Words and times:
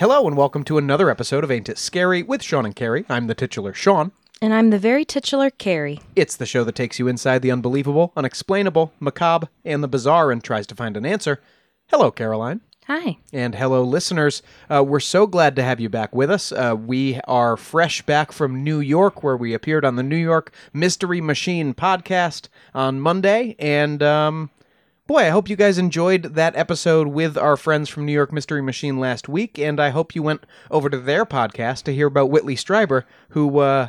Hello 0.00 0.26
and 0.26 0.34
welcome 0.34 0.64
to 0.64 0.78
another 0.78 1.10
episode 1.10 1.44
of 1.44 1.50
Ain't 1.50 1.68
It 1.68 1.76
Scary 1.76 2.22
with 2.22 2.42
Sean 2.42 2.64
and 2.64 2.74
Carrie. 2.74 3.04
I'm 3.10 3.26
the 3.26 3.34
titular 3.34 3.74
Sean. 3.74 4.12
And 4.40 4.54
I'm 4.54 4.70
the 4.70 4.78
very 4.78 5.04
titular 5.04 5.50
Carrie. 5.50 6.00
It's 6.16 6.36
the 6.36 6.46
show 6.46 6.64
that 6.64 6.74
takes 6.74 6.98
you 6.98 7.06
inside 7.06 7.42
the 7.42 7.50
unbelievable, 7.50 8.10
unexplainable, 8.16 8.94
macabre, 8.98 9.50
and 9.62 9.82
the 9.82 9.88
bizarre 9.88 10.32
and 10.32 10.42
tries 10.42 10.66
to 10.68 10.74
find 10.74 10.96
an 10.96 11.04
answer. 11.04 11.42
Hello, 11.88 12.10
Caroline. 12.10 12.62
Hi. 12.86 13.18
And 13.30 13.56
hello, 13.56 13.84
listeners. 13.84 14.42
Uh, 14.70 14.82
we're 14.82 15.00
so 15.00 15.26
glad 15.26 15.54
to 15.56 15.62
have 15.62 15.80
you 15.80 15.90
back 15.90 16.14
with 16.14 16.30
us. 16.30 16.50
Uh, 16.50 16.74
we 16.78 17.20
are 17.28 17.58
fresh 17.58 18.00
back 18.00 18.32
from 18.32 18.64
New 18.64 18.80
York, 18.80 19.22
where 19.22 19.36
we 19.36 19.52
appeared 19.52 19.84
on 19.84 19.96
the 19.96 20.02
New 20.02 20.16
York 20.16 20.50
Mystery 20.72 21.20
Machine 21.20 21.74
podcast 21.74 22.48
on 22.72 23.02
Monday. 23.02 23.54
And 23.58 24.02
um, 24.02 24.48
boy, 25.10 25.26
I 25.26 25.30
hope 25.30 25.48
you 25.48 25.56
guys 25.56 25.76
enjoyed 25.76 26.22
that 26.22 26.54
episode 26.54 27.08
with 27.08 27.36
our 27.36 27.56
friends 27.56 27.88
from 27.88 28.06
New 28.06 28.12
York 28.12 28.32
Mystery 28.32 28.62
Machine 28.62 29.00
last 29.00 29.28
week. 29.28 29.58
And 29.58 29.80
I 29.80 29.88
hope 29.88 30.14
you 30.14 30.22
went 30.22 30.46
over 30.70 30.88
to 30.88 30.98
their 30.98 31.26
podcast 31.26 31.82
to 31.84 31.92
hear 31.92 32.06
about 32.06 32.30
Whitley 32.30 32.54
Strieber, 32.54 33.02
who, 33.30 33.58
uh, 33.58 33.88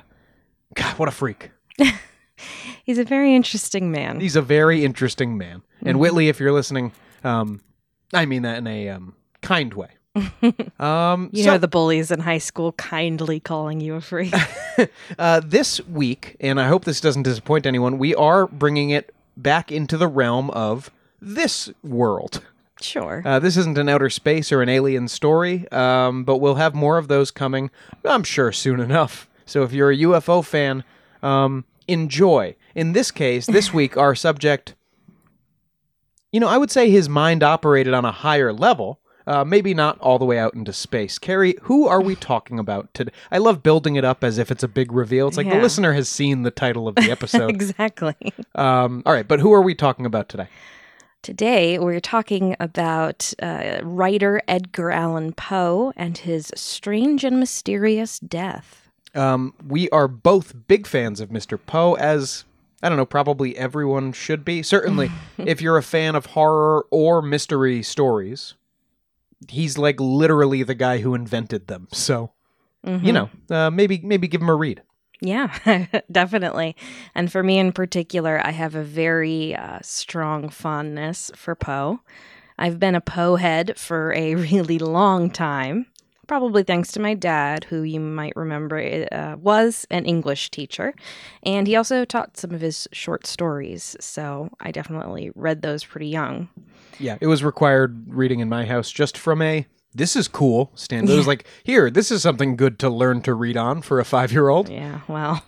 God, 0.73 0.97
what 0.97 1.07
a 1.07 1.11
freak. 1.11 1.51
He's 2.83 2.97
a 2.97 3.03
very 3.03 3.35
interesting 3.35 3.91
man. 3.91 4.19
He's 4.19 4.35
a 4.35 4.41
very 4.41 4.83
interesting 4.83 5.37
man. 5.37 5.61
And 5.83 5.99
Whitley, 5.99 6.27
if 6.27 6.39
you're 6.39 6.51
listening, 6.51 6.91
um, 7.23 7.61
I 8.15 8.25
mean 8.25 8.41
that 8.41 8.57
in 8.57 8.65
a 8.65 8.89
um, 8.89 9.13
kind 9.43 9.75
way. 9.75 9.89
um, 10.79 11.29
you 11.33 11.43
so, 11.43 11.51
know 11.51 11.57
the 11.59 11.67
bullies 11.67 12.09
in 12.09 12.19
high 12.19 12.39
school 12.39 12.71
kindly 12.71 13.39
calling 13.39 13.79
you 13.79 13.93
a 13.93 14.01
freak. 14.01 14.33
uh, 15.19 15.39
this 15.45 15.85
week, 15.85 16.35
and 16.39 16.59
I 16.59 16.67
hope 16.67 16.85
this 16.85 16.99
doesn't 16.99 17.23
disappoint 17.23 17.67
anyone, 17.67 17.99
we 17.99 18.15
are 18.15 18.47
bringing 18.47 18.89
it 18.89 19.13
back 19.37 19.71
into 19.71 19.97
the 19.97 20.07
realm 20.07 20.49
of 20.49 20.89
this 21.21 21.69
world. 21.83 22.43
sure. 22.81 23.21
Uh, 23.23 23.39
this 23.39 23.55
isn't 23.57 23.77
an 23.77 23.87
outer 23.87 24.09
space 24.09 24.51
or 24.51 24.61
an 24.61 24.69
alien 24.69 25.07
story, 25.07 25.69
um, 25.71 26.23
but 26.23 26.37
we'll 26.37 26.55
have 26.55 26.73
more 26.73 26.97
of 26.97 27.07
those 27.07 27.29
coming, 27.31 27.69
I'm 28.03 28.23
sure, 28.23 28.51
soon 28.51 28.79
enough. 28.79 29.29
So 29.45 29.63
if 29.63 29.71
you're 29.73 29.91
a 29.91 29.97
UFO 29.97 30.43
fan, 30.43 30.83
um, 31.21 31.65
enjoy. 31.87 32.55
In 32.73 32.93
this 32.93 33.11
case, 33.11 33.45
this 33.45 33.73
week, 33.73 33.97
our 33.97 34.15
subject, 34.15 34.75
you 36.31 36.39
know, 36.39 36.47
I 36.47 36.57
would 36.57 36.71
say 36.71 36.89
his 36.89 37.07
mind 37.09 37.43
operated 37.43 37.93
on 37.93 38.05
a 38.05 38.11
higher 38.11 38.51
level. 38.53 38.97
Uh, 39.27 39.43
maybe 39.45 39.75
not 39.75 39.99
all 39.99 40.17
the 40.17 40.25
way 40.25 40.39
out 40.39 40.55
into 40.55 40.73
space. 40.73 41.19
Carrie, 41.19 41.55
who 41.61 41.87
are 41.87 42.01
we 42.01 42.15
talking 42.15 42.57
about 42.57 42.91
today? 42.95 43.11
I 43.31 43.37
love 43.37 43.61
building 43.61 43.95
it 43.95 44.03
up 44.03 44.23
as 44.23 44.39
if 44.39 44.49
it's 44.49 44.63
a 44.63 44.67
big 44.67 44.91
reveal. 44.91 45.27
It's 45.27 45.37
like 45.37 45.47
the 45.47 45.59
listener 45.61 45.93
has 45.93 46.09
seen 46.09 46.41
the 46.41 46.49
title 46.49 46.87
of 46.87 46.95
the 46.95 47.11
episode. 47.11 47.51
exactly. 47.51 48.15
um, 48.55 49.03
all 49.05 49.13
right, 49.13 49.27
but 49.27 49.39
who 49.39 49.53
are 49.53 49.61
we 49.61 49.75
talking 49.75 50.07
about 50.07 50.27
today? 50.27 50.47
Today 51.21 51.77
we're 51.77 51.99
talking 51.99 52.55
about 52.59 53.31
uh, 53.41 53.79
writer 53.83 54.41
Edgar 54.47 54.89
Allan 54.89 55.33
Poe 55.33 55.93
and 55.95 56.17
his 56.17 56.51
strange 56.55 57.23
and 57.23 57.39
mysterious 57.39 58.17
death. 58.19 58.89
Um, 59.13 59.53
we 59.67 59.87
are 59.91 60.07
both 60.07 60.67
big 60.67 60.87
fans 60.87 61.19
of 61.19 61.29
Mr. 61.29 61.59
Poe, 61.63 61.93
as 61.93 62.45
I 62.81 62.89
don't 62.89 62.97
know, 62.97 63.05
probably 63.05 63.55
everyone 63.55 64.13
should 64.13 64.43
be. 64.43 64.63
Certainly, 64.63 65.11
if 65.37 65.61
you're 65.61 65.77
a 65.77 65.83
fan 65.83 66.15
of 66.15 66.27
horror 66.27 66.87
or 66.89 67.21
mystery 67.21 67.83
stories, 67.83 68.55
he's 69.47 69.77
like 69.77 69.99
literally 69.99 70.63
the 70.63 70.73
guy 70.73 70.99
who 70.99 71.13
invented 71.13 71.67
them. 71.67 71.87
So, 71.91 72.31
you 72.83 73.13
know, 73.13 73.29
uh, 73.51 73.69
maybe 73.69 73.99
maybe 74.03 74.27
give 74.27 74.41
him 74.41 74.49
a 74.49 74.55
read. 74.55 74.81
Yeah, 75.21 75.85
definitely. 76.11 76.75
And 77.13 77.31
for 77.31 77.43
me 77.43 77.59
in 77.59 77.71
particular, 77.71 78.41
I 78.43 78.51
have 78.51 78.73
a 78.73 78.83
very 78.83 79.55
uh, 79.55 79.79
strong 79.83 80.49
fondness 80.49 81.31
for 81.35 81.53
Poe. 81.53 82.01
I've 82.57 82.79
been 82.79 82.95
a 82.95 83.01
Poe 83.01 83.35
head 83.35 83.77
for 83.77 84.13
a 84.13 84.35
really 84.51 84.79
long 84.79 85.29
time, 85.29 85.85
probably 86.27 86.63
thanks 86.63 86.91
to 86.93 86.99
my 86.99 87.13
dad, 87.13 87.65
who 87.65 87.83
you 87.83 87.99
might 87.99 88.35
remember 88.35 89.07
uh, 89.11 89.35
was 89.37 89.85
an 89.91 90.05
English 90.05 90.49
teacher. 90.49 90.93
And 91.43 91.67
he 91.67 91.75
also 91.75 92.03
taught 92.03 92.37
some 92.37 92.51
of 92.51 92.61
his 92.61 92.87
short 92.91 93.27
stories. 93.27 93.95
So 93.99 94.49
I 94.59 94.71
definitely 94.71 95.31
read 95.35 95.61
those 95.61 95.83
pretty 95.83 96.07
young. 96.07 96.49
Yeah, 96.99 97.17
it 97.21 97.27
was 97.27 97.43
required 97.43 98.05
reading 98.07 98.39
in 98.39 98.49
my 98.49 98.65
house 98.65 98.91
just 98.91 99.17
from 99.17 99.41
a 99.43 99.67
this 99.93 100.15
is 100.15 100.27
cool 100.27 100.71
stand. 100.75 101.09
It 101.09 101.15
was 101.15 101.27
like, 101.33 101.45
here, 101.63 101.89
this 101.89 102.11
is 102.11 102.21
something 102.21 102.55
good 102.55 102.79
to 102.79 102.89
learn 102.89 103.21
to 103.23 103.33
read 103.33 103.57
on 103.57 103.81
for 103.81 103.99
a 103.99 104.05
five 104.05 104.31
year 104.31 104.49
old. 104.49 104.69
Yeah, 104.69 105.01
well. 105.07 105.43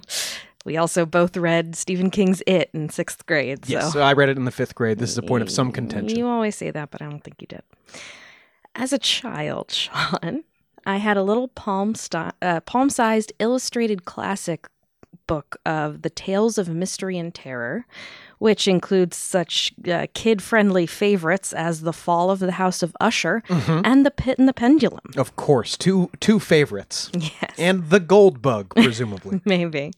We 0.65 0.77
also 0.77 1.05
both 1.05 1.35
read 1.35 1.75
Stephen 1.75 2.09
King's 2.09 2.41
It 2.47 2.69
in 2.73 2.87
sixth 2.89 3.25
grade. 3.25 3.65
So. 3.65 3.73
Yes, 3.73 3.91
so 3.93 4.01
I 4.01 4.13
read 4.13 4.29
it 4.29 4.37
in 4.37 4.45
the 4.45 4.51
fifth 4.51 4.75
grade. 4.75 4.97
This 4.97 5.09
is 5.09 5.17
a 5.17 5.21
point 5.21 5.41
of 5.41 5.49
some 5.49 5.73
contention. 5.73 6.17
You 6.17 6.25
always 6.25 6.55
say 6.55 6.71
that, 6.71 6.89
but 6.89 7.01
I 7.01 7.09
don't 7.09 7.21
think 7.21 7.41
you 7.41 7.47
did. 7.47 7.63
As 8.73 8.93
a 8.93 8.97
child, 8.97 9.71
Sean, 9.73 10.45
I 10.85 10.97
had 10.97 11.17
a 11.17 11.23
little 11.23 11.49
palm 11.49 11.95
sti- 11.95 12.31
uh, 12.41 12.61
palm-sized 12.61 13.33
illustrated 13.39 14.05
classic 14.05 14.67
book 15.28 15.57
of 15.66 16.01
the 16.01 16.09
Tales 16.09 16.57
of 16.57 16.69
Mystery 16.69 17.18
and 17.18 17.34
Terror, 17.34 17.85
which 18.40 18.68
includes 18.68 19.16
such 19.16 19.74
uh, 19.90 20.07
kid-friendly 20.13 20.85
favorites 20.85 21.53
as 21.53 21.81
The 21.81 21.94
Fall 21.94 22.29
of 22.29 22.40
the 22.40 22.53
House 22.53 22.84
of 22.84 22.96
Usher 23.00 23.44
and 23.50 24.06
The 24.06 24.12
Pit 24.12 24.38
and 24.38 24.47
the 24.47 24.53
Pendulum. 24.53 25.00
Of 25.18 25.35
course, 25.35 25.78
two 25.78 26.09
two 26.19 26.40
favorites. 26.40 27.09
Yes. 27.13 27.56
And 27.57 27.90
the 27.90 28.00
gold 28.00 28.41
bug, 28.41 28.69
presumably. 28.75 29.41
Maybe. 29.46 29.94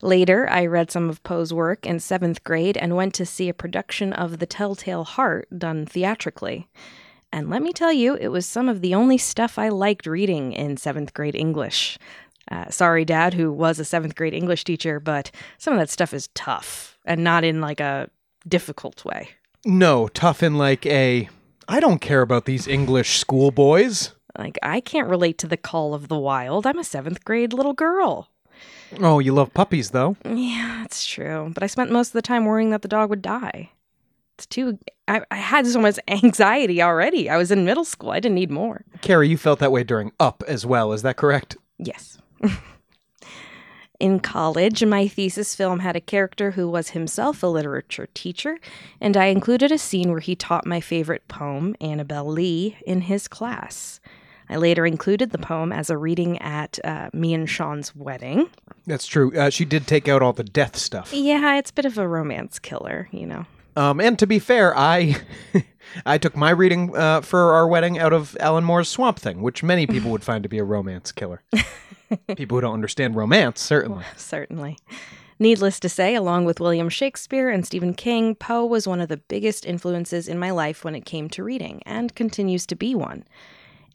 Later, 0.00 0.48
I 0.50 0.66
read 0.66 0.90
some 0.90 1.08
of 1.08 1.22
Poe's 1.22 1.52
work 1.52 1.86
in 1.86 2.00
seventh 2.00 2.42
grade 2.42 2.76
and 2.76 2.96
went 2.96 3.14
to 3.14 3.26
see 3.26 3.48
a 3.48 3.54
production 3.54 4.12
of 4.12 4.40
The 4.40 4.46
Telltale 4.46 5.04
Heart 5.04 5.46
done 5.56 5.86
theatrically. 5.86 6.68
And 7.32 7.48
let 7.48 7.62
me 7.62 7.72
tell 7.72 7.92
you, 7.92 8.14
it 8.16 8.28
was 8.28 8.44
some 8.44 8.68
of 8.68 8.80
the 8.80 8.94
only 8.94 9.16
stuff 9.16 9.58
I 9.58 9.68
liked 9.68 10.06
reading 10.06 10.52
in 10.52 10.76
seventh 10.76 11.14
grade 11.14 11.34
English. 11.36 11.98
Uh, 12.50 12.68
sorry, 12.70 13.04
Dad, 13.04 13.34
who 13.34 13.52
was 13.52 13.78
a 13.78 13.84
seventh 13.84 14.14
grade 14.14 14.34
English 14.34 14.64
teacher, 14.64 14.98
but 15.00 15.30
some 15.58 15.74
of 15.74 15.78
that 15.80 15.90
stuff 15.90 16.12
is 16.12 16.28
tough 16.34 16.98
and 17.04 17.22
not 17.22 17.44
in 17.44 17.60
like 17.60 17.80
a 17.80 18.10
difficult 18.48 19.04
way. 19.04 19.28
no, 19.64 20.08
tough 20.08 20.42
in 20.42 20.58
like 20.58 20.84
a 20.86 21.28
I 21.68 21.78
don't 21.80 22.00
care 22.00 22.22
about 22.22 22.44
these 22.44 22.66
English 22.66 23.18
schoolboys. 23.18 24.12
Like, 24.36 24.58
I 24.62 24.80
can't 24.80 25.08
relate 25.08 25.38
to 25.38 25.46
the 25.46 25.56
call 25.56 25.94
of 25.94 26.08
the 26.08 26.18
wild. 26.18 26.66
I'm 26.66 26.78
a 26.78 26.84
seventh 26.84 27.24
grade 27.24 27.52
little 27.52 27.74
girl. 27.74 28.28
Oh, 29.00 29.20
you 29.20 29.32
love 29.32 29.54
puppies 29.54 29.90
though. 29.90 30.16
Yeah, 30.24 30.80
that's 30.82 31.06
true. 31.06 31.50
But 31.54 31.62
I 31.62 31.66
spent 31.66 31.90
most 31.92 32.08
of 32.08 32.12
the 32.14 32.22
time 32.22 32.44
worrying 32.44 32.70
that 32.70 32.82
the 32.82 32.88
dog 32.88 33.10
would 33.10 33.22
die. 33.22 33.70
It's 34.36 34.46
too. 34.46 34.78
I, 35.06 35.22
I 35.30 35.36
had 35.36 35.66
so 35.66 35.80
much 35.80 35.98
anxiety 36.08 36.82
already. 36.82 37.30
I 37.30 37.36
was 37.36 37.50
in 37.50 37.64
middle 37.64 37.84
school. 37.84 38.10
I 38.10 38.20
didn't 38.20 38.34
need 38.34 38.50
more. 38.50 38.84
Carrie, 39.00 39.28
you 39.28 39.36
felt 39.36 39.60
that 39.60 39.72
way 39.72 39.84
during 39.84 40.12
Up 40.18 40.42
as 40.48 40.66
well, 40.66 40.92
is 40.92 41.02
that 41.02 41.16
correct? 41.16 41.56
Yes. 41.78 42.18
In 44.00 44.20
college, 44.20 44.84
my 44.84 45.06
thesis 45.06 45.54
film 45.54 45.78
had 45.78 45.96
a 45.96 46.00
character 46.00 46.52
who 46.52 46.68
was 46.68 46.90
himself 46.90 47.42
a 47.42 47.46
literature 47.46 48.08
teacher, 48.14 48.58
and 49.00 49.16
I 49.16 49.26
included 49.26 49.70
a 49.70 49.78
scene 49.78 50.10
where 50.10 50.20
he 50.20 50.34
taught 50.34 50.66
my 50.66 50.80
favorite 50.80 51.28
poem, 51.28 51.76
Annabel 51.80 52.26
Lee, 52.26 52.76
in 52.86 53.02
his 53.02 53.28
class. 53.28 54.00
I 54.48 54.56
later 54.56 54.84
included 54.84 55.30
the 55.30 55.38
poem 55.38 55.72
as 55.72 55.88
a 55.88 55.96
reading 55.96 56.36
at 56.38 56.78
uh, 56.84 57.10
me 57.12 57.32
and 57.32 57.48
Sean's 57.48 57.94
wedding. 57.94 58.50
That's 58.86 59.06
true. 59.06 59.34
Uh, 59.36 59.50
she 59.50 59.64
did 59.64 59.86
take 59.86 60.08
out 60.08 60.20
all 60.20 60.32
the 60.32 60.44
death 60.44 60.76
stuff. 60.76 61.12
Yeah, 61.12 61.56
it's 61.56 61.70
a 61.70 61.74
bit 61.74 61.86
of 61.86 61.96
a 61.96 62.06
romance 62.06 62.58
killer, 62.58 63.08
you 63.12 63.26
know. 63.26 63.46
Um, 63.76 64.00
and 64.00 64.18
to 64.18 64.26
be 64.26 64.38
fair, 64.38 64.76
I 64.76 65.16
I 66.06 66.18
took 66.18 66.36
my 66.36 66.50
reading 66.50 66.96
uh, 66.96 67.20
for 67.20 67.54
our 67.54 67.66
wedding 67.66 67.98
out 67.98 68.12
of 68.12 68.36
Alan 68.40 68.64
Moore's 68.64 68.88
Swamp 68.88 69.18
Thing, 69.18 69.42
which 69.42 69.62
many 69.62 69.86
people 69.86 70.10
would 70.10 70.24
find 70.24 70.42
to 70.42 70.48
be 70.48 70.58
a 70.58 70.64
romance 70.64 71.12
killer. 71.12 71.42
people 72.36 72.56
who 72.56 72.62
don't 72.62 72.74
understand 72.74 73.16
romance, 73.16 73.60
certainly. 73.60 74.04
Certainly. 74.16 74.78
Needless 75.38 75.80
to 75.80 75.88
say, 75.88 76.14
along 76.14 76.44
with 76.44 76.60
William 76.60 76.88
Shakespeare 76.88 77.48
and 77.48 77.66
Stephen 77.66 77.94
King, 77.94 78.34
Poe 78.34 78.64
was 78.64 78.86
one 78.86 79.00
of 79.00 79.08
the 79.08 79.16
biggest 79.16 79.66
influences 79.66 80.28
in 80.28 80.38
my 80.38 80.50
life 80.50 80.84
when 80.84 80.94
it 80.94 81.04
came 81.04 81.28
to 81.30 81.42
reading, 81.42 81.82
and 81.84 82.14
continues 82.14 82.64
to 82.66 82.76
be 82.76 82.94
one. 82.94 83.24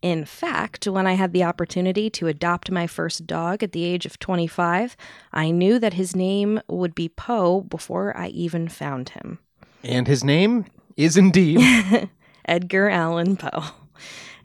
In 0.01 0.25
fact, 0.25 0.88
when 0.88 1.07
I 1.07 1.13
had 1.13 1.31
the 1.31 1.44
opportunity 1.44 2.09
to 2.12 2.27
adopt 2.27 2.69
my 2.69 2.85
first 2.85 3.25
dog 3.25 3.63
at 3.63 3.71
the 3.71 3.85
age 3.85 4.06
of 4.06 4.19
25, 4.19 4.97
I 5.31 5.51
knew 5.51 5.79
that 5.79 5.94
his 5.94 6.15
name 6.15 6.59
would 6.68 6.94
be 6.94 7.07
Poe 7.07 7.62
before 7.62 8.15
I 8.18 8.27
even 8.27 8.68
found 8.68 9.09
him. 9.09 9.39
And 9.83 10.07
his 10.07 10.24
name 10.24 10.65
is 10.95 11.18
indeed 11.18 12.09
Edgar 12.45 12.89
Allan 12.89 13.38
Poe. 13.38 13.63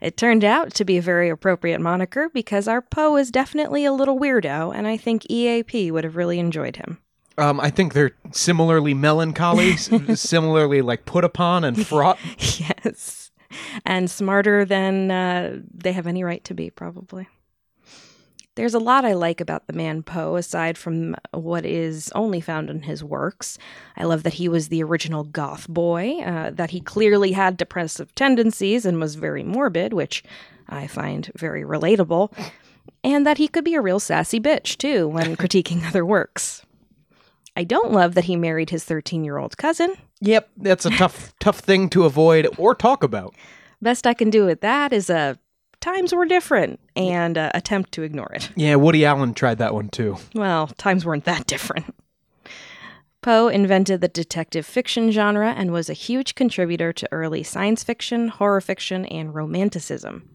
It 0.01 0.17
turned 0.17 0.43
out 0.43 0.73
to 0.73 0.85
be 0.85 0.97
a 0.97 1.01
very 1.01 1.29
appropriate 1.29 1.79
moniker 1.79 2.29
because 2.33 2.67
our 2.67 2.81
Poe 2.81 3.15
is 3.15 3.31
definitely 3.31 3.85
a 3.85 3.93
little 3.93 4.19
weirdo, 4.19 4.75
and 4.75 4.85
I 4.85 4.97
think 4.97 5.25
EAP 5.29 5.91
would 5.91 6.03
have 6.03 6.17
really 6.17 6.39
enjoyed 6.39 6.75
him. 6.75 6.97
Um, 7.37 7.59
I 7.59 7.69
think 7.69 7.93
they're 7.93 8.11
similarly 8.31 8.93
melancholy, 8.93 9.77
similarly 10.15 10.81
like 10.81 11.05
put 11.05 11.23
upon 11.23 11.63
and 11.63 11.87
fraught. 11.87 12.19
yes. 12.37 13.31
And 13.85 14.11
smarter 14.11 14.65
than 14.65 15.09
uh, 15.09 15.59
they 15.73 15.93
have 15.93 16.05
any 16.05 16.23
right 16.23 16.43
to 16.43 16.53
be, 16.53 16.69
probably. 16.69 17.27
There's 18.55 18.75
a 18.75 18.79
lot 18.79 19.03
I 19.03 19.13
like 19.13 19.41
about 19.41 19.65
the 19.65 19.73
man 19.73 20.03
Poe, 20.03 20.35
aside 20.35 20.77
from 20.77 21.15
what 21.31 21.65
is 21.65 22.11
only 22.13 22.39
found 22.39 22.69
in 22.69 22.83
his 22.83 23.03
works. 23.03 23.57
I 23.97 24.03
love 24.03 24.21
that 24.23 24.35
he 24.35 24.47
was 24.47 24.67
the 24.67 24.83
original 24.83 25.23
goth 25.23 25.67
boy, 25.67 26.19
uh, 26.19 26.51
that 26.51 26.69
he 26.69 26.79
clearly 26.79 27.31
had 27.31 27.57
depressive 27.57 28.13
tendencies 28.13 28.85
and 28.85 28.99
was 28.99 29.15
very 29.15 29.43
morbid, 29.43 29.93
which 29.93 30.23
I 30.69 30.85
find 30.85 31.31
very 31.35 31.63
relatable, 31.63 32.31
and 33.03 33.25
that 33.25 33.39
he 33.39 33.47
could 33.47 33.63
be 33.63 33.73
a 33.73 33.81
real 33.81 33.99
sassy 33.99 34.39
bitch, 34.39 34.77
too, 34.77 35.07
when 35.07 35.35
critiquing 35.37 35.87
other 35.87 36.05
works. 36.05 36.63
I 37.55 37.63
don't 37.63 37.91
love 37.91 38.13
that 38.15 38.25
he 38.25 38.35
married 38.35 38.69
his 38.69 38.83
13 38.83 39.23
year 39.23 39.37
old 39.37 39.57
cousin. 39.57 39.95
Yep, 40.21 40.49
that's 40.57 40.85
a 40.85 40.89
tough 40.91 41.33
tough 41.39 41.59
thing 41.59 41.89
to 41.89 42.05
avoid 42.05 42.47
or 42.57 42.73
talk 42.73 43.03
about. 43.03 43.35
Best 43.81 44.07
I 44.07 44.13
can 44.13 44.29
do 44.29 44.45
with 44.45 44.61
that 44.61 44.93
is 44.93 45.09
uh, 45.09 45.35
times 45.83 46.15
were 46.15 46.25
different 46.25 46.79
and 46.95 47.37
uh, 47.37 47.51
attempt 47.53 47.91
to 47.91 48.03
ignore 48.03 48.31
it. 48.33 48.49
Yeah, 48.55 48.75
Woody 48.75 49.03
Allen 49.05 49.33
tried 49.33 49.57
that 49.57 49.73
one 49.73 49.89
too. 49.89 50.17
Well, 50.33 50.67
times 50.77 51.05
weren't 51.05 51.25
that 51.25 51.45
different. 51.45 51.93
Poe 53.21 53.47
invented 53.47 53.99
the 53.99 54.07
detective 54.07 54.65
fiction 54.65 55.11
genre 55.11 55.51
and 55.51 55.71
was 55.71 55.89
a 55.89 55.93
huge 55.93 56.35
contributor 56.35 56.93
to 56.93 57.07
early 57.11 57.43
science 57.43 57.83
fiction, 57.83 58.29
horror 58.29 58.61
fiction, 58.61 59.05
and 59.05 59.35
romanticism. 59.35 60.29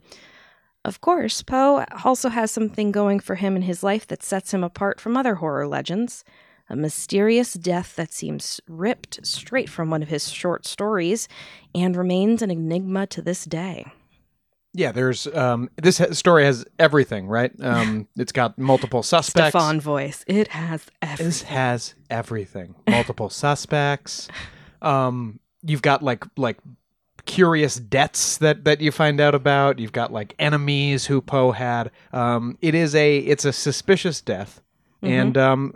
Of 0.84 1.00
course, 1.00 1.42
Poe 1.42 1.84
also 2.04 2.28
has 2.28 2.50
something 2.50 2.92
going 2.92 3.20
for 3.20 3.36
him 3.36 3.56
in 3.56 3.62
his 3.62 3.82
life 3.82 4.06
that 4.08 4.22
sets 4.22 4.52
him 4.52 4.62
apart 4.62 5.00
from 5.00 5.16
other 5.16 5.36
horror 5.36 5.66
legends 5.66 6.24
a 6.70 6.76
mysterious 6.76 7.54
death 7.54 7.96
that 7.96 8.12
seems 8.12 8.60
ripped 8.68 9.24
straight 9.26 9.70
from 9.70 9.90
one 9.90 10.02
of 10.02 10.08
his 10.08 10.30
short 10.30 10.66
stories 10.66 11.26
and 11.74 11.96
remains 11.96 12.42
an 12.42 12.50
enigma 12.50 13.06
to 13.06 13.22
this 13.22 13.44
day. 13.46 13.86
Yeah, 14.74 14.92
there's 14.92 15.26
um 15.28 15.70
this 15.76 16.00
story 16.12 16.44
has 16.44 16.64
everything, 16.78 17.26
right? 17.26 17.52
Um 17.60 18.06
it's 18.16 18.32
got 18.32 18.58
multiple 18.58 19.02
suspects. 19.02 19.56
Stefon 19.56 19.80
voice. 19.80 20.24
It 20.26 20.48
has 20.48 20.86
everything. 21.02 21.26
This 21.26 21.42
has 21.42 21.94
everything. 22.10 22.74
Multiple 22.88 23.30
suspects. 23.44 24.28
Um 24.82 25.40
you've 25.62 25.82
got 25.82 26.02
like 26.02 26.24
like 26.36 26.58
curious 27.24 27.76
deaths 27.76 28.38
that 28.38 28.64
that 28.64 28.80
you 28.80 28.90
find 28.92 29.20
out 29.20 29.34
about. 29.34 29.78
You've 29.78 29.92
got 29.92 30.12
like 30.12 30.34
enemies 30.38 31.06
who 31.06 31.20
Poe 31.20 31.52
had. 31.52 31.90
Um 32.12 32.56
it 32.60 32.74
is 32.74 32.94
a 32.94 33.18
it's 33.18 33.44
a 33.44 33.52
suspicious 33.52 34.20
death. 34.20 34.60
And 35.02 35.36
um 35.38 35.74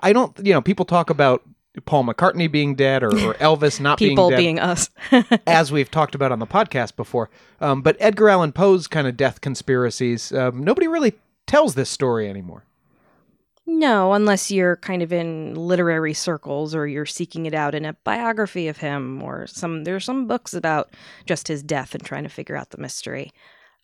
I 0.00 0.12
don't 0.12 0.38
you 0.44 0.52
know, 0.52 0.60
people 0.60 0.84
talk 0.84 1.08
about 1.10 1.42
Paul 1.84 2.04
McCartney 2.04 2.50
being 2.50 2.74
dead 2.74 3.02
or, 3.02 3.08
or 3.08 3.34
Elvis 3.40 3.80
not 3.80 3.98
People 3.98 4.30
being 4.30 4.30
dead 4.30 4.36
being 4.36 4.60
us. 4.60 4.90
as 5.46 5.72
we've 5.72 5.90
talked 5.90 6.14
about 6.14 6.32
on 6.32 6.38
the 6.38 6.46
podcast 6.46 6.96
before. 6.96 7.30
Um, 7.60 7.82
but 7.82 7.96
Edgar 7.98 8.28
Allan 8.28 8.52
Poe's 8.52 8.86
kind 8.86 9.06
of 9.06 9.16
death 9.16 9.40
conspiracies, 9.40 10.32
um, 10.32 10.62
nobody 10.62 10.86
really 10.86 11.14
tells 11.46 11.74
this 11.74 11.90
story 11.90 12.28
anymore. 12.28 12.64
No, 13.66 14.12
unless 14.12 14.50
you're 14.50 14.76
kind 14.76 15.02
of 15.02 15.12
in 15.12 15.54
literary 15.54 16.12
circles 16.12 16.74
or 16.74 16.86
you're 16.86 17.06
seeking 17.06 17.46
it 17.46 17.54
out 17.54 17.74
in 17.74 17.86
a 17.86 17.94
biography 18.04 18.68
of 18.68 18.76
him 18.76 19.22
or 19.22 19.46
some 19.46 19.84
there's 19.84 20.04
some 20.04 20.26
books 20.26 20.52
about 20.52 20.90
just 21.24 21.48
his 21.48 21.62
death 21.62 21.94
and 21.94 22.04
trying 22.04 22.24
to 22.24 22.28
figure 22.28 22.56
out 22.56 22.70
the 22.70 22.78
mystery. 22.78 23.32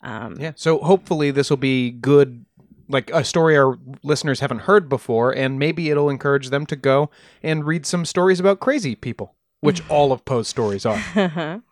Um, 0.03 0.37
Yeah. 0.39 0.53
So 0.55 0.79
hopefully 0.79 1.31
this 1.31 1.49
will 1.49 1.57
be 1.57 1.91
good, 1.91 2.45
like 2.91 3.11
a 3.11 3.25
story 3.25 3.57
our 3.57 3.79
listeners 4.03 4.41
haven't 4.41 4.61
heard 4.61 4.89
before, 4.89 5.31
and 5.35 5.59
maybe 5.59 5.91
it'll 5.91 6.11
encourage 6.11 6.51
them 6.51 6.67
to 6.67 6.77
go 6.77 7.11
and 7.43 7.65
read 7.65 7.87
some 7.87 8.05
stories 8.05 8.41
about 8.41 8.61
crazy 8.61 8.95
people, 8.95 9.35
which 9.61 9.87
all 9.89 10.13
of 10.13 10.25
Poe's 10.25 10.49
stories 10.49 10.85
are. 10.85 11.01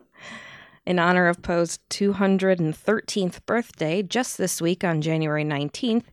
in 0.86 0.98
honor 0.98 1.28
of 1.28 1.42
Poe's 1.42 1.78
213th 1.90 3.44
birthday, 3.46 4.02
just 4.02 4.38
this 4.38 4.62
week 4.62 4.84
on 4.84 5.02
January 5.02 5.44
19th, 5.44 6.04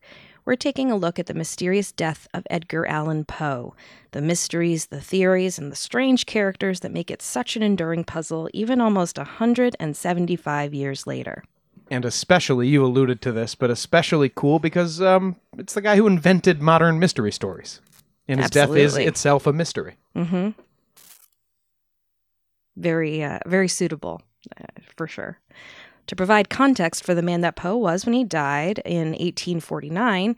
we're 0.44 0.56
taking 0.56 0.92
a 0.92 0.98
look 0.98 1.18
at 1.18 1.26
the 1.26 1.34
mysterious 1.34 1.92
death 1.92 2.28
of 2.34 2.46
Edgar 2.50 2.86
Allan 2.86 3.26
Poe, 3.26 3.74
the 4.12 4.22
mysteries, 4.22 4.88
the 4.88 5.02
theories, 5.02 5.58
and 5.58 5.72
the 5.72 5.76
strange 5.76 6.26
characters 6.26 6.82
that 6.82 6.92
make 6.92 7.10
it 7.10 7.22
such 7.22 7.56
an 7.56 7.64
enduring 7.64 8.04
puzzle, 8.04 8.50
even 8.54 8.80
almost 8.80 9.18
175 9.18 10.74
years 10.74 11.08
later. 11.08 11.44
And 11.90 12.06
especially, 12.06 12.68
you 12.68 12.84
alluded 12.84 13.22
to 13.22 13.32
this, 13.32 13.56
but 13.56 13.70
especially 13.70 14.30
cool 14.30 14.60
because 14.60 15.02
um, 15.02 15.36
it's 15.58 15.74
the 15.74 15.82
guy 15.82 15.96
who 15.96 16.08
invented 16.08 16.62
modern 16.62 17.00
mystery 17.00 17.32
stories. 17.32 17.80
And 18.28 18.40
his 18.40 18.50
death 18.50 18.76
is 18.76 18.98
itself 18.98 19.46
a 19.46 19.54
mystery. 19.54 19.98
Mm-hmm. 20.16 20.50
Very, 22.76 23.24
uh, 23.24 23.40
very 23.46 23.68
suitable, 23.68 24.22
uh, 24.60 24.66
for 24.96 25.08
sure. 25.08 25.40
To 26.08 26.16
provide 26.16 26.50
context 26.50 27.04
for 27.04 27.14
the 27.14 27.22
man 27.22 27.42
that 27.42 27.56
Poe 27.56 27.78
was 27.78 28.06
when 28.06 28.14
he 28.14 28.24
died 28.24 28.80
in 28.86 29.10
1849, 29.10 30.36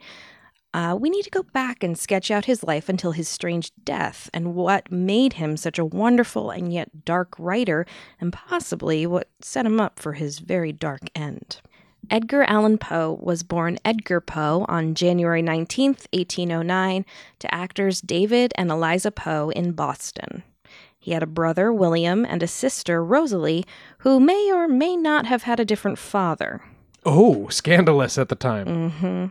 uh, 0.74 0.96
we 0.98 1.08
need 1.08 1.22
to 1.22 1.30
go 1.30 1.42
back 1.42 1.82
and 1.82 1.98
sketch 1.98 2.30
out 2.30 2.44
his 2.44 2.62
life 2.62 2.88
until 2.88 3.12
his 3.12 3.28
strange 3.28 3.72
death 3.84 4.28
and 4.34 4.54
what 4.54 4.92
made 4.92 5.34
him 5.34 5.56
such 5.56 5.78
a 5.78 5.84
wonderful 5.84 6.50
and 6.50 6.72
yet 6.72 7.04
dark 7.04 7.34
writer, 7.38 7.86
and 8.20 8.32
possibly 8.32 9.06
what 9.06 9.28
set 9.40 9.64
him 9.64 9.80
up 9.80 9.98
for 9.98 10.14
his 10.14 10.40
very 10.40 10.72
dark 10.72 11.00
end. 11.14 11.60
Edgar 12.10 12.42
Allan 12.44 12.78
Poe 12.78 13.18
was 13.20 13.42
born 13.42 13.78
Edgar 13.84 14.20
Poe 14.20 14.64
on 14.68 14.94
January 14.94 15.42
19th, 15.42 16.06
1809, 16.12 17.04
to 17.38 17.54
actors 17.54 18.00
David 18.00 18.52
and 18.56 18.70
Eliza 18.70 19.10
Poe 19.10 19.50
in 19.50 19.72
Boston. 19.72 20.42
He 20.98 21.12
had 21.12 21.22
a 21.22 21.26
brother, 21.26 21.72
William, 21.72 22.24
and 22.24 22.42
a 22.42 22.46
sister, 22.46 23.04
Rosalie, 23.04 23.64
who 23.98 24.20
may 24.20 24.52
or 24.52 24.68
may 24.68 24.96
not 24.96 25.26
have 25.26 25.44
had 25.44 25.60
a 25.60 25.64
different 25.64 25.98
father. 25.98 26.62
Oh, 27.04 27.48
scandalous 27.48 28.18
at 28.18 28.28
the 28.28 28.34
time. 28.34 28.90
hmm 28.90 29.26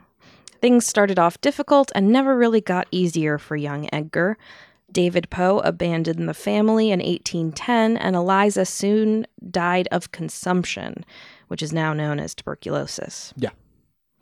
Things 0.62 0.86
started 0.86 1.19
off 1.19 1.39
difficult 1.42 1.92
and 1.95 2.09
never 2.12 2.36
really 2.38 2.62
got 2.62 2.88
easier 2.92 3.38
for 3.38 3.56
young 3.56 3.88
Edgar. 3.94 4.38
David 4.92 5.30
Poe 5.30 5.59
abandoned 5.59 6.27
the 6.30 6.33
family 6.33 6.92
in 6.92 7.00
1810, 7.00 7.98
and 7.98 8.15
Eliza 8.15 8.65
soon 8.65 9.27
died 9.51 9.88
of 9.92 10.12
consumption, 10.12 11.04
which 11.50 11.62
is 11.62 11.74
now 11.74 11.94
known 11.94 12.19
as 12.19 12.33
tuberculosis. 12.33 13.33
Yeah. 13.36 13.50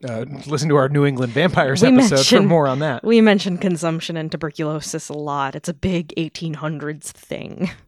Uh, 0.03 0.25
listen 0.47 0.67
to 0.69 0.75
our 0.75 0.89
New 0.89 1.05
England 1.05 1.31
Vampires 1.33 1.81
We 1.81 1.87
episode 1.87 2.09
for 2.09 2.15
mentioned- 2.15 2.47
more 2.47 2.67
on 2.67 2.79
that. 2.79 3.03
We 3.03 3.21
mention 3.21 3.57
consumption 3.57 4.17
and 4.17 4.29
tuberculosis 4.31 5.07
a 5.07 5.13
lot. 5.13 5.55
It's 5.55 5.69
a 5.69 5.73
big 5.73 6.13
1800s 6.17 7.05
thing. 7.11 7.69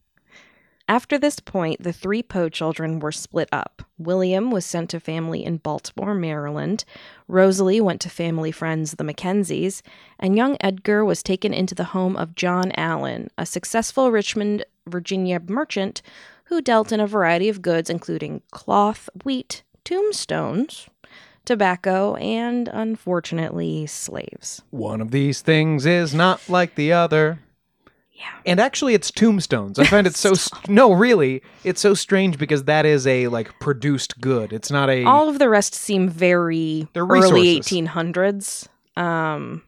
After 0.90 1.18
this 1.18 1.40
point, 1.42 1.84
the 1.84 1.92
three 1.92 2.24
Poe 2.24 2.48
children 2.48 3.00
were 3.00 3.12
split 3.12 3.50
up. 3.52 3.84
William 3.98 4.52
was 4.52 4.66
sent 4.66 4.90
to 4.92 5.02
family 5.02 5.44
in 5.44 5.58
Baltimore, 5.58 6.14
Maryland. 6.14 6.86
Rosalie 7.28 7.82
went 7.82 8.00
to 8.02 8.10
family 8.10 8.52
friends, 8.54 8.94
the 8.94 9.04
Mackenzies. 9.04 9.82
And 10.18 10.38
young 10.38 10.56
Edgar 10.62 11.04
was 11.04 11.22
taken 11.22 11.54
into 11.54 11.76
the 11.76 11.84
home 11.86 12.16
of 12.16 12.36
John 12.36 12.72
Allan, 12.78 13.30
a 13.38 13.46
successful 13.46 14.12
Richmond, 14.12 14.64
Virginia 14.88 15.42
merchant 15.46 16.02
who 16.46 16.62
dealt 16.62 16.94
in 16.94 17.02
a 17.02 17.08
variety 17.08 17.50
of 17.50 17.62
goods, 17.62 17.90
including 17.90 18.42
cloth, 18.52 19.10
wheat, 19.26 19.64
tombstones, 19.84 20.88
tobacco, 21.44 22.16
and 22.16 22.70
unfortunately, 22.70 23.86
slaves. 23.86 24.62
One 24.70 25.02
of 25.02 25.12
these 25.12 25.42
things 25.42 25.86
is 25.86 26.14
not 26.14 26.48
like 26.48 26.76
the 26.76 26.94
other. 26.94 27.40
Yeah. 28.18 28.32
And 28.48 28.60
actually, 28.60 28.96
it's 28.96 29.12
tombstones. 29.12 29.78
I 29.78 29.84
find 29.86 30.08
it 30.08 30.16
so 30.16 30.34
st- 30.34 30.70
no, 30.70 30.92
really, 30.92 31.44
it's 31.64 31.80
so 31.80 31.94
strange 31.94 32.40
because 32.40 32.64
that 32.64 32.84
is 32.86 33.06
a 33.06 33.28
like 33.28 33.60
produced 33.60 34.20
good. 34.20 34.52
It's 34.52 34.72
not 34.72 34.90
a 34.90 35.04
all 35.04 35.30
of 35.30 35.38
the 35.38 35.48
rest 35.50 35.76
seem 35.76 36.10
very 36.10 36.88
early 36.96 37.60
1800s 37.60 38.68
um 38.98 39.62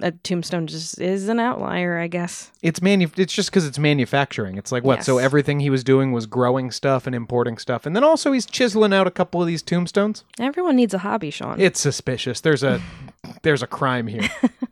a 0.00 0.10
tombstone 0.10 0.66
just 0.66 0.98
is 1.00 1.28
an 1.28 1.38
outlier 1.38 1.98
i 1.98 2.08
guess 2.08 2.50
it's 2.62 2.80
manu- 2.82 3.08
It's 3.16 3.32
just 3.32 3.50
because 3.50 3.66
it's 3.66 3.78
manufacturing. 3.78 4.56
It's 4.56 4.72
like 4.72 4.82
what? 4.84 5.04
So 5.04 5.18
everything 5.18 5.60
he 5.60 5.68
was 5.70 5.84
doing 5.84 6.10
was 6.12 6.26
growing 6.26 6.70
stuff 6.70 7.06
and 7.06 7.14
importing 7.14 7.58
stuff, 7.58 7.86
and 7.86 7.94
then 7.94 8.02
also 8.04 8.32
he's 8.32 8.46
chiseling 8.46 8.92
out 8.92 9.06
a 9.06 9.10
couple 9.10 9.40
of 9.40 9.46
these 9.46 9.62
tombstones. 9.62 10.24
everyone 10.40 10.76
needs 10.76 10.94
a 10.94 10.98
hobby 10.98 11.30
sean 11.30 11.60
It's 11.60 11.78
suspicious. 11.80 12.40
There's 12.40 12.62
a 12.62 12.80
there's 13.42 13.62
a 13.62 13.66
crime 13.66 14.06
here. 14.06 14.28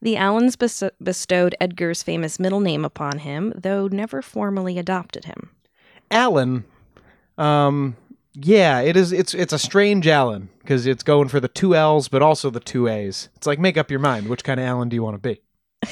the 0.00 0.14
allans 0.14 0.56
bes- 0.56 0.90
bestowed 1.02 1.54
edgar's 1.60 2.02
famous 2.02 2.38
middle 2.38 2.60
name 2.60 2.84
upon 2.84 3.18
him 3.18 3.52
though 3.56 3.88
never 3.88 4.22
formally 4.22 4.78
adopted 4.78 5.24
him 5.24 5.50
Allan, 6.10 6.64
um, 7.38 7.96
yeah, 8.34 8.80
it 8.80 8.96
is. 8.96 9.12
It's 9.12 9.34
it's 9.34 9.52
a 9.52 9.58
strange 9.58 10.06
Allan 10.06 10.48
because 10.60 10.86
it's 10.86 11.02
going 11.02 11.28
for 11.28 11.40
the 11.40 11.48
two 11.48 11.74
L's 11.74 12.08
but 12.08 12.22
also 12.22 12.50
the 12.50 12.60
two 12.60 12.86
A's. 12.88 13.28
It's 13.36 13.46
like 13.46 13.58
make 13.58 13.76
up 13.76 13.90
your 13.90 14.00
mind. 14.00 14.28
Which 14.28 14.44
kind 14.44 14.60
of 14.60 14.66
Allan 14.66 14.88
do 14.88 14.96
you 14.96 15.02
want 15.02 15.20
to 15.20 15.28
be? 15.28 15.40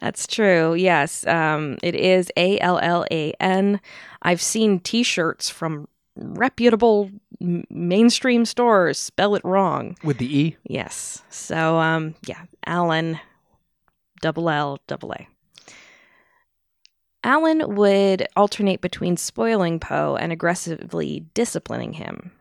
that's 0.00 0.26
true 0.26 0.74
yes 0.74 1.26
um 1.26 1.78
it 1.82 1.94
is 1.94 2.30
a-l-l-a-n 2.36 3.80
i've 4.20 4.42
seen 4.42 4.78
t-shirts 4.78 5.48
from 5.48 5.88
reputable 6.16 7.10
m- 7.40 7.64
mainstream 7.70 8.44
stores 8.44 8.98
spell 8.98 9.34
it 9.34 9.44
wrong 9.44 9.96
With 10.02 10.18
the 10.18 10.38
E. 10.38 10.56
Yes. 10.64 11.22
So 11.30 11.78
um 11.78 12.14
yeah, 12.26 12.42
Allan 12.66 13.18
double 14.20 14.48
L 14.48 14.78
double 14.86 15.12
A. 15.12 15.28
Allan 17.22 17.74
would 17.74 18.26
alternate 18.36 18.82
between 18.82 19.16
spoiling 19.16 19.80
Poe 19.80 20.16
and 20.16 20.30
aggressively 20.30 21.24
disciplining 21.32 21.94
him. 21.94 22.32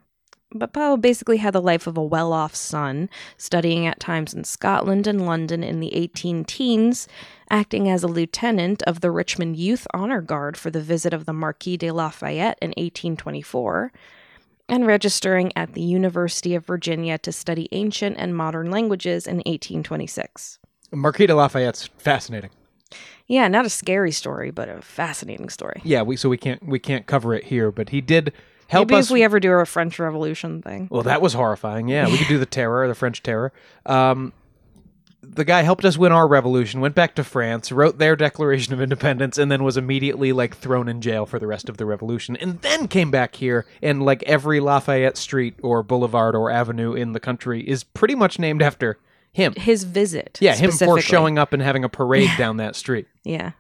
But 0.56 0.74
Poe 0.74 0.98
basically 0.98 1.38
had 1.38 1.54
the 1.54 1.62
life 1.62 1.88
of 1.88 1.98
a 1.98 2.04
well 2.04 2.32
off 2.32 2.54
son, 2.54 3.10
studying 3.38 3.88
at 3.88 4.00
times 4.00 4.34
in 4.34 4.44
Scotland 4.44 5.08
and 5.08 5.26
London 5.26 5.64
in 5.64 5.80
the 5.80 5.96
18 5.96 6.46
teens, 6.46 7.08
acting 7.50 7.90
as 7.90 8.04
a 8.04 8.08
lieutenant 8.08 8.84
of 8.84 9.02
the 9.02 9.10
Richmond 9.10 9.58
Youth 9.58 9.88
Honor 9.94 10.22
Guard 10.22 10.56
for 10.56 10.70
the 10.70 10.82
visit 10.82 11.14
of 11.14 11.26
the 11.26 11.34
Marquis 11.34 11.78
de 11.78 11.90
Lafayette 11.90 12.60
in 12.62 12.70
1824, 12.70 13.92
and 14.70 14.88
registering 14.88 15.52
at 15.56 15.74
the 15.74 15.82
University 15.82 16.56
of 16.56 16.66
Virginia 16.66 17.18
to 17.20 17.32
study 17.32 17.68
ancient 17.72 18.16
and 18.18 18.36
modern 18.36 18.72
languages 18.72 19.28
in 19.28 19.38
1826. 19.38 20.60
Marquis 20.92 21.28
de 21.28 21.36
Lafayette's 21.36 21.90
fascinating. 21.98 22.52
Yeah, 23.28 23.48
not 23.48 23.66
a 23.66 23.70
scary 23.70 24.12
story, 24.12 24.52
but 24.52 24.70
a 24.70 24.82
fascinating 24.82 25.50
story. 25.50 25.82
Yeah, 25.84 26.02
we 26.04 26.18
so 26.18 26.30
we 26.30 26.38
can't 26.38 26.66
we 26.68 26.78
can't 26.80 27.06
cover 27.08 27.34
it 27.34 27.46
here, 27.46 27.72
but 27.72 27.90
he 27.90 28.02
did 28.02 28.34
help 28.68 28.90
Maybe 28.90 29.00
us. 29.00 29.06
if 29.08 29.12
we 29.12 29.24
ever 29.24 29.40
do 29.40 29.52
a 29.54 29.66
French 29.66 29.98
Revolution 29.98 30.62
thing. 30.62 30.88
well, 30.92 31.04
that 31.04 31.22
was 31.22 31.34
horrifying. 31.34 31.88
Yeah, 31.88 32.08
we 32.08 32.18
could 32.18 32.28
do 32.28 32.38
the 32.38 32.46
terror, 32.46 32.88
the 32.88 32.96
French 32.96 33.24
terror. 33.24 33.52
Um, 33.86 34.34
the 35.24 35.46
guy 35.46 35.62
helped 35.62 35.86
us 35.86 35.98
win 35.98 36.12
our 36.12 36.28
revolution, 36.28 36.82
went 36.82 36.96
back 36.96 37.16
to 37.16 37.24
France, 37.24 37.72
wrote 37.72 37.98
their 37.98 38.16
Declaration 38.16 38.74
of 38.74 38.82
Independence, 38.82 39.38
and 39.38 39.52
then 39.52 39.64
was 39.64 39.78
immediately 39.78 40.32
like 40.34 40.56
thrown 40.56 40.88
in 40.88 41.02
jail 41.02 41.26
for 41.26 41.40
the 41.40 41.48
rest 41.48 41.70
of 41.70 41.78
the 41.78 41.86
revolution, 41.86 42.36
and 42.38 42.62
then 42.62 42.88
came 42.88 43.10
back 43.10 43.36
here. 43.36 43.66
And 43.82 44.04
like 44.04 44.24
every 44.24 44.60
Lafayette 44.60 45.18
Street 45.18 45.56
or 45.64 45.82
Boulevard 45.84 46.36
or 46.36 46.52
Avenue 46.52 46.94
in 46.94 47.14
the 47.14 47.20
country 47.20 47.68
is 47.68 47.84
pretty 47.84 48.16
much 48.16 48.38
named 48.38 48.62
after 48.62 49.00
him. 49.32 49.54
His 49.56 49.84
visit. 49.84 50.38
Yeah, 50.42 50.56
him 50.56 50.72
for 50.72 51.02
showing 51.02 51.40
up 51.40 51.54
and 51.54 51.62
having 51.62 51.84
a 51.84 51.90
parade 51.90 52.30
down 52.38 52.58
that 52.58 52.76
street. 52.76 53.08
Yeah, 53.24 53.54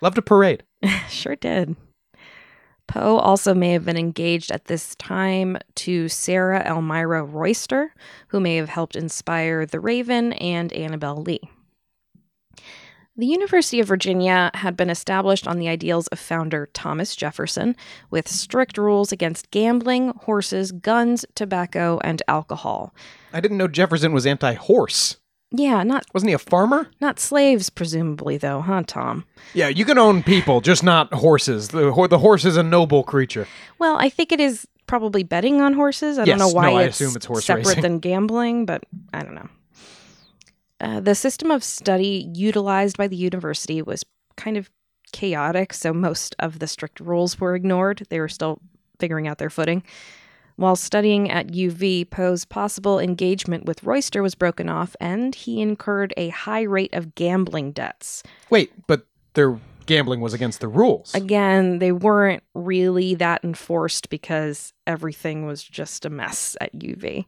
Loved 0.00 0.18
a 0.18 0.22
parade. 0.22 0.62
sure 1.08 1.36
did. 1.36 1.76
Poe 2.88 3.18
also 3.18 3.54
may 3.54 3.72
have 3.72 3.84
been 3.84 3.98
engaged 3.98 4.50
at 4.50 4.64
this 4.64 4.96
time 4.96 5.58
to 5.76 6.08
Sarah 6.08 6.66
Elmira 6.66 7.22
Royster, 7.22 7.94
who 8.28 8.40
may 8.40 8.56
have 8.56 8.70
helped 8.70 8.96
inspire 8.96 9.64
The 9.66 9.78
Raven 9.78 10.32
and 10.32 10.72
Annabel 10.72 11.22
Lee. 11.22 11.40
The 13.16 13.26
University 13.26 13.80
of 13.80 13.88
Virginia 13.88 14.50
had 14.54 14.76
been 14.76 14.90
established 14.90 15.46
on 15.46 15.58
the 15.58 15.68
ideals 15.68 16.06
of 16.08 16.20
founder 16.20 16.70
Thomas 16.72 17.16
Jefferson, 17.16 17.74
with 18.10 18.28
strict 18.28 18.78
rules 18.78 19.10
against 19.10 19.50
gambling, 19.50 20.12
horses, 20.22 20.70
guns, 20.70 21.26
tobacco, 21.34 21.98
and 22.04 22.22
alcohol. 22.28 22.94
I 23.32 23.40
didn't 23.40 23.58
know 23.58 23.68
Jefferson 23.68 24.12
was 24.12 24.24
anti-horse. 24.24 25.16
Yeah, 25.50 25.82
not 25.82 26.04
Wasn't 26.12 26.28
he 26.28 26.34
a 26.34 26.38
farmer? 26.38 26.88
not 27.00 27.18
slaves, 27.18 27.70
presumably, 27.70 28.36
though, 28.36 28.60
huh, 28.60 28.82
Tom? 28.86 29.24
Yeah, 29.54 29.68
you 29.68 29.84
can 29.86 29.96
own 29.96 30.22
people, 30.22 30.60
just 30.60 30.82
not 30.82 31.12
horses. 31.14 31.68
The, 31.68 31.90
ho- 31.92 32.06
the 32.06 32.18
horse 32.18 32.44
is 32.44 32.56
a 32.58 32.62
noble 32.62 33.02
creature. 33.02 33.46
Well, 33.78 33.96
I 33.96 34.10
think 34.10 34.30
it 34.30 34.40
is 34.40 34.68
probably 34.86 35.22
betting 35.22 35.60
on 35.62 35.72
horses. 35.72 36.18
I 36.18 36.24
Yes, 36.24 36.38
don't 36.38 36.48
know 36.48 36.54
why 36.54 36.70
no, 36.70 36.76
I 36.76 36.82
it's, 36.84 37.00
assume 37.00 37.16
it's 37.16 37.24
horse 37.26 37.46
separate 37.46 37.66
racing. 37.66 37.82
than 37.82 37.98
gambling, 37.98 38.66
but 38.66 38.84
I 39.14 39.22
don't 39.22 39.34
know. 39.34 39.48
Uh, 40.80 41.00
the 41.00 41.14
system 41.14 41.50
of 41.50 41.64
study 41.64 42.30
utilized 42.34 42.96
by 42.98 43.08
the 43.08 43.16
university 43.16 43.80
was 43.82 44.04
kind 44.36 44.56
of 44.56 44.70
chaotic, 45.12 45.72
so 45.72 45.92
most 45.94 46.36
of 46.38 46.58
the 46.58 46.66
strict 46.66 47.00
rules 47.00 47.40
were 47.40 47.54
ignored. 47.54 48.06
They 48.10 48.20
were 48.20 48.28
still 48.28 48.60
figuring 49.00 49.26
out 49.26 49.38
their 49.38 49.50
footing. 49.50 49.82
While 50.58 50.74
studying 50.74 51.30
at 51.30 51.52
UV, 51.52 52.10
Poe's 52.10 52.44
possible 52.44 52.98
engagement 52.98 53.64
with 53.64 53.84
Royster 53.84 54.24
was 54.24 54.34
broken 54.34 54.68
off, 54.68 54.96
and 54.98 55.32
he 55.32 55.60
incurred 55.60 56.12
a 56.16 56.30
high 56.30 56.62
rate 56.62 56.92
of 56.92 57.14
gambling 57.14 57.70
debts. 57.70 58.24
Wait, 58.50 58.72
but 58.88 59.06
their 59.34 59.60
gambling 59.86 60.20
was 60.20 60.34
against 60.34 60.58
the 60.58 60.66
rules. 60.66 61.14
Again, 61.14 61.78
they 61.78 61.92
weren't 61.92 62.42
really 62.54 63.14
that 63.14 63.44
enforced 63.44 64.10
because 64.10 64.72
everything 64.84 65.46
was 65.46 65.62
just 65.62 66.04
a 66.04 66.10
mess 66.10 66.56
at 66.60 66.76
UV. 66.76 67.26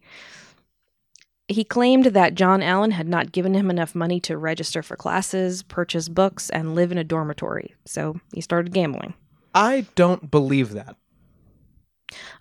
He 1.46 1.62
claimed 1.62 2.06
that 2.06 2.34
John 2.34 2.64
Allan 2.64 2.90
had 2.90 3.06
not 3.06 3.30
given 3.30 3.54
him 3.54 3.70
enough 3.70 3.94
money 3.94 4.18
to 4.22 4.36
register 4.36 4.82
for 4.82 4.96
classes, 4.96 5.62
purchase 5.62 6.08
books, 6.08 6.50
and 6.50 6.74
live 6.74 6.90
in 6.90 6.98
a 6.98 7.04
dormitory, 7.04 7.76
so 7.86 8.18
he 8.34 8.40
started 8.40 8.74
gambling. 8.74 9.14
I 9.54 9.86
don't 9.94 10.32
believe 10.32 10.72
that. 10.72 10.96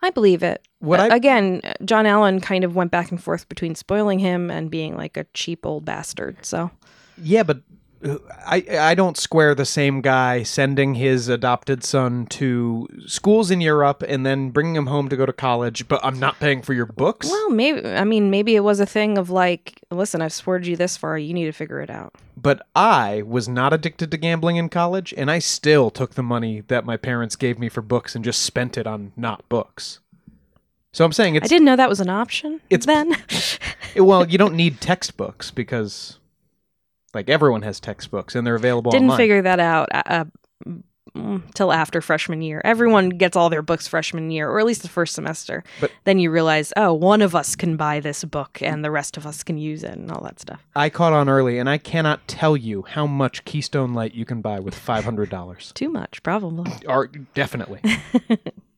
I 0.01 0.09
believe 0.09 0.43
it. 0.43 0.67
What 0.79 0.99
I 0.99 1.15
Again, 1.15 1.61
John 1.85 2.05
Allan 2.05 2.39
kind 2.39 2.63
of 2.63 2.75
went 2.75 2.91
back 2.91 3.11
and 3.11 3.21
forth 3.21 3.47
between 3.49 3.75
spoiling 3.75 4.19
him 4.19 4.49
and 4.49 4.71
being 4.71 4.95
like 4.95 5.17
a 5.17 5.25
cheap 5.33 5.65
old 5.65 5.85
bastard, 5.85 6.37
so. 6.41 6.71
yeah, 7.21 7.43
but 7.43 7.61
I 8.01 8.63
I 8.71 8.95
don't 8.95 9.17
square 9.17 9.53
the 9.53 9.65
same 9.65 10.01
guy 10.01 10.43
sending 10.43 10.95
his 10.95 11.27
adopted 11.27 11.83
son 11.83 12.27
to 12.27 12.87
schools 13.05 13.51
in 13.51 13.59
Europe 13.59 14.03
and 14.07 14.25
then 14.25 14.51
bringing 14.51 14.75
him 14.75 14.87
home 14.87 15.09
to 15.09 15.17
go 15.17 15.25
to 15.25 15.33
college, 15.33 15.87
but 15.87 15.99
I'm 16.03 16.17
not 16.17 16.39
paying 16.39 16.61
for 16.61 16.73
your 16.73 16.85
books. 16.85 17.29
Well, 17.29 17.49
maybe, 17.49 17.85
I 17.85 18.05
mean, 18.05 18.29
maybe 18.29 18.55
it 18.55 18.61
was 18.61 18.79
a 18.79 18.85
thing 18.85 19.17
of 19.17 19.29
like, 19.29 19.81
listen, 19.91 20.21
I've 20.21 20.31
spurred 20.31 20.65
you 20.65 20.77
this 20.77 20.95
far, 20.95 21.17
you 21.17 21.33
need 21.33 21.45
to 21.45 21.51
figure 21.51 21.81
it 21.81 21.89
out. 21.89 22.15
But 22.37 22.65
I 22.73 23.23
was 23.25 23.49
not 23.49 23.73
addicted 23.73 24.11
to 24.11 24.17
gambling 24.17 24.55
in 24.55 24.69
college, 24.69 25.13
and 25.17 25.29
I 25.29 25.39
still 25.39 25.89
took 25.89 26.13
the 26.13 26.23
money 26.23 26.61
that 26.67 26.85
my 26.85 26.95
parents 26.95 27.35
gave 27.35 27.59
me 27.59 27.67
for 27.67 27.81
books 27.81 28.15
and 28.15 28.23
just 28.23 28.43
spent 28.43 28.77
it 28.77 28.87
on 28.87 29.11
not 29.17 29.47
books. 29.49 29.99
So 30.93 31.03
I'm 31.03 31.11
saying 31.11 31.35
it's 31.35 31.45
I 31.45 31.47
didn't 31.47 31.65
know 31.65 31.75
that 31.75 31.89
was 31.89 31.99
an 31.99 32.09
option. 32.09 32.61
It's- 32.69 32.85
then. 32.85 33.15
well, 34.05 34.25
you 34.27 34.37
don't 34.37 34.55
need 34.55 34.79
textbooks 34.79 35.51
because 35.51 36.17
like 37.13 37.29
everyone 37.29 37.61
has 37.63 37.79
textbooks 37.79 38.35
and 38.35 38.45
they're 38.45 38.55
available 38.55 38.91
didn't 38.91 39.05
online. 39.05 39.17
figure 39.17 39.41
that 39.41 39.59
out 39.59 39.89
uh, 39.93 40.25
mm, 41.15 41.53
till 41.53 41.71
after 41.71 42.01
freshman 42.01 42.41
year. 42.41 42.61
Everyone 42.63 43.09
gets 43.09 43.35
all 43.35 43.49
their 43.49 43.61
books 43.61 43.87
freshman 43.87 44.29
year, 44.31 44.49
or 44.49 44.59
at 44.59 44.65
least 44.65 44.81
the 44.83 44.87
first 44.89 45.15
semester. 45.15 45.63
But- 45.81 45.91
then 46.03 46.19
you 46.19 46.31
realize, 46.31 46.71
oh, 46.77 46.93
one 46.93 47.21
of 47.21 47.35
us 47.35 47.55
can 47.55 47.75
buy 47.77 47.99
this 47.99 48.23
book, 48.23 48.61
and 48.61 48.83
the 48.85 48.91
rest 48.91 49.17
of 49.17 49.25
us 49.25 49.43
can 49.43 49.57
use 49.57 49.83
it, 49.83 49.93
and 49.93 50.11
all 50.11 50.23
that 50.23 50.39
stuff. 50.39 50.63
I 50.75 50.89
caught 50.89 51.13
on 51.13 51.29
early, 51.29 51.57
and 51.59 51.69
I 51.69 51.77
cannot 51.77 52.27
tell 52.27 52.55
you 52.55 52.83
how 52.83 53.05
much 53.07 53.43
Keystone 53.45 53.93
Light 53.93 54.13
you 54.13 54.25
can 54.25 54.41
buy 54.41 54.59
with 54.59 54.75
five 54.75 55.03
hundred 55.03 55.29
dollars. 55.29 55.71
Too 55.73 55.89
much, 55.89 56.21
probably. 56.23 56.71
or 56.87 57.07
definitely. 57.33 57.81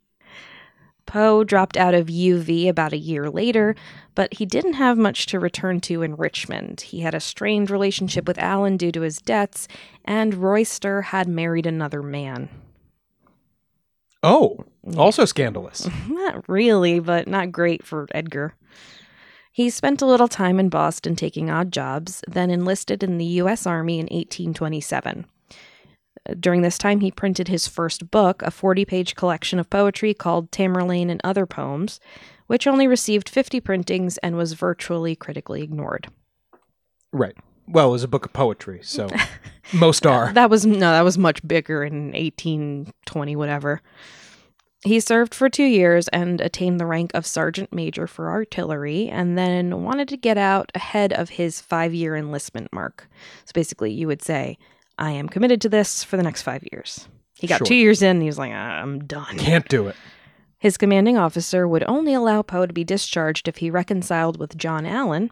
Poe 1.06 1.44
dropped 1.44 1.78
out 1.78 1.94
of 1.94 2.08
UV 2.08 2.68
about 2.68 2.94
a 2.94 2.98
year 2.98 3.30
later, 3.30 3.76
but 4.16 4.34
he 4.36 4.46
didn't 4.46 4.74
have 4.74 4.98
much 4.98 5.26
to 5.28 5.40
return 5.40 5.80
to 5.82 6.02
in 6.02 6.16
Richmond. 6.16 6.82
He 6.82 7.02
had 7.02 7.14
a 7.14 7.20
strained 7.20 7.70
relationship 7.70 8.28
with 8.28 8.38
Allan 8.38 8.78
due 8.78 8.92
to 8.92 9.02
his 9.02 9.18
debts, 9.18 9.68
and 10.06 10.36
Royster 10.36 11.02
had 11.02 11.28
married 11.28 11.66
another 11.66 12.02
man. 12.02 12.50
Oh, 14.24 14.66
also 14.96 15.26
scandalous. 15.26 15.88
Not 16.08 16.48
really, 16.48 17.00
but 17.00 17.28
not 17.28 17.52
great 17.52 17.84
for 17.84 18.08
Edgar. 18.14 18.54
He 19.52 19.70
spent 19.70 20.02
a 20.02 20.06
little 20.06 20.28
time 20.28 20.60
in 20.60 20.70
Boston 20.70 21.16
taking 21.16 21.50
odd 21.50 21.74
jobs, 21.74 22.24
then 22.28 22.50
enlisted 22.50 23.04
in 23.04 23.18
the 23.18 23.26
U.S. 23.26 23.66
Army 23.66 23.96
in 23.96 24.06
1827. 24.06 25.26
During 26.40 26.62
this 26.62 26.78
time, 26.78 27.00
he 27.00 27.12
printed 27.12 27.48
his 27.48 27.68
first 27.68 28.12
book, 28.12 28.42
a 28.44 28.52
40 28.52 28.86
page 28.86 29.16
collection 29.16 29.60
of 29.60 29.70
poetry 29.70 30.14
called 30.14 30.52
Tamerlane 30.52 31.10
and 31.10 31.22
Other 31.24 31.46
Poems, 31.46 32.00
which 32.48 32.68
only 32.68 32.88
received 32.88 33.30
50 33.30 33.60
printings 33.62 34.18
and 34.20 34.36
was 34.36 34.54
virtually 34.54 35.16
critically 35.16 35.64
ignored. 35.64 36.10
Right. 37.12 37.36
Well, 37.68 37.90
it 37.90 37.92
was 37.92 38.04
a 38.04 38.08
book 38.08 38.26
of 38.26 38.34
poetry, 38.34 38.82
so 38.84 39.08
most 39.74 40.06
are. 40.06 40.34
That 40.34 40.50
was 40.50 40.66
no, 40.66 40.92
that 40.92 41.04
was 41.04 41.18
much 41.18 41.46
bigger 41.48 41.84
in 41.84 42.12
1820 42.12 43.36
whatever. 43.36 43.82
He 44.84 45.00
served 45.00 45.36
for 45.36 45.48
2 45.48 45.64
years 45.64 46.08
and 46.08 46.42
attained 46.42 46.80
the 46.80 46.88
rank 46.88 47.12
of 47.14 47.26
sergeant 47.26 47.72
major 47.72 48.08
for 48.08 48.32
artillery 48.32 49.08
and 49.10 49.38
then 49.38 49.84
wanted 49.84 50.08
to 50.10 50.18
get 50.18 50.40
out 50.40 50.72
ahead 50.74 51.14
of 51.14 51.30
his 51.30 51.62
5-year 51.62 52.16
enlistment 52.16 52.74
mark. 52.74 53.08
So 53.46 53.52
basically, 53.54 53.92
you 53.92 54.08
would 54.08 54.24
say, 54.24 54.58
"I 55.02 55.12
am 55.12 55.28
committed 55.28 55.60
to 55.62 55.70
this 55.70 56.04
for 56.04 56.16
the 56.16 56.24
next 56.24 56.44
5 56.44 56.64
years." 56.72 57.08
He 57.34 57.48
got 57.48 57.58
Sure. 57.58 57.68
2 57.68 57.76
years 57.76 58.02
in 58.02 58.12
and 58.12 58.22
he 58.22 58.28
was 58.28 58.38
like, 58.38 58.52
ah, 58.54 58.82
"I'm 58.82 59.04
done." 59.06 59.38
Can't 59.38 59.68
do 59.68 59.88
it. 59.88 59.96
His 60.60 60.78
commanding 60.78 61.18
officer 61.18 61.68
would 61.68 61.84
only 61.88 62.14
allow 62.14 62.44
Poe 62.44 62.68
to 62.68 62.74
be 62.74 62.84
discharged 62.84 63.48
if 63.48 63.58
he 63.58 63.72
reconciled 63.72 64.38
with 64.38 64.56
John 64.56 64.86
Allan, 64.86 65.32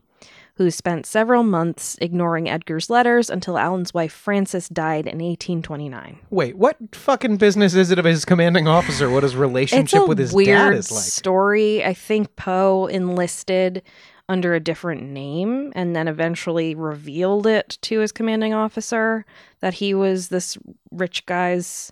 who 0.55 0.71
spent 0.71 1.05
several 1.05 1.43
months 1.43 1.97
ignoring 2.01 2.49
Edgar's 2.49 2.89
letters 2.89 3.29
until 3.29 3.57
Allan's 3.57 3.93
wife 3.93 4.11
Frances 4.11 4.67
died 4.67 5.05
in 5.05 5.19
1829. 5.21 6.17
Wait, 6.31 6.57
what 6.57 6.77
fucking 6.91 7.37
business 7.37 7.75
is 7.75 7.91
it 7.91 7.99
of 7.99 8.05
his 8.05 8.25
commanding 8.25 8.67
officer 8.67 9.09
what 9.09 9.23
his 9.23 9.35
relationship 9.35 10.07
with 10.07 10.17
his 10.17 10.33
weird 10.33 10.47
dad 10.47 10.73
is 10.73 10.91
like? 10.91 11.03
story. 11.03 11.85
I 11.85 11.93
think 11.93 12.35
Poe 12.35 12.87
enlisted 12.87 13.83
under 14.29 14.53
a 14.53 14.59
different 14.59 15.01
name 15.03 15.73
and 15.75 15.95
then 15.95 16.07
eventually 16.07 16.75
revealed 16.75 17.47
it 17.47 17.77
to 17.81 17.99
his 17.99 18.11
commanding 18.11 18.53
officer 18.53 19.25
that 19.59 19.73
he 19.73 19.93
was 19.93 20.29
this 20.29 20.57
rich 20.91 21.25
guy's 21.25 21.91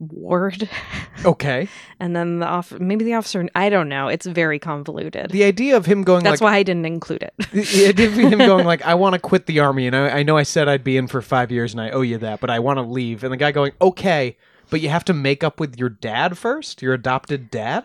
ward. 0.00 0.68
Okay. 1.24 1.68
and 1.98 2.14
then 2.14 2.38
the 2.38 2.46
off 2.46 2.70
maybe 2.78 3.04
the 3.04 3.14
officer 3.14 3.44
I 3.56 3.70
don't 3.70 3.88
know. 3.88 4.06
It's 4.06 4.24
very 4.24 4.60
convoluted. 4.60 5.32
The 5.32 5.42
idea 5.42 5.76
of 5.76 5.84
him 5.84 6.04
going 6.04 6.22
That's 6.22 6.40
like 6.40 6.52
why 6.52 6.56
I 6.58 6.62
didn't 6.62 6.86
include 6.86 7.24
it. 7.24 7.34
the 7.50 7.88
idea 7.88 8.06
of 8.06 8.14
him 8.14 8.38
going 8.38 8.64
like, 8.64 8.82
I 8.82 8.94
want 8.94 9.14
to 9.14 9.18
quit 9.18 9.46
the 9.46 9.58
army, 9.58 9.88
and 9.88 9.96
I, 9.96 10.18
I 10.18 10.22
know 10.22 10.36
I 10.36 10.44
said 10.44 10.68
I'd 10.68 10.84
be 10.84 10.96
in 10.96 11.08
for 11.08 11.20
five 11.20 11.50
years, 11.50 11.72
and 11.72 11.80
I 11.80 11.90
owe 11.90 12.02
you 12.02 12.18
that, 12.18 12.38
but 12.38 12.50
I 12.50 12.60
want 12.60 12.76
to 12.76 12.82
leave. 12.82 13.24
And 13.24 13.32
the 13.32 13.36
guy 13.36 13.50
going, 13.50 13.72
okay, 13.82 14.36
but 14.70 14.80
you 14.80 14.90
have 14.90 15.04
to 15.06 15.12
make 15.12 15.42
up 15.42 15.58
with 15.58 15.76
your 15.76 15.88
dad 15.88 16.38
first, 16.38 16.82
your 16.82 16.94
adopted 16.94 17.50
dad. 17.50 17.84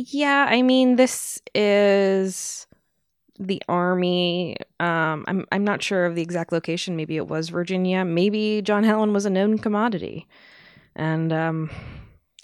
Yeah, 0.00 0.46
I 0.48 0.62
mean 0.62 0.94
this 0.94 1.42
is 1.56 2.66
the 3.38 3.60
army. 3.68 4.56
Um 4.78 5.24
I'm 5.26 5.44
I'm 5.50 5.64
not 5.64 5.82
sure 5.82 6.06
of 6.06 6.14
the 6.14 6.22
exact 6.22 6.52
location. 6.52 6.94
Maybe 6.96 7.16
it 7.16 7.26
was 7.26 7.48
Virginia. 7.48 8.04
Maybe 8.04 8.62
John 8.62 8.84
Allan 8.84 9.12
was 9.12 9.26
a 9.26 9.30
known 9.30 9.58
commodity. 9.58 10.28
And 10.94 11.32
um 11.32 11.70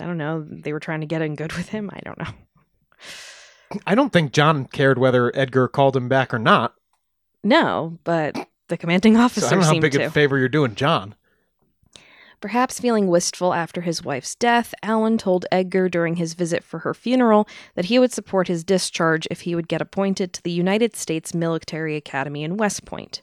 I 0.00 0.06
don't 0.06 0.18
know. 0.18 0.44
They 0.48 0.72
were 0.72 0.80
trying 0.80 1.00
to 1.00 1.06
get 1.06 1.22
in 1.22 1.36
good 1.36 1.52
with 1.52 1.68
him. 1.68 1.90
I 1.92 2.00
don't 2.04 2.18
know. 2.18 2.32
I 3.86 3.94
don't 3.94 4.12
think 4.12 4.32
John 4.32 4.66
cared 4.66 4.98
whether 4.98 5.36
Edgar 5.36 5.68
called 5.68 5.96
him 5.96 6.08
back 6.08 6.34
or 6.34 6.38
not. 6.40 6.74
No, 7.44 7.98
but 8.04 8.36
the 8.68 8.76
commanding 8.76 9.16
officer 9.16 9.42
So 9.42 9.46
I 9.46 9.50
don't 9.50 9.60
know 9.60 9.74
how 9.74 9.80
big 9.80 9.92
to. 9.92 10.04
a 10.04 10.10
favor 10.10 10.38
you're 10.38 10.48
doing, 10.48 10.74
John. 10.74 11.14
Perhaps 12.40 12.80
feeling 12.80 13.08
wistful 13.08 13.54
after 13.54 13.80
his 13.80 14.04
wife's 14.04 14.34
death, 14.34 14.74
Allan 14.82 15.18
told 15.18 15.46
Edgar 15.50 15.88
during 15.88 16.16
his 16.16 16.34
visit 16.34 16.62
for 16.62 16.80
her 16.80 16.94
funeral 16.94 17.48
that 17.74 17.86
he 17.86 17.98
would 17.98 18.12
support 18.12 18.48
his 18.48 18.64
discharge 18.64 19.26
if 19.30 19.42
he 19.42 19.54
would 19.54 19.68
get 19.68 19.80
appointed 19.80 20.32
to 20.32 20.42
the 20.42 20.50
United 20.50 20.94
States 20.94 21.34
Military 21.34 21.96
Academy 21.96 22.42
in 22.44 22.56
West 22.56 22.84
Point. 22.84 23.22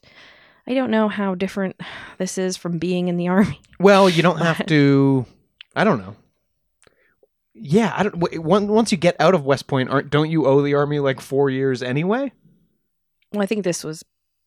I 0.67 0.73
don't 0.73 0.91
know 0.91 1.07
how 1.07 1.35
different 1.35 1.79
this 2.17 2.37
is 2.37 2.57
from 2.57 2.77
being 2.77 3.07
in 3.07 3.17
the 3.17 3.27
Army. 3.29 3.59
Well, 3.79 4.09
you 4.09 4.21
don't 4.23 4.39
have 4.39 4.65
to. 4.67 5.25
I 5.75 5.83
don't 5.83 5.99
know. 5.99 6.15
Yeah, 7.53 7.93
I 7.95 8.03
don't. 8.03 8.17
Once 8.43 8.91
you 8.91 8.97
get 8.97 9.15
out 9.19 9.35
of 9.35 9.45
West 9.45 9.67
Point, 9.67 9.89
aren't 9.89 10.09
don't 10.09 10.31
you 10.31 10.47
owe 10.47 10.61
the 10.61 10.73
army 10.73 10.99
like 10.99 11.19
four 11.21 11.49
years 11.49 11.83
anyway? 11.83 12.31
Well, 13.31 13.43
I 13.43 13.45
think 13.45 13.63
this 13.63 13.83
was. 13.83 14.03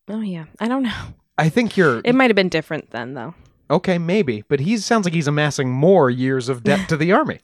Oh, 0.08 0.20
yeah. 0.20 0.46
I 0.58 0.68
don't 0.68 0.82
know. 0.82 1.14
I 1.38 1.48
think 1.48 1.76
you're 1.76 2.00
It 2.04 2.14
might 2.14 2.30
have 2.30 2.36
been 2.36 2.48
different 2.48 2.90
then, 2.90 3.14
though. 3.14 3.34
Okay, 3.70 3.98
maybe, 3.98 4.44
but 4.48 4.60
he 4.60 4.76
sounds 4.76 5.04
like 5.04 5.14
he's 5.14 5.26
amassing 5.26 5.70
more 5.70 6.10
years 6.10 6.48
of 6.48 6.62
debt 6.62 6.88
to 6.88 6.96
the 6.96 7.12
army. 7.20 7.40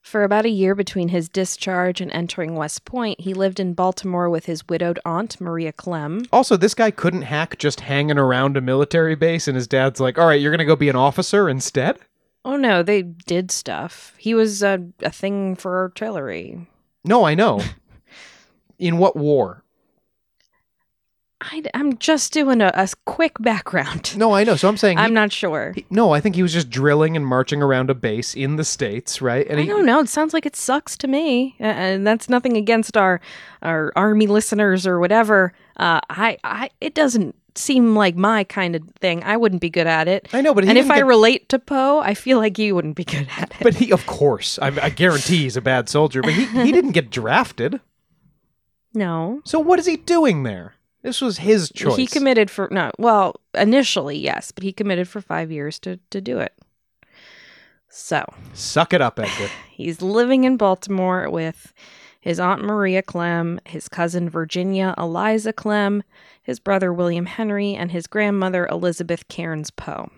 For 0.00 0.24
about 0.24 0.44
a 0.44 0.50
year 0.50 0.74
between 0.74 1.08
his 1.08 1.28
discharge 1.28 2.00
and 2.00 2.10
entering 2.12 2.54
West 2.54 2.84
Point, 2.84 3.20
he 3.20 3.34
lived 3.34 3.60
in 3.60 3.72
Baltimore 3.72 4.28
with 4.28 4.46
his 4.46 4.68
widowed 4.68 4.98
aunt, 5.04 5.40
Maria 5.40 5.72
Clemm. 5.72 6.24
Also, 6.32 6.56
this 6.56 6.74
guy 6.74 6.90
couldn't 6.90 7.22
hack 7.22 7.56
just 7.58 7.80
hanging 7.80 8.18
around 8.18 8.56
a 8.56 8.60
military 8.60 9.14
base, 9.14 9.48
and 9.48 9.56
his 9.56 9.68
dad's 9.68 10.00
like, 10.00 10.18
"All 10.18 10.26
right, 10.26 10.40
you're 10.40 10.50
gonna 10.50 10.64
go 10.64 10.76
be 10.76 10.88
an 10.88 10.96
officer 10.96 11.48
instead." 11.48 11.98
Oh, 12.44 12.56
no, 12.56 12.82
they 12.82 13.02
did 13.02 13.50
stuff. 13.50 14.14
He 14.18 14.34
was 14.34 14.62
a, 14.62 14.84
a 15.02 15.10
thing 15.10 15.54
for 15.54 15.78
artillery. 15.78 16.68
No, 17.04 17.24
I 17.24 17.34
know. 17.34 17.60
In 18.78 18.98
what 18.98 19.16
war? 19.16 19.61
I, 21.42 21.62
am 21.74 21.98
just 21.98 22.32
doing 22.32 22.60
a, 22.60 22.70
a 22.74 22.88
quick 23.06 23.34
background. 23.40 24.16
No, 24.16 24.32
I 24.32 24.44
know. 24.44 24.56
So 24.56 24.68
I'm 24.68 24.76
saying 24.76 24.98
he- 24.98 25.04
I'm 25.04 25.14
not 25.14 25.32
sure. 25.32 25.72
he- 25.74 25.86
no, 25.90 26.12
I 26.12 26.20
think 26.20 26.34
he 26.36 26.42
was 26.42 26.52
just 26.52 26.70
drilling 26.70 27.16
and 27.16 27.26
marching 27.26 27.62
around 27.62 27.90
a 27.90 27.94
base 27.94 28.34
in 28.34 28.56
the 28.56 28.64
states, 28.64 29.20
right? 29.20 29.46
And 29.48 29.58
I 29.58 29.62
he, 29.62 29.68
don't 29.68 29.84
know. 29.86 30.00
It 30.00 30.08
sounds 30.08 30.32
like 30.32 30.46
it 30.46 30.56
sucks 30.56 30.96
to 30.98 31.08
me, 31.08 31.56
and 31.58 32.06
that's 32.06 32.28
nothing 32.28 32.56
against 32.56 32.96
our 32.96 33.20
our 33.62 33.92
army 33.96 34.26
listeners 34.26 34.86
or 34.86 34.98
whatever. 35.00 35.52
Uh, 35.76 36.00
I, 36.10 36.38
I, 36.44 36.70
it 36.80 36.94
doesn't 36.94 37.34
seem 37.54 37.94
like 37.94 38.16
my 38.16 38.44
kind 38.44 38.74
of 38.74 38.82
thing. 39.00 39.22
I 39.24 39.36
wouldn't 39.36 39.60
be 39.60 39.70
good 39.70 39.86
at 39.86 40.08
it. 40.08 40.28
I 40.32 40.40
know, 40.40 40.54
but 40.54 40.64
he 40.64 40.70
and 40.70 40.78
if 40.78 40.86
didn't 40.86 40.96
I 40.96 41.00
relate 41.00 41.48
to 41.50 41.58
Poe, 41.58 41.98
I 42.00 42.14
feel 42.14 42.38
like 42.38 42.58
you 42.58 42.74
wouldn't 42.74 42.96
be 42.96 43.04
good 43.04 43.28
at 43.36 43.50
it. 43.50 43.56
But 43.62 43.74
he, 43.74 43.92
of 43.92 44.06
course, 44.06 44.58
I, 44.60 44.68
I 44.68 44.90
guarantee 44.90 45.38
he's 45.42 45.56
a 45.56 45.60
bad 45.60 45.88
soldier. 45.88 46.22
But 46.22 46.32
he, 46.32 46.44
he 46.46 46.72
didn't 46.72 46.92
get 46.92 47.10
drafted. 47.10 47.80
no, 48.94 49.40
So 49.44 49.58
what 49.58 49.78
is 49.78 49.86
he 49.86 49.96
doing 49.96 50.42
there? 50.42 50.74
This 51.02 51.20
was 51.20 51.38
his 51.38 51.70
choice. 51.74 51.96
he 51.96 52.06
committed 52.06 52.50
for 52.50 52.68
no. 52.70 52.90
Well, 52.98 53.40
initially 53.54 54.16
yes, 54.16 54.52
but 54.52 54.62
he 54.64 54.72
committed 54.72 55.08
for 55.08 55.20
five 55.20 55.50
years 55.50 55.78
to 55.80 55.98
to 56.10 56.20
do 56.20 56.38
it. 56.38 56.54
So 57.88 58.24
Suck 58.54 58.94
it 58.94 59.00
up, 59.02 59.18
Edgar. 59.18 59.50
He's 59.70 60.00
living 60.00 60.44
in 60.44 60.56
Baltimore 60.56 61.28
with 61.28 61.72
his 62.20 62.38
Aunt 62.38 62.62
Maria 62.62 63.02
Clemm, 63.02 63.58
his 63.66 63.88
cousin 63.88 64.30
Virginia 64.30 64.94
Eliza 64.96 65.52
Clemm, 65.52 66.04
his 66.40 66.60
brother 66.60 66.92
William 66.92 67.26
Henry, 67.26 67.74
and 67.74 67.90
his 67.90 68.06
grandmother 68.06 68.66
Elizabeth 68.68 69.26
Cairnes 69.28 69.70
Poe. 69.70 70.08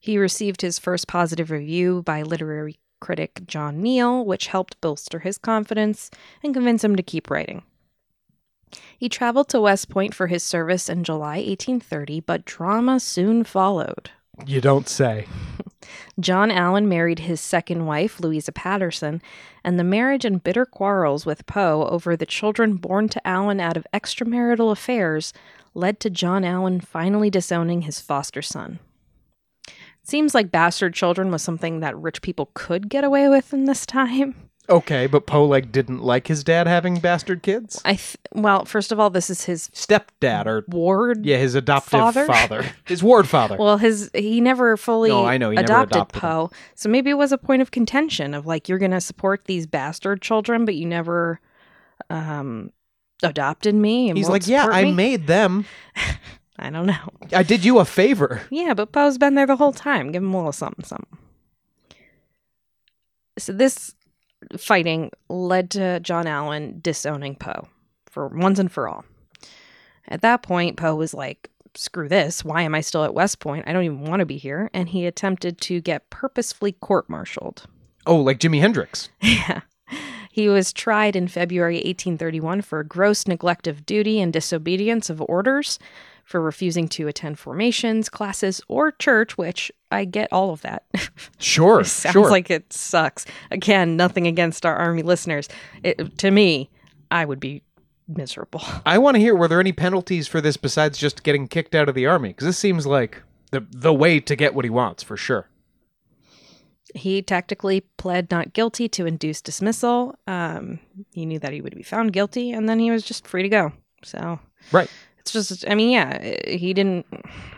He 0.00 0.16
received 0.18 0.62
his 0.62 0.78
first 0.78 1.06
positive 1.06 1.50
review 1.50 2.02
by 2.02 2.22
literary 2.22 2.78
critic 3.00 3.42
John 3.46 3.82
Neal, 3.82 4.24
which 4.24 4.46
helped 4.46 4.80
bolster 4.80 5.18
his 5.20 5.36
confidence 5.36 6.10
and 6.42 6.54
convince 6.54 6.82
him 6.82 6.96
to 6.96 7.02
keep 7.02 7.30
writing. 7.30 7.62
He 8.98 9.08
traveled 9.08 9.48
to 9.50 9.60
West 9.60 9.88
Point 9.88 10.14
for 10.14 10.26
his 10.26 10.42
service 10.42 10.88
in 10.88 11.04
July 11.04 11.36
1830, 11.36 12.20
but 12.20 12.44
drama 12.44 13.00
soon 13.00 13.44
followed. 13.44 14.10
You 14.46 14.60
don't 14.60 14.88
say. 14.88 15.26
John 16.20 16.50
Allan 16.50 16.88
married 16.88 17.20
his 17.20 17.40
second 17.40 17.86
wife, 17.86 18.20
Louisa 18.20 18.52
Patterson, 18.52 19.20
and 19.62 19.78
the 19.78 19.84
marriage 19.84 20.24
and 20.24 20.42
bitter 20.42 20.64
quarrels 20.64 21.26
with 21.26 21.46
Poe 21.46 21.86
over 21.88 22.16
the 22.16 22.26
children 22.26 22.76
born 22.76 23.08
to 23.10 23.26
Allan 23.26 23.60
out 23.60 23.76
of 23.76 23.86
extramarital 23.92 24.72
affairs 24.72 25.32
led 25.74 26.00
to 26.00 26.10
John 26.10 26.44
Allan 26.44 26.80
finally 26.80 27.30
disowning 27.30 27.82
his 27.82 28.00
foster 28.00 28.42
son. 28.42 28.78
Seems 30.02 30.34
like 30.34 30.50
bastard 30.50 30.94
children 30.94 31.30
was 31.30 31.42
something 31.42 31.80
that 31.80 31.96
rich 31.98 32.22
people 32.22 32.50
could 32.54 32.88
get 32.88 33.04
away 33.04 33.28
with 33.28 33.52
in 33.52 33.64
this 33.64 33.86
time. 33.86 34.50
Okay, 34.68 35.06
but 35.06 35.26
Poe 35.26 35.44
like 35.44 35.70
didn't 35.70 36.02
like 36.02 36.26
his 36.26 36.42
dad 36.42 36.66
having 36.66 36.98
bastard 36.98 37.42
kids. 37.42 37.82
I 37.84 37.96
th- 37.96 38.16
well, 38.32 38.64
first 38.64 38.92
of 38.92 38.98
all, 38.98 39.10
this 39.10 39.28
is 39.28 39.44
his 39.44 39.68
Stepdad 39.74 40.46
or 40.46 40.64
ward. 40.68 41.26
yeah, 41.26 41.36
his 41.36 41.54
adoptive 41.54 41.90
Father? 42.00 42.24
father, 42.26 42.64
his 42.86 43.02
ward 43.02 43.28
father. 43.28 43.56
Well, 43.58 43.76
his 43.76 44.10
he 44.14 44.40
never 44.40 44.76
fully 44.78 45.10
No, 45.10 45.26
I 45.26 45.36
know, 45.36 45.50
he 45.50 45.58
adopted, 45.58 45.96
adopted. 45.96 46.20
Poe, 46.22 46.50
so 46.74 46.88
maybe 46.88 47.10
it 47.10 47.18
was 47.18 47.30
a 47.30 47.36
point 47.38 47.60
of 47.60 47.70
contention 47.72 48.32
of 48.32 48.46
like 48.46 48.68
you're 48.68 48.78
going 48.78 48.90
to 48.92 49.02
support 49.02 49.44
these 49.44 49.66
bastard 49.66 50.22
children, 50.22 50.64
but 50.64 50.74
you 50.74 50.86
never 50.86 51.40
um 52.08 52.70
adopted 53.22 53.74
me. 53.74 54.08
And 54.08 54.16
He's 54.16 54.28
like, 54.30 54.46
yeah, 54.46 54.66
I 54.66 54.84
me?" 54.84 54.92
made 54.94 55.26
them. 55.26 55.66
I 56.58 56.70
don't 56.70 56.86
know. 56.86 56.96
I 57.32 57.42
did 57.42 57.64
you 57.64 57.80
a 57.80 57.84
favor. 57.84 58.40
Yeah, 58.48 58.72
but 58.74 58.92
Poe's 58.92 59.18
been 59.18 59.34
there 59.34 59.46
the 59.46 59.56
whole 59.56 59.72
time. 59.72 60.10
Give 60.12 60.22
him 60.22 60.32
a 60.32 60.36
little 60.36 60.52
something, 60.52 60.84
something. 60.84 61.18
So 63.38 63.52
this 63.52 63.94
fighting 64.56 65.10
led 65.28 65.70
to 65.72 66.00
John 66.00 66.26
Allan 66.26 66.80
disowning 66.80 67.36
Poe 67.36 67.68
for 68.06 68.28
once 68.28 68.58
and 68.58 68.70
for 68.70 68.88
all. 68.88 69.04
At 70.08 70.22
that 70.22 70.42
point, 70.42 70.76
Poe 70.76 70.94
was 70.94 71.14
like, 71.14 71.50
screw 71.74 72.08
this. 72.08 72.44
Why 72.44 72.62
am 72.62 72.74
I 72.74 72.80
still 72.80 73.04
at 73.04 73.14
West 73.14 73.40
Point? 73.40 73.66
I 73.66 73.72
don't 73.72 73.84
even 73.84 74.04
want 74.04 74.20
to 74.20 74.26
be 74.26 74.36
here. 74.36 74.70
And 74.72 74.88
he 74.88 75.06
attempted 75.06 75.60
to 75.62 75.80
get 75.80 76.10
purposefully 76.10 76.72
court 76.72 77.08
martialed. 77.08 77.66
Oh, 78.06 78.16
like 78.16 78.38
Jimi 78.38 78.60
Hendrix. 78.60 79.10
Yeah. 79.20 79.60
He 80.30 80.48
was 80.48 80.72
tried 80.72 81.14
in 81.14 81.28
February 81.28 81.76
1831 81.76 82.62
for 82.62 82.82
gross 82.82 83.28
neglect 83.28 83.68
of 83.68 83.86
duty 83.86 84.20
and 84.20 84.32
disobedience 84.32 85.08
of 85.08 85.22
orders, 85.28 85.78
for 86.24 86.40
refusing 86.40 86.88
to 86.88 87.06
attend 87.06 87.38
formations, 87.38 88.08
classes, 88.08 88.60
or 88.66 88.90
church, 88.92 89.36
which 89.38 89.70
I 89.90 90.04
get 90.04 90.32
all 90.32 90.50
of 90.50 90.62
that. 90.62 90.84
Sure, 91.38 91.84
Sounds 91.84 92.12
sure. 92.14 92.30
like 92.30 92.50
it 92.50 92.72
sucks. 92.72 93.26
Again, 93.50 93.96
nothing 93.96 94.26
against 94.26 94.64
our 94.64 94.74
Army 94.74 95.02
listeners. 95.02 95.48
It, 95.82 96.16
to 96.18 96.30
me, 96.30 96.70
I 97.10 97.24
would 97.24 97.38
be 97.38 97.62
miserable. 98.08 98.62
I 98.86 98.98
want 98.98 99.16
to 99.16 99.20
hear 99.20 99.34
were 99.36 99.46
there 99.48 99.60
any 99.60 99.72
penalties 99.72 100.26
for 100.26 100.40
this 100.40 100.56
besides 100.56 100.98
just 100.98 101.22
getting 101.22 101.46
kicked 101.48 101.74
out 101.74 101.88
of 101.88 101.94
the 101.94 102.06
army? 102.06 102.30
Because 102.30 102.46
this 102.46 102.58
seems 102.58 102.86
like 102.86 103.22
the 103.50 103.64
the 103.70 103.92
way 103.92 104.20
to 104.20 104.34
get 104.36 104.54
what 104.54 104.64
he 104.64 104.70
wants 104.70 105.02
for 105.02 105.16
sure. 105.16 105.48
He 106.94 107.22
tactically 107.22 107.80
pled 107.98 108.30
not 108.30 108.52
guilty 108.52 108.88
to 108.90 109.06
induced 109.06 109.44
dismissal. 109.44 110.16
Um, 110.26 110.78
he 111.12 111.26
knew 111.26 111.38
that 111.40 111.52
he 111.52 111.60
would 111.60 111.74
be 111.74 111.82
found 111.82 112.12
guilty, 112.12 112.52
and 112.52 112.68
then 112.68 112.78
he 112.78 112.90
was 112.90 113.02
just 113.04 113.26
free 113.26 113.42
to 113.42 113.48
go. 113.48 113.72
So 114.02 114.38
Right. 114.72 114.90
It's 115.24 115.48
just, 115.48 115.64
I 115.68 115.74
mean, 115.74 115.90
yeah, 115.90 116.18
eh, 116.20 116.56
he 116.56 116.74
didn't. 116.74 117.06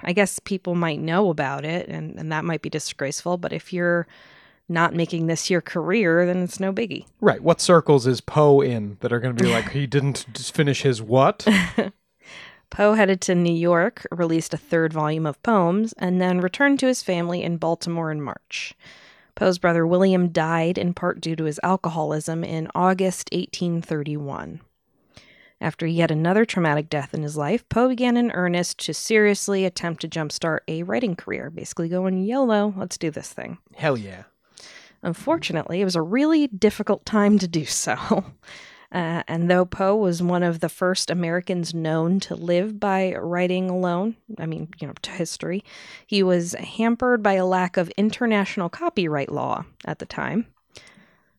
I 0.05 0.13
guess 0.13 0.39
people 0.39 0.77
might 0.77 1.01
know 1.01 1.31
about 1.31 1.65
it, 1.65 1.89
and, 1.89 2.17
and 2.17 2.31
that 2.31 2.45
might 2.45 2.63
be 2.63 2.71
disgraceful. 2.71 3.39
But 3.39 3.53
if 3.53 3.73
you're 3.73 4.07
not 4.69 4.95
making 4.95 5.27
this 5.27 5.51
your 5.51 5.61
career, 5.61 6.27
then 6.27 6.39
it's 6.39 6.61
no 6.61 6.73
biggie. 6.73 7.07
Right. 7.21 7.43
What 7.43 7.61
circles 7.61 8.07
is 8.07 8.21
Poe 8.21 8.61
in 8.61 8.99
that 9.01 9.13
are 9.13 9.21
going 9.21 9.37
to 9.37 9.43
be 9.43 9.51
like 9.51 9.71
he 9.71 9.87
didn't 9.87 10.27
finish 10.37 10.83
his 10.83 11.03
what? 11.03 11.47
Poe 12.71 12.95
headed 12.95 13.21
to 13.23 13.35
New 13.35 13.55
York, 13.55 14.07
released 14.11 14.55
a 14.55 14.59
third 14.59 14.93
volume 14.93 15.27
of 15.27 15.43
poems, 15.43 15.93
and 15.95 16.21
then 16.21 16.41
returned 16.41 16.79
to 16.81 16.87
his 16.87 17.03
family 17.03 17.43
in 17.43 17.57
Baltimore 17.57 18.11
in 18.11 18.21
March. 18.21 18.75
Poe's 19.35 19.59
brother 19.59 19.87
William 19.87 20.29
died 20.29 20.79
in 20.79 20.95
part 20.95 21.21
due 21.21 21.37
to 21.37 21.45
his 21.45 21.61
alcoholism 21.63 22.43
in 22.43 22.69
August 22.75 23.29
1831. 23.33 24.61
After 25.61 25.87
yet 25.87 26.11
another 26.11 26.45
traumatic 26.45 26.91
death 26.91 27.15
in 27.15 27.23
his 27.23 27.37
life, 27.37 27.67
Poe 27.69 27.89
began 27.89 28.17
in 28.17 28.31
earnest 28.33 28.79
to 28.85 28.95
seriously 28.95 29.65
attempt 29.65 30.03
to 30.03 30.09
jumpstart 30.09 30.61
a 30.69 30.83
writing 30.83 31.17
career, 31.17 31.51
basically 31.51 31.89
going 31.89 32.25
YOLO, 32.25 32.75
let's 32.77 32.99
do 32.99 33.11
this 33.11 33.33
thing. 33.33 33.59
Hell 33.75 33.97
yeah. 33.97 34.25
Unfortunately, 35.03 35.81
it 35.81 35.85
was 35.85 35.97
a 35.97 36.03
really 36.03 36.47
difficult 36.49 37.05
time 37.07 37.39
to 37.39 37.49
do 37.49 37.65
so. 37.65 38.25
Uh, 38.93 39.23
and 39.27 39.51
though 39.51 39.65
Poe 39.65 39.97
was 39.97 40.23
one 40.23 40.45
of 40.45 40.61
the 40.61 40.69
first 40.69 41.11
Americans 41.11 41.75
known 41.75 42.21
to 42.21 42.37
live 42.37 42.79
by 42.79 43.15
writing 43.15 43.69
alone, 43.69 44.17
I 44.39 44.47
mean, 44.47 44.69
you 44.81 44.87
know, 44.87 44.95
to 45.03 45.11
history, 45.11 45.65
he 46.07 46.23
was 46.23 46.53
hampered 46.53 47.23
by 47.23 47.35
a 47.35 47.45
lack 47.45 47.77
of 47.77 47.91
international 47.97 48.69
copyright 48.69 49.31
law 49.31 49.65
at 49.85 49.99
the 49.99 50.07
time, 50.07 50.47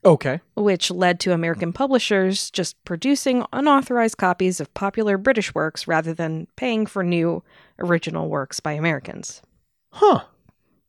Okay. 0.07 0.39
which 0.55 0.89
led 0.89 1.19
to 1.19 1.33
American 1.33 1.73
publishers 1.73 2.49
just 2.49 2.81
producing 2.85 3.45
unauthorized 3.51 4.17
copies 4.17 4.61
of 4.61 4.73
popular 4.73 5.17
British 5.17 5.53
works 5.53 5.85
rather 5.85 6.13
than 6.13 6.47
paying 6.55 6.85
for 6.85 7.03
new 7.03 7.43
original 7.77 8.29
works 8.29 8.61
by 8.61 8.71
Americans. 8.71 9.41
Huh. 9.91 10.21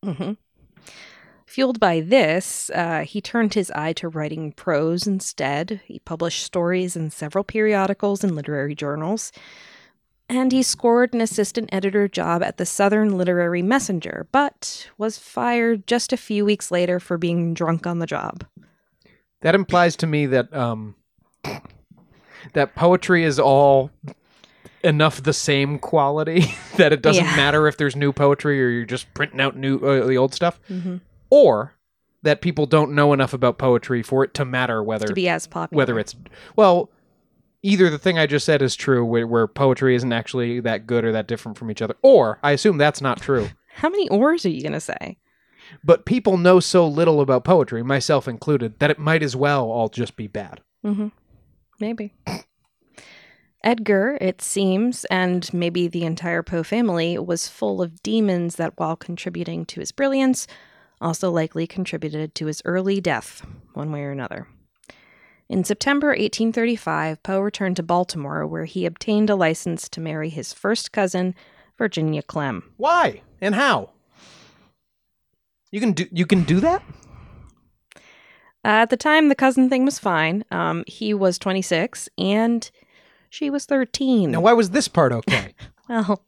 Mm 0.04 0.16
hmm 0.16 0.32
Fueled 1.46 1.80
by 1.80 2.00
this, 2.00 2.70
uh, 2.74 3.00
he 3.00 3.20
turned 3.20 3.54
his 3.54 3.70
eye 3.70 3.94
to 3.94 4.08
writing 4.08 4.52
prose 4.52 5.06
instead. 5.06 5.80
He 5.86 5.98
published 5.98 6.44
stories 6.44 6.94
in 6.94 7.10
several 7.10 7.42
periodicals 7.42 8.22
and 8.22 8.36
literary 8.36 8.74
journals. 8.74 9.32
And 10.28 10.52
he 10.52 10.62
scored 10.62 11.14
an 11.14 11.22
assistant 11.22 11.70
editor 11.72 12.06
job 12.06 12.42
at 12.42 12.58
the 12.58 12.66
Southern 12.66 13.16
Literary 13.16 13.62
Messenger, 13.62 14.28
but 14.30 14.90
was 14.98 15.18
fired 15.18 15.86
just 15.86 16.12
a 16.12 16.18
few 16.18 16.44
weeks 16.44 16.70
later 16.70 17.00
for 17.00 17.16
being 17.16 17.54
drunk 17.54 17.86
on 17.86 17.98
the 17.98 18.06
job. 18.06 18.44
That 19.40 19.54
implies 19.54 19.96
to 19.96 20.06
me 20.06 20.26
that 20.26 20.52
um 20.54 20.94
that 22.54 22.74
poetry 22.74 23.24
is 23.24 23.38
all 23.38 23.90
enough 24.84 25.22
the 25.22 25.32
same 25.32 25.78
quality 25.78 26.44
that 26.76 26.92
it 26.92 27.02
doesn't 27.02 27.24
Yeah. 27.24 27.36
matter 27.36 27.66
if 27.66 27.76
there's 27.76 27.96
new 27.96 28.12
poetry 28.12 28.62
or 28.62 28.68
you're 28.68 28.84
just 28.84 29.12
printing 29.14 29.40
out 29.40 29.56
new 29.56 29.78
uh, 29.78 30.06
the 30.06 30.16
old 30.16 30.34
stuff, 30.34 30.60
Mhm. 30.70 31.00
or 31.30 31.74
that 32.22 32.40
people 32.40 32.66
don't 32.66 32.92
know 32.94 33.12
enough 33.12 33.32
about 33.32 33.58
poetry 33.58 34.02
for 34.02 34.24
it 34.24 34.34
to 34.34 34.44
matter 34.44 34.82
whether 34.82 35.06
To 35.06 35.14
be 35.14 35.28
as 35.28 35.46
popular. 35.46 35.78
whether 35.78 35.98
it's 35.98 36.14
well 36.56 36.90
either 37.62 37.90
the 37.90 37.98
thing 37.98 38.18
I 38.18 38.26
just 38.26 38.46
said 38.46 38.62
is 38.62 38.76
true 38.76 39.04
where, 39.04 39.26
where 39.26 39.46
poetry 39.48 39.96
isn't 39.96 40.12
actually 40.12 40.60
that 40.60 40.86
good 40.86 41.04
or 41.04 41.10
that 41.12 41.26
different 41.26 41.58
from 41.58 41.70
each 41.72 41.82
other, 41.82 41.94
or 42.02 42.38
I 42.42 42.52
assume 42.52 42.78
that's 42.78 43.00
not 43.00 43.20
true. 43.20 43.48
How 43.74 43.88
many 43.88 44.08
ors 44.10 44.46
are 44.46 44.48
you 44.50 44.62
going 44.62 44.72
to 44.72 44.80
say? 44.80 45.18
But 45.84 46.04
people 46.04 46.36
know 46.36 46.60
so 46.60 46.86
little 46.86 47.20
about 47.20 47.44
poetry, 47.44 47.82
myself 47.82 48.28
included, 48.28 48.78
that 48.78 48.90
it 48.90 48.98
might 48.98 49.22
as 49.22 49.36
well 49.36 49.70
all 49.70 49.88
just 49.88 50.16
be 50.16 50.26
bad. 50.26 50.60
Mm-hmm. 50.84 51.08
Maybe. 51.80 52.14
Edgar, 53.64 54.16
it 54.20 54.40
seems, 54.40 55.04
and 55.06 55.52
maybe 55.52 55.88
the 55.88 56.04
entire 56.04 56.42
Poe 56.42 56.62
family, 56.62 57.18
was 57.18 57.48
full 57.48 57.82
of 57.82 58.02
demons 58.02 58.56
that, 58.56 58.78
while 58.78 58.96
contributing 58.96 59.66
to 59.66 59.80
his 59.80 59.92
brilliance, 59.92 60.46
also 61.00 61.30
likely 61.30 61.66
contributed 61.66 62.34
to 62.36 62.46
his 62.46 62.62
early 62.64 63.00
death, 63.00 63.44
one 63.74 63.90
way 63.90 64.02
or 64.02 64.10
another. 64.10 64.46
In 65.48 65.64
September 65.64 66.08
1835, 66.08 67.22
Poe 67.22 67.40
returned 67.40 67.76
to 67.76 67.82
Baltimore, 67.82 68.46
where 68.46 68.64
he 68.64 68.84
obtained 68.86 69.30
a 69.30 69.34
license 69.34 69.88
to 69.88 70.00
marry 70.00 70.28
his 70.28 70.52
first 70.52 70.92
cousin, 70.92 71.34
Virginia 71.78 72.22
Clemm. 72.22 72.70
Why 72.76 73.22
and 73.40 73.54
how? 73.54 73.90
You 75.70 75.80
can 75.80 75.92
do 75.92 76.06
you 76.10 76.26
can 76.26 76.44
do 76.44 76.60
that? 76.60 76.82
Uh, 78.64 78.82
at 78.82 78.90
the 78.90 78.96
time, 78.96 79.28
the 79.28 79.34
cousin 79.34 79.68
thing 79.68 79.84
was 79.84 79.98
fine. 79.98 80.44
Um, 80.50 80.82
he 80.86 81.14
was 81.14 81.38
26, 81.38 82.08
and 82.18 82.68
she 83.30 83.50
was 83.50 83.64
13. 83.66 84.30
Now 84.32 84.40
why 84.40 84.52
was 84.52 84.70
this 84.70 84.88
part 84.88 85.12
okay? 85.12 85.54
Well, 85.88 86.22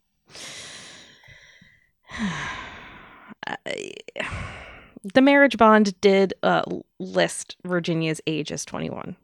I- 3.47 3.93
the 5.13 5.21
marriage 5.21 5.57
bond 5.57 5.99
did 6.01 6.33
uh, 6.43 6.63
list 6.99 7.57
Virginia's 7.65 8.21
age 8.27 8.51
as 8.51 8.65
21. 8.65 9.15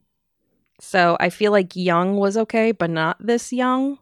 So 0.80 1.18
I 1.20 1.30
feel 1.32 1.52
like 1.52 1.76
young 1.76 2.18
was 2.18 2.38
okay, 2.38 2.72
but 2.72 2.90
not 2.92 3.18
this 3.20 3.52
young. 3.52 3.98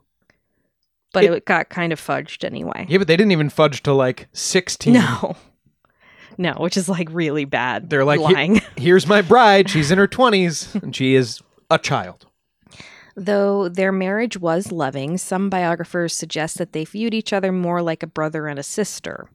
But 1.13 1.23
it, 1.23 1.32
It- 1.32 1.45
got 1.45 1.69
kind 1.69 1.93
of 1.93 2.01
fudged 2.01 2.43
anyway. 2.43 2.86
yeah, 2.89 2.97
but 2.97 3.08
they 3.08 3.15
didn't 3.15 3.32
even 3.32 3.49
fudge 3.49 3.82
to 3.84 3.93
like 3.93 4.28
16. 4.34 4.93
No. 4.93 5.36
No, 6.38 6.54
which 6.54 6.78
is 6.78 6.89
like 6.89 7.08
really 7.12 7.45
bad. 7.45 7.89
They're 7.89 8.06
like, 8.06 8.19
"Here- 8.19 8.30
lying. 8.30 8.62
Here's 8.78 9.08
my 9.08 9.21
bride. 9.21 9.69
She's 9.69 9.91
in 9.91 9.98
her 9.98 10.08
20s 10.08 10.82
and 10.82 10.95
she 10.95 11.15
is 11.15 11.41
a 11.69 11.78
child. 11.80 12.26
Though 13.15 13.69
their 13.69 13.93
marriage 13.93 14.38
was 14.38 14.71
loving, 14.74 15.17
some 15.17 15.50
biographers 15.50 16.13
suggest 16.13 16.58
that 16.58 16.74
they 16.74 16.84
viewed 16.84 17.13
each 17.13 17.32
other 17.32 17.52
more 17.52 17.82
like 17.82 18.04
a 18.04 18.08
brother 18.08 18.48
and 18.48 18.60
a 18.60 18.63
sister. 18.63 19.30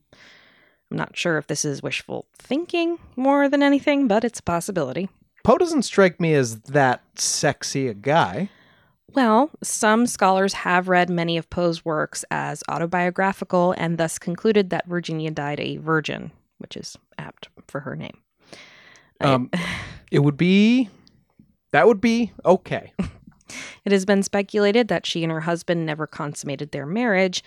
I'm 0.91 0.97
not 0.99 1.17
sure 1.17 1.39
if 1.39 1.47
this 1.47 1.65
is 1.65 1.83
wishful 1.83 2.27
thinking 2.37 2.99
more 3.17 3.49
than 3.49 3.63
anything, 3.63 4.07
but 4.09 4.25
it's 4.25 4.41
a 4.41 4.43
possibility. 4.43 5.09
Poe 5.45 5.57
doesn't 5.57 5.83
strike 5.83 6.21
me 6.21 6.35
as 6.35 6.61
that 6.63 7.03
sexy 7.15 7.89
a 7.89 7.95
guy. 7.95 8.51
Well, 9.15 9.51
some 9.63 10.07
scholars 10.07 10.53
have 10.53 10.89
read 10.89 11.09
many 11.09 11.37
of 11.39 11.49
Poe's 11.49 11.85
works 11.85 12.25
as 12.31 12.63
autobiographical 12.69 13.75
and 13.79 13.97
thus 13.97 14.19
concluded 14.19 14.71
that 14.71 14.87
Virginia 14.87 15.31
died 15.31 15.59
a 15.59 15.79
virgin, 15.79 16.33
which 16.61 16.77
is 16.77 16.97
apt 17.19 17.49
for 17.67 17.81
her 17.81 17.97
name. 17.97 18.19
Um, 19.21 19.51
it 20.11 20.21
would 20.21 20.37
be 20.37 20.89
that 21.73 21.87
would 21.87 22.01
be 22.01 22.33
okay. 22.45 22.93
It 23.85 23.93
has 23.93 24.05
been 24.05 24.23
speculated 24.23 24.89
that 24.89 25.07
she 25.07 25.23
and 25.23 25.33
her 25.33 25.41
husband 25.41 25.87
never 25.87 26.07
consummated 26.07 26.71
their 26.71 26.87
marriage, 26.87 27.43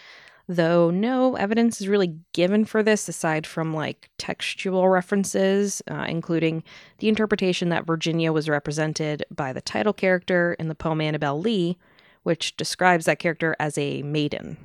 though 0.48 0.90
no 0.90 1.36
evidence 1.36 1.80
is 1.80 1.88
really 1.88 2.16
given 2.34 2.66
for 2.66 2.84
this 2.84 3.08
aside 3.08 3.48
from 3.48 3.74
like 3.74 4.10
textual 4.18 4.90
references, 4.90 5.82
uh, 5.90 6.06
including 6.08 6.64
the 6.98 7.08
interpretation 7.08 7.70
that 7.70 7.86
Virginia 7.86 8.34
was 8.34 8.50
represented 8.50 9.24
by 9.32 9.54
the 9.54 9.62
title 9.62 9.94
character 9.94 10.56
in 10.60 10.68
the 10.68 10.76
poem 10.76 11.02
Annabel 11.02 11.40
Lee, 11.40 11.78
which 12.24 12.58
describes 12.58 13.06
that 13.06 13.20
character 13.20 13.56
as 13.60 13.78
a 13.78 14.02
maiden, 14.02 14.58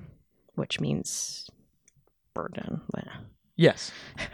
which 0.54 0.80
means 0.80 1.50
burden. 2.34 2.80
Yes. 3.58 3.92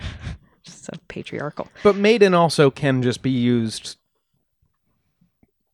So 0.66 0.92
patriarchal. 1.08 1.68
But 1.82 1.96
maiden 1.96 2.34
also 2.34 2.70
can 2.70 3.02
just 3.02 3.22
be 3.22 3.30
used 3.30 3.96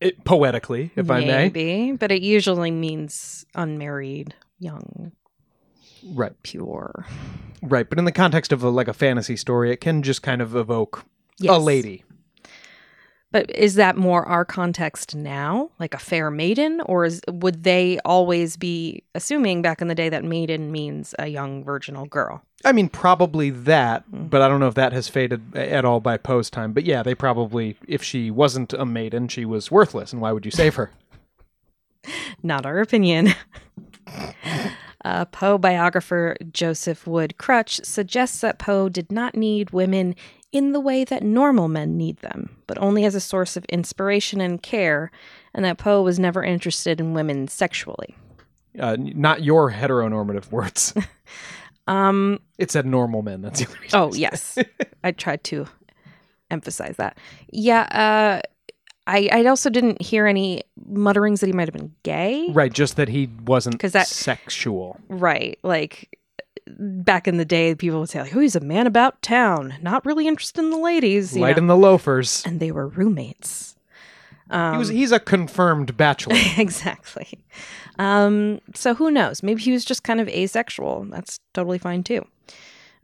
it, 0.00 0.24
poetically, 0.24 0.92
if 0.94 1.10
I 1.10 1.20
may. 1.20 1.48
Maybe, 1.50 1.92
but 1.92 2.12
it 2.12 2.22
usually 2.22 2.70
means 2.70 3.44
unmarried, 3.54 4.34
young, 4.60 5.10
Right. 6.04 6.32
pure. 6.44 7.06
Right, 7.60 7.88
but 7.88 7.98
in 7.98 8.04
the 8.04 8.12
context 8.12 8.52
of 8.52 8.62
a, 8.62 8.70
like 8.70 8.86
a 8.88 8.92
fantasy 8.92 9.36
story, 9.36 9.72
it 9.72 9.80
can 9.80 10.02
just 10.02 10.22
kind 10.22 10.40
of 10.40 10.54
evoke 10.54 11.04
a 11.46 11.58
lady. 11.58 12.04
But 13.32 13.48
is 13.56 13.76
that 13.76 13.96
more 13.96 14.26
our 14.26 14.44
context 14.44 15.14
now, 15.14 15.70
like 15.78 15.94
a 15.94 15.98
fair 15.98 16.30
maiden, 16.32 16.80
or 16.86 17.04
is 17.04 17.20
would 17.28 17.62
they 17.62 18.00
always 18.04 18.56
be 18.56 19.04
assuming 19.14 19.62
back 19.62 19.80
in 19.80 19.86
the 19.86 19.94
day 19.94 20.08
that 20.08 20.24
maiden 20.24 20.72
means 20.72 21.14
a 21.18 21.28
young 21.28 21.62
virginal 21.62 22.06
girl? 22.06 22.42
I 22.64 22.72
mean, 22.72 22.88
probably 22.88 23.50
that, 23.50 24.04
Mm. 24.10 24.28
but 24.30 24.42
I 24.42 24.48
don't 24.48 24.58
know 24.60 24.66
if 24.68 24.74
that 24.74 24.92
has 24.92 25.08
faded 25.08 25.56
at 25.56 25.84
all 25.84 26.00
by 26.00 26.16
Poe's 26.16 26.50
time. 26.50 26.72
But 26.72 26.84
yeah, 26.84 27.02
they 27.04 27.14
probably, 27.14 27.76
if 27.86 28.02
she 28.02 28.30
wasn't 28.32 28.72
a 28.72 28.84
maiden, 28.84 29.28
she 29.28 29.44
was 29.44 29.70
worthless, 29.70 30.12
and 30.12 30.20
why 30.20 30.32
would 30.32 30.44
you 30.44 30.50
save 30.50 30.74
her? 30.74 30.90
Not 32.42 32.66
our 32.66 32.80
opinion. 32.80 33.28
uh, 35.04 35.24
Poe 35.26 35.58
biographer 35.58 36.36
Joseph 36.52 37.06
Wood 37.06 37.34
Krutch 37.38 37.84
suggests 37.84 38.40
that 38.40 38.58
Poe 38.58 38.88
did 38.88 39.10
not 39.10 39.34
need 39.34 39.70
women 39.70 40.14
in 40.52 40.72
the 40.72 40.80
way 40.80 41.04
that 41.04 41.22
normal 41.22 41.68
men 41.68 41.96
need 41.96 42.16
them, 42.18 42.56
but 42.66 42.76
only 42.78 43.04
as 43.04 43.14
a 43.14 43.20
source 43.20 43.56
of 43.56 43.64
inspiration 43.66 44.40
and 44.40 44.62
care, 44.62 45.10
and 45.54 45.64
that 45.64 45.78
Poe 45.78 46.02
was 46.02 46.18
never 46.18 46.42
interested 46.42 47.00
in 47.00 47.14
women 47.14 47.46
sexually. 47.48 48.16
Uh, 48.78 48.96
not 48.98 49.42
your 49.42 49.72
heteronormative 49.72 50.50
words. 50.50 50.94
Um, 51.86 52.38
It 52.56 52.70
said 52.70 52.86
normal 52.86 53.22
men. 53.22 53.42
That's 53.42 53.58
the 53.60 53.66
only 53.66 53.78
reason. 53.80 53.98
Oh, 53.98 54.14
yes. 54.14 54.56
I 55.02 55.10
tried 55.10 55.42
to 55.44 55.66
emphasize 56.48 56.96
that. 56.98 57.18
Yeah, 57.50 57.82
uh 57.82 58.48
I 59.12 59.28
I 59.32 59.44
also 59.46 59.68
didn't 59.70 60.00
hear 60.02 60.26
any 60.26 60.62
mutterings 60.88 61.40
that 61.40 61.46
he 61.46 61.52
might 61.52 61.68
have 61.68 61.74
been 61.74 61.94
gay. 62.02 62.48
Right, 62.50 62.72
just 62.72 62.96
that 62.96 63.08
he 63.08 63.28
wasn't 63.44 63.78
'Cause 63.78 63.92
that- 63.92 64.06
sexual. 64.06 64.98
Right. 65.08 65.58
Like 65.62 66.16
back 66.78 67.26
in 67.26 67.36
the 67.36 67.44
day 67.44 67.74
people 67.74 68.00
would 68.00 68.08
say 68.10 68.22
like, 68.22 68.34
"Oh, 68.36 68.40
he's 68.40 68.56
a 68.56 68.60
man 68.60 68.86
about 68.86 69.20
town, 69.22 69.74
not 69.82 70.04
really 70.06 70.28
interested 70.28 70.60
in 70.62 70.70
the 70.70 70.78
ladies." 70.78 71.34
you 71.34 71.42
Light 71.42 71.56
know. 71.56 71.62
in 71.62 71.66
the 71.66 71.76
loafers. 71.76 72.42
and 72.46 72.60
they 72.60 72.70
were 72.70 72.86
roommates. 72.88 73.74
Um, 74.50 74.72
he 74.74 74.78
was. 74.78 74.88
He's 74.88 75.12
a 75.12 75.20
confirmed 75.20 75.96
bachelor. 75.96 76.36
exactly. 76.58 77.28
Um, 77.98 78.60
so 78.74 78.94
who 78.94 79.10
knows? 79.10 79.42
Maybe 79.42 79.60
he 79.62 79.72
was 79.72 79.84
just 79.84 80.02
kind 80.02 80.20
of 80.20 80.28
asexual. 80.28 81.06
That's 81.10 81.38
totally 81.54 81.78
fine 81.78 82.02
too. 82.02 82.24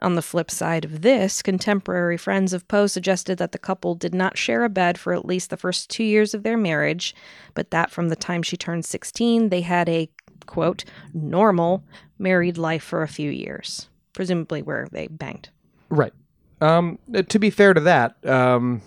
On 0.00 0.14
the 0.14 0.22
flip 0.22 0.50
side 0.50 0.84
of 0.84 1.00
this, 1.00 1.40
contemporary 1.40 2.18
friends 2.18 2.52
of 2.52 2.68
Poe 2.68 2.86
suggested 2.86 3.38
that 3.38 3.52
the 3.52 3.58
couple 3.58 3.94
did 3.94 4.14
not 4.14 4.36
share 4.36 4.64
a 4.64 4.68
bed 4.68 4.98
for 4.98 5.14
at 5.14 5.24
least 5.24 5.48
the 5.48 5.56
first 5.56 5.88
two 5.88 6.04
years 6.04 6.34
of 6.34 6.42
their 6.42 6.58
marriage, 6.58 7.14
but 7.54 7.70
that 7.70 7.90
from 7.90 8.10
the 8.10 8.16
time 8.16 8.42
she 8.42 8.58
turned 8.58 8.84
16, 8.84 9.48
they 9.48 9.62
had 9.62 9.88
a 9.88 10.10
quote, 10.44 10.84
normal 11.14 11.82
married 12.18 12.58
life 12.58 12.82
for 12.82 13.02
a 13.02 13.08
few 13.08 13.30
years, 13.30 13.88
presumably 14.12 14.62
where 14.62 14.86
they 14.92 15.06
banged. 15.06 15.48
Right. 15.88 16.12
Um, 16.60 16.98
to 17.28 17.38
be 17.38 17.50
fair 17.50 17.74
to 17.74 17.80
that, 17.80 18.24
um, 18.26 18.82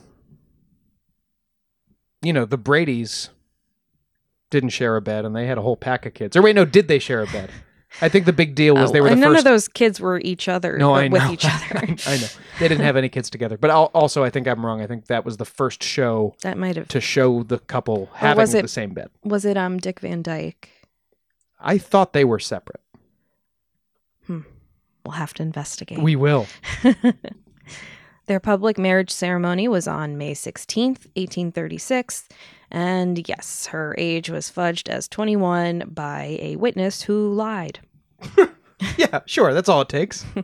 you 2.22 2.34
know, 2.34 2.46
the 2.46 2.58
Brady's 2.58 3.30
didn't 4.50 4.70
share 4.70 4.96
a 4.96 5.02
bed, 5.02 5.26
and 5.26 5.36
they 5.36 5.46
had 5.46 5.58
a 5.58 5.62
whole 5.62 5.78
pack 5.78 6.06
of 6.06 6.14
kids. 6.14 6.36
Or 6.36 6.42
wait, 6.42 6.56
no, 6.56 6.66
did 6.66 6.88
they 6.88 7.00
share 7.00 7.22
a 7.22 7.28
bed? 7.28 7.52
I 8.02 8.10
think 8.10 8.26
the 8.26 8.34
big 8.34 8.54
deal 8.56 8.76
was 8.76 8.90
Oh, 8.90 8.94
they 8.94 9.02
were 9.02 9.10
the 9.10 9.16
none 9.16 9.32
first. 9.32 9.40
of 9.40 9.44
those 9.46 9.68
kids 9.68 10.00
were 10.00 10.20
each 10.24 10.48
other 10.48 10.78
no, 10.78 10.94
I 10.94 11.08
with 11.08 11.22
know. 11.24 11.32
each 11.32 11.46
other. 11.46 11.80
I 12.06 12.18
know 12.18 12.28
they 12.60 12.68
didn't 12.68 12.84
have 12.84 12.96
any 12.96 13.10
kids 13.10 13.30
together. 13.30 13.58
But 13.58 13.72
also, 13.72 14.24
I 14.24 14.30
think 14.30 14.48
I'm 14.48 14.66
wrong. 14.66 14.82
I 14.82 14.88
think 14.88 15.08
that 15.08 15.26
was 15.26 15.38
the 15.38 15.46
first 15.46 15.84
show 15.84 16.36
that 16.44 16.58
might 16.58 16.76
have 16.76 16.88
to 16.90 17.02
show 17.02 17.44
the 17.44 17.58
couple 17.60 18.10
having 18.14 18.40
was 18.42 18.54
it- 18.54 18.62
the 18.62 18.68
same 18.68 18.94
bed. 18.94 19.10
was 19.24 19.44
it 19.46 19.58
um 19.58 19.78
Dick 19.78 20.00
Van 20.02 20.22
Dyke? 20.22 20.70
I 21.60 21.78
thought 21.78 22.14
they 22.14 22.24
were 22.26 22.40
separate. 22.40 22.82
Hmm. 24.28 24.42
We'll 25.04 25.14
have 25.14 25.34
to 25.36 25.44
investigate. 25.44 26.00
We 26.02 26.16
will. 26.16 26.46
Their 28.28 28.40
public 28.40 28.78
marriage 28.78 29.10
ceremony 29.10 29.68
was 29.68 29.88
on 29.88 30.16
May 30.18 30.34
16th, 30.36 31.08
1836, 31.16 32.30
and 32.72 33.28
yes, 33.28 33.68
her 33.68 33.96
age 33.98 34.30
was 34.30 34.50
fudged 34.52 34.90
as 34.90 35.08
21 35.08 35.84
by 35.92 36.38
a 36.42 36.56
witness 36.58 37.04
who 37.04 37.34
lied. 37.34 37.80
Yeah, 38.98 39.20
sure. 39.26 39.54
That's 39.54 39.68
all 39.68 39.82
it 39.82 39.90
takes. 39.90 40.26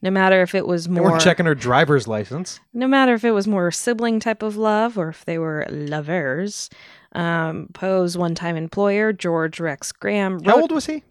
No 0.00 0.10
matter 0.10 0.40
if 0.42 0.54
it 0.54 0.66
was 0.66 0.84
They 0.86 0.92
more 0.92 1.10
weren't 1.10 1.20
checking 1.22 1.44
her 1.46 1.54
driver's 1.54 2.06
license. 2.06 2.60
no 2.72 2.86
matter 2.86 3.12
if 3.14 3.24
it 3.24 3.32
was 3.32 3.46
more 3.48 3.70
sibling 3.70 4.18
type 4.20 4.42
of 4.42 4.56
love 4.56 4.96
or 4.96 5.08
if 5.08 5.24
they 5.26 5.38
were 5.38 5.66
lovers. 5.70 6.70
Um, 7.12 7.68
Poe's 7.74 8.16
one-time 8.16 8.56
employer, 8.56 9.12
George 9.12 9.58
Rex 9.60 9.90
Graham, 9.92 10.42
How 10.44 10.60
old 10.60 10.70
was 10.72 10.86
he? 10.86 11.02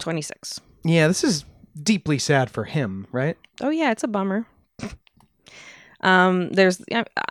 26. 0.00 0.60
Yeah, 0.84 1.06
this 1.08 1.22
is 1.24 1.44
deeply 1.80 2.18
sad 2.18 2.50
for 2.50 2.64
him, 2.64 3.06
right? 3.12 3.36
Oh 3.60 3.70
yeah, 3.70 3.90
it's 3.92 4.02
a 4.04 4.08
bummer. 4.08 4.46
Um, 6.02 6.50
there's 6.50 6.82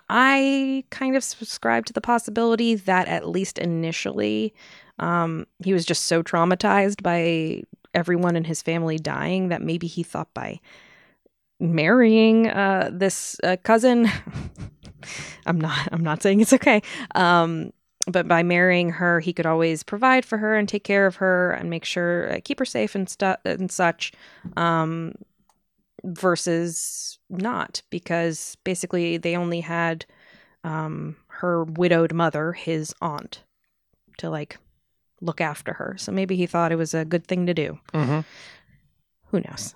I- 0.10 0.84
kind 0.90 1.16
of 1.16 1.24
subscribe 1.24 1.86
to 1.88 1.94
the 1.94 2.02
possibility 2.02 2.76
that 2.76 3.08
at 3.08 3.28
least 3.28 3.58
initially, 3.58 4.54
um, 5.00 5.46
he 5.64 5.74
was 5.74 5.86
just 5.86 6.06
so 6.06 6.24
traumatized 6.24 7.02
by 7.04 7.64
everyone 7.94 8.36
in 8.36 8.46
his 8.46 8.62
family 8.62 8.98
dying 8.98 9.50
that 9.50 9.62
maybe 9.62 9.88
he 9.88 10.04
thought 10.04 10.34
by 10.34 10.60
marrying 11.60 12.50
uh, 12.50 12.90
this 12.92 13.38
uh, 13.44 13.58
cousin, 13.64 14.10
I'm 15.46 15.60
not 15.60 15.88
I'm 15.92 16.04
not 16.04 16.22
saying 16.22 16.42
it's 16.42 16.54
okay. 16.54 16.82
Um, 17.16 17.72
but 18.08 18.28
by 18.28 18.42
marrying 18.42 18.90
her, 18.90 19.20
he 19.20 19.32
could 19.32 19.46
always 19.46 19.84
provide 19.84 20.26
for 20.26 20.40
her 20.40 20.56
and 20.56 20.68
take 20.68 20.84
care 20.84 21.06
of 21.06 21.18
her 21.18 21.52
and 21.52 21.70
make 21.70 21.86
sure 21.86 22.34
uh, 22.34 22.40
keep 22.44 22.58
her 22.60 22.66
safe 22.66 22.96
and 22.96 23.08
stuff 23.08 23.40
and 23.46 23.72
such. 23.72 24.12
Um, 24.58 25.14
versus 26.04 27.20
not 27.30 27.82
because 27.90 28.58
basically 28.64 29.18
they 29.18 29.36
only 29.36 29.62
had 29.62 30.06
um 30.64 31.16
her 31.28 31.64
widowed 31.64 32.14
mother 32.14 32.54
his 32.54 32.94
aunt 33.02 33.44
to 34.18 34.30
like 34.30 34.58
look 35.22 35.40
after 35.40 35.74
her. 35.74 35.96
So 35.98 36.12
maybe 36.12 36.36
he 36.36 36.48
thought 36.48 36.72
it 36.72 36.78
was 36.78 36.94
a 36.94 37.06
good 37.06 37.28
thing 37.28 37.46
to 37.46 37.54
do. 37.54 37.80
Mm-hmm. 37.94 38.20
who 39.28 39.40
knows? 39.42 39.76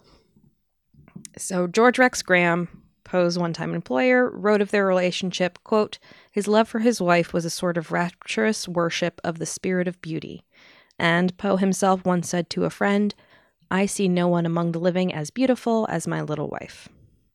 So 1.37 1.67
george 1.67 1.99
rex 1.99 2.21
graham 2.21 2.67
poe's 3.03 3.37
one-time 3.37 3.75
employer 3.75 4.31
wrote 4.31 4.61
of 4.61 4.71
their 4.71 4.85
relationship 4.85 5.59
quote 5.63 5.99
his 6.31 6.47
love 6.47 6.67
for 6.67 6.79
his 6.79 6.99
wife 6.99 7.33
was 7.33 7.45
a 7.45 7.51
sort 7.51 7.77
of 7.77 7.91
rapturous 7.91 8.67
worship 8.67 9.21
of 9.23 9.37
the 9.37 9.45
spirit 9.45 9.87
of 9.87 10.01
beauty. 10.01 10.43
And 10.97 11.37
poe 11.37 11.57
himself 11.57 12.05
once 12.05 12.29
said 12.29 12.49
to 12.51 12.65
a 12.65 12.69
friend 12.69 13.13
I 13.69 13.85
see 13.85 14.07
no 14.07 14.27
one 14.27 14.45
among 14.45 14.71
the 14.71 14.79
living 14.79 15.13
as 15.13 15.29
beautiful 15.29 15.87
as 15.89 16.07
my 16.07 16.21
little 16.21 16.47
wife. 16.47 16.89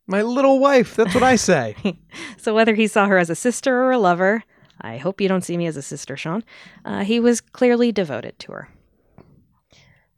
My 0.06 0.22
little 0.22 0.58
wife. 0.58 0.96
That's 0.96 1.14
what 1.14 1.22
I 1.22 1.36
say. 1.36 1.76
So, 2.36 2.54
whether 2.54 2.74
he 2.74 2.86
saw 2.86 3.06
her 3.06 3.18
as 3.18 3.28
a 3.28 3.34
sister 3.34 3.82
or 3.82 3.92
a 3.92 3.98
lover, 3.98 4.44
I 4.80 4.96
hope 4.96 5.20
you 5.20 5.28
don't 5.28 5.44
see 5.44 5.58
me 5.58 5.66
as 5.66 5.76
a 5.76 5.82
sister, 5.82 6.16
Sean, 6.16 6.42
uh, 6.86 7.04
he 7.04 7.20
was 7.20 7.42
clearly 7.42 7.92
devoted 7.92 8.38
to 8.40 8.52
her. 8.52 8.68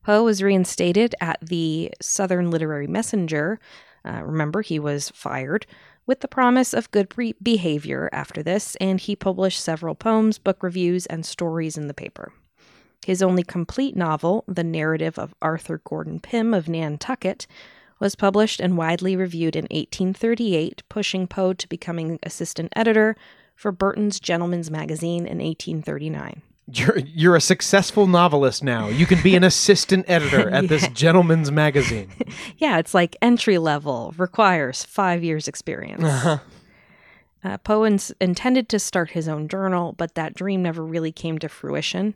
Poe 0.04 0.22
was 0.22 0.42
reinstated 0.42 1.14
at 1.20 1.38
the 1.42 1.92
Southern 2.00 2.50
Literary 2.50 2.86
Messenger. 2.86 3.58
Uh, 4.04 4.22
remember, 4.22 4.62
he 4.62 4.78
was 4.78 5.10
fired 5.10 5.66
with 6.06 6.20
the 6.20 6.28
promise 6.28 6.74
of 6.74 6.90
good 6.90 7.12
behavior 7.42 8.08
after 8.12 8.42
this, 8.42 8.76
and 8.76 9.00
he 9.00 9.14
published 9.14 9.60
several 9.60 9.94
poems, 9.94 10.38
book 10.38 10.62
reviews, 10.62 11.06
and 11.06 11.24
stories 11.24 11.76
in 11.76 11.86
the 11.86 11.94
paper. 11.94 12.32
His 13.04 13.22
only 13.22 13.42
complete 13.42 13.96
novel, 13.96 14.44
The 14.46 14.64
Narrative 14.64 15.18
of 15.18 15.34
Arthur 15.42 15.80
Gordon 15.84 16.20
Pym 16.20 16.54
of 16.54 16.68
Nantucket, 16.68 17.46
was 17.98 18.14
published 18.14 18.60
and 18.60 18.76
widely 18.76 19.16
reviewed 19.16 19.56
in 19.56 19.64
1838, 19.64 20.82
pushing 20.88 21.26
Poe 21.26 21.52
to 21.52 21.68
becoming 21.68 22.18
assistant 22.22 22.72
editor 22.74 23.16
for 23.54 23.72
Burton's 23.72 24.18
Gentleman's 24.20 24.70
Magazine 24.70 25.26
in 25.26 25.38
1839. 25.38 26.42
You're 26.72 26.98
you're 26.98 27.36
a 27.36 27.40
successful 27.40 28.06
novelist 28.06 28.62
now. 28.62 28.88
You 28.88 29.04
can 29.04 29.20
be 29.20 29.34
an 29.34 29.42
assistant 29.42 30.04
editor 30.08 30.48
at 30.48 30.68
this 30.68 30.86
gentleman's 30.94 31.50
magazine. 31.50 32.10
Yeah, 32.56 32.78
it's 32.78 32.94
like 32.94 33.16
entry 33.20 33.58
level, 33.58 34.14
requires 34.16 34.84
five 34.84 35.24
years' 35.24 35.48
experience. 35.48 36.04
Uh-huh. 36.04 36.38
Uh, 37.44 37.58
Poe 37.58 37.84
ins- 37.84 38.12
intended 38.20 38.68
to 38.68 38.78
start 38.78 39.10
his 39.10 39.26
own 39.28 39.48
journal, 39.48 39.94
but 39.98 40.14
that 40.14 40.34
dream 40.34 40.62
never 40.62 40.84
really 40.84 41.10
came 41.10 41.38
to 41.38 41.48
fruition. 41.48 42.14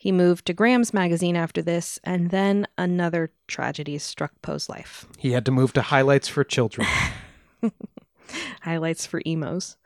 He 0.00 0.12
moved 0.12 0.46
to 0.46 0.52
Graham's 0.54 0.94
magazine 0.94 1.34
after 1.36 1.60
this, 1.60 1.98
and 2.04 2.30
then 2.30 2.68
another 2.78 3.32
tragedy 3.48 3.98
struck 3.98 4.32
Poe's 4.42 4.68
life. 4.68 5.06
He 5.18 5.32
had 5.32 5.44
to 5.46 5.50
move 5.50 5.72
to 5.72 5.82
highlights 5.82 6.28
for 6.28 6.44
children. 6.44 6.86
Highlights 8.62 9.06
for 9.06 9.22
emos. 9.26 9.76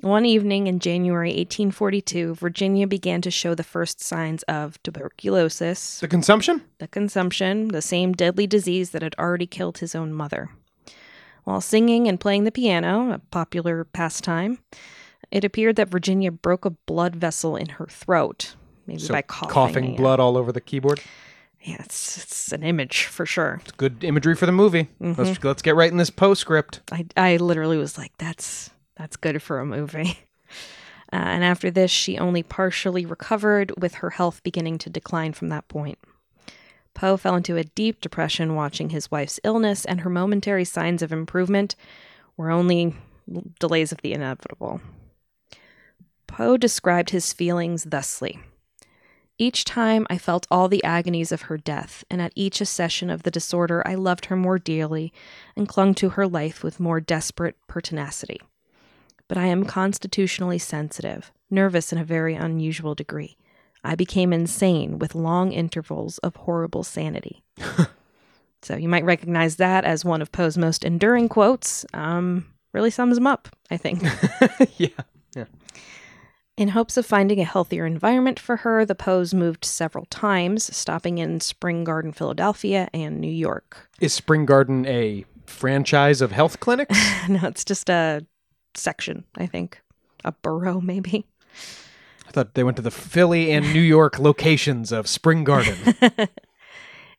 One 0.00 0.24
evening 0.26 0.66
in 0.66 0.78
January 0.78 1.30
1842, 1.30 2.34
Virginia 2.34 2.86
began 2.86 3.20
to 3.22 3.30
show 3.30 3.54
the 3.54 3.62
first 3.62 4.00
signs 4.00 4.42
of 4.44 4.82
tuberculosis, 4.82 6.00
The 6.00 6.08
consumption? 6.08 6.62
the 6.78 6.88
consumption, 6.88 7.68
the 7.68 7.82
same 7.82 8.12
deadly 8.12 8.46
disease 8.46 8.90
that 8.90 9.02
had 9.02 9.14
already 9.18 9.46
killed 9.46 9.78
his 9.78 9.94
own 9.94 10.12
mother. 10.12 10.50
While 11.44 11.60
singing 11.60 12.08
and 12.08 12.18
playing 12.20 12.44
the 12.44 12.52
piano, 12.52 13.12
a 13.12 13.18
popular 13.18 13.84
pastime, 13.84 14.58
it 15.30 15.44
appeared 15.44 15.76
that 15.76 15.88
Virginia 15.88 16.30
broke 16.32 16.64
a 16.64 16.70
blood 16.70 17.14
vessel 17.16 17.56
in 17.56 17.68
her 17.70 17.86
throat, 17.86 18.54
maybe 18.86 19.00
So 19.00 19.12
by 19.12 19.22
coughing. 19.22 19.50
coughing 19.52 19.96
blood 19.96 20.20
all 20.20 20.36
over 20.36 20.52
the 20.52 20.60
keyboard. 20.60 21.00
Yeah, 21.62 21.76
it's, 21.80 22.18
it's 22.22 22.52
an 22.52 22.62
image 22.62 23.04
for 23.04 23.26
sure. 23.26 23.60
It's 23.62 23.72
good 23.72 24.04
imagery 24.04 24.36
for 24.36 24.46
the 24.46 24.52
movie. 24.52 24.88
Mm-hmm. 25.00 25.20
Let's 25.20 25.42
let's 25.44 25.62
get 25.62 25.74
right 25.74 25.90
in 25.90 25.96
this 25.96 26.10
postscript. 26.10 26.80
I, 26.92 27.06
I 27.16 27.36
literally 27.38 27.76
was 27.76 27.98
like, 27.98 28.12
that's 28.18 28.70
that's 28.96 29.16
good 29.16 29.42
for 29.42 29.58
a 29.58 29.66
movie. 29.66 30.18
Uh, 31.12 31.16
and 31.16 31.44
after 31.44 31.70
this, 31.70 31.90
she 31.90 32.18
only 32.18 32.42
partially 32.42 33.06
recovered, 33.06 33.72
with 33.80 33.94
her 33.94 34.10
health 34.10 34.42
beginning 34.42 34.76
to 34.76 34.90
decline 34.90 35.32
from 35.32 35.50
that 35.50 35.68
point. 35.68 35.98
Poe 36.94 37.16
fell 37.16 37.36
into 37.36 37.56
a 37.56 37.62
deep 37.62 38.00
depression 38.00 38.56
watching 38.56 38.90
his 38.90 39.08
wife's 39.08 39.38
illness, 39.44 39.84
and 39.84 40.00
her 40.00 40.10
momentary 40.10 40.64
signs 40.64 41.02
of 41.02 41.12
improvement 41.12 41.76
were 42.36 42.50
only 42.50 42.96
delays 43.60 43.92
of 43.92 44.00
the 44.02 44.14
inevitable. 44.14 44.80
Poe 46.26 46.56
described 46.56 47.10
his 47.10 47.32
feelings 47.32 47.84
thusly. 47.84 48.40
Each 49.38 49.64
time 49.64 50.06
I 50.08 50.16
felt 50.16 50.46
all 50.50 50.68
the 50.68 50.82
agonies 50.82 51.30
of 51.30 51.42
her 51.42 51.58
death, 51.58 52.04
and 52.10 52.22
at 52.22 52.32
each 52.34 52.60
accession 52.60 53.10
of 53.10 53.22
the 53.22 53.30
disorder 53.30 53.82
I 53.86 53.94
loved 53.94 54.26
her 54.26 54.36
more 54.36 54.58
dearly 54.58 55.12
and 55.54 55.68
clung 55.68 55.94
to 55.96 56.10
her 56.10 56.26
life 56.26 56.62
with 56.62 56.80
more 56.80 57.00
desperate 57.00 57.56
pertinacity. 57.68 58.40
But 59.28 59.36
I 59.36 59.46
am 59.46 59.64
constitutionally 59.64 60.58
sensitive, 60.58 61.32
nervous 61.50 61.92
in 61.92 61.98
a 61.98 62.04
very 62.04 62.34
unusual 62.34 62.94
degree. 62.94 63.36
I 63.84 63.94
became 63.94 64.32
insane 64.32 64.98
with 64.98 65.14
long 65.14 65.52
intervals 65.52 66.18
of 66.18 66.34
horrible 66.36 66.82
sanity. 66.82 67.42
so 68.62 68.76
you 68.76 68.88
might 68.88 69.04
recognize 69.04 69.56
that 69.56 69.84
as 69.84 70.04
one 70.04 70.22
of 70.22 70.32
Poe's 70.32 70.56
most 70.56 70.84
enduring 70.84 71.28
quotes. 71.28 71.84
Um, 71.92 72.46
really 72.72 72.90
sums 72.90 73.18
him 73.18 73.26
up, 73.26 73.48
I 73.70 73.76
think. 73.76 74.02
Yeah. 74.78 74.88
Yeah. 75.34 75.44
In 76.56 76.68
hopes 76.68 76.96
of 76.96 77.04
finding 77.04 77.38
a 77.38 77.44
healthier 77.44 77.84
environment 77.84 78.40
for 78.40 78.56
her, 78.56 78.86
the 78.86 78.94
Poes 78.94 79.34
moved 79.34 79.62
several 79.62 80.06
times, 80.06 80.74
stopping 80.74 81.18
in 81.18 81.40
Spring 81.40 81.84
Garden, 81.84 82.12
Philadelphia, 82.12 82.88
and 82.94 83.20
New 83.20 83.30
York. 83.30 83.90
Is 84.00 84.14
Spring 84.14 84.46
Garden 84.46 84.86
a 84.86 85.26
franchise 85.44 86.22
of 86.22 86.32
health 86.32 86.58
clinics? 86.60 86.98
no, 87.28 87.40
it's 87.42 87.62
just 87.64 87.90
a 87.90 88.24
section, 88.74 89.24
I 89.36 89.44
think. 89.44 89.82
A 90.24 90.32
borough, 90.32 90.80
maybe. 90.80 91.26
I 92.26 92.30
thought 92.30 92.54
they 92.54 92.64
went 92.64 92.78
to 92.78 92.82
the 92.82 92.90
Philly 92.90 93.52
and 93.52 93.74
New 93.74 93.80
York 93.80 94.18
locations 94.18 94.92
of 94.92 95.08
Spring 95.08 95.44
Garden. 95.44 95.76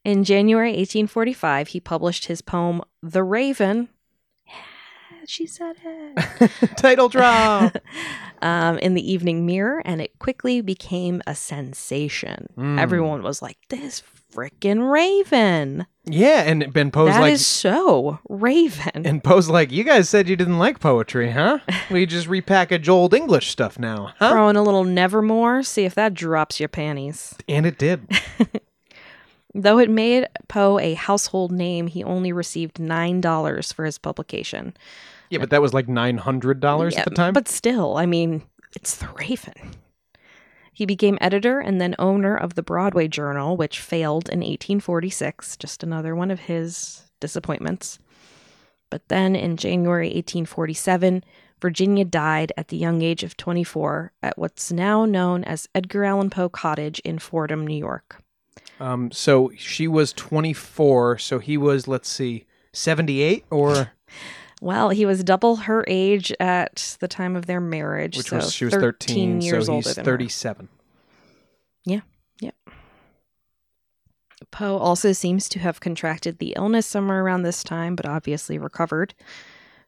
In 0.04 0.24
January 0.24 0.72
1845, 0.72 1.70
he 1.70 1.80
published 1.80 2.26
his 2.26 2.42
poem, 2.42 2.82
The 3.04 3.24
Raven. 3.24 3.90
She 5.30 5.46
said 5.46 5.76
it. 5.84 6.52
Title 6.78 7.10
drop. 7.10 7.78
um, 8.42 8.78
in 8.80 8.94
the 8.94 9.12
Evening 9.12 9.46
Mirror, 9.46 9.82
and 9.84 10.02
it 10.02 10.18
quickly 10.20 10.62
became 10.62 11.22
a 11.28 11.36
sensation. 11.36 12.48
Mm. 12.58 12.80
Everyone 12.80 13.22
was 13.22 13.42
like, 13.42 13.58
"This 13.68 14.02
frickin' 14.34 14.90
Raven! 14.90 15.86
Yeah, 16.06 16.44
and 16.44 16.72
Ben 16.72 16.92
Poe's 16.92 17.10
That 17.10 17.18
is 17.18 17.22
like 17.22 17.38
so 17.40 18.20
Raven." 18.30 19.06
and 19.06 19.22
Poe's 19.22 19.50
like, 19.50 19.70
You 19.70 19.84
guys 19.84 20.08
said 20.08 20.30
you 20.30 20.38
didn't 20.38 20.60
like 20.60 20.80
poetry, 20.80 21.32
huh? 21.32 21.60
We 21.92 22.06
just 22.06 22.30
repackage 22.30 22.88
old 22.88 23.14
English 23.14 23.50
stuff 23.50 23.78
now, 23.78 24.14
huh? 24.20 24.32
Throw 24.32 24.48
in 24.48 24.56
a 24.56 24.64
little 24.64 24.86
Nevermore, 24.86 25.62
see 25.64 25.84
if 25.84 25.94
that 25.96 26.14
drops 26.14 26.60
your 26.62 26.70
panties. 26.70 27.36
And 27.50 27.66
it 27.66 27.78
did. 27.78 28.10
Though 29.54 29.80
it 29.80 29.90
made 29.90 30.28
Poe 30.48 30.80
a 30.80 30.94
household 30.94 31.52
name, 31.52 31.88
he 31.88 32.04
only 32.04 32.32
received 32.32 32.80
nine 32.80 33.20
dollars 33.20 33.74
for 33.74 33.84
his 33.84 33.98
publication. 33.98 34.78
Yeah, 35.30 35.40
but 35.40 35.50
that 35.50 35.62
was 35.62 35.74
like 35.74 35.88
nine 35.88 36.18
hundred 36.18 36.60
dollars 36.60 36.94
Yeah, 36.94 37.02
at 37.02 37.06
the 37.10 37.16
time. 37.16 37.34
But 37.34 37.48
still, 37.48 37.98
I 37.98 38.06
mean, 38.06 38.44
it's 38.76 38.96
the 38.96 39.10
Raven. 39.20 39.76
He 40.72 40.86
became 40.86 41.18
editor 41.20 41.60
and 41.60 41.82
then 41.82 41.96
owner 41.98 42.38
of 42.38 42.54
the 42.54 42.62
Broadway 42.62 43.08
Journal, 43.08 43.58
which 43.58 43.80
failed 43.80 44.30
in 44.30 44.42
1846, 44.42 45.58
just 45.58 45.82
another 45.82 46.16
one 46.16 46.30
of 46.30 46.42
his 46.42 47.02
disappointments. 47.20 47.98
But 48.92 49.08
then 49.08 49.36
in 49.36 49.58
January 49.58 50.08
1847, 50.08 51.24
Virginia 51.60 52.06
died 52.06 52.54
at 52.56 52.68
the 52.68 52.78
young 52.78 53.02
age 53.02 53.24
of 53.24 53.36
24 53.36 54.14
at 54.22 54.38
what's 54.38 54.72
now 54.72 55.06
known 55.06 55.44
as 55.44 55.68
Edgar 55.74 56.04
Allan 56.04 56.30
Poe 56.30 56.50
Cottage 56.50 57.00
in 57.00 57.18
Fordham, 57.18 57.66
New 57.66 57.78
York. 57.78 58.22
Um, 58.80 59.12
so 59.12 59.52
she 59.58 59.88
was 59.88 60.14
24, 60.14 61.18
so 61.18 61.40
he 61.40 61.58
was, 61.58 61.88
let's 61.88 62.08
see, 62.08 62.46
78 62.74 63.46
or 63.50 63.94
Well, 64.62 64.90
he 64.90 65.06
was 65.06 65.24
double 65.24 65.58
her 65.58 65.86
age 65.88 66.34
at 66.40 66.98
the 67.00 67.08
time 67.08 67.36
of 67.36 67.46
their 67.46 67.62
marriage. 67.62 68.18
which 68.18 68.30
so 68.30 68.38
was 68.38 68.54
she 68.54 68.66
was 68.66 68.74
13, 68.74 69.42
years 69.42 69.68
so 69.68 69.76
he's 69.76 69.96
than 69.96 70.06
her. 70.06 70.12
37. 70.12 70.70
Poe 74.52 74.78
also 74.78 75.12
seems 75.12 75.50
to 75.50 75.60
have 75.60 75.80
contracted 75.80 76.40
the 76.40 76.54
illness 76.56 76.86
somewhere 76.88 77.24
around 77.24 77.44
this 77.44 77.64
time, 77.64 77.96
but 77.96 78.06
obviously 78.06 78.58
recovered. 78.58 79.14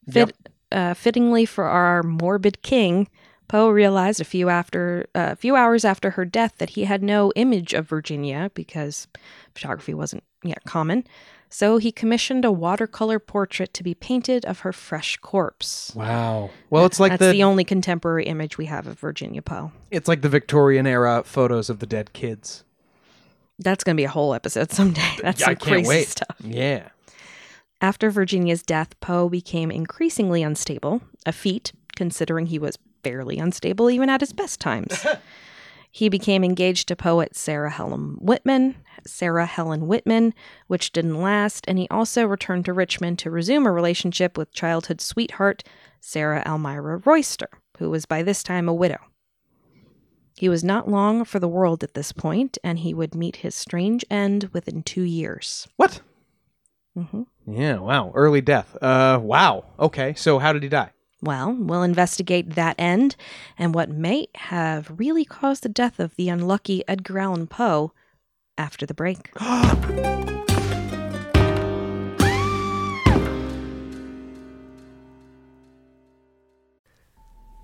Fit, 0.09 0.35
uh, 0.71 0.93
fittingly 0.93 1.45
for 1.45 1.65
our 1.65 2.03
morbid 2.03 2.61
king, 2.61 3.07
Poe 3.47 3.69
realized 3.69 4.21
a 4.21 4.25
few 4.25 4.49
after 4.49 5.07
a 5.15 5.35
few 5.35 5.55
hours 5.55 5.85
after 5.85 6.11
her 6.11 6.25
death 6.25 6.55
that 6.57 6.71
he 6.71 6.83
had 6.83 7.01
no 7.01 7.31
image 7.35 7.73
of 7.73 7.87
Virginia 7.87 8.51
because 8.53 9.07
photography 9.55 9.93
wasn't 9.93 10.23
yet 10.43 10.63
common. 10.65 11.03
So 11.49 11.77
he 11.77 11.91
commissioned 11.91 12.45
a 12.45 12.51
watercolor 12.51 13.17
portrait 13.17 13.73
to 13.73 13.83
be 13.83 13.95
painted 13.95 14.45
of 14.45 14.59
her 14.59 14.71
fresh 14.71 15.17
corpse. 15.17 15.91
Wow. 15.95 16.51
Well, 16.69 16.85
it's 16.85 16.99
like 16.99 17.13
That's 17.13 17.21
the, 17.21 17.31
the 17.31 17.43
only 17.43 17.63
contemporary 17.63 18.25
image 18.25 18.57
we 18.57 18.65
have 18.67 18.85
of 18.85 18.99
Virginia 18.99 19.41
Poe. 19.41 19.71
it's 19.89 20.07
like 20.07 20.21
the 20.21 20.29
Victorian 20.29 20.85
era 20.85 21.23
photos 21.25 21.69
of 21.69 21.79
the 21.79 21.87
dead 21.87 22.13
kids. 22.13 22.63
That's 23.57 23.83
going 23.83 23.95
to 23.97 23.99
be 23.99 24.05
a 24.05 24.09
whole 24.09 24.33
episode 24.33 24.71
someday. 24.71 25.01
That's 25.21 25.43
some 25.43 25.51
I 25.51 25.55
crazy 25.55 25.87
wait. 25.87 26.07
stuff. 26.07 26.35
Yeah. 26.43 26.89
After 27.81 28.09
Virginia's 28.11 28.61
death, 28.61 28.97
Poe 28.99 29.27
became 29.27 29.71
increasingly 29.71 30.43
unstable, 30.43 31.01
a 31.25 31.31
feat 31.31 31.71
considering 31.95 32.45
he 32.45 32.59
was 32.59 32.77
fairly 33.03 33.39
unstable 33.39 33.89
even 33.89 34.09
at 34.09 34.21
his 34.21 34.33
best 34.33 34.59
times. 34.59 35.05
he 35.91 36.09
became 36.09 36.43
engaged 36.43 36.87
to 36.87 36.95
poet 36.95 37.35
Sarah 37.35 37.69
Helen 37.71 38.17
Whitman, 38.19 38.75
Sarah 39.05 39.45
Helen 39.45 39.87
Whitman, 39.87 40.33
which 40.67 40.91
didn't 40.91 41.21
last, 41.21 41.65
and 41.67 41.79
he 41.79 41.87
also 41.89 42.25
returned 42.25 42.65
to 42.65 42.73
Richmond 42.73 43.19
to 43.19 43.31
resume 43.31 43.65
a 43.65 43.71
relationship 43.71 44.37
with 44.37 44.53
childhood 44.53 45.01
sweetheart 45.01 45.63
Sarah 45.99 46.43
Elmira 46.45 46.97
Royster, 47.05 47.49
who 47.77 47.89
was 47.89 48.05
by 48.05 48.23
this 48.23 48.43
time 48.43 48.69
a 48.69 48.73
widow. 48.73 48.99
He 50.37 50.47
was 50.47 50.63
not 50.63 50.87
long 50.87 51.25
for 51.25 51.39
the 51.39 51.49
world 51.49 51.83
at 51.83 51.95
this 51.95 52.13
point, 52.13 52.57
and 52.63 52.79
he 52.79 52.93
would 52.93 53.13
meet 53.13 53.37
his 53.37 53.55
strange 53.55 54.05
end 54.09 54.49
within 54.53 54.83
two 54.83 55.01
years. 55.01 55.67
What? 55.75 56.01
hmm 56.95 57.23
Yeah, 57.45 57.79
wow. 57.79 58.11
Early 58.15 58.41
death. 58.41 58.77
Uh 58.81 59.19
wow. 59.21 59.65
Okay. 59.79 60.13
So 60.13 60.39
how 60.39 60.53
did 60.53 60.63
he 60.63 60.69
die? 60.69 60.91
Well, 61.21 61.53
we'll 61.53 61.83
investigate 61.83 62.55
that 62.55 62.75
end 62.79 63.15
and 63.57 63.75
what 63.75 63.89
may 63.89 64.27
have 64.35 64.91
really 64.97 65.25
caused 65.25 65.63
the 65.63 65.69
death 65.69 65.99
of 65.99 66.15
the 66.15 66.29
unlucky 66.29 66.87
Edgar 66.87 67.19
Allan 67.19 67.47
Poe 67.47 67.91
after 68.57 68.85
the 68.85 68.93
break. 68.93 69.31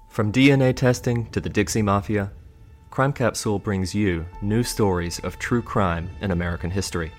From 0.10 0.32
DNA 0.32 0.74
testing 0.74 1.30
to 1.32 1.41
the 1.41 1.50
Dixie 1.50 1.82
Mafia, 1.82 2.32
Crime 2.89 3.12
Capsule 3.12 3.60
brings 3.60 3.94
you 3.94 4.26
new 4.41 4.63
stories 4.63 5.20
of 5.20 5.38
true 5.38 5.62
crime 5.62 6.10
in 6.22 6.32
American 6.32 6.72
history. 6.72 7.12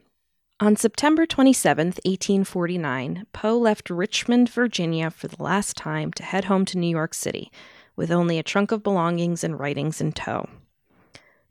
On 0.60 0.76
September 0.76 1.26
27th, 1.26 1.98
1849, 2.04 3.26
Poe 3.32 3.58
left 3.58 3.90
Richmond, 3.90 4.48
Virginia 4.48 5.10
for 5.10 5.26
the 5.26 5.42
last 5.42 5.76
time 5.76 6.12
to 6.12 6.22
head 6.22 6.44
home 6.44 6.64
to 6.66 6.78
New 6.78 6.86
York 6.86 7.14
City, 7.14 7.50
with 7.96 8.12
only 8.12 8.38
a 8.38 8.44
trunk 8.44 8.70
of 8.70 8.84
belongings 8.84 9.42
and 9.42 9.58
writings 9.58 10.00
in 10.00 10.12
tow. 10.12 10.48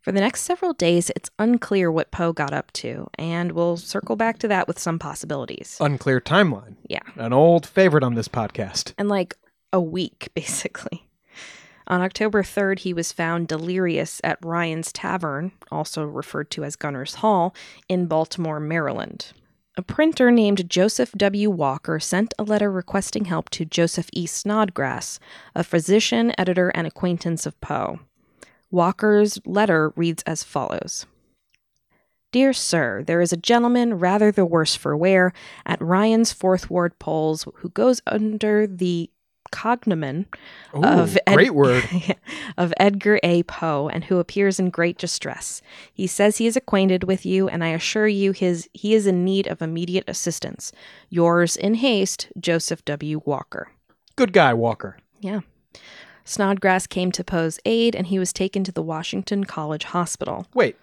For 0.01 0.11
the 0.11 0.19
next 0.19 0.41
several 0.41 0.73
days, 0.73 1.11
it's 1.15 1.29
unclear 1.37 1.91
what 1.91 2.09
Poe 2.09 2.33
got 2.33 2.53
up 2.53 2.71
to, 2.73 3.07
and 3.19 3.51
we'll 3.51 3.77
circle 3.77 4.15
back 4.15 4.39
to 4.39 4.47
that 4.47 4.67
with 4.67 4.79
some 4.79 4.97
possibilities. 4.97 5.77
Unclear 5.79 6.19
timeline. 6.19 6.75
Yeah. 6.87 7.03
An 7.17 7.33
old 7.33 7.67
favorite 7.67 8.03
on 8.03 8.15
this 8.15 8.27
podcast. 8.27 8.93
and 8.97 9.09
like 9.09 9.35
a 9.71 9.79
week, 9.79 10.29
basically. 10.35 11.07
On 11.87 12.01
October 12.01 12.41
3rd, 12.41 12.79
he 12.79 12.93
was 12.93 13.11
found 13.11 13.47
delirious 13.47 14.21
at 14.23 14.43
Ryan's 14.43 14.91
Tavern, 14.91 15.51
also 15.71 16.03
referred 16.03 16.49
to 16.51 16.63
as 16.63 16.75
Gunner's 16.75 17.15
Hall, 17.15 17.53
in 17.87 18.07
Baltimore, 18.07 18.59
Maryland. 18.59 19.33
A 19.77 19.81
printer 19.81 20.31
named 20.31 20.69
Joseph 20.69 21.11
W. 21.13 21.49
Walker 21.49 21.99
sent 21.99 22.33
a 22.39 22.43
letter 22.43 22.71
requesting 22.71 23.25
help 23.25 23.49
to 23.51 23.65
Joseph 23.65 24.09
E. 24.13 24.25
Snodgrass, 24.25 25.19
a 25.55 25.63
physician, 25.63 26.33
editor, 26.37 26.69
and 26.69 26.87
acquaintance 26.87 27.45
of 27.45 27.59
Poe. 27.61 27.99
Walker's 28.71 29.39
letter 29.45 29.93
reads 29.95 30.23
as 30.23 30.43
follows 30.43 31.05
Dear 32.31 32.53
Sir, 32.53 33.03
there 33.03 33.19
is 33.19 33.33
a 33.33 33.37
gentleman, 33.37 33.99
rather 33.99 34.31
the 34.31 34.45
worse 34.45 34.75
for 34.75 34.95
wear, 34.95 35.33
at 35.65 35.81
Ryan's 35.81 36.31
Fourth 36.31 36.69
Ward 36.69 36.97
polls 36.97 37.45
who 37.55 37.69
goes 37.69 38.01
under 38.07 38.65
the 38.65 39.09
cognomen 39.51 40.27
Ooh, 40.75 40.83
of 40.83 41.17
Ed- 41.27 41.35
great 41.35 41.53
word. 41.53 41.83
of 42.57 42.73
Edgar 42.77 43.19
A. 43.21 43.43
Poe 43.43 43.89
and 43.89 44.05
who 44.05 44.19
appears 44.19 44.59
in 44.59 44.69
great 44.69 44.97
distress. 44.97 45.61
He 45.93 46.07
says 46.07 46.37
he 46.37 46.47
is 46.47 46.55
acquainted 46.55 47.03
with 47.03 47.25
you, 47.25 47.49
and 47.49 47.63
I 47.63 47.69
assure 47.69 48.07
you 48.07 48.31
his 48.31 48.69
he 48.73 48.93
is 48.93 49.05
in 49.05 49.25
need 49.25 49.47
of 49.47 49.61
immediate 49.61 50.05
assistance. 50.07 50.71
Yours 51.09 51.57
in 51.57 51.75
haste, 51.75 52.29
Joseph 52.39 52.85
W. 52.85 53.21
Walker. 53.25 53.69
Good 54.15 54.31
guy, 54.31 54.53
Walker. 54.53 54.97
Yeah. 55.19 55.41
Snodgrass 56.31 56.87
came 56.87 57.11
to 57.11 57.25
Poe's 57.25 57.59
aid, 57.65 57.93
and 57.93 58.07
he 58.07 58.17
was 58.17 58.31
taken 58.31 58.63
to 58.63 58.71
the 58.71 58.81
Washington 58.81 59.43
College 59.43 59.83
Hospital. 59.83 60.47
Wait, 60.53 60.77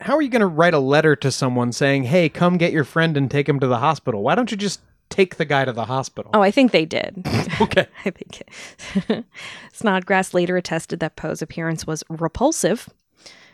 how 0.00 0.16
are 0.16 0.22
you 0.22 0.28
going 0.28 0.40
to 0.40 0.46
write 0.46 0.72
a 0.72 0.78
letter 0.78 1.16
to 1.16 1.32
someone 1.32 1.72
saying, 1.72 2.04
hey, 2.04 2.28
come 2.28 2.56
get 2.56 2.72
your 2.72 2.84
friend 2.84 3.16
and 3.16 3.28
take 3.28 3.48
him 3.48 3.58
to 3.58 3.66
the 3.66 3.78
hospital? 3.78 4.22
Why 4.22 4.36
don't 4.36 4.52
you 4.52 4.56
just 4.56 4.80
take 5.08 5.34
the 5.34 5.44
guy 5.44 5.64
to 5.64 5.72
the 5.72 5.86
hospital? 5.86 6.30
Oh, 6.32 6.42
I 6.42 6.52
think 6.52 6.70
they 6.70 6.84
did. 6.84 7.26
okay. 7.60 7.88
I 8.04 8.10
think 8.10 9.24
Snodgrass 9.72 10.32
later 10.32 10.56
attested 10.56 11.00
that 11.00 11.16
Poe's 11.16 11.42
appearance 11.42 11.84
was 11.84 12.04
repulsive. 12.08 12.88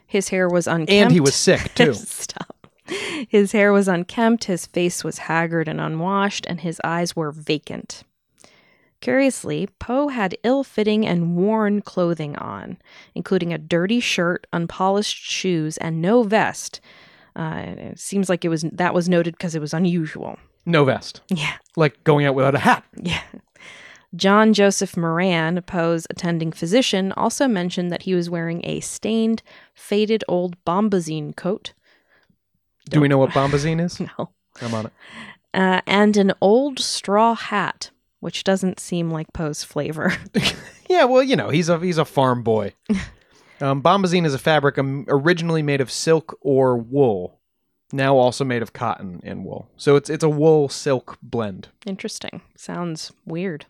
His 0.06 0.28
hair 0.28 0.46
was 0.46 0.66
unkempt. 0.66 0.92
And 0.92 1.10
he 1.10 1.20
was 1.20 1.34
sick, 1.34 1.74
too. 1.74 1.94
Stop. 1.94 2.68
His 3.30 3.52
hair 3.52 3.72
was 3.72 3.88
unkempt, 3.88 4.44
his 4.44 4.66
face 4.66 5.02
was 5.02 5.16
haggard 5.16 5.68
and 5.68 5.80
unwashed, 5.80 6.44
and 6.44 6.60
his 6.60 6.82
eyes 6.84 7.16
were 7.16 7.32
vacant. 7.32 8.04
Curiously, 9.05 9.68
Poe 9.78 10.09
had 10.09 10.34
ill 10.44 10.64
fitting 10.64 11.07
and 11.07 11.36
worn 11.36 11.82
clothing 11.82 12.36
on, 12.36 12.78
including 13.14 13.52
a 13.52 13.59
dirty 13.59 14.00
shirt, 14.00 14.46
unpolished 14.50 15.22
shoes, 15.30 15.76
and 15.76 16.00
no 16.00 16.22
vest. 16.22 16.80
Uh, 17.36 17.64
it 17.66 18.00
seems 18.00 18.30
like 18.30 18.46
it 18.46 18.48
was 18.48 18.64
that 18.72 18.94
was 18.94 19.07
noted 19.07 19.34
because 19.34 19.55
it 19.55 19.61
was 19.61 19.74
unusual. 19.74 20.38
No 20.64 20.86
vest. 20.86 21.20
Yeah, 21.28 21.57
Like 21.76 22.02
going 22.05 22.24
out 22.24 22.34
without 22.34 22.55
a 22.55 22.59
hat. 22.61 22.82
yeah. 22.96 23.20
John 24.16 24.55
Joseph 24.55 24.96
Moran, 24.96 25.61
Poe's 25.66 26.07
attending 26.09 26.50
physician, 26.52 27.12
also 27.12 27.46
mentioned 27.46 27.92
that 27.92 28.05
he 28.05 28.14
was 28.14 28.30
wearing 28.30 28.62
a 28.64 28.80
stained, 28.80 29.42
faded 29.74 30.24
old 30.28 30.57
bombazine 30.64 31.36
coat. 31.36 31.74
Do 32.88 33.00
we 33.02 33.09
know 33.09 33.18
what 33.18 33.30
bombazine 33.32 33.84
is? 33.84 34.00
No. 34.18 34.30
I'm 34.62 34.72
on 34.72 34.86
it. 34.86 34.92
Uh, 35.52 35.80
and 35.86 36.16
an 36.16 36.32
old 36.40 36.78
straw 36.78 37.34
hat, 37.34 37.90
which 38.24 38.42
doesn't 38.42 38.80
seem 38.80 39.10
like 39.10 39.32
Poe's 39.34 39.62
flavor. 39.62 40.14
Yeah, 40.86 41.04
well, 41.04 41.22
you 41.22 41.34
know, 41.34 41.48
he's 41.48 41.68
a 41.70 41.78
he's 41.78 41.98
a 41.98 42.04
farm 42.04 42.42
boy. 42.42 42.72
Um, 43.60 43.82
bombazine 43.82 44.26
is 44.26 44.34
a 44.34 44.38
fabric 44.38 44.76
um, 44.78 45.04
originally 45.08 45.62
made 45.62 45.80
of 45.80 45.90
silk 45.90 46.36
or 46.40 46.76
wool, 46.76 47.38
now 47.92 48.16
also 48.16 48.44
made 48.44 48.62
of 48.62 48.72
cotton 48.72 49.20
and 49.22 49.44
wool. 49.44 49.70
So 49.76 49.94
it's 49.96 50.10
it's 50.10 50.24
a 50.24 50.28
wool 50.28 50.68
silk 50.68 51.16
blend. 51.22 51.68
Interesting. 51.86 52.42
Sounds 52.56 53.12
weird. 53.24 53.66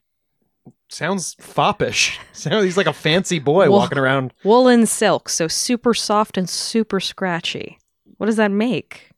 Sounds 0.89 1.35
foppish. 1.39 2.19
Sounds 2.33 2.65
he's 2.65 2.77
like 2.79 2.87
a 2.87 2.93
fancy 2.95 3.39
boy 3.39 3.69
Wool- 3.69 3.79
walking 3.79 3.99
around. 3.99 4.33
Woolen 4.43 4.87
silk, 4.87 5.29
so 5.29 5.49
super 5.49 5.93
soft 5.95 6.39
and 6.39 6.49
super 6.49 6.99
scratchy. 6.99 7.79
What 8.17 8.27
does 8.27 8.37
that 8.37 8.51
make? 8.51 9.11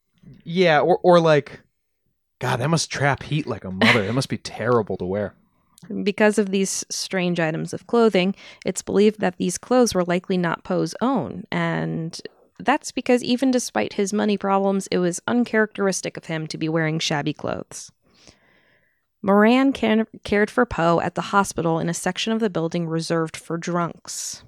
Yeah, 0.44 0.80
or 0.80 0.98
or 1.02 1.20
like, 1.20 1.60
God, 2.38 2.60
that 2.60 2.68
must 2.68 2.90
trap 2.90 3.22
heat 3.22 3.46
like 3.46 3.64
a 3.64 3.70
mother. 3.70 4.06
That 4.06 4.12
must 4.12 4.28
be 4.28 4.38
terrible 4.38 4.96
to 4.98 5.04
wear. 5.04 5.34
Because 6.02 6.38
of 6.38 6.50
these 6.50 6.84
strange 6.90 7.38
items 7.38 7.72
of 7.72 7.86
clothing, 7.86 8.34
it's 8.64 8.82
believed 8.82 9.20
that 9.20 9.36
these 9.36 9.58
clothes 9.58 9.94
were 9.94 10.04
likely 10.04 10.36
not 10.36 10.64
Poe's 10.64 10.94
own, 11.00 11.44
and 11.52 12.20
that's 12.58 12.90
because 12.92 13.22
even 13.22 13.50
despite 13.50 13.94
his 13.94 14.12
money 14.12 14.36
problems, 14.36 14.86
it 14.88 14.98
was 14.98 15.20
uncharacteristic 15.26 16.16
of 16.16 16.24
him 16.26 16.46
to 16.48 16.58
be 16.58 16.68
wearing 16.68 16.98
shabby 16.98 17.32
clothes. 17.32 17.92
Moran 19.22 19.72
can- 19.72 20.06
cared 20.24 20.50
for 20.50 20.64
Poe 20.64 21.00
at 21.00 21.14
the 21.14 21.20
hospital 21.20 21.78
in 21.78 21.88
a 21.88 21.94
section 21.94 22.32
of 22.32 22.40
the 22.40 22.50
building 22.50 22.88
reserved 22.88 23.36
for 23.36 23.56
drunks. 23.58 24.42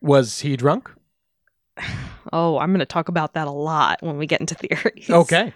Was 0.00 0.40
he 0.40 0.56
drunk? 0.56 0.90
Oh, 2.32 2.58
I'm 2.58 2.70
going 2.70 2.80
to 2.80 2.86
talk 2.86 3.08
about 3.08 3.34
that 3.34 3.46
a 3.46 3.52
lot 3.52 4.02
when 4.02 4.18
we 4.18 4.26
get 4.26 4.40
into 4.40 4.56
theories. 4.56 5.08
Okay. 5.08 5.52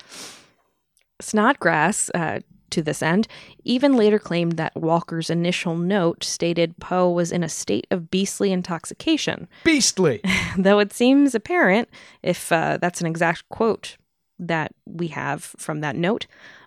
Snodgrass, 1.20 2.10
uh, 2.14 2.40
to 2.70 2.82
this 2.82 3.02
end, 3.02 3.26
even 3.64 3.94
later 3.94 4.18
claimed 4.18 4.52
that 4.52 4.76
Walker's 4.76 5.28
initial 5.28 5.76
note 5.76 6.22
stated 6.24 6.78
Poe 6.78 7.10
was 7.10 7.32
in 7.32 7.42
a 7.42 7.48
state 7.48 7.86
of 7.90 8.10
beastly 8.10 8.52
intoxication, 8.52 9.48
Beastly. 9.64 10.20
though 10.56 10.78
it 10.78 10.92
seems 10.92 11.34
apparent, 11.34 11.88
if 12.22 12.52
uh, 12.52 12.78
that's 12.80 13.00
an 13.00 13.06
exact 13.06 13.48
quote 13.48 13.96
that 14.38 14.72
we 14.86 15.08
have 15.08 15.42
from 15.42 15.80
that 15.80 15.96
note, 15.96 16.26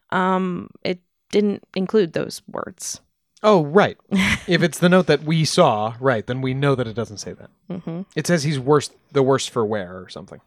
um, 0.10 0.70
it 0.84 1.00
didn't 1.32 1.64
include 1.76 2.14
those 2.14 2.42
words. 2.48 3.00
Oh, 3.42 3.64
right. 3.64 3.98
if 4.48 4.62
it's 4.62 4.80
the 4.80 4.90
note 4.90 5.08
that 5.08 5.24
we 5.24 5.44
saw, 5.46 5.96
right, 6.00 6.26
then 6.28 6.42
we 6.42 6.54
know 6.54 6.76
that 6.76 6.88
it 6.88 6.96
doesn't 6.96 7.18
say 7.18 7.34
that. 7.34 7.50
hmm 7.82 8.02
It 8.16 8.28
says 8.28 8.44
he's 8.44 8.60
worse, 8.60 8.90
the 9.12 9.24
worst 9.24 9.50
for 9.50 9.66
wear 9.66 9.98
or 10.02 10.10
something. 10.10 10.42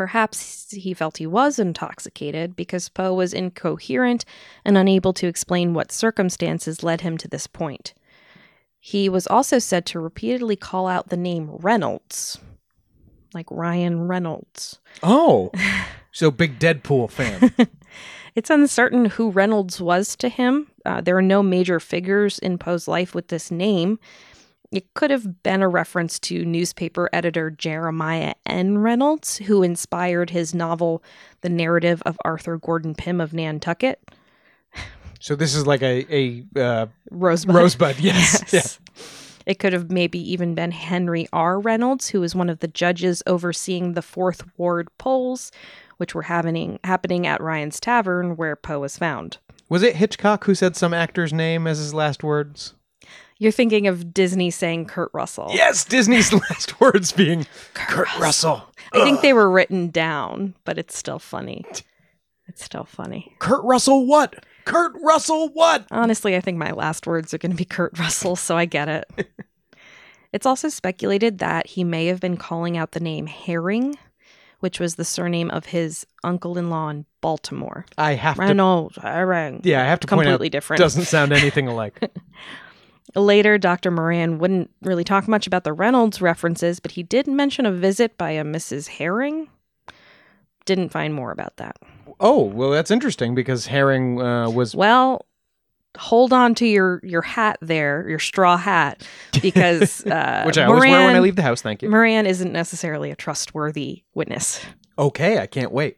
Perhaps 0.00 0.70
he 0.70 0.94
felt 0.94 1.18
he 1.18 1.26
was 1.26 1.58
intoxicated 1.58 2.56
because 2.56 2.88
Poe 2.88 3.12
was 3.12 3.34
incoherent 3.34 4.24
and 4.64 4.78
unable 4.78 5.12
to 5.12 5.26
explain 5.26 5.74
what 5.74 5.92
circumstances 5.92 6.82
led 6.82 7.02
him 7.02 7.18
to 7.18 7.28
this 7.28 7.46
point. 7.46 7.92
He 8.78 9.10
was 9.10 9.26
also 9.26 9.58
said 9.58 9.84
to 9.84 10.00
repeatedly 10.00 10.56
call 10.56 10.86
out 10.88 11.10
the 11.10 11.18
name 11.18 11.50
Reynolds, 11.50 12.38
like 13.34 13.44
Ryan 13.50 14.08
Reynolds. 14.08 14.78
Oh, 15.02 15.50
so 16.12 16.30
big 16.30 16.58
Deadpool 16.58 17.10
fan. 17.10 17.52
It's 18.36 18.50
uncertain 18.50 19.06
who 19.06 19.30
Reynolds 19.30 19.80
was 19.80 20.14
to 20.16 20.28
him. 20.28 20.70
Uh, 20.86 21.00
there 21.00 21.16
are 21.16 21.22
no 21.22 21.42
major 21.42 21.80
figures 21.80 22.38
in 22.38 22.58
Poe's 22.58 22.86
life 22.86 23.14
with 23.14 23.28
this 23.28 23.50
name. 23.50 23.98
It 24.72 24.94
could 24.94 25.10
have 25.10 25.42
been 25.42 25.62
a 25.62 25.68
reference 25.68 26.18
to 26.20 26.44
newspaper 26.44 27.10
editor 27.12 27.50
Jeremiah 27.50 28.34
N. 28.46 28.78
Reynolds, 28.78 29.38
who 29.38 29.64
inspired 29.64 30.30
his 30.30 30.54
novel, 30.54 31.02
The 31.40 31.48
Narrative 31.48 32.00
of 32.06 32.16
Arthur 32.24 32.56
Gordon 32.56 32.94
Pym 32.94 33.20
of 33.20 33.32
Nantucket. 33.34 34.00
so 35.18 35.34
this 35.34 35.54
is 35.56 35.66
like 35.66 35.82
a 35.82 36.06
a 36.14 36.44
uh, 36.60 36.86
Rosebud. 37.10 37.54
rosebud. 37.56 37.96
Yes. 38.00 38.44
Yes. 38.52 38.78
It 39.46 39.58
could 39.58 39.72
have 39.72 39.90
maybe 39.90 40.18
even 40.30 40.54
been 40.54 40.70
Henry 40.70 41.26
R. 41.32 41.58
Reynolds, 41.58 42.10
who 42.10 42.20
was 42.20 42.36
one 42.36 42.48
of 42.50 42.60
the 42.60 42.68
judges 42.68 43.22
overseeing 43.26 43.94
the 43.94 44.02
Fourth 44.02 44.44
Ward 44.56 44.88
polls, 44.98 45.50
which 45.96 46.14
were 46.14 46.22
happening 46.22 46.78
happening 46.84 47.26
at 47.26 47.40
Ryan's 47.42 47.80
Tavern, 47.80 48.36
where 48.36 48.54
Poe 48.54 48.78
was 48.78 48.96
found. 48.96 49.38
Was 49.68 49.82
it 49.82 49.96
Hitchcock 49.96 50.44
who 50.44 50.54
said 50.54 50.76
some 50.76 50.94
actor's 50.94 51.32
name 51.32 51.66
as 51.66 51.78
his 51.78 51.92
last 51.94 52.22
words? 52.22 52.74
You're 53.40 53.52
thinking 53.52 53.86
of 53.86 54.12
Disney 54.12 54.50
saying 54.50 54.84
Kurt 54.84 55.10
Russell. 55.14 55.48
Yes, 55.54 55.82
Disney's 55.86 56.30
last 56.50 56.78
words 56.78 57.10
being 57.10 57.46
Kurt, 57.72 58.06
Russell. 58.18 58.62
I 58.92 59.02
think 59.02 59.22
they 59.22 59.32
were 59.32 59.50
written 59.50 59.88
down, 59.88 60.54
but 60.66 60.76
it's 60.76 60.96
still 60.96 61.18
funny. 61.18 61.64
It's 62.46 62.62
still 62.62 62.84
funny. 62.84 63.34
Kurt 63.38 63.64
Russell 63.64 64.04
what? 64.06 64.44
Kurt 64.66 64.92
Russell 65.02 65.48
what? 65.54 65.86
Honestly, 65.90 66.36
I 66.36 66.40
think 66.40 66.58
my 66.58 66.72
last 66.72 67.06
words 67.06 67.32
are 67.32 67.38
going 67.38 67.50
to 67.50 67.56
be 67.56 67.64
Kurt 67.64 67.98
Russell, 67.98 68.36
so 68.36 68.58
I 68.58 68.66
get 68.66 68.90
it. 68.90 69.10
it's 70.34 70.44
also 70.44 70.68
speculated 70.68 71.38
that 71.38 71.66
he 71.66 71.82
may 71.82 72.06
have 72.06 72.20
been 72.20 72.36
calling 72.36 72.76
out 72.76 72.92
the 72.92 73.00
name 73.00 73.26
Herring, 73.26 73.96
which 74.58 74.78
was 74.78 74.96
the 74.96 75.04
surname 75.04 75.50
of 75.50 75.64
his 75.64 76.06
uncle 76.22 76.58
in 76.58 76.68
law 76.68 76.90
in 76.90 77.06
Baltimore. 77.22 77.86
I 77.96 78.16
have 78.16 78.36
to. 78.36 78.42
Reynolds, 78.42 78.98
Herring. 79.00 79.62
Yeah, 79.64 79.80
I 79.82 79.86
have 79.86 80.00
to 80.00 80.06
point 80.06 80.28
out. 80.28 80.32
Completely 80.32 80.50
different. 80.50 80.78
Doesn't 80.78 81.06
sound 81.06 81.32
anything 81.32 81.68
alike. 81.68 81.98
Later, 83.14 83.58
Dr. 83.58 83.90
Moran 83.90 84.38
wouldn't 84.38 84.70
really 84.82 85.04
talk 85.04 85.26
much 85.26 85.46
about 85.46 85.64
the 85.64 85.72
Reynolds 85.72 86.20
references, 86.22 86.80
but 86.80 86.92
he 86.92 87.02
did 87.02 87.26
mention 87.26 87.66
a 87.66 87.72
visit 87.72 88.16
by 88.16 88.30
a 88.30 88.44
Mrs. 88.44 88.88
Herring. 88.88 89.48
Didn't 90.64 90.90
find 90.90 91.14
more 91.14 91.32
about 91.32 91.56
that. 91.56 91.76
oh, 92.20 92.42
well, 92.42 92.70
that's 92.70 92.90
interesting 92.90 93.34
because 93.34 93.66
Herring 93.66 94.20
uh, 94.20 94.50
was. 94.50 94.74
Well, 94.76 95.26
hold 95.98 96.32
on 96.32 96.54
to 96.56 96.66
your 96.66 97.00
your 97.02 97.22
hat 97.22 97.58
there, 97.60 98.08
your 98.08 98.18
straw 98.18 98.56
hat, 98.56 99.06
because 99.42 100.04
uh, 100.06 100.42
Which 100.44 100.58
I 100.58 100.64
always 100.64 100.80
wear 100.80 101.06
when 101.06 101.16
I 101.16 101.20
leave 101.20 101.36
the 101.36 101.42
house. 101.42 101.62
Thank 101.62 101.82
you. 101.82 101.90
Moran 101.90 102.26
isn't 102.26 102.52
necessarily 102.52 103.10
a 103.10 103.16
trustworthy 103.16 104.04
witness. 104.14 104.64
Okay, 104.98 105.38
I 105.38 105.46
can't 105.46 105.72
wait. 105.72 105.96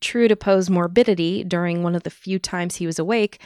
True 0.00 0.26
to 0.28 0.36
Poe's 0.36 0.68
morbidity, 0.70 1.44
during 1.44 1.82
one 1.82 1.94
of 1.94 2.02
the 2.02 2.10
few 2.10 2.38
times 2.38 2.76
he 2.76 2.86
was 2.86 2.98
awake, 2.98 3.40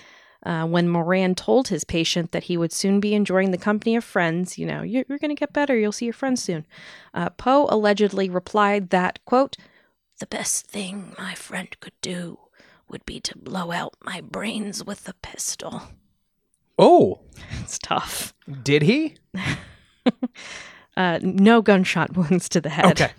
uh, 0.46 0.64
when 0.64 0.88
Moran 0.88 1.34
told 1.34 1.68
his 1.68 1.84
patient 1.84 2.30
that 2.32 2.44
he 2.44 2.56
would 2.56 2.72
soon 2.72 3.00
be 3.00 3.14
enjoying 3.14 3.50
the 3.50 3.58
company 3.58 3.96
of 3.96 4.04
friends, 4.04 4.56
you 4.56 4.64
know, 4.64 4.82
you're, 4.82 5.04
you're 5.08 5.18
going 5.18 5.34
to 5.34 5.38
get 5.38 5.52
better, 5.52 5.76
you'll 5.76 5.92
see 5.92 6.06
your 6.06 6.14
friends 6.14 6.42
soon, 6.42 6.64
uh, 7.12 7.30
Poe 7.30 7.66
allegedly 7.68 8.30
replied 8.30 8.90
that, 8.90 9.18
quote, 9.24 9.56
the 10.18 10.26
best 10.26 10.66
thing 10.66 11.14
my 11.18 11.34
friend 11.34 11.68
could 11.80 12.00
do 12.00 12.38
would 12.88 13.04
be 13.04 13.20
to 13.20 13.36
blow 13.36 13.72
out 13.72 13.94
my 14.02 14.20
brains 14.20 14.84
with 14.84 15.08
a 15.08 15.14
pistol. 15.14 15.82
Oh, 16.78 17.20
It's 17.62 17.78
tough. 17.78 18.32
did 18.62 18.82
he? 18.82 19.16
Uh, 20.96 21.18
no 21.20 21.60
gunshot 21.60 22.16
wounds 22.16 22.48
to 22.48 22.58
the 22.58 22.70
head. 22.70 22.86
Okay. 22.98 23.12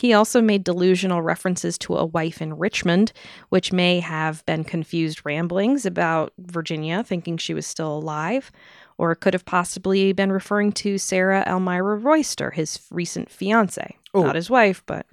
He 0.00 0.14
also 0.14 0.40
made 0.40 0.64
delusional 0.64 1.20
references 1.20 1.76
to 1.76 1.94
a 1.98 2.06
wife 2.06 2.40
in 2.40 2.56
Richmond, 2.56 3.12
which 3.50 3.70
may 3.70 4.00
have 4.00 4.42
been 4.46 4.64
confused 4.64 5.20
ramblings 5.26 5.84
about 5.84 6.32
Virginia, 6.38 7.04
thinking 7.04 7.36
she 7.36 7.52
was 7.52 7.66
still 7.66 7.98
alive, 7.98 8.50
or 8.96 9.14
could 9.14 9.34
have 9.34 9.44
possibly 9.44 10.14
been 10.14 10.32
referring 10.32 10.72
to 10.72 10.96
Sarah 10.96 11.44
Elmira 11.46 11.96
Royster, 11.96 12.50
his 12.50 12.80
recent 12.90 13.30
fiance. 13.30 13.98
Oh. 14.14 14.22
Not 14.22 14.36
his 14.36 14.48
wife, 14.48 14.82
but 14.86 15.04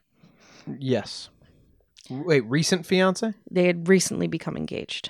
Yes. 0.80 1.28
Wait, 2.10 2.46
recent 2.46 2.86
fiance? 2.86 3.34
they 3.52 3.66
had 3.68 3.90
recently 3.90 4.28
become 4.28 4.56
engaged. 4.56 5.10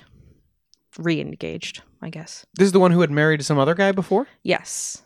Re 0.98 1.20
engaged, 1.20 1.82
I 2.02 2.10
guess. 2.10 2.44
This 2.56 2.66
is 2.66 2.72
the 2.72 2.80
one 2.80 2.90
who 2.90 3.02
had 3.02 3.12
married 3.12 3.44
some 3.44 3.60
other 3.60 3.76
guy 3.76 3.92
before? 3.92 4.26
Yes. 4.42 5.04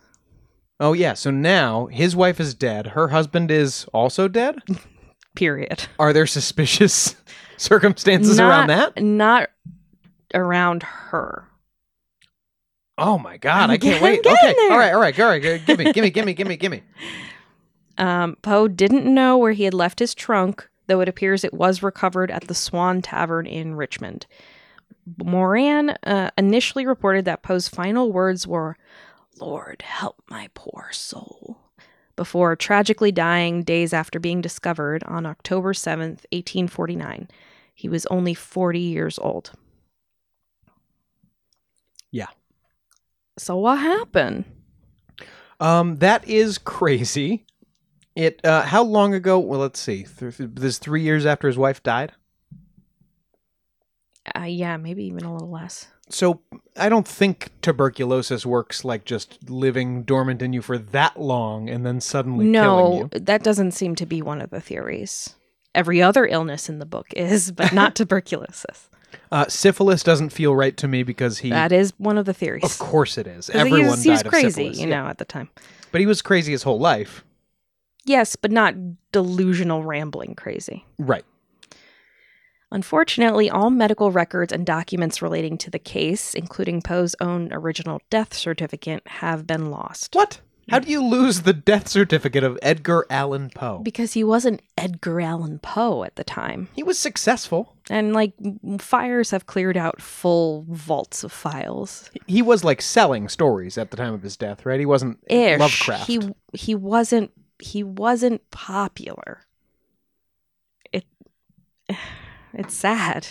Oh, 0.81 0.93
yeah. 0.93 1.15
So 1.15 1.31
now 1.31 1.87
his 1.87 2.17
wife 2.17 2.41
is 2.41 2.55
dead. 2.55 2.89
Her 2.89 3.09
husband 3.09 3.51
is 3.51 3.87
also 3.93 4.29
dead? 4.29 4.61
Period. 5.37 5.85
Are 5.99 6.13
there 6.13 6.27
suspicious 6.27 7.17
circumstances 7.57 8.39
Not- 8.39 8.49
around 8.51 8.67
that? 8.69 9.03
Not 9.03 9.49
around 10.35 10.83
her. 10.83 11.49
Oh 12.99 13.17
my 13.19 13.39
god, 13.39 13.65
I'm 13.65 13.71
I 13.71 13.79
can't 13.79 14.03
wait. 14.03 14.21
I'm 14.27 14.33
Okay. 14.35 14.55
there. 14.55 14.73
All 14.73 14.79
right, 14.79 14.93
all 14.93 15.01
right, 15.01 15.19
all 15.19 15.29
right. 15.29 15.41
Give 15.67 15.79
me, 15.79 15.93
give 15.93 16.03
me, 16.05 16.11
give 16.11 16.27
me, 16.27 16.35
give 16.35 16.47
me, 16.47 16.57
give 16.57 16.71
me. 16.73 16.83
Um, 17.99 18.37
Poe 18.41 18.69
didn't 18.69 19.05
know 19.05 19.37
where 19.37 19.53
he 19.53 19.65
had 19.65 19.75
left 19.75 19.99
his 19.99 20.15
trunk, 20.15 20.67
though 20.87 21.01
it 21.01 21.11
appears 21.11 21.45
it 21.45 21.53
was 21.53 21.83
recovered 21.83 22.31
at 22.31 22.49
the 22.49 22.55
Swan 22.55 23.03
Tavern 23.03 23.47
in 23.47 23.75
Richmond. 23.75 24.27
Moran 25.23 25.91
uh, 26.05 26.31
initially 26.39 26.87
reported 26.87 27.27
that 27.27 27.43
Poe's 27.43 27.69
final 27.69 28.11
words 28.11 28.47
were, 28.47 28.79
Lord, 29.43 29.83
help 29.83 30.23
my 30.31 30.49
poor 30.55 30.91
soul, 30.93 31.59
before 32.15 32.55
tragically 32.55 33.11
dying 33.11 33.65
days 33.65 33.93
after 33.93 34.21
being 34.21 34.41
discovered 34.41 35.03
on 35.05 35.27
October 35.27 35.73
7th, 35.73 36.25
1849. 36.31 37.29
He 37.75 37.89
was 37.89 38.07
only 38.07 38.35
40 38.35 38.79
years 38.79 39.19
old. 39.19 39.51
Yeah. 42.13 42.29
So 43.39 43.57
what 43.57 43.79
happened? 43.79 44.45
Um, 45.59 45.97
that 45.97 46.29
is 46.29 46.59
crazy. 46.59 47.47
It. 48.15 48.41
Uh, 48.45 48.63
how 48.63 48.83
long 48.83 49.15
ago? 49.15 49.39
Well, 49.39 49.61
let's 49.61 49.81
see. 49.81 50.05
Th- 50.05 50.37
th- 50.37 50.51
this 50.55 50.79
three 50.79 51.03
years 51.03 51.25
after 51.25 51.49
his 51.49 51.57
wife 51.57 51.83
died. 51.83 52.13
Uh, 54.37 54.43
yeah, 54.43 54.77
maybe 54.77 55.05
even 55.05 55.25
a 55.25 55.33
little 55.33 55.51
less. 55.51 55.89
So 56.09 56.41
I 56.77 56.89
don't 56.89 57.07
think 57.09 57.51
tuberculosis 57.63 58.45
works 58.45 58.85
like 58.85 59.05
just 59.05 59.49
living 59.49 60.03
dormant 60.03 60.43
in 60.43 60.53
you 60.53 60.61
for 60.61 60.77
that 60.77 61.19
long 61.19 61.71
and 61.71 61.87
then 61.87 62.01
suddenly 62.01 62.51
killing 62.53 63.01
No, 63.01 63.09
that 63.13 63.43
doesn't 63.43 63.71
seem 63.73 63.95
to 63.97 64.05
be 64.07 64.21
one 64.21 64.41
of 64.43 64.51
the 64.51 64.61
theories. 64.61 65.37
Every 65.75 66.03
other 66.03 66.27
illness 66.27 66.69
in 66.69 66.79
the 66.81 66.85
book 66.87 67.07
is, 67.17 67.51
but 67.53 67.73
not 67.73 67.95
tuberculosis. 67.97 68.91
Uh, 69.31 69.47
syphilis 69.49 70.03
doesn't 70.03 70.31
feel 70.31 70.55
right 70.55 70.77
to 70.77 70.87
me 70.89 71.03
because 71.03 71.39
he. 71.39 71.49
That 71.51 71.73
is 71.73 71.95
one 71.99 72.19
of 72.19 72.27
the 72.27 72.35
theories. 72.35 72.65
of 72.65 72.79
course 72.79 73.17
it 73.17 73.27
is. 73.27 73.47
'Cause 73.47 73.55
he 73.55 73.59
Everyone 73.61 73.91
was, 73.93 74.03
he 74.03 74.11
was 74.11 74.23
died 74.23 74.29
crazy, 74.31 74.47
of 74.47 74.53
syphilis. 74.55 74.79
you 74.81 74.89
yeah. 74.89 75.03
know, 75.03 75.09
at 75.09 75.17
the 75.19 75.25
time. 75.25 75.49
But 75.93 76.01
he 76.03 76.07
was 76.07 76.21
crazy 76.21 76.53
his 76.53 76.63
whole 76.65 76.79
life. 76.79 77.25
Yes, 78.05 78.37
but 78.37 78.51
not 78.51 78.75
delusional, 79.13 79.83
rambling 79.85 80.35
crazy. 80.35 80.85
Right. 80.99 81.25
Unfortunately, 82.73 83.49
all 83.51 83.71
medical 83.71 84.11
records 84.11 84.53
and 84.53 84.67
documents 84.67 85.23
relating 85.23 85.59
to 85.59 85.71
the 85.71 85.79
case, 85.79 86.35
including 86.35 86.83
Poe's 86.83 87.15
own 87.21 87.53
original 87.53 88.01
death 88.11 88.35
certificate, 88.35 89.03
have 89.07 89.47
been 89.47 89.71
lost. 89.71 90.15
What? 90.15 90.41
How 90.71 90.79
mm. 90.79 90.85
do 90.85 90.91
you 90.91 91.05
lose 91.05 91.43
the 91.43 91.53
death 91.53 91.89
certificate 91.89 92.45
of 92.45 92.59
Edgar 92.63 93.05
Allan 93.11 93.51
Poe? 93.55 93.81
Because 93.81 94.15
he 94.15 94.25
wasn't 94.25 94.63
Edgar 94.79 95.21
Allan 95.21 95.59
Poe 95.59 96.05
at 96.05 96.17
the 96.17 96.25
time. 96.25 96.69
He 96.73 96.83
was 96.83 96.99
successful. 96.99 97.77
And, 97.91 98.13
like, 98.13 98.33
fires 98.79 99.33
have 99.33 99.47
cleared 99.47 99.77
out 99.77 100.01
full 100.01 100.65
vaults 100.69 101.25
of 101.25 101.33
files. 101.33 102.11
He 102.27 102.43
was 102.43 102.65
like 102.65 102.81
selling 102.81 103.29
stories 103.29 103.77
at 103.77 103.91
the 103.91 103.97
time 103.97 104.15
of 104.15 104.23
his 104.23 104.37
death, 104.37 104.65
right? 104.65 104.81
He 104.81 104.87
wasn't 104.87 105.19
Ish. 105.29 105.59
Lovecraft. 105.59 106.07
He 106.07 106.21
he 106.55 106.75
wasn't 106.75 107.33
he 107.59 107.83
wasn't 107.83 108.49
popular. 108.51 109.41
It 110.93 111.05
it's 112.55 112.75
sad. 112.75 113.27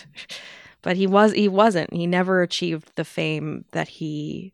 But 0.81 0.97
he 0.97 1.05
was 1.07 1.33
he 1.33 1.47
wasn't. 1.47 1.93
He 1.93 2.07
never 2.07 2.41
achieved 2.41 2.91
the 2.95 3.05
fame 3.05 3.65
that 3.71 3.87
he 3.87 4.53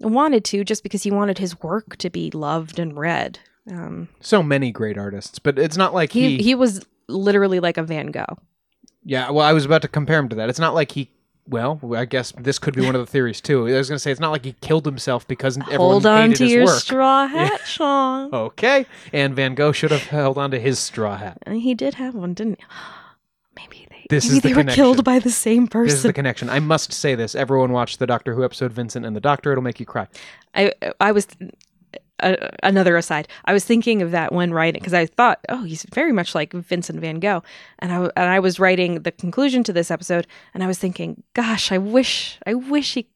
wanted 0.00 0.44
to 0.46 0.64
just 0.64 0.82
because 0.82 1.02
he 1.02 1.10
wanted 1.10 1.38
his 1.38 1.60
work 1.62 1.96
to 1.98 2.10
be 2.10 2.30
loved 2.30 2.78
and 2.78 2.96
read. 2.96 3.38
Um, 3.70 4.08
so 4.20 4.42
many 4.42 4.70
great 4.70 4.98
artists, 4.98 5.38
but 5.38 5.58
it's 5.58 5.76
not 5.76 5.94
like 5.94 6.12
he 6.12 6.36
he, 6.36 6.42
he 6.42 6.54
was 6.54 6.84
literally 7.08 7.60
like 7.60 7.76
a 7.78 7.82
Van 7.82 8.08
Gogh. 8.08 8.38
Yeah, 9.04 9.30
well, 9.30 9.46
I 9.46 9.52
was 9.52 9.64
about 9.64 9.82
to 9.82 9.88
compare 9.88 10.18
him 10.18 10.28
to 10.30 10.36
that. 10.36 10.48
It's 10.48 10.58
not 10.58 10.74
like 10.74 10.92
he. 10.92 11.10
Well, 11.48 11.78
I 11.94 12.06
guess 12.06 12.32
this 12.36 12.58
could 12.58 12.74
be 12.74 12.84
one 12.84 12.96
of 12.96 13.00
the 13.00 13.06
theories 13.06 13.40
too. 13.40 13.68
I 13.68 13.78
was 13.78 13.88
going 13.88 13.94
to 13.94 14.00
say 14.00 14.10
it's 14.10 14.18
not 14.20 14.32
like 14.32 14.44
he 14.44 14.54
killed 14.60 14.84
himself 14.84 15.28
because 15.28 15.56
everyone 15.56 15.78
Hold 15.78 16.06
on 16.06 16.22
hated 16.30 16.36
to 16.38 16.44
his 16.44 16.52
your 16.52 16.64
work. 16.64 16.80
straw 16.80 17.26
hat, 17.28 17.60
Sean. 17.64 18.34
Okay, 18.34 18.84
and 19.12 19.34
Van 19.36 19.54
Gogh 19.54 19.70
should 19.70 19.92
have 19.92 20.02
held 20.02 20.38
on 20.38 20.50
to 20.50 20.58
his 20.58 20.80
straw 20.80 21.16
hat. 21.16 21.38
He 21.48 21.72
did 21.74 21.94
have 21.94 22.16
one, 22.16 22.34
didn't 22.34 22.58
he? 22.58 22.64
Maybe 23.56 23.86
they 23.90 24.06
This 24.10 24.26
maybe 24.26 24.36
is 24.36 24.42
the 24.42 24.48
they 24.48 24.54
were 24.54 24.60
connection. 24.60 24.84
killed 24.84 25.04
by 25.04 25.18
the 25.18 25.30
same 25.30 25.66
person. 25.66 25.86
This 25.88 25.96
is 25.96 26.02
the 26.02 26.12
connection. 26.12 26.48
I 26.50 26.60
must 26.60 26.92
say 26.92 27.14
this. 27.14 27.34
Everyone 27.34 27.72
watched 27.72 27.98
the 27.98 28.06
Doctor 28.06 28.34
Who 28.34 28.44
episode 28.44 28.72
Vincent 28.72 29.04
and 29.06 29.16
the 29.16 29.20
Doctor. 29.20 29.52
It'll 29.52 29.64
make 29.64 29.80
you 29.80 29.86
cry. 29.86 30.06
I 30.54 30.72
I 31.00 31.12
was 31.12 31.26
uh, 32.20 32.36
another 32.62 32.96
aside. 32.96 33.28
I 33.44 33.52
was 33.52 33.64
thinking 33.64 34.00
of 34.02 34.10
that 34.10 34.32
when 34.32 34.52
writing 34.52 34.80
because 34.80 34.94
I 34.94 35.06
thought, 35.06 35.40
oh, 35.48 35.64
he's 35.64 35.84
very 35.92 36.12
much 36.12 36.34
like 36.34 36.52
Vincent 36.52 37.00
Van 37.00 37.18
Gogh, 37.20 37.42
and 37.78 37.92
I 37.92 37.96
and 38.16 38.30
I 38.30 38.40
was 38.40 38.58
writing 38.58 39.02
the 39.02 39.12
conclusion 39.12 39.62
to 39.64 39.72
this 39.72 39.90
episode, 39.90 40.26
and 40.54 40.62
I 40.62 40.66
was 40.66 40.78
thinking, 40.78 41.22
gosh, 41.34 41.72
I 41.72 41.78
wish, 41.78 42.38
I 42.46 42.54
wish 42.54 42.94
he. 42.94 43.08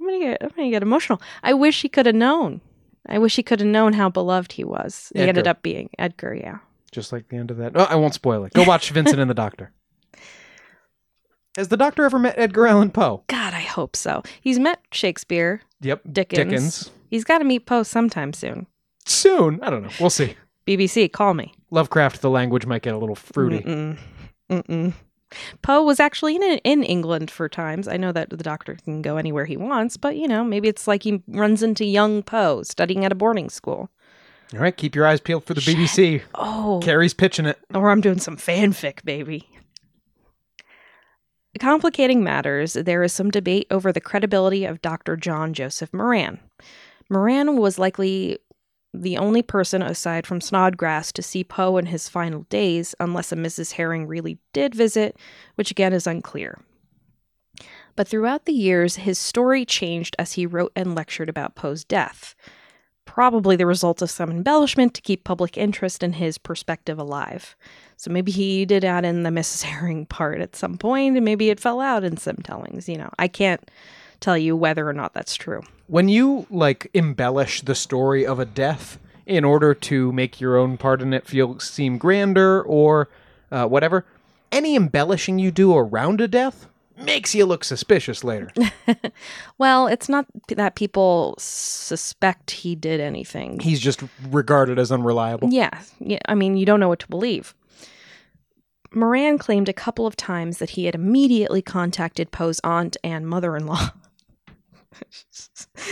I'm 0.00 0.06
gonna 0.06 0.18
get, 0.20 0.42
I'm 0.42 0.50
gonna 0.50 0.70
get 0.70 0.82
emotional. 0.82 1.20
I 1.42 1.54
wish 1.54 1.82
he 1.82 1.88
could 1.88 2.06
have 2.06 2.14
known. 2.14 2.60
I 3.08 3.18
wish 3.18 3.36
he 3.36 3.42
could 3.42 3.60
have 3.60 3.68
known 3.68 3.92
how 3.94 4.08
beloved 4.10 4.52
he 4.52 4.64
was. 4.64 5.10
He 5.14 5.20
ended 5.22 5.46
up 5.46 5.62
being 5.62 5.90
Edgar. 5.98 6.34
Yeah. 6.34 6.58
Just 6.92 7.12
like 7.12 7.28
the 7.28 7.36
end 7.36 7.50
of 7.50 7.56
that. 7.58 7.72
Oh, 7.74 7.84
I 7.84 7.94
won't 7.96 8.14
spoil 8.14 8.44
it. 8.44 8.52
Go 8.52 8.64
watch 8.64 8.90
Vincent 8.90 9.20
and 9.20 9.28
the 9.30 9.34
Doctor. 9.34 9.70
Has 11.56 11.68
the 11.68 11.76
Doctor 11.76 12.04
ever 12.04 12.18
met 12.18 12.34
Edgar 12.38 12.66
Allan 12.66 12.90
Poe? 12.90 13.24
God, 13.28 13.54
I 13.54 13.60
hope 13.60 13.96
so. 13.96 14.22
He's 14.40 14.58
met 14.58 14.80
Shakespeare, 14.92 15.62
Yep. 15.80 16.02
Dickens. 16.12 16.38
Dickens. 16.50 16.90
He's 17.10 17.24
got 17.24 17.38
to 17.38 17.44
meet 17.44 17.66
Poe 17.66 17.82
sometime 17.82 18.32
soon. 18.32 18.66
Soon. 19.06 19.62
I 19.62 19.70
don't 19.70 19.82
know. 19.82 19.90
We'll 20.00 20.10
see. 20.10 20.34
BBC, 20.66 21.10
call 21.12 21.34
me. 21.34 21.54
Lovecraft, 21.70 22.20
the 22.20 22.30
language 22.30 22.66
might 22.66 22.82
get 22.82 22.94
a 22.94 22.98
little 22.98 23.14
fruity. 23.14 23.60
Mm-mm. 23.60 23.98
Mm-mm. 24.50 24.92
Poe 25.62 25.82
was 25.82 25.98
actually 25.98 26.36
in 26.36 26.42
in 26.42 26.82
England 26.84 27.30
for 27.30 27.48
times. 27.48 27.88
I 27.88 27.96
know 27.96 28.12
that 28.12 28.30
the 28.30 28.36
doctor 28.36 28.76
can 28.84 29.02
go 29.02 29.16
anywhere 29.16 29.44
he 29.44 29.56
wants, 29.56 29.96
but 29.96 30.16
you 30.16 30.28
know, 30.28 30.44
maybe 30.44 30.68
it's 30.68 30.86
like 30.86 31.02
he 31.02 31.22
runs 31.28 31.62
into 31.62 31.84
young 31.84 32.22
Poe 32.22 32.62
studying 32.62 33.04
at 33.04 33.12
a 33.12 33.16
boarding 33.16 33.48
school. 33.50 33.88
All 34.54 34.60
right, 34.60 34.76
keep 34.76 34.94
your 34.94 35.06
eyes 35.06 35.20
peeled 35.20 35.44
for 35.44 35.54
the 35.54 35.60
BBC. 35.60 36.22
Oh, 36.36 36.80
Carrie's 36.82 37.14
pitching 37.14 37.46
it. 37.46 37.58
or 37.74 37.90
I'm 37.90 38.00
doing 38.00 38.20
some 38.20 38.36
fanfic, 38.36 39.04
baby. 39.04 39.48
Complicating 41.58 42.22
matters, 42.22 42.74
there 42.74 43.02
is 43.02 43.12
some 43.12 43.30
debate 43.30 43.66
over 43.70 43.92
the 43.92 44.00
credibility 44.00 44.64
of 44.64 44.82
Dr. 44.82 45.16
John 45.16 45.54
Joseph 45.54 45.92
Moran. 45.92 46.40
Moran 47.08 47.56
was 47.56 47.78
likely 47.78 48.38
the 48.92 49.18
only 49.18 49.42
person 49.42 49.82
aside 49.82 50.26
from 50.26 50.40
Snodgrass 50.40 51.12
to 51.12 51.22
see 51.22 51.44
Poe 51.44 51.76
in 51.76 51.86
his 51.86 52.08
final 52.08 52.42
days, 52.44 52.94
unless 52.98 53.32
a 53.32 53.36
Mrs. 53.36 53.72
Herring 53.72 54.06
really 54.06 54.38
did 54.52 54.74
visit, 54.74 55.16
which 55.54 55.70
again 55.70 55.92
is 55.92 56.06
unclear. 56.06 56.58
But 57.94 58.08
throughout 58.08 58.44
the 58.44 58.52
years, 58.52 58.96
his 58.96 59.18
story 59.18 59.64
changed 59.64 60.16
as 60.18 60.34
he 60.34 60.46
wrote 60.46 60.72
and 60.76 60.94
lectured 60.94 61.28
about 61.28 61.54
Poe's 61.54 61.84
death 61.84 62.34
probably 63.06 63.56
the 63.56 63.64
result 63.64 64.02
of 64.02 64.10
some 64.10 64.30
embellishment 64.30 64.92
to 64.94 65.00
keep 65.00 65.24
public 65.24 65.56
interest 65.56 66.02
in 66.02 66.12
his 66.12 66.36
perspective 66.36 66.98
alive. 66.98 67.56
So 67.96 68.10
maybe 68.10 68.30
he 68.30 68.66
did 68.66 68.84
add 68.84 69.06
in 69.06 69.22
the 69.22 69.30
Mrs. 69.30 69.62
Herring 69.62 70.04
part 70.18 70.40
at 70.40 70.54
some 70.54 70.76
point, 70.76 71.16
and 71.16 71.24
maybe 71.24 71.48
it 71.48 71.60
fell 71.60 71.80
out 71.80 72.04
in 72.04 72.18
some 72.18 72.36
tellings. 72.36 72.88
You 72.88 72.98
know, 72.98 73.10
I 73.18 73.28
can't 73.28 73.70
tell 74.20 74.36
you 74.36 74.54
whether 74.54 74.86
or 74.86 74.92
not 74.92 75.14
that's 75.14 75.34
true. 75.34 75.62
When 75.86 76.08
you 76.08 76.46
like 76.50 76.90
embellish 76.92 77.62
the 77.62 77.74
story 77.74 78.26
of 78.26 78.38
a 78.38 78.44
death 78.44 78.98
in 79.24 79.44
order 79.44 79.74
to 79.74 80.12
make 80.12 80.40
your 80.40 80.56
own 80.56 80.76
part 80.76 81.00
in 81.00 81.12
it 81.12 81.26
feel 81.26 81.58
seem 81.58 81.98
grander 81.98 82.62
or 82.62 83.08
uh, 83.50 83.66
whatever, 83.66 84.04
any 84.52 84.76
embellishing 84.76 85.38
you 85.38 85.50
do 85.50 85.76
around 85.76 86.20
a 86.20 86.28
death 86.28 86.66
makes 86.96 87.34
you 87.34 87.46
look 87.46 87.64
suspicious 87.64 88.24
later. 88.24 88.50
Well, 89.58 89.86
it's 89.86 90.08
not 90.08 90.26
that 90.48 90.74
people 90.74 91.34
suspect 91.38 92.50
he 92.50 92.74
did 92.74 93.00
anything. 93.00 93.58
He's 93.58 93.80
just 93.80 94.02
regarded 94.28 94.78
as 94.78 94.92
unreliable. 94.92 95.48
Yeah, 95.50 95.80
yeah. 95.98 96.18
I 96.28 96.34
mean, 96.34 96.58
you 96.58 96.66
don't 96.66 96.78
know 96.78 96.88
what 96.88 96.98
to 97.00 97.08
believe. 97.08 97.54
Moran 98.92 99.38
claimed 99.38 99.68
a 99.68 99.72
couple 99.72 100.06
of 100.06 100.14
times 100.14 100.58
that 100.58 100.70
he 100.70 100.84
had 100.84 100.94
immediately 100.94 101.62
contacted 101.62 102.32
Poe's 102.32 102.60
aunt 102.64 102.96
and 103.02 103.26
mother-in-law. 103.26 103.90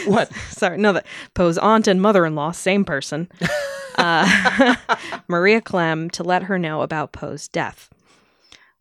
What? 0.06 0.32
Sorry, 0.48 0.78
no, 0.78 0.94
that 0.94 1.06
Poe's 1.34 1.58
aunt 1.58 1.86
and 1.86 2.00
mother-in-law, 2.00 2.52
same 2.52 2.84
person. 2.86 3.28
uh, 3.98 4.76
Maria 5.28 5.60
Clemm 5.60 6.08
to 6.10 6.22
let 6.22 6.44
her 6.44 6.58
know 6.58 6.80
about 6.80 7.12
Poe's 7.12 7.48
death. 7.48 7.90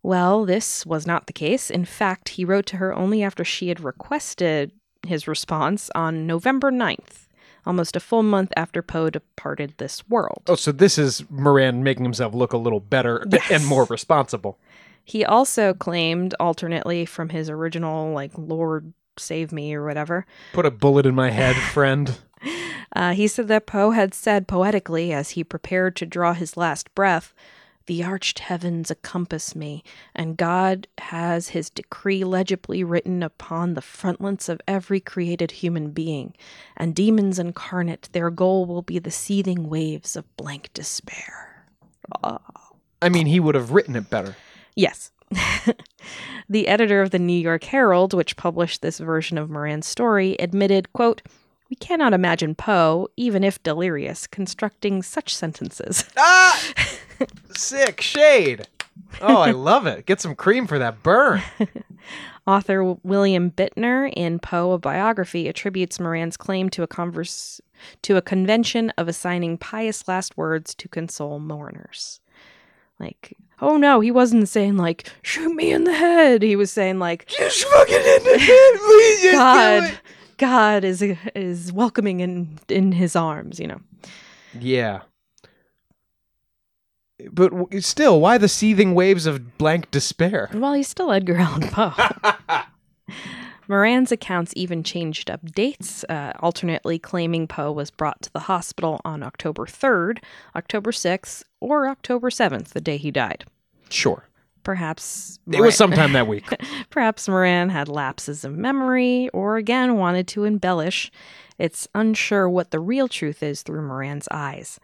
Well, 0.04 0.44
this 0.44 0.84
was 0.84 1.06
not 1.06 1.26
the 1.26 1.32
case. 1.32 1.70
In 1.70 1.86
fact, 1.86 2.28
he 2.28 2.44
wrote 2.44 2.66
to 2.66 2.76
her 2.76 2.94
only 2.94 3.22
after 3.22 3.42
she 3.42 3.68
had 3.68 3.80
requested 3.80 4.70
his 5.06 5.26
response 5.26 5.90
on 5.94 6.26
November 6.26 6.70
9th, 6.70 7.26
almost 7.64 7.96
a 7.96 8.00
full 8.00 8.22
month 8.22 8.52
after 8.54 8.82
Poe 8.82 9.08
departed 9.08 9.72
this 9.78 10.06
world. 10.06 10.42
Oh, 10.46 10.56
so 10.56 10.72
this 10.72 10.98
is 10.98 11.24
Moran 11.30 11.82
making 11.82 12.04
himself 12.04 12.34
look 12.34 12.52
a 12.52 12.58
little 12.58 12.80
better 12.80 13.24
Yes. 13.32 13.50
and 13.50 13.66
more 13.66 13.84
responsible. 13.86 14.58
He 15.04 15.24
also 15.24 15.72
claimed 15.72 16.34
alternately 16.38 17.06
from 17.06 17.30
his 17.30 17.48
original, 17.48 18.12
like, 18.12 18.32
Lord 18.36 18.92
save 19.18 19.52
me 19.52 19.74
or 19.74 19.86
whatever. 19.86 20.26
Put 20.52 20.66
a 20.66 20.70
bullet 20.70 21.06
in 21.06 21.14
my 21.14 21.30
head, 21.30 21.56
friend. 21.72 22.18
Uh, 22.94 23.14
he 23.14 23.26
said 23.26 23.48
that 23.48 23.64
Poe 23.66 23.92
had 23.92 24.12
said 24.12 24.46
poetically 24.48 25.14
as 25.14 25.30
he 25.30 25.42
prepared 25.44 25.96
to 25.96 26.04
draw 26.06 26.34
his 26.34 26.58
last 26.58 26.94
breath, 26.94 27.32
The 27.86 28.02
arched 28.02 28.38
heavens 28.38 28.90
encompass 28.90 29.54
me, 29.54 29.84
and 30.14 30.38
God 30.38 30.88
has 30.98 31.48
his 31.48 31.68
decree 31.68 32.24
legibly 32.24 32.82
written 32.82 33.22
upon 33.22 33.74
the 33.74 33.82
frontlets 33.82 34.48
of 34.48 34.60
every 34.66 35.00
created 35.00 35.50
human 35.50 35.90
being, 35.90 36.34
and 36.76 36.94
demons 36.94 37.38
incarnate, 37.38 38.08
their 38.12 38.30
goal 38.30 38.64
will 38.64 38.82
be 38.82 38.98
the 38.98 39.10
seething 39.10 39.68
waves 39.68 40.16
of 40.16 40.36
blank 40.38 40.70
despair. 40.72 41.66
I 43.02 43.08
mean, 43.10 43.26
he 43.26 43.38
would 43.38 43.54
have 43.54 43.72
written 43.72 43.96
it 43.96 44.08
better. 44.08 44.34
Yes. 44.74 45.10
the 46.48 46.68
editor 46.68 47.02
of 47.02 47.10
the 47.10 47.18
New 47.18 47.38
York 47.38 47.64
Herald, 47.64 48.14
which 48.14 48.36
published 48.36 48.80
this 48.80 48.98
version 48.98 49.36
of 49.36 49.50
Moran's 49.50 49.86
story, 49.86 50.36
admitted, 50.38 50.92
quote, 50.94 51.20
we 51.74 51.76
cannot 51.76 52.14
imagine 52.14 52.54
Poe, 52.54 53.08
even 53.16 53.42
if 53.42 53.60
delirious, 53.64 54.28
constructing 54.28 55.02
such 55.02 55.34
sentences. 55.34 56.04
Ah! 56.16 56.72
Sick 57.56 58.00
shade. 58.00 58.68
Oh, 59.20 59.38
I 59.38 59.50
love 59.50 59.88
it. 59.88 60.06
Get 60.06 60.20
some 60.20 60.36
cream 60.36 60.68
for 60.68 60.78
that 60.78 61.02
burn. 61.02 61.42
Author 62.46 62.92
William 63.02 63.50
Bittner 63.50 64.12
in 64.14 64.38
Poe 64.38 64.70
a 64.70 64.78
biography 64.78 65.48
attributes 65.48 65.98
Moran's 65.98 66.36
claim 66.36 66.70
to 66.70 66.84
a 66.84 66.86
converse 66.86 67.60
to 68.02 68.16
a 68.16 68.22
convention 68.22 68.90
of 68.90 69.08
assigning 69.08 69.58
pious 69.58 70.06
last 70.06 70.36
words 70.36 70.76
to 70.76 70.88
console 70.88 71.40
mourners. 71.40 72.20
Like, 73.00 73.36
oh 73.60 73.76
no, 73.76 73.98
he 73.98 74.12
wasn't 74.12 74.48
saying 74.48 74.76
like 74.76 75.10
shoot 75.22 75.52
me 75.52 75.72
in 75.72 75.82
the 75.84 75.94
head. 75.94 76.42
He 76.42 76.54
was 76.54 76.70
saying 76.70 77.00
like 77.00 77.26
Just 77.26 77.64
fucking 77.64 77.96
in 77.96 78.24
the 78.24 78.38
head, 78.38 78.74
please. 78.78 79.22
Just 79.22 79.24
do 79.24 79.32
God. 79.32 79.98
God 80.38 80.84
is 80.84 81.02
is 81.34 81.72
welcoming 81.72 82.20
in 82.20 82.58
in 82.68 82.92
his 82.92 83.16
arms. 83.16 83.58
You 83.58 83.68
know. 83.68 83.80
Yeah. 84.58 85.02
But 87.30 87.52
w- 87.52 87.80
still, 87.80 88.20
why 88.20 88.38
the 88.38 88.48
seething 88.48 88.94
waves 88.94 89.26
of 89.26 89.56
blank 89.56 89.90
despair? 89.90 90.50
Well, 90.52 90.74
he's 90.74 90.88
still 90.88 91.12
Edgar 91.12 91.36
Allan 91.36 91.68
Poe. 91.68 91.92
Moran's 93.68 94.12
accounts 94.12 94.52
even 94.56 94.82
changed 94.82 95.30
up 95.30 95.40
dates, 95.52 96.04
uh, 96.08 96.32
alternately 96.40 96.98
claiming 96.98 97.46
Poe 97.46 97.72
was 97.72 97.90
brought 97.90 98.20
to 98.22 98.32
the 98.32 98.40
hospital 98.40 99.00
on 99.04 99.22
October 99.22 99.64
3rd, 99.64 100.18
October 100.54 100.90
6th, 100.92 101.44
or 101.60 101.88
October 101.88 102.28
7th, 102.28 102.68
the 102.68 102.80
day 102.80 102.98
he 102.98 103.10
died. 103.10 103.44
Sure. 103.88 104.24
Perhaps 104.64 105.38
It 105.50 105.60
was 105.60 105.76
sometime 105.76 106.12
that 106.14 106.26
week. 106.26 106.46
Perhaps 106.90 107.28
Moran 107.28 107.68
had 107.68 107.88
lapses 107.88 108.44
of 108.44 108.56
memory 108.56 109.28
or 109.32 109.56
again 109.56 109.96
wanted 109.96 110.26
to 110.28 110.44
embellish. 110.44 111.12
It's 111.58 111.86
unsure 111.94 112.48
what 112.48 112.70
the 112.70 112.80
real 112.80 113.06
truth 113.06 113.42
is 113.42 113.62
through 113.62 113.86
Moran's 113.86 114.26
eyes. 114.30 114.80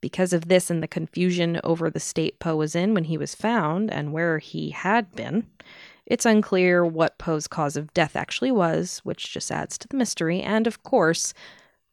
Because 0.00 0.32
of 0.32 0.48
this 0.48 0.70
and 0.70 0.82
the 0.82 0.88
confusion 0.88 1.60
over 1.64 1.90
the 1.90 2.00
state 2.00 2.38
Poe 2.38 2.56
was 2.56 2.74
in 2.74 2.94
when 2.94 3.04
he 3.04 3.18
was 3.18 3.34
found 3.34 3.90
and 3.90 4.12
where 4.12 4.38
he 4.38 4.70
had 4.70 5.14
been, 5.14 5.46
it's 6.06 6.26
unclear 6.26 6.84
what 6.84 7.18
Poe's 7.18 7.48
cause 7.48 7.76
of 7.76 7.92
death 7.94 8.14
actually 8.14 8.52
was, 8.52 9.00
which 9.04 9.32
just 9.32 9.50
adds 9.50 9.78
to 9.78 9.88
the 9.88 9.96
mystery 9.96 10.40
and, 10.42 10.66
of 10.66 10.82
course, 10.82 11.32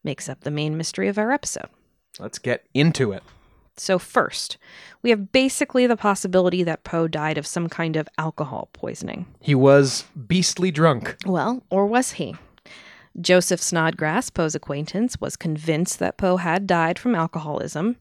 makes 0.04 0.28
up 0.28 0.42
the 0.42 0.50
main 0.50 0.76
mystery 0.76 1.08
of 1.08 1.18
our 1.18 1.32
episode. 1.32 1.68
Let's 2.18 2.38
get 2.38 2.66
into 2.74 3.12
it. 3.12 3.22
So, 3.76 3.98
first, 3.98 4.58
we 5.02 5.10
have 5.10 5.32
basically 5.32 5.86
the 5.86 5.96
possibility 5.96 6.62
that 6.62 6.84
Poe 6.84 7.08
died 7.08 7.38
of 7.38 7.46
some 7.46 7.68
kind 7.68 7.96
of 7.96 8.08
alcohol 8.18 8.68
poisoning. 8.72 9.26
He 9.40 9.54
was 9.54 10.04
beastly 10.26 10.70
drunk. 10.70 11.16
Well, 11.24 11.62
or 11.70 11.86
was 11.86 12.12
he? 12.12 12.36
Joseph 13.20 13.60
Snodgrass, 13.60 14.30
Poe's 14.30 14.54
acquaintance, 14.54 15.20
was 15.20 15.36
convinced 15.36 15.98
that 15.98 16.16
Poe 16.16 16.36
had 16.36 16.66
died 16.66 16.98
from 16.98 17.14
alcoholism. 17.14 17.96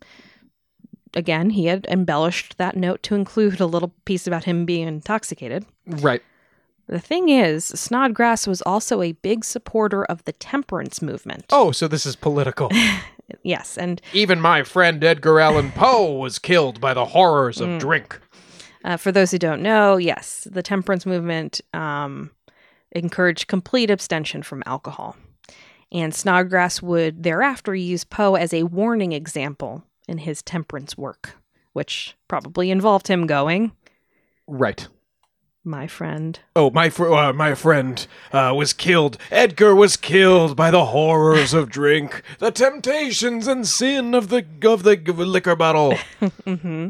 Again, 1.13 1.49
he 1.49 1.65
had 1.65 1.85
embellished 1.89 2.57
that 2.57 2.77
note 2.77 3.03
to 3.03 3.15
include 3.15 3.59
a 3.59 3.65
little 3.65 3.93
piece 4.05 4.27
about 4.27 4.45
him 4.45 4.65
being 4.65 4.87
intoxicated. 4.87 5.65
Right. 5.85 6.21
The 6.87 6.99
thing 6.99 7.29
is, 7.29 7.65
Snodgrass 7.65 8.47
was 8.47 8.61
also 8.63 9.01
a 9.01 9.13
big 9.13 9.45
supporter 9.45 10.03
of 10.05 10.23
the 10.25 10.33
temperance 10.33 11.01
movement. 11.01 11.45
Oh, 11.49 11.71
so 11.71 11.87
this 11.87 12.05
is 12.05 12.15
political. 12.15 12.69
Yes, 13.43 13.77
and 13.77 14.01
Even 14.11 14.41
my 14.41 14.63
friend 14.63 15.01
Edgar 15.03 15.39
Allan 15.39 15.71
Poe 15.71 16.17
was 16.17 16.37
killed 16.37 16.81
by 16.81 16.93
the 16.93 17.05
horrors 17.05 17.61
of 17.61 17.79
drink. 17.79 18.19
Uh, 18.83 18.97
for 18.97 19.11
those 19.11 19.31
who 19.31 19.37
don't 19.37 19.61
know, 19.61 19.97
yes, 19.97 20.47
the 20.51 20.61
temperance 20.61 21.05
movement 21.05 21.61
um, 21.73 22.31
encouraged 22.91 23.47
complete 23.47 23.89
abstention 23.89 24.43
from 24.43 24.63
alcohol. 24.65 25.15
And 25.91 26.13
Snodgrass 26.13 26.81
would 26.81 27.23
thereafter 27.23 27.75
use 27.75 28.03
Poe 28.03 28.35
as 28.35 28.53
a 28.53 28.63
warning 28.63 29.11
example 29.11 29.83
in 30.07 30.19
his 30.19 30.41
temperance 30.41 30.97
work, 30.97 31.37
which 31.73 32.15
probably 32.27 32.71
involved 32.71 33.07
him 33.07 33.27
going, 33.27 33.71
Right. 34.47 34.87
My 35.63 35.85
friend. 35.85 36.39
Oh, 36.55 36.71
my 36.71 36.89
fr- 36.89 37.13
uh, 37.13 37.33
my 37.33 37.53
friend 37.53 38.05
uh, 38.31 38.51
was 38.55 38.73
killed. 38.73 39.17
Edgar 39.29 39.75
was 39.75 39.95
killed 39.95 40.55
by 40.55 40.71
the 40.71 40.85
horrors 40.85 41.53
of 41.53 41.69
drink, 41.69 42.23
the 42.39 42.49
temptations 42.51 43.47
and 43.47 43.67
sin 43.67 44.15
of 44.15 44.29
the 44.29 44.43
of 44.63 44.81
the 44.81 44.97
g- 44.97 45.11
liquor 45.11 45.55
bottle. 45.55 45.91
mm-hmm. 46.21 46.89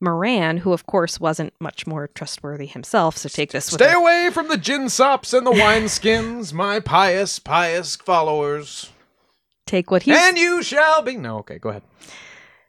Moran, 0.00 0.58
who 0.58 0.72
of 0.72 0.86
course 0.86 1.20
wasn't 1.20 1.54
much 1.60 1.86
more 1.86 2.08
trustworthy 2.08 2.66
himself, 2.66 3.16
so 3.16 3.28
take 3.28 3.52
this 3.52 3.70
with 3.70 3.80
Stay 3.80 3.92
a- 3.92 3.96
away 3.98 4.30
from 4.32 4.48
the 4.48 4.58
gin 4.58 4.88
sops 4.88 5.32
and 5.32 5.46
the 5.46 5.52
wineskins, 5.52 6.52
my 6.64 6.80
pious, 6.80 7.38
pious 7.38 7.94
followers. 7.96 8.90
take 9.64 9.92
what 9.92 10.02
he 10.02 10.12
And 10.12 10.36
you 10.36 10.62
shall 10.62 11.02
be. 11.02 11.16
No, 11.16 11.38
okay, 11.38 11.58
go 11.58 11.68
ahead. 11.70 11.82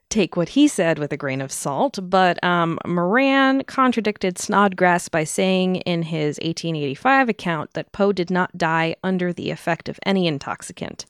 Take 0.09 0.35
what 0.35 0.49
he 0.49 0.67
said 0.67 0.99
with 0.99 1.11
a 1.11 1.17
grain 1.17 1.41
of 1.41 1.51
salt, 1.51 1.99
but 2.01 2.41
um, 2.43 2.79
Moran 2.85 3.63
contradicted 3.63 4.37
Snodgrass 4.37 5.09
by 5.09 5.23
saying 5.23 5.77
in 5.77 6.03
his 6.03 6.37
1885 6.37 7.29
account 7.29 7.73
that 7.73 7.91
Poe 7.91 8.11
did 8.11 8.29
not 8.29 8.57
die 8.57 8.95
under 9.03 9.33
the 9.33 9.51
effect 9.51 9.89
of 9.89 9.99
any 10.05 10.27
intoxicant. 10.27 11.05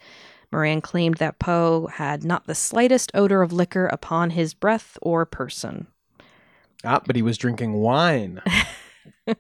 Moran 0.52 0.82
claimed 0.82 1.16
that 1.16 1.40
Poe 1.40 1.88
had 1.88 2.24
not 2.24 2.48
the 2.48 2.56
slightest 2.56 3.12
odor 3.14 3.42
of 3.42 3.52
liquor 3.52 3.88
upon 3.88 4.32
his 4.32 4.54
breath 4.54 4.98
or 5.02 5.26
person. 5.26 5.88
Ah, 6.84 7.02
but 7.06 7.16
he 7.16 7.22
was 7.22 7.38
drinking 7.38 7.74
wine. 7.74 8.42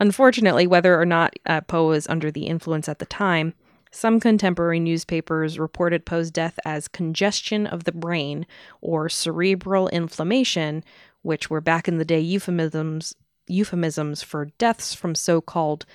Unfortunately, 0.00 0.66
whether 0.66 1.00
or 1.00 1.06
not 1.06 1.34
uh, 1.46 1.60
Poe 1.62 1.88
was 1.88 2.06
under 2.08 2.30
the 2.30 2.46
influence 2.46 2.88
at 2.88 2.98
the 2.98 3.06
time, 3.06 3.54
some 3.90 4.20
contemporary 4.20 4.80
newspapers 4.80 5.58
reported 5.58 6.04
Poe's 6.04 6.30
death 6.30 6.58
as 6.64 6.88
congestion 6.88 7.66
of 7.66 7.84
the 7.84 7.92
brain 7.92 8.46
or 8.80 9.08
cerebral 9.08 9.88
inflammation, 9.88 10.84
which 11.22 11.48
were 11.50 11.60
back 11.60 11.88
in 11.88 11.98
the 11.98 12.04
day 12.04 12.20
euphemisms 12.20 13.14
euphemisms 13.48 14.22
for 14.22 14.46
deaths 14.58 14.92
from 14.92 15.14
so-called 15.14 15.86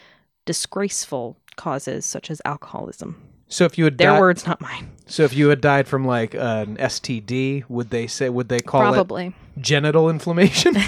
disgraceful 0.45 1.37
causes 1.57 2.05
such 2.05 2.31
as 2.31 2.41
alcoholism. 2.45 3.21
So 3.49 3.65
if 3.65 3.77
you 3.77 3.83
had 3.83 3.97
Their 3.97 4.11
died, 4.11 4.19
words, 4.21 4.47
not 4.47 4.61
mine. 4.61 4.89
so 5.05 5.23
if 5.23 5.33
you 5.35 5.49
had 5.49 5.59
died 5.59 5.85
from 5.87 6.05
like 6.05 6.33
an 6.33 6.77
STD, 6.77 7.65
would 7.67 7.89
they 7.89 8.07
say 8.07 8.29
would 8.29 8.47
they 8.47 8.59
call 8.61 8.79
Probably. 8.81 9.27
it 9.27 9.61
genital 9.61 10.09
inflammation? 10.09 10.75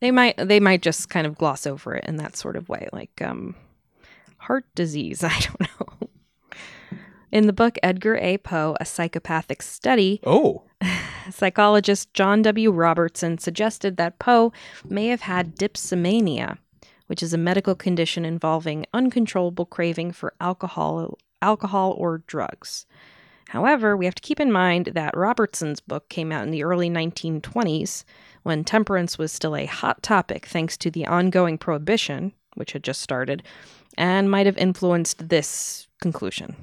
They 0.00 0.10
might 0.10 0.36
they 0.38 0.60
might 0.60 0.80
just 0.80 1.10
kind 1.10 1.26
of 1.26 1.36
gloss 1.36 1.66
over 1.66 1.94
it 1.94 2.04
in 2.06 2.16
that 2.16 2.36
sort 2.36 2.56
of 2.56 2.70
way, 2.70 2.88
like 2.90 3.20
um, 3.20 3.54
heart 4.38 4.64
disease. 4.74 5.22
I 5.24 5.38
don't 5.40 5.60
know. 5.60 5.97
In 7.30 7.46
the 7.46 7.52
book 7.52 7.78
Edgar 7.82 8.16
A. 8.16 8.38
Poe, 8.38 8.74
A 8.80 8.86
Psychopathic 8.86 9.60
Study, 9.60 10.20
oh, 10.24 10.62
psychologist 11.30 12.14
John 12.14 12.40
W. 12.42 12.70
Robertson 12.70 13.36
suggested 13.36 13.98
that 13.98 14.18
Poe 14.18 14.52
may 14.88 15.08
have 15.08 15.20
had 15.20 15.56
dipsomania, 15.56 16.56
which 17.06 17.22
is 17.22 17.34
a 17.34 17.38
medical 17.38 17.74
condition 17.74 18.24
involving 18.24 18.86
uncontrollable 18.94 19.66
craving 19.66 20.12
for 20.12 20.32
alcohol, 20.40 21.18
alcohol 21.42 21.94
or 21.98 22.18
drugs. 22.26 22.86
However, 23.48 23.94
we 23.94 24.06
have 24.06 24.14
to 24.14 24.22
keep 24.22 24.40
in 24.40 24.52
mind 24.52 24.90
that 24.94 25.16
Robertson's 25.16 25.80
book 25.80 26.08
came 26.08 26.32
out 26.32 26.44
in 26.44 26.50
the 26.50 26.64
early 26.64 26.88
1920s 26.88 28.04
when 28.42 28.64
temperance 28.64 29.18
was 29.18 29.32
still 29.32 29.56
a 29.56 29.66
hot 29.66 30.02
topic 30.02 30.46
thanks 30.46 30.76
to 30.78 30.90
the 30.90 31.06
ongoing 31.06 31.58
prohibition, 31.58 32.32
which 32.54 32.72
had 32.72 32.84
just 32.84 33.02
started, 33.02 33.42
and 33.98 34.30
might 34.30 34.46
have 34.46 34.56
influenced 34.56 35.28
this 35.28 35.88
conclusion. 36.00 36.56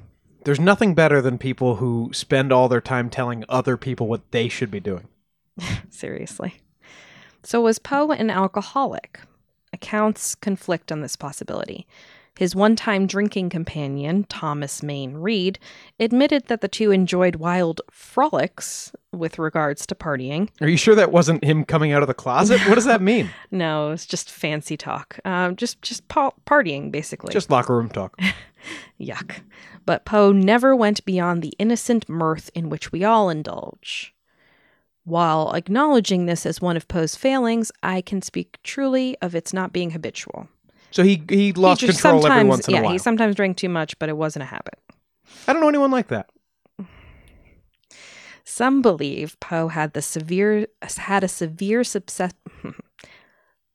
There's 0.46 0.60
nothing 0.60 0.94
better 0.94 1.20
than 1.20 1.38
people 1.38 1.76
who 1.76 2.08
spend 2.12 2.52
all 2.52 2.68
their 2.68 2.80
time 2.80 3.10
telling 3.10 3.44
other 3.48 3.76
people 3.76 4.06
what 4.06 4.30
they 4.30 4.48
should 4.48 4.70
be 4.70 4.78
doing. 4.78 5.08
Seriously. 5.90 6.60
So, 7.42 7.60
was 7.60 7.80
Poe 7.80 8.12
an 8.12 8.30
alcoholic? 8.30 9.18
Accounts 9.72 10.36
conflict 10.36 10.92
on 10.92 11.00
this 11.00 11.16
possibility. 11.16 11.88
His 12.38 12.54
one 12.54 12.76
time 12.76 13.06
drinking 13.06 13.48
companion, 13.50 14.24
Thomas 14.24 14.82
Mayne 14.82 15.14
Reid, 15.16 15.58
admitted 15.98 16.46
that 16.46 16.60
the 16.60 16.68
two 16.68 16.90
enjoyed 16.90 17.36
wild 17.36 17.80
frolics 17.90 18.92
with 19.12 19.38
regards 19.38 19.86
to 19.86 19.94
partying. 19.94 20.50
Are 20.60 20.68
you 20.68 20.76
sure 20.76 20.94
that 20.94 21.10
wasn't 21.12 21.42
him 21.42 21.64
coming 21.64 21.92
out 21.92 22.02
of 22.02 22.08
the 22.08 22.14
closet? 22.14 22.60
What 22.68 22.74
does 22.74 22.84
that 22.84 23.00
mean? 23.12 23.30
No, 23.50 23.90
it's 23.92 24.04
just 24.04 24.30
fancy 24.30 24.76
talk. 24.76 25.18
Um, 25.24 25.56
just 25.56 25.80
just 25.80 26.06
pa- 26.08 26.32
partying, 26.46 26.92
basically. 26.92 27.32
Just 27.32 27.50
locker 27.50 27.74
room 27.76 27.88
talk. 27.88 28.20
Yuck. 29.00 29.40
But 29.86 30.04
Poe 30.04 30.32
never 30.32 30.76
went 30.76 31.04
beyond 31.04 31.40
the 31.40 31.54
innocent 31.58 32.08
mirth 32.08 32.50
in 32.54 32.68
which 32.68 32.92
we 32.92 33.04
all 33.04 33.30
indulge. 33.30 34.12
While 35.04 35.52
acknowledging 35.54 36.26
this 36.26 36.44
as 36.44 36.60
one 36.60 36.76
of 36.76 36.88
Poe's 36.88 37.14
failings, 37.14 37.70
I 37.82 38.00
can 38.00 38.20
speak 38.20 38.58
truly 38.64 39.16
of 39.22 39.36
its 39.36 39.52
not 39.52 39.72
being 39.72 39.92
habitual. 39.92 40.48
So 40.96 41.02
he 41.02 41.22
he 41.28 41.52
lost 41.52 41.82
He 41.82 41.88
control 41.88 42.26
every 42.26 42.48
once 42.48 42.66
in 42.68 42.72
yeah, 42.72 42.80
a 42.80 42.84
while. 42.84 42.92
he 42.92 42.96
sometimes 42.98 43.34
drank 43.34 43.58
too 43.58 43.68
much, 43.68 43.98
but 43.98 44.08
it 44.08 44.16
wasn't 44.16 44.44
a 44.44 44.46
habit. 44.46 44.78
I 45.46 45.52
don't 45.52 45.60
know 45.60 45.68
anyone 45.68 45.90
like 45.90 46.08
that. 46.08 46.30
Some 48.44 48.80
believe 48.80 49.38
Poe 49.38 49.68
had 49.68 49.92
the 49.92 50.00
severe 50.00 50.68
had 50.96 51.22
a 51.22 51.28
severe 51.28 51.82
subse- 51.82 52.32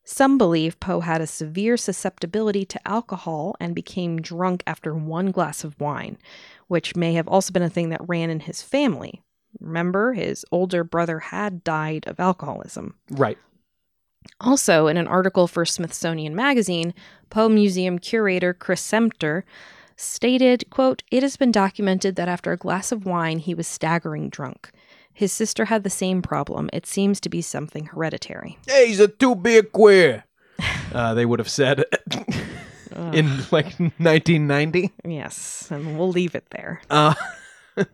Some 0.04 0.40
believe 0.40 0.80
Poe 0.80 1.02
had 1.02 1.22
a 1.22 1.28
severe 1.28 1.78
susceptibility 1.78 2.66
to 2.66 2.88
alcohol 2.88 3.56
and 3.60 3.76
became 3.76 4.20
drunk 4.20 4.64
after 4.66 4.96
one 4.96 5.30
glass 5.30 5.64
of 5.64 5.80
wine, 5.80 6.18
which 6.70 6.96
may 6.96 7.14
have 7.14 7.28
also 7.28 7.54
been 7.54 7.62
a 7.62 7.70
thing 7.70 7.90
that 7.90 8.02
ran 8.10 8.32
in 8.32 8.40
his 8.40 8.64
family. 8.64 9.22
Remember, 9.60 10.14
his 10.14 10.44
older 10.52 10.84
brother 10.84 11.20
had 11.20 11.64
died 11.64 12.08
of 12.08 12.20
alcoholism. 12.20 12.96
Right. 13.12 13.38
Also, 14.40 14.88
in 14.88 14.98
an 14.98 15.08
article 15.08 15.48
for 15.48 15.66
Smithsonian 15.66 16.36
Magazine, 16.36 16.94
Poe 17.30 17.50
Museum 17.50 18.00
curator 18.00 18.54
Chris 18.54 18.82
Semtner 18.82 19.44
stated, 19.96 20.66
quote, 20.70 21.04
It 21.12 21.24
has 21.24 21.38
been 21.38 21.52
documented 21.52 22.16
that 22.16 22.28
after 22.28 22.52
a 22.52 22.58
glass 22.58 22.92
of 22.92 23.06
wine 23.06 23.40
he 23.40 23.54
was 23.54 23.68
staggering 23.68 24.30
drunk. 24.30 24.72
His 25.14 25.32
sister 25.32 25.66
had 25.66 25.84
the 25.84 25.90
same 25.90 26.22
problem. 26.22 26.70
It 26.74 26.86
seems 26.88 27.20
to 27.22 27.30
be 27.30 27.42
something 27.42 27.86
hereditary. 27.86 28.58
Hey, 28.68 28.88
he's 28.88 29.00
a 29.00 29.08
too 29.08 29.36
big 29.36 29.72
queer. 29.72 30.26
Uh, 30.94 31.14
they 31.14 31.26
would 31.26 31.40
have 31.40 31.50
said 31.50 31.86
in 33.14 33.38
like 33.50 33.80
1990. 33.98 34.92
Yes, 35.06 35.70
and 35.72 35.98
we'll 35.98 36.10
leave 36.10 36.36
it 36.36 36.46
there. 36.50 36.82
Uh, 36.90 37.14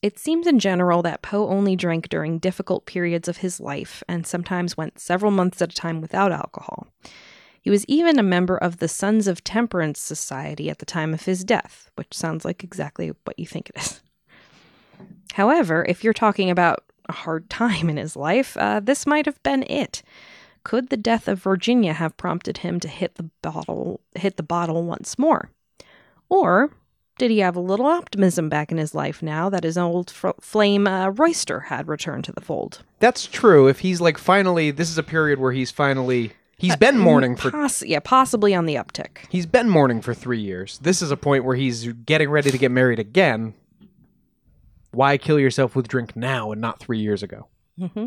It 0.00 0.18
seems 0.18 0.46
in 0.46 0.58
general 0.58 1.02
that 1.02 1.22
Poe 1.22 1.48
only 1.48 1.74
drank 1.74 2.08
during 2.08 2.38
difficult 2.38 2.86
periods 2.86 3.26
of 3.26 3.38
his 3.38 3.58
life 3.58 4.02
and 4.08 4.26
sometimes 4.26 4.76
went 4.76 5.00
several 5.00 5.32
months 5.32 5.60
at 5.60 5.72
a 5.72 5.74
time 5.74 6.00
without 6.00 6.30
alcohol. 6.30 6.86
He 7.60 7.70
was 7.70 7.84
even 7.86 8.18
a 8.18 8.22
member 8.22 8.56
of 8.56 8.78
the 8.78 8.88
Sons 8.88 9.26
of 9.26 9.42
Temperance 9.42 9.98
Society 9.98 10.70
at 10.70 10.78
the 10.78 10.86
time 10.86 11.12
of 11.12 11.24
his 11.24 11.42
death, 11.42 11.90
which 11.96 12.14
sounds 12.16 12.44
like 12.44 12.62
exactly 12.62 13.12
what 13.24 13.38
you 13.38 13.46
think 13.46 13.70
it 13.70 13.82
is. 13.82 14.00
However, 15.34 15.84
if 15.88 16.04
you're 16.04 16.12
talking 16.12 16.50
about 16.50 16.84
a 17.08 17.12
hard 17.12 17.50
time 17.50 17.90
in 17.90 17.96
his 17.96 18.14
life, 18.16 18.56
uh, 18.56 18.80
this 18.80 19.06
might 19.06 19.26
have 19.26 19.42
been 19.42 19.64
it. 19.64 20.02
Could 20.62 20.90
the 20.90 20.96
death 20.96 21.28
of 21.28 21.42
Virginia 21.42 21.92
have 21.92 22.16
prompted 22.16 22.58
him 22.58 22.78
to 22.80 22.88
hit 22.88 23.16
the 23.16 23.30
bottle, 23.42 24.00
hit 24.14 24.36
the 24.36 24.42
bottle 24.42 24.84
once 24.84 25.18
more, 25.18 25.50
or 26.28 26.70
did 27.18 27.30
he 27.30 27.38
have 27.40 27.56
a 27.56 27.60
little 27.60 27.86
optimism 27.86 28.48
back 28.48 28.70
in 28.72 28.78
his 28.78 28.94
life 28.94 29.22
now 29.22 29.48
that 29.50 29.64
his 29.64 29.76
old 29.76 30.10
fr- 30.10 30.30
flame 30.40 30.86
uh, 30.86 31.08
Royster 31.10 31.60
had 31.60 31.88
returned 31.88 32.24
to 32.24 32.32
the 32.32 32.40
fold? 32.40 32.82
that's 33.00 33.26
true. 33.26 33.68
If 33.68 33.80
he's 33.80 34.00
like 34.00 34.16
finally, 34.18 34.70
this 34.70 34.88
is 34.90 34.98
a 34.98 35.02
period 35.02 35.38
where 35.38 35.52
he's 35.52 35.70
finally 35.70 36.32
he's 36.56 36.74
been 36.76 36.98
mourning 36.98 37.36
for 37.36 37.50
Poss- 37.50 37.82
yeah, 37.84 38.00
possibly 38.00 38.54
on 38.54 38.66
the 38.66 38.74
uptick. 38.76 39.18
he's 39.28 39.46
been 39.46 39.68
mourning 39.68 40.00
for 40.00 40.14
three 40.14 40.40
years. 40.40 40.78
This 40.80 41.02
is 41.02 41.10
a 41.10 41.16
point 41.16 41.44
where 41.44 41.54
he's 41.56 41.86
getting 41.92 42.30
ready 42.30 42.50
to 42.50 42.58
get 42.58 42.70
married 42.70 42.98
again. 42.98 43.54
Why 44.90 45.18
kill 45.18 45.38
yourself 45.38 45.76
with 45.76 45.86
drink 45.86 46.16
now 46.16 46.50
and 46.50 46.60
not 46.60 46.80
three 46.80 46.98
years 46.98 47.22
ago? 47.22 47.46
hmm 47.78 48.06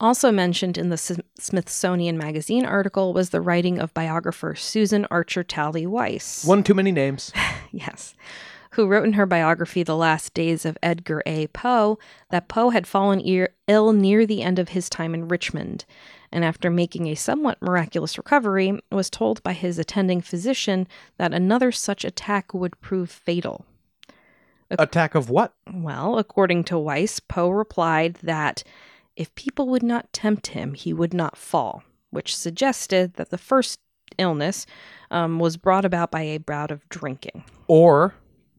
Also 0.00 0.30
mentioned 0.30 0.78
in 0.78 0.90
the 0.90 0.94
S- 0.94 1.18
Smithsonian 1.38 2.16
Magazine 2.16 2.64
article 2.64 3.12
was 3.12 3.30
the 3.30 3.40
writing 3.40 3.78
of 3.80 3.92
biographer 3.94 4.54
Susan 4.54 5.06
Archer 5.10 5.42
Talley 5.42 5.86
Weiss. 5.86 6.44
One 6.44 6.62
too 6.62 6.74
many 6.74 6.92
names. 6.92 7.32
Yes. 7.70 8.14
Who 8.72 8.86
wrote 8.86 9.04
in 9.04 9.12
her 9.12 9.26
biography, 9.26 9.82
The 9.82 9.94
Last 9.96 10.32
Days 10.32 10.64
of 10.64 10.78
Edgar 10.82 11.22
A. 11.26 11.48
Poe, 11.48 11.98
that 12.30 12.48
Poe 12.48 12.70
had 12.70 12.86
fallen 12.86 13.20
ear- 13.20 13.50
ill 13.66 13.92
near 13.92 14.24
the 14.24 14.40
end 14.42 14.58
of 14.58 14.70
his 14.70 14.88
time 14.88 15.12
in 15.12 15.28
Richmond, 15.28 15.84
and 16.32 16.46
after 16.46 16.70
making 16.70 17.06
a 17.08 17.14
somewhat 17.14 17.60
miraculous 17.60 18.16
recovery, 18.16 18.80
was 18.90 19.10
told 19.10 19.42
by 19.42 19.52
his 19.52 19.78
attending 19.78 20.22
physician 20.22 20.88
that 21.18 21.34
another 21.34 21.70
such 21.70 22.06
attack 22.06 22.54
would 22.54 22.80
prove 22.80 23.10
fatal. 23.10 23.66
Attack 24.70 25.14
of 25.14 25.28
what? 25.28 25.52
Well, 25.70 26.16
according 26.18 26.64
to 26.64 26.78
Weiss, 26.78 27.20
Poe 27.20 27.50
replied 27.50 28.14
that 28.22 28.64
if 29.18 29.34
people 29.34 29.68
would 29.68 29.82
not 29.82 30.12
tempt 30.12 30.48
him, 30.48 30.74
he 30.74 30.92
would 30.92 31.12
not 31.12 31.36
fall, 31.36 31.82
which 32.10 32.34
suggested 32.34 33.14
that 33.14 33.30
the 33.30 33.36
first 33.36 33.80
illness 34.16 34.64
um, 35.10 35.40
was 35.40 35.56
brought 35.56 35.84
about 35.84 36.12
by 36.12 36.22
a 36.22 36.38
bout 36.38 36.70
of 36.70 36.88
drinking. 36.88 37.44
Or 37.66 38.14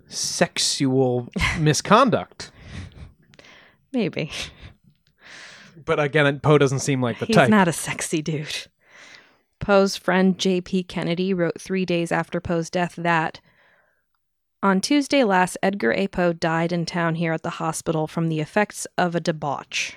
sexual 0.07 1.30
misconduct. 1.60 2.51
Maybe. 3.93 4.32
But 5.86 5.99
again, 5.99 6.39
Poe 6.41 6.57
doesn't 6.57 6.80
seem 6.80 7.01
like 7.01 7.20
the 7.20 7.26
He's 7.26 7.36
type. 7.38 7.45
He's 7.45 7.51
not 7.51 7.70
a 7.70 7.74
sexy 7.74 8.22
dude. 8.22 8.68
Poe's 9.60 9.95
friend 9.95 10.38
J.P. 10.38 10.84
Kennedy 10.84 11.34
wrote 11.34 11.60
three 11.60 11.86
days 11.86 12.12
after 12.12 12.41
Poe's 12.41 12.70
death 12.70 12.95
that 12.97 13.39
on 14.62 14.82
Tuesday 14.82 15.24
last, 15.24 15.57
Edgar 15.64 15.93
A. 15.93 16.10
Poe 16.10 16.34
died 16.34 16.74
in 16.74 16.86
town 16.86 17.16
here 17.16 17.32
at 17.32 17.43
the 17.43 17.49
hospital 17.51 18.07
from 18.07 18.28
the 18.28 18.41
effects 18.41 18.86
of 18.97 19.16
a 19.16 19.22
debauch. 19.22 19.95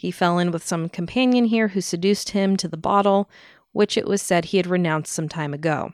He 0.00 0.10
fell 0.10 0.38
in 0.38 0.50
with 0.50 0.66
some 0.66 0.88
companion 0.88 1.44
here 1.44 1.68
who 1.68 1.82
seduced 1.82 2.30
him 2.30 2.56
to 2.56 2.68
the 2.68 2.78
bottle, 2.78 3.28
which 3.72 3.98
it 3.98 4.06
was 4.06 4.22
said 4.22 4.46
he 4.46 4.56
had 4.56 4.66
renounced 4.66 5.12
some 5.12 5.28
time 5.28 5.52
ago. 5.52 5.92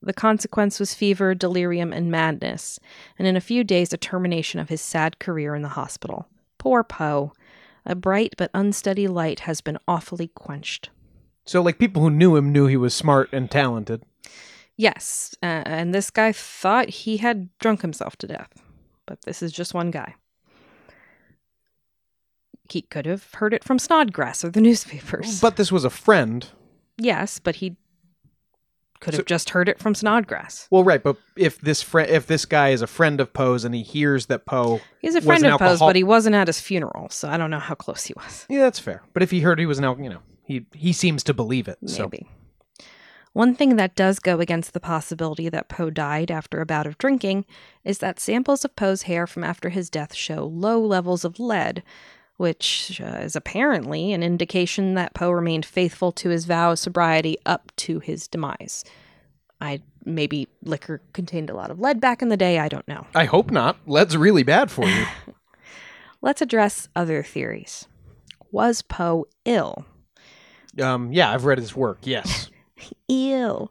The 0.00 0.12
consequence 0.12 0.78
was 0.78 0.94
fever, 0.94 1.34
delirium, 1.34 1.92
and 1.92 2.08
madness, 2.08 2.78
and 3.18 3.26
in 3.26 3.34
a 3.34 3.40
few 3.40 3.64
days, 3.64 3.92
a 3.92 3.96
termination 3.96 4.60
of 4.60 4.68
his 4.68 4.80
sad 4.80 5.18
career 5.18 5.56
in 5.56 5.62
the 5.62 5.70
hospital. 5.70 6.28
Poor 6.58 6.84
Poe. 6.84 7.32
A 7.84 7.96
bright 7.96 8.34
but 8.38 8.52
unsteady 8.54 9.08
light 9.08 9.40
has 9.40 9.60
been 9.60 9.78
awfully 9.88 10.28
quenched. 10.28 10.90
So, 11.44 11.60
like, 11.60 11.80
people 11.80 12.02
who 12.02 12.10
knew 12.10 12.36
him 12.36 12.52
knew 12.52 12.68
he 12.68 12.76
was 12.76 12.94
smart 12.94 13.28
and 13.32 13.50
talented. 13.50 14.04
Yes, 14.76 15.34
uh, 15.42 15.64
and 15.66 15.92
this 15.92 16.10
guy 16.10 16.30
thought 16.30 16.90
he 16.90 17.16
had 17.16 17.48
drunk 17.58 17.82
himself 17.82 18.14
to 18.18 18.28
death, 18.28 18.52
but 19.04 19.22
this 19.22 19.42
is 19.42 19.50
just 19.50 19.74
one 19.74 19.90
guy. 19.90 20.14
He 22.68 22.82
could 22.82 23.06
have 23.06 23.32
heard 23.34 23.54
it 23.54 23.64
from 23.64 23.78
Snodgrass 23.78 24.44
or 24.44 24.50
the 24.50 24.60
newspapers. 24.60 25.40
But 25.40 25.56
this 25.56 25.72
was 25.72 25.84
a 25.84 25.90
friend. 25.90 26.46
yes, 26.98 27.38
but 27.38 27.56
he 27.56 27.76
could 29.00 29.14
have 29.14 29.20
So- 29.20 29.24
just 29.24 29.50
heard 29.50 29.68
it 29.68 29.78
from 29.78 29.94
Snodgrass. 29.94 30.66
Well, 30.70 30.82
right, 30.84 31.02
but 31.02 31.16
if 31.36 31.60
this 31.60 31.82
friend, 31.82 32.10
if 32.10 32.26
this 32.26 32.44
guy 32.44 32.70
is 32.70 32.82
a 32.82 32.86
friend 32.88 33.20
of 33.20 33.32
Poe's 33.32 33.64
and 33.64 33.74
he 33.74 33.82
hears 33.82 34.26
that 34.26 34.44
Poe, 34.44 34.80
He's 35.00 35.14
a 35.14 35.20
friend 35.20 35.46
of 35.46 35.58
Poe's, 35.60 35.78
but 35.78 35.94
he 35.96 36.02
wasn't 36.02 36.34
at 36.34 36.48
his 36.48 36.60
funeral, 36.60 37.08
so 37.08 37.28
I 37.28 37.36
don't 37.36 37.50
know 37.50 37.60
how 37.60 37.74
close 37.76 38.04
he 38.06 38.14
was. 38.16 38.44
yeah, 38.48 38.60
that's 38.60 38.80
fair. 38.80 39.02
But 39.14 39.22
if 39.22 39.30
he 39.30 39.40
heard 39.40 39.58
he 39.60 39.66
was 39.66 39.78
an, 39.78 39.84
al- 39.84 40.00
you 40.00 40.10
know, 40.10 40.20
he 40.44 40.66
he 40.74 40.92
seems 40.92 41.22
to 41.24 41.32
believe 41.34 41.68
it. 41.68 41.78
So 41.86 42.02
Maybe. 42.04 42.26
One 43.34 43.54
thing 43.54 43.76
that 43.76 43.94
does 43.94 44.18
go 44.18 44.40
against 44.40 44.72
the 44.72 44.80
possibility 44.80 45.48
that 45.48 45.68
Poe 45.68 45.90
died 45.90 46.30
after 46.30 46.60
a 46.60 46.66
bout 46.66 46.86
of 46.88 46.98
drinking 46.98 47.44
is 47.84 47.98
that 47.98 48.18
samples 48.18 48.64
of 48.64 48.74
Poe's 48.74 49.02
hair 49.02 49.28
from 49.28 49.44
after 49.44 49.68
his 49.68 49.90
death 49.90 50.12
show 50.14 50.44
low 50.44 50.80
levels 50.80 51.24
of 51.24 51.38
lead, 51.38 51.84
which 52.38 53.00
uh, 53.04 53.18
is 53.18 53.36
apparently 53.36 54.12
an 54.12 54.22
indication 54.22 54.94
that 54.94 55.12
Poe 55.12 55.30
remained 55.30 55.66
faithful 55.66 56.10
to 56.12 56.30
his 56.30 56.46
vow 56.46 56.72
of 56.72 56.78
sobriety 56.78 57.36
up 57.44 57.70
to 57.76 57.98
his 57.98 58.26
demise. 58.26 58.84
I 59.60 59.82
maybe 60.04 60.48
liquor 60.62 61.02
contained 61.12 61.50
a 61.50 61.54
lot 61.54 61.70
of 61.70 61.80
lead 61.80 62.00
back 62.00 62.22
in 62.22 62.28
the 62.28 62.36
day, 62.36 62.58
I 62.58 62.68
don't 62.68 62.86
know. 62.88 63.06
I 63.14 63.24
hope 63.26 63.50
not. 63.50 63.76
Lead's 63.86 64.16
really 64.16 64.44
bad 64.44 64.70
for 64.70 64.86
you. 64.86 65.04
Let's 66.22 66.40
address 66.40 66.88
other 66.96 67.22
theories. 67.22 67.86
Was 68.50 68.82
Poe 68.82 69.26
ill? 69.44 69.84
um, 70.80 71.12
yeah, 71.12 71.30
I've 71.32 71.44
read 71.44 71.58
his 71.58 71.74
work. 71.74 71.98
Yes. 72.02 72.50
Ew. 73.08 73.68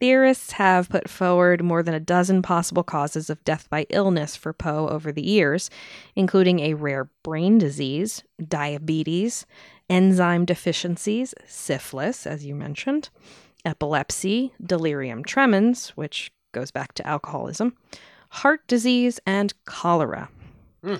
Theorists 0.00 0.52
have 0.52 0.88
put 0.88 1.08
forward 1.08 1.62
more 1.62 1.82
than 1.82 1.94
a 1.94 2.00
dozen 2.00 2.42
possible 2.42 2.84
causes 2.84 3.28
of 3.28 3.42
death 3.44 3.68
by 3.68 3.86
illness 3.90 4.36
for 4.36 4.52
Poe 4.52 4.88
over 4.88 5.10
the 5.10 5.26
years, 5.26 5.70
including 6.14 6.60
a 6.60 6.74
rare 6.74 7.10
brain 7.24 7.58
disease, 7.58 8.22
diabetes, 8.46 9.44
enzyme 9.90 10.44
deficiencies, 10.44 11.34
syphilis, 11.46 12.26
as 12.26 12.44
you 12.44 12.54
mentioned, 12.54 13.08
epilepsy, 13.64 14.52
delirium 14.64 15.24
tremens, 15.24 15.90
which 15.90 16.30
goes 16.52 16.70
back 16.70 16.94
to 16.94 17.06
alcoholism, 17.06 17.74
heart 18.30 18.66
disease, 18.68 19.18
and 19.26 19.52
cholera. 19.64 20.28
Hmm. 20.82 20.96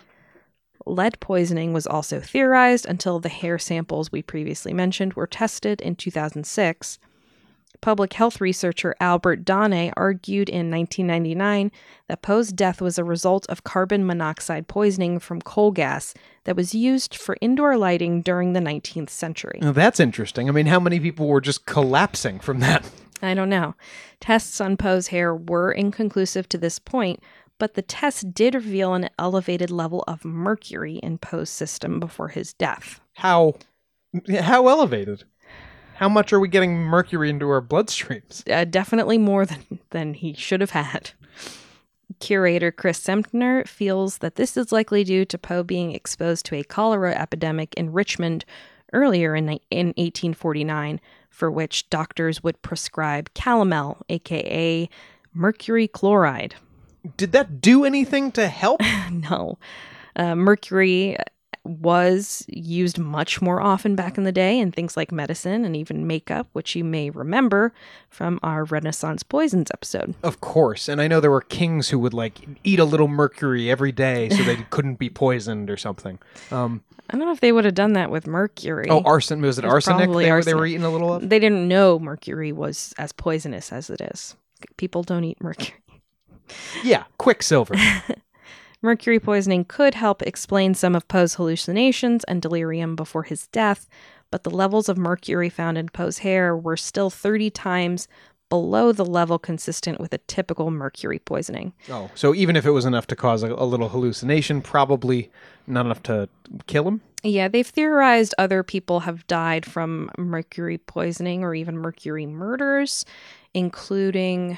Lead 0.87 1.21
poisoning 1.21 1.73
was 1.73 1.87
also 1.87 2.21
theorized 2.21 2.87
until 2.87 3.21
the 3.21 3.29
hair 3.29 3.59
samples 3.59 4.11
we 4.11 4.23
previously 4.23 4.73
mentioned 4.73 5.15
were 5.15 5.27
tested 5.27 5.81
in 5.81 5.95
2006. 5.95 6.99
Public 7.81 8.12
health 8.12 8.41
researcher 8.41 8.95
Albert 9.01 9.45
Donnay 9.45 9.93
argued 9.97 10.49
in 10.49 10.70
1999 10.70 11.70
that 12.09 12.22
Poe's 12.22 12.53
death 12.53 12.81
was 12.81 12.99
a 12.99 13.05
result 13.05 13.47
of 13.49 13.64
carbon 13.64 14.07
monoxide 14.07 14.68
poisoning 14.68 15.18
from 15.18 15.41
coal 15.41 15.70
gas 15.70 16.14
that 16.45 16.57
was 16.57 16.74
used 16.74 17.14
for 17.14 17.37
indoor 17.41 17.76
lighting 17.76 18.22
during 18.22 18.53
the 18.53 18.61
19th 18.61 19.11
century. 19.11 19.59
Now, 19.62 19.72
that's 19.72 20.01
interesting. 20.01 20.49
I 20.49 20.53
mean, 20.53 20.66
how 20.66 20.81
many 20.81 20.99
people 21.01 21.29
were 21.29 21.41
just 21.41 21.66
collapsing 21.66 22.41
from 22.41 22.61
that? 22.61 22.89
I 23.22 23.35
don't 23.35 23.51
know. 23.51 23.74
Tests 24.20 24.61
on 24.61 24.76
Poe's 24.76 25.09
hair 25.09 25.35
were 25.35 25.72
inconclusive 25.72 26.49
to 26.51 26.59
this 26.59 26.79
point, 26.79 27.22
but 27.59 27.74
the 27.74 27.83
test 27.83 28.33
did 28.33 28.55
reveal 28.55 28.95
an 28.95 29.11
elevated 29.18 29.70
level 29.70 30.05
of 30.07 30.24
mercury 30.24 30.97
in 30.97 31.18
Poe's 31.18 31.51
system 31.51 31.99
before 32.01 32.29
his 32.29 32.53
death. 32.53 33.01
How 33.14 33.55
how 34.41 34.68
elevated? 34.68 35.24
How 35.99 36.09
much 36.09 36.33
are 36.33 36.39
we 36.39 36.47
getting 36.47 36.77
mercury 36.77 37.29
into 37.29 37.51
our 37.51 37.61
bloodstreams? 37.61 38.49
uh, 38.53 38.65
definitely 38.65 39.19
more 39.19 39.45
than 39.45 39.81
than 39.91 40.15
he 40.15 40.33
should 40.33 40.61
have 40.61 40.71
had. 40.71 41.11
Curator 42.21 42.71
Chris 42.71 43.01
Semtner 43.01 43.67
feels 43.67 44.19
that 44.19 44.37
this 44.37 44.57
is 44.57 44.71
likely 44.71 45.03
due 45.03 45.25
to 45.25 45.37
Poe 45.37 45.65
being 45.65 45.93
exposed 45.93 46.47
to 46.47 46.55
a 46.55 46.63
cholera 46.63 47.13
epidemic 47.17 47.75
in 47.75 47.93
Richmond 47.93 48.45
earlier 48.93 49.35
in, 49.35 49.49
in 49.71 49.89
1849, 49.89 51.01
for 51.31 51.51
which 51.51 51.91
doctors 51.91 52.45
would 52.45 52.63
prescribe 52.63 53.35
calomel, 53.35 54.01
aka 54.09 54.89
mercury 55.35 55.89
chloride. 55.89 56.55
Did 57.17 57.33
that 57.33 57.61
do 57.61 57.85
anything 57.85 58.31
to 58.33 58.47
help? 58.47 58.81
no. 59.11 59.59
Uh, 60.15 60.37
mercury 60.37 61.17
was 61.69 62.45
used 62.49 62.99
much 62.99 63.43
more 63.43 63.61
often 63.61 63.95
back 63.95 64.16
in 64.19 64.25
the 64.25 64.33
day 64.33 64.59
in 64.59 64.73
things 64.73 64.97
like 64.97 65.12
medicine 65.12 65.64
and 65.64 65.77
even 65.77 66.07
makeup, 66.07 66.49
which 66.53 66.75
you 66.75 66.83
may 66.85 67.11
remember 67.11 67.73
from 68.09 68.41
our 68.43 68.64
Renaissance 68.64 69.23
poisons 69.23 69.71
episode. 69.73 70.14
Of 70.23 70.41
course. 70.41 70.89
And 70.89 71.01
I 71.01 71.09
know 71.09 71.21
there 71.21 71.31
were 71.31 71.41
kings 71.43 71.91
who 71.91 71.99
would 71.99 72.14
like 72.14 72.41
eat 72.64 72.79
a 72.79 72.85
little 72.85 73.09
mercury 73.09 73.71
every 73.71 73.93
day 73.93 74.29
so 74.31 74.43
they 74.43 74.57
couldn't 74.71 74.97
be 74.99 75.11
poisoned 75.11 75.69
or 75.71 75.77
something. 75.77 76.19
Um, 76.51 76.83
I 77.11 77.16
don't 77.16 77.27
know 77.27 77.33
if 77.33 77.41
they 77.41 77.53
would 77.53 77.64
have 77.64 77.75
done 77.75 77.93
that 77.95 78.11
with 78.11 78.27
mercury. 78.27 78.87
oh, 78.91 79.03
arson 79.05 79.41
was 79.41 79.59
it, 79.59 79.64
It 79.64 79.69
was 79.69 79.75
arsenic 79.75 80.05
probably 80.07 80.25
they, 80.25 80.33
were- 80.33 80.43
they 80.45 80.55
were 80.55 80.66
eating 80.66 80.85
a 80.85 80.91
little 80.91 81.14
of? 81.14 81.29
they 81.29 81.39
didn't 81.39 81.66
know 81.69 81.99
mercury 81.99 82.53
was 82.53 82.95
as 82.99 83.12
poisonous 83.12 83.73
as 83.73 83.89
it 83.91 84.01
is. 84.01 84.37
People 84.77 85.03
don't 85.03 85.25
eat 85.25 85.43
mercury. 85.43 85.75
Yeah, 86.83 87.05
quicksilver. 87.19 87.75
Mercury 88.81 89.18
poisoning 89.18 89.64
could 89.64 89.95
help 89.95 90.22
explain 90.22 90.74
some 90.74 90.95
of 90.95 91.09
Poe's 91.09 91.35
hallucinations 91.35 92.22
and 92.24 92.41
delirium 92.41 92.95
before 92.95 93.24
his 93.24 93.49
death, 93.49 93.89
but 94.31 94.45
the 94.45 94.51
levels 94.51 94.89
of 94.89 94.97
mercury 94.97 95.49
found 95.49 95.76
in 95.76 95.89
Poe's 95.89 96.18
hair 96.18 96.57
were 96.57 96.76
still 96.76 97.11
30 97.11 97.51
times 97.51 98.07
below 98.49 98.93
the 98.93 99.05
level 99.05 99.39
consistent 99.39 100.01
with 100.01 100.12
a 100.14 100.18
typical 100.18 100.70
mercury 100.70 101.18
poisoning. 101.18 101.72
oh, 101.91 102.11
so 102.14 102.35
even 102.35 102.57
if 102.57 102.64
it 102.64 102.70
was 102.70 102.85
enough 102.85 103.07
to 103.09 103.16
cause 103.16 103.43
a, 103.43 103.53
a 103.53 103.66
little 103.66 103.89
hallucination, 103.89 104.62
probably 104.62 105.31
not 105.66 105.85
enough 105.85 106.03
to 106.05 106.29
kill 106.66 106.87
him? 106.87 107.01
Yeah, 107.22 107.49
they've 107.49 107.66
theorized 107.66 108.35
other 108.39 108.62
people 108.62 109.01
have 109.01 109.26
died 109.26 109.66
from 109.66 110.11
mercury 110.16 110.79
poisoning 110.79 111.43
or 111.43 111.55
even 111.55 111.76
mercury 111.76 112.26
murders, 112.26 113.05
including, 113.55 114.57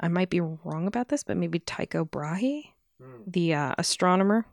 I 0.00 0.08
might 0.08 0.30
be 0.30 0.40
wrong 0.40 0.86
about 0.86 1.08
this, 1.08 1.22
but 1.22 1.36
maybe 1.36 1.58
Tycho 1.60 2.04
Brahe, 2.04 2.72
the 3.26 3.54
uh, 3.54 3.74
astronomer. 3.78 4.46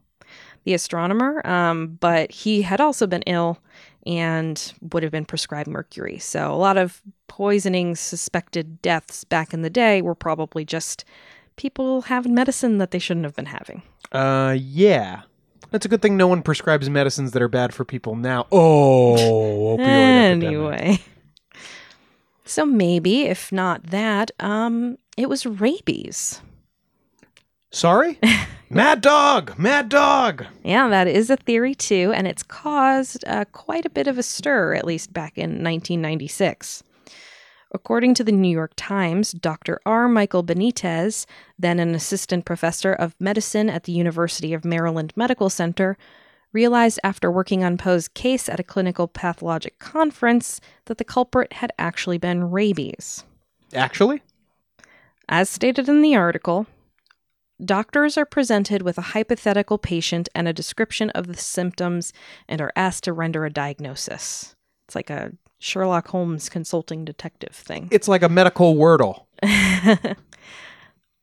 The 0.66 0.74
astronomer, 0.74 1.46
um, 1.48 1.98
but 2.02 2.30
he 2.32 2.62
had 2.62 2.82
also 2.82 3.08
been 3.08 3.22
ill 3.22 3.60
and 4.06 4.74
would 4.92 5.04
have 5.04 5.12
been 5.12 5.24
prescribed 5.24 5.70
mercury. 5.70 6.18
So 6.18 6.54
a 6.54 6.56
lot 6.56 6.78
of 6.78 7.02
poisoning 7.28 7.96
suspected 7.96 8.82
deaths 8.82 9.24
back 9.24 9.54
in 9.54 9.62
the 9.62 9.70
day 9.70 10.02
were 10.02 10.16
probably 10.16 10.66
just 10.66 11.06
people 11.56 12.04
having 12.04 12.34
medicine 12.34 12.78
that 12.80 12.92
they 12.92 13.00
shouldn't 13.00 13.26
have 13.26 13.36
been 13.36 13.46
having. 13.46 13.84
Uh, 14.12 14.56
yeah. 14.60 15.22
That's 15.72 15.86
a 15.86 15.90
good 15.90 16.02
thing 16.02 16.18
no 16.18 16.28
one 16.28 16.42
prescribes 16.42 16.90
medicines 16.90 17.32
that 17.32 17.42
are 17.42 17.50
bad 17.50 17.74
for 17.74 17.86
people 17.86 18.16
now. 18.16 18.48
Oh, 18.52 19.78
anyway. 19.80 21.00
So 22.46 22.66
maybe, 22.66 23.24
if 23.24 23.52
not 23.52 23.88
that, 23.88 24.32
um, 24.40 24.98
it 25.18 25.28
was 25.28 25.46
rabies. 25.46 26.42
Sorry? 27.72 28.20
Mad 28.70 29.02
Dog! 29.02 29.58
Mad 29.58 29.90
Dog! 29.90 30.46
Yeah, 30.64 30.88
that 30.90 31.08
is 31.08 31.30
a 31.30 31.38
theory 31.38 31.76
too, 31.76 32.12
and 32.16 32.28
it's 32.28 32.44
caused 32.44 33.26
uh, 33.28 33.46
quite 33.52 33.86
a 33.86 33.90
bit 33.90 34.08
of 34.08 34.18
a 34.18 34.24
stir, 34.24 34.74
at 34.76 34.86
least 34.86 35.14
back 35.14 35.38
in 35.38 35.64
1996. 35.64 36.84
According 37.74 38.14
to 38.16 38.24
the 38.24 38.32
New 38.32 38.50
York 38.50 38.72
Times, 38.78 39.32
Dr. 39.32 39.82
R. 39.86 40.08
Michael 40.08 40.44
Benitez, 40.44 41.26
then 41.60 41.80
an 41.80 41.94
assistant 41.96 42.46
professor 42.46 42.94
of 42.94 43.16
medicine 43.20 43.70
at 43.70 43.84
the 43.84 43.92
University 43.92 44.54
of 44.54 44.64
Maryland 44.64 45.12
Medical 45.16 45.50
Center, 45.50 45.98
realized 46.54 47.00
after 47.04 47.30
working 47.30 47.64
on 47.64 47.78
Poe's 47.78 48.08
case 48.08 48.48
at 48.48 48.60
a 48.60 48.64
clinical 48.64 49.08
pathologic 49.08 49.80
conference 49.80 50.62
that 50.86 50.98
the 50.98 51.04
culprit 51.04 51.54
had 51.54 51.74
actually 51.78 52.18
been 52.18 52.50
rabies. 52.50 53.26
Actually? 53.74 54.22
As 55.30 55.50
stated 55.50 55.90
in 55.90 56.02
the 56.02 56.16
article, 56.16 56.68
doctors 57.64 58.18
are 58.18 58.26
presented 58.26 58.82
with 58.82 58.98
a 58.98 59.14
hypothetical 59.14 59.78
patient 59.78 60.30
and 60.34 60.48
a 60.48 60.54
description 60.54 61.10
of 61.12 61.28
the 61.28 61.36
symptoms 61.36 62.14
and 62.48 62.62
are 62.62 62.72
asked 62.76 63.04
to 63.06 63.14
render 63.14 63.46
a 63.46 63.50
diagnosis. 63.50 64.56
It's 64.88 64.96
like 64.96 65.10
a 65.10 65.34
Sherlock 65.60 66.08
Holmes 66.10 66.50
consulting 66.50 67.04
detective 67.04 67.54
thing. 67.54 67.90
It's 67.92 68.08
like 68.08 68.24
a 68.24 68.30
medical 68.30 68.76
wordle. 68.76 69.26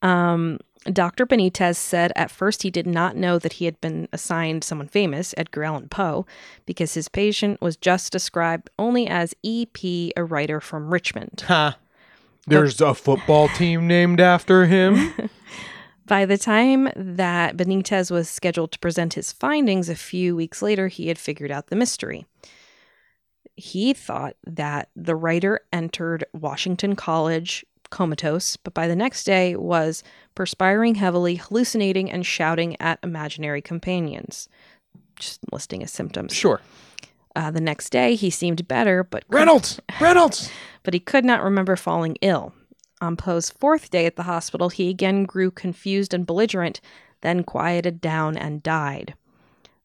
um, 0.02 0.58
Dr. 0.92 1.24
Benitez 1.24 1.76
said 1.76 2.12
at 2.14 2.30
first 2.30 2.62
he 2.62 2.70
did 2.70 2.86
not 2.86 3.16
know 3.16 3.38
that 3.38 3.54
he 3.54 3.64
had 3.64 3.80
been 3.80 4.08
assigned 4.12 4.64
someone 4.64 4.88
famous, 4.88 5.34
Edgar 5.38 5.64
Allan 5.64 5.88
Poe, 5.88 6.26
because 6.66 6.92
his 6.92 7.08
patient 7.08 7.62
was 7.62 7.76
just 7.78 8.12
described 8.12 8.68
only 8.78 9.06
as 9.06 9.34
E.P., 9.42 10.12
a 10.14 10.24
writer 10.24 10.60
from 10.60 10.92
Richmond. 10.92 11.44
Ha. 11.46 11.78
There's 12.46 12.80
a 12.80 12.94
football 12.94 13.48
team 13.48 13.86
named 13.86 14.20
after 14.20 14.66
him. 14.66 15.12
By 16.06 16.26
the 16.26 16.36
time 16.36 16.90
that 16.96 17.56
Benitez 17.56 18.10
was 18.10 18.28
scheduled 18.28 18.72
to 18.72 18.78
present 18.78 19.14
his 19.14 19.32
findings 19.32 19.88
a 19.88 19.94
few 19.94 20.36
weeks 20.36 20.60
later, 20.60 20.88
he 20.88 21.08
had 21.08 21.18
figured 21.18 21.50
out 21.50 21.68
the 21.68 21.76
mystery. 21.76 22.26
He 23.56 23.94
thought 23.94 24.36
that 24.44 24.90
the 24.94 25.16
writer 25.16 25.60
entered 25.72 26.24
Washington 26.34 26.94
College 26.94 27.64
comatose, 27.88 28.56
but 28.56 28.74
by 28.74 28.86
the 28.88 28.96
next 28.96 29.24
day 29.24 29.56
was 29.56 30.02
perspiring 30.34 30.96
heavily, 30.96 31.36
hallucinating, 31.36 32.10
and 32.10 32.26
shouting 32.26 32.76
at 32.80 32.98
imaginary 33.02 33.62
companions. 33.62 34.48
Just 35.16 35.40
listing 35.52 35.80
his 35.80 35.92
symptoms. 35.92 36.34
Sure. 36.34 36.60
Uh, 37.36 37.50
the 37.50 37.60
next 37.60 37.90
day, 37.90 38.14
he 38.14 38.30
seemed 38.30 38.68
better, 38.68 39.02
but 39.02 39.24
Reynolds! 39.28 39.80
Reynolds! 40.00 40.50
but 40.84 40.94
he 40.94 41.00
could 41.00 41.24
not 41.24 41.42
remember 41.42 41.74
falling 41.76 42.16
ill. 42.20 42.54
On 43.00 43.16
Poe's 43.16 43.50
fourth 43.50 43.90
day 43.90 44.06
at 44.06 44.16
the 44.16 44.22
hospital, 44.22 44.68
he 44.68 44.88
again 44.88 45.24
grew 45.24 45.50
confused 45.50 46.14
and 46.14 46.26
belligerent, 46.26 46.80
then 47.22 47.42
quieted 47.42 48.00
down 48.00 48.36
and 48.36 48.62
died. 48.62 49.14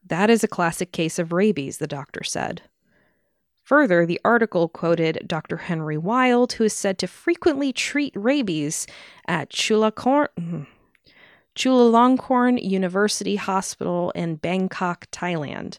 That 0.06 0.30
is 0.30 0.43
a 0.43 0.47
classic 0.47 0.91
case 0.91 1.18
of 1.18 1.32
rabies, 1.32 1.78
the 1.78 1.88
doctor 1.88 2.24
said. 2.24 2.62
Further, 3.64 4.06
the 4.06 4.20
article 4.26 4.68
quoted 4.68 5.24
Dr. 5.28 5.58
Henry 5.58 5.97
Wilde, 5.97 6.54
who 6.54 6.64
is 6.64 6.74
said 6.74 6.97
to 7.00 7.08
frequently 7.08 7.72
treat 7.72 8.14
rabies 8.16 8.88
at 9.28 9.52
Chulalongkorn, 9.52 10.66
Chulalongkorn 11.56 12.64
University 12.64 13.36
Hospital 13.36 14.12
in 14.12 14.38
Bangkok, 14.38 15.06
Thailand. 15.12 15.78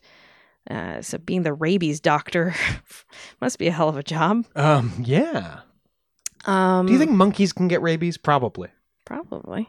Uh, 0.69 1.01
so, 1.03 1.19
being 1.19 1.43
the 1.43 1.53
rabies 1.55 2.01
doctor 2.01 2.55
must 3.41 3.59
be 3.59 3.69
a 3.69 3.73
hell 3.73 3.89
of 3.89 3.97
a 3.97 4.03
job. 4.03 4.45
Um, 4.57 4.93
yeah. 5.05 5.61
Um, 6.45 6.87
Do 6.87 6.93
you 6.93 6.99
think 6.99 7.11
monkeys 7.13 7.53
can 7.53 7.69
get 7.69 7.83
rabies? 7.83 8.17
Probably. 8.17 8.69
Probably. 9.05 9.69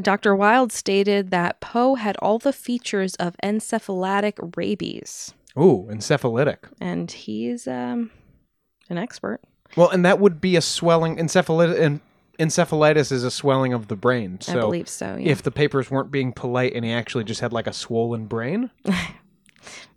Dr. 0.00 0.34
Wilde 0.36 0.70
stated 0.72 1.30
that 1.30 1.60
Poe 1.60 1.94
had 1.96 2.16
all 2.18 2.38
the 2.38 2.52
features 2.52 3.14
of 3.16 3.36
encephalitic 3.42 4.56
rabies, 4.56 5.34
Ooh, 5.56 5.88
encephalitic. 5.90 6.58
and 6.80 7.10
he's 7.10 7.66
um, 7.66 8.10
an 8.90 8.98
expert. 8.98 9.40
Well, 9.76 9.88
and 9.90 10.04
that 10.04 10.20
would 10.20 10.40
be 10.40 10.56
a 10.56 10.60
swelling. 10.60 11.16
Encephalitis, 11.16 11.78
en- 11.80 12.00
encephalitis 12.38 13.10
is 13.10 13.24
a 13.24 13.30
swelling 13.30 13.72
of 13.72 13.88
the 13.88 13.96
brain. 13.96 14.40
So 14.40 14.58
I 14.58 14.60
believe 14.60 14.88
so. 14.88 15.16
Yeah. 15.16 15.32
if 15.32 15.42
the 15.42 15.50
papers 15.50 15.90
weren't 15.90 16.10
being 16.12 16.32
polite 16.32 16.74
and 16.74 16.84
he 16.84 16.92
actually 16.92 17.24
just 17.24 17.40
had 17.40 17.52
like 17.52 17.66
a 17.66 17.72
swollen 17.72 18.26
brain, 18.26 18.70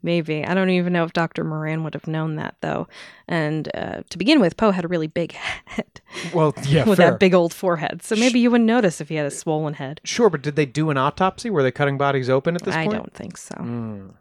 Maybe. 0.04 0.46
I 0.46 0.54
don't 0.54 0.70
even 0.70 0.94
know 0.94 1.04
if 1.04 1.14
Dr. 1.14 1.44
Moran 1.44 1.84
would 1.84 1.94
have 1.94 2.08
known 2.08 2.36
that, 2.36 2.56
though. 2.62 2.88
And 3.28 3.70
uh, 3.76 4.02
to 4.10 4.18
begin 4.18 4.40
with, 4.40 4.58
Poe 4.58 4.72
had 4.72 4.86
a 4.86 4.88
really 4.88 5.08
big 5.08 5.32
head 5.66 6.02
well, 6.34 6.54
yeah, 6.64 6.86
with 6.86 6.98
fair. 6.98 7.12
that 7.12 7.20
big 7.20 7.34
old 7.34 7.54
forehead. 7.54 8.04
So 8.04 8.16
maybe 8.16 8.40
you 8.40 8.52
wouldn't 8.52 8.68
notice 8.68 9.02
if 9.02 9.10
he 9.10 9.16
had 9.16 9.26
a 9.26 9.32
swollen 9.32 9.76
head. 9.76 10.02
Sure, 10.04 10.30
but 10.30 10.42
did 10.42 10.56
they 10.56 10.66
do 10.66 10.90
an 10.90 10.98
autopsy? 10.98 11.50
Were 11.50 11.64
they 11.64 11.72
cutting 11.72 11.98
bodies 11.98 12.30
open 12.30 12.56
at 12.56 12.64
this 12.64 12.76
I 12.76 12.86
point? 12.86 12.96
I 12.96 12.98
don't 12.98 13.14
think 13.14 13.38
so. 13.38 13.56
Mm. 13.56 14.14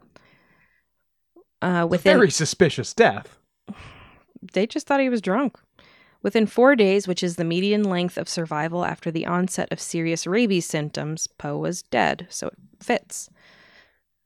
Uh, 1.61 1.87
within 1.89 2.17
Very 2.17 2.31
suspicious 2.31 2.93
death. 2.93 3.37
they 4.53 4.65
just 4.65 4.87
thought 4.87 4.99
he 4.99 5.09
was 5.09 5.21
drunk. 5.21 5.57
Within 6.23 6.45
four 6.45 6.75
days, 6.75 7.07
which 7.07 7.23
is 7.23 7.35
the 7.35 7.43
median 7.43 7.83
length 7.83 8.17
of 8.17 8.29
survival 8.29 8.85
after 8.85 9.09
the 9.09 9.25
onset 9.25 9.67
of 9.71 9.79
serious 9.79 10.27
rabies 10.27 10.67
symptoms, 10.67 11.25
Poe 11.25 11.57
was 11.57 11.81
dead, 11.83 12.27
so 12.29 12.47
it 12.47 12.57
fits. 12.79 13.29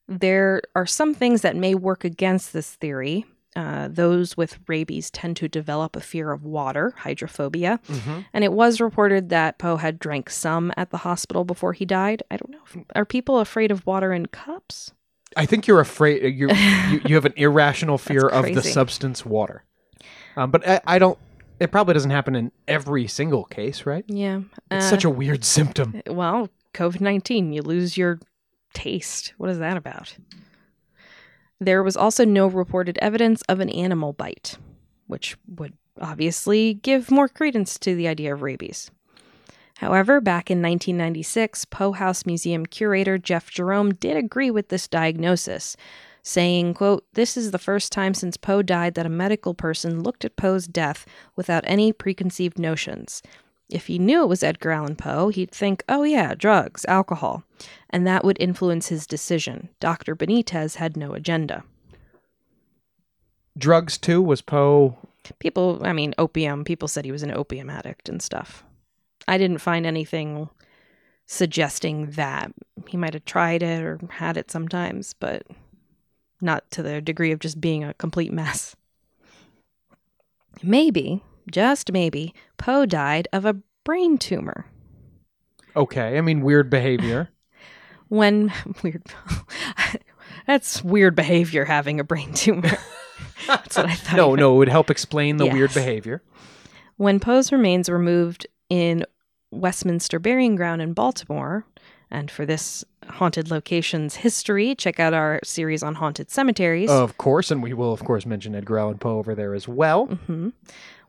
There 0.08 0.62
are 0.76 0.86
some 0.86 1.14
things 1.14 1.42
that 1.42 1.56
may 1.56 1.76
work 1.76 2.04
against 2.04 2.54
this 2.54 2.74
theory. 2.76 3.26
Uh, 3.56 3.88
those 3.90 4.36
with 4.36 4.60
rabies 4.68 5.10
tend 5.10 5.38
to 5.38 5.48
develop 5.48 5.96
a 5.96 6.02
fear 6.02 6.32
of 6.34 6.44
water, 6.44 6.94
hydrophobia, 6.98 7.80
Mm-hmm. 7.88 8.20
and 8.34 8.44
it 8.44 8.52
was 8.52 8.82
reported 8.82 9.30
that 9.30 9.58
Poe 9.60 9.78
had 9.78 9.98
drank 9.98 10.30
some 10.30 10.74
at 10.76 10.90
the 10.90 10.98
hospital 10.98 11.46
before 11.46 11.72
he 11.72 11.86
died. 11.86 12.22
I 12.30 12.36
don't 12.36 12.52
know. 12.52 12.60
If, 12.66 12.78
are 12.96 13.06
people 13.06 13.40
afraid 13.40 13.72
of 13.72 13.86
water 13.86 14.12
in 14.12 14.26
cups? 14.26 14.92
I 15.38 15.46
think 15.46 15.68
you're 15.68 15.80
afraid. 15.80 16.36
You're, 16.36 16.52
you 16.92 17.02
you 17.06 17.16
have 17.16 17.24
an 17.24 17.34
irrational 17.38 17.98
fear 17.98 18.28
of 18.28 18.44
the 18.54 18.62
substance 18.62 19.26
water. 19.26 19.64
Um, 20.36 20.52
but 20.52 20.68
I, 20.68 20.82
I 20.86 21.00
don't. 21.00 21.18
It 21.58 21.72
probably 21.72 21.94
doesn't 21.94 22.12
happen 22.12 22.36
in 22.36 22.52
every 22.68 23.08
single 23.08 23.46
case, 23.46 23.86
right? 23.86 24.04
Yeah. 24.10 24.42
It's 24.70 24.86
uh, 24.86 24.90
such 24.90 25.06
a 25.06 25.10
weird 25.10 25.46
symptom. 25.46 26.02
Well, 26.08 26.50
COVID 26.74 27.00
19, 27.00 27.54
you 27.54 27.62
lose 27.62 27.98
your 27.98 28.20
taste. 28.76 29.34
What 29.38 29.50
is 29.50 29.58
that 29.58 29.78
about? 29.78 30.16
There 31.60 31.82
was 31.82 31.98
also 31.98 32.26
no 32.26 32.48
reported 32.48 33.00
evidence 33.02 33.42
of 33.50 33.60
an 33.60 33.70
animal 33.70 34.14
bite, 34.14 34.58
which 35.08 35.38
would 35.48 35.74
obviously 36.00 36.76
give 36.76 37.10
more 37.10 37.28
credence 37.28 37.80
to 37.80 37.96
the 37.96 38.08
idea 38.08 38.34
of 38.34 38.42
rabies. 38.42 38.92
However, 39.78 40.22
back 40.22 40.50
in 40.50 40.62
1996, 40.62 41.66
Poe 41.66 41.94
House 41.94 42.26
Museum 42.26 42.66
curator 42.66 43.18
Jeff 43.18 43.50
Jerome 43.50 43.94
did 43.94 44.16
agree 44.16 44.52
with 44.52 44.70
this 44.70 44.88
diagnosis, 44.88 45.76
saying, 46.24 46.74
quote, 46.76 47.06
This 47.14 47.36
is 47.36 47.52
the 47.52 47.58
first 47.58 47.92
time 47.92 48.14
since 48.14 48.38
Poe 48.38 48.62
died 48.62 48.96
that 48.96 49.06
a 49.06 49.10
medical 49.10 49.54
person 49.54 50.02
looked 50.02 50.24
at 50.24 50.38
Poe's 50.38 50.68
death 50.68 51.06
without 51.36 51.64
any 51.68 51.92
preconceived 51.92 52.58
notions. 52.58 53.22
If 53.70 53.88
he 53.88 53.98
knew 53.98 54.22
it 54.22 54.28
was 54.28 54.44
Edgar 54.44 54.72
Allan 54.72 54.96
Poe, 54.96 55.30
he'd 55.30 55.52
think, 55.52 55.84
oh 55.90 56.04
yeah, 56.04 56.36
drugs, 56.36 56.86
alcohol, 56.86 57.44
and 57.90 58.06
that 58.06 58.24
would 58.24 58.38
influence 58.40 58.90
his 58.90 59.08
decision. 59.08 59.70
Dr. 59.80 60.16
Benitez 60.16 60.76
had 60.76 60.96
no 60.96 61.14
agenda. 61.14 61.64
Drugs 63.58 63.98
too 63.98 64.22
was 64.22 64.42
Poe. 64.42 64.98
People, 65.40 65.82
I 65.84 65.94
mean, 65.94 66.14
opium, 66.18 66.64
people 66.64 66.88
said 66.88 67.06
he 67.06 67.12
was 67.12 67.24
an 67.24 67.32
opium 67.32 67.70
addict 67.70 68.08
and 68.08 68.22
stuff. 68.22 68.64
I 69.28 69.40
didn't 69.40 69.58
find 69.58 69.86
anything 69.86 70.50
suggesting 71.26 72.12
that. 72.12 72.52
He 72.88 72.98
might 72.98 73.14
have 73.14 73.26
tried 73.26 73.64
it 73.64 73.82
or 73.82 74.00
had 74.12 74.38
it 74.38 74.52
sometimes, 74.52 75.14
but 75.14 75.44
not 76.40 76.70
to 76.72 76.84
the 76.84 77.02
degree 77.02 77.32
of 77.32 77.40
just 77.40 77.60
being 77.60 77.84
a 77.84 77.96
complete 77.96 78.32
mess. 78.32 78.76
Maybe, 80.62 81.24
just 81.52 81.92
maybe, 81.92 82.34
Poe 82.58 82.86
died 82.86 83.28
of 83.34 83.46
a 83.46 83.58
brain 83.84 84.18
tumor. 84.18 84.66
Okay, 85.76 86.18
I 86.18 86.22
mean 86.22 86.42
weird 86.42 86.70
behavior. 86.70 87.30
When 88.08 88.54
weird, 88.84 89.02
that's 90.48 90.84
weird 90.84 91.16
behavior 91.16 91.66
having 91.66 92.00
a 92.00 92.04
brain 92.04 92.36
tumor. 92.36 92.78
that's 93.48 93.78
what 93.78 93.88
I 93.88 93.96
thought. 93.96 94.16
no, 94.16 94.36
no, 94.36 94.54
it 94.54 94.58
would 94.60 94.70
help 94.70 94.92
explain 94.92 95.38
the 95.38 95.48
weird 95.48 95.74
behavior. 95.74 96.22
When 96.98 97.20
Poe's 97.20 97.52
remains 97.52 97.90
were 97.90 97.98
moved 97.98 98.46
in 98.70 99.06
Westminster 99.50 100.20
Burying 100.20 100.56
Ground 100.56 100.84
in 100.84 100.94
Baltimore, 100.94 101.66
and 102.12 102.30
for 102.30 102.46
this 102.46 102.86
haunted 103.16 103.50
location's 103.52 104.16
history, 104.16 104.76
check 104.76 105.00
out 105.00 105.14
our 105.14 105.40
series 105.44 105.84
on 105.84 105.96
haunted 105.96 106.30
cemeteries. 106.32 106.90
Of 106.90 107.18
course, 107.18 107.52
and 107.52 107.62
we 107.64 107.74
will 107.74 107.92
of 107.94 108.04
course 108.04 108.26
mention 108.26 108.56
Edgar 108.56 108.78
Allan 108.80 108.98
Poe 109.00 109.18
over 109.18 109.34
there 109.36 109.54
as 109.54 109.68
well. 109.68 110.08
Mhm. 110.08 110.54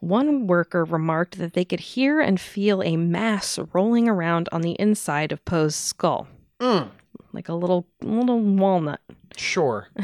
One 0.01 0.47
worker 0.47 0.85
remarked 0.85 1.39
that 1.39 1.55
they 1.55 1.65
could 1.65 1.81
hear 1.81 2.21
and 2.21 2.39
feel 2.41 2.83
a 2.83 2.97
mass 2.97 3.59
rolling 3.73 4.09
around 4.09 4.49
on 4.53 4.61
the 4.61 4.73
inside 4.79 5.33
of 5.33 5.45
Poe's 5.45 5.75
skull, 5.77 6.29
Mm, 6.61 6.91
like 7.33 7.49
a 7.49 7.55
little 7.55 7.87
little 8.03 8.41
walnut. 8.41 9.01
sure. 9.37 9.89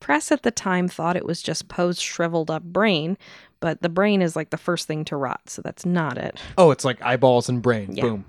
Press 0.00 0.30
at 0.30 0.42
the 0.42 0.50
time 0.52 0.88
thought 0.88 1.16
it 1.16 1.26
was 1.26 1.42
just 1.42 1.68
Poe's 1.68 2.00
shriveled 2.00 2.50
up 2.50 2.62
brain, 2.62 3.18
but 3.60 3.82
the 3.82 3.88
brain 3.88 4.22
is 4.22 4.36
like 4.36 4.50
the 4.50 4.56
first 4.56 4.86
thing 4.86 5.04
to 5.06 5.16
rot, 5.16 5.40
so 5.50 5.60
that's 5.60 5.84
not 5.84 6.16
it. 6.16 6.38
Oh, 6.56 6.70
it's 6.70 6.84
like 6.84 7.02
eyeballs 7.02 7.48
and 7.48 7.60
brain. 7.60 7.94
Yeah. 7.96 8.02
Boom. 8.04 8.24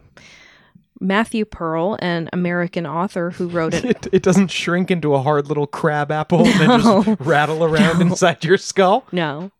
Matthew 1.00 1.46
Pearl, 1.46 1.98
an 2.02 2.30
American 2.34 2.86
author 2.86 3.32
who 3.32 3.48
wrote 3.48 3.74
it. 3.74 3.86
It, 3.90 4.08
it 4.12 4.24
doesn't 4.24 4.50
shrink 4.50 4.92
into 4.92 5.14
a 5.16 5.22
hard 5.22 5.48
little 5.48 5.68
crab 5.68 6.12
apple 6.12 6.46
and 6.46 6.60
then 6.60 6.82
just 6.82 7.20
rattle 7.22 7.64
around 7.64 8.02
inside 8.02 8.44
your 8.44 8.58
skull. 8.58 9.06
no. 9.12 9.52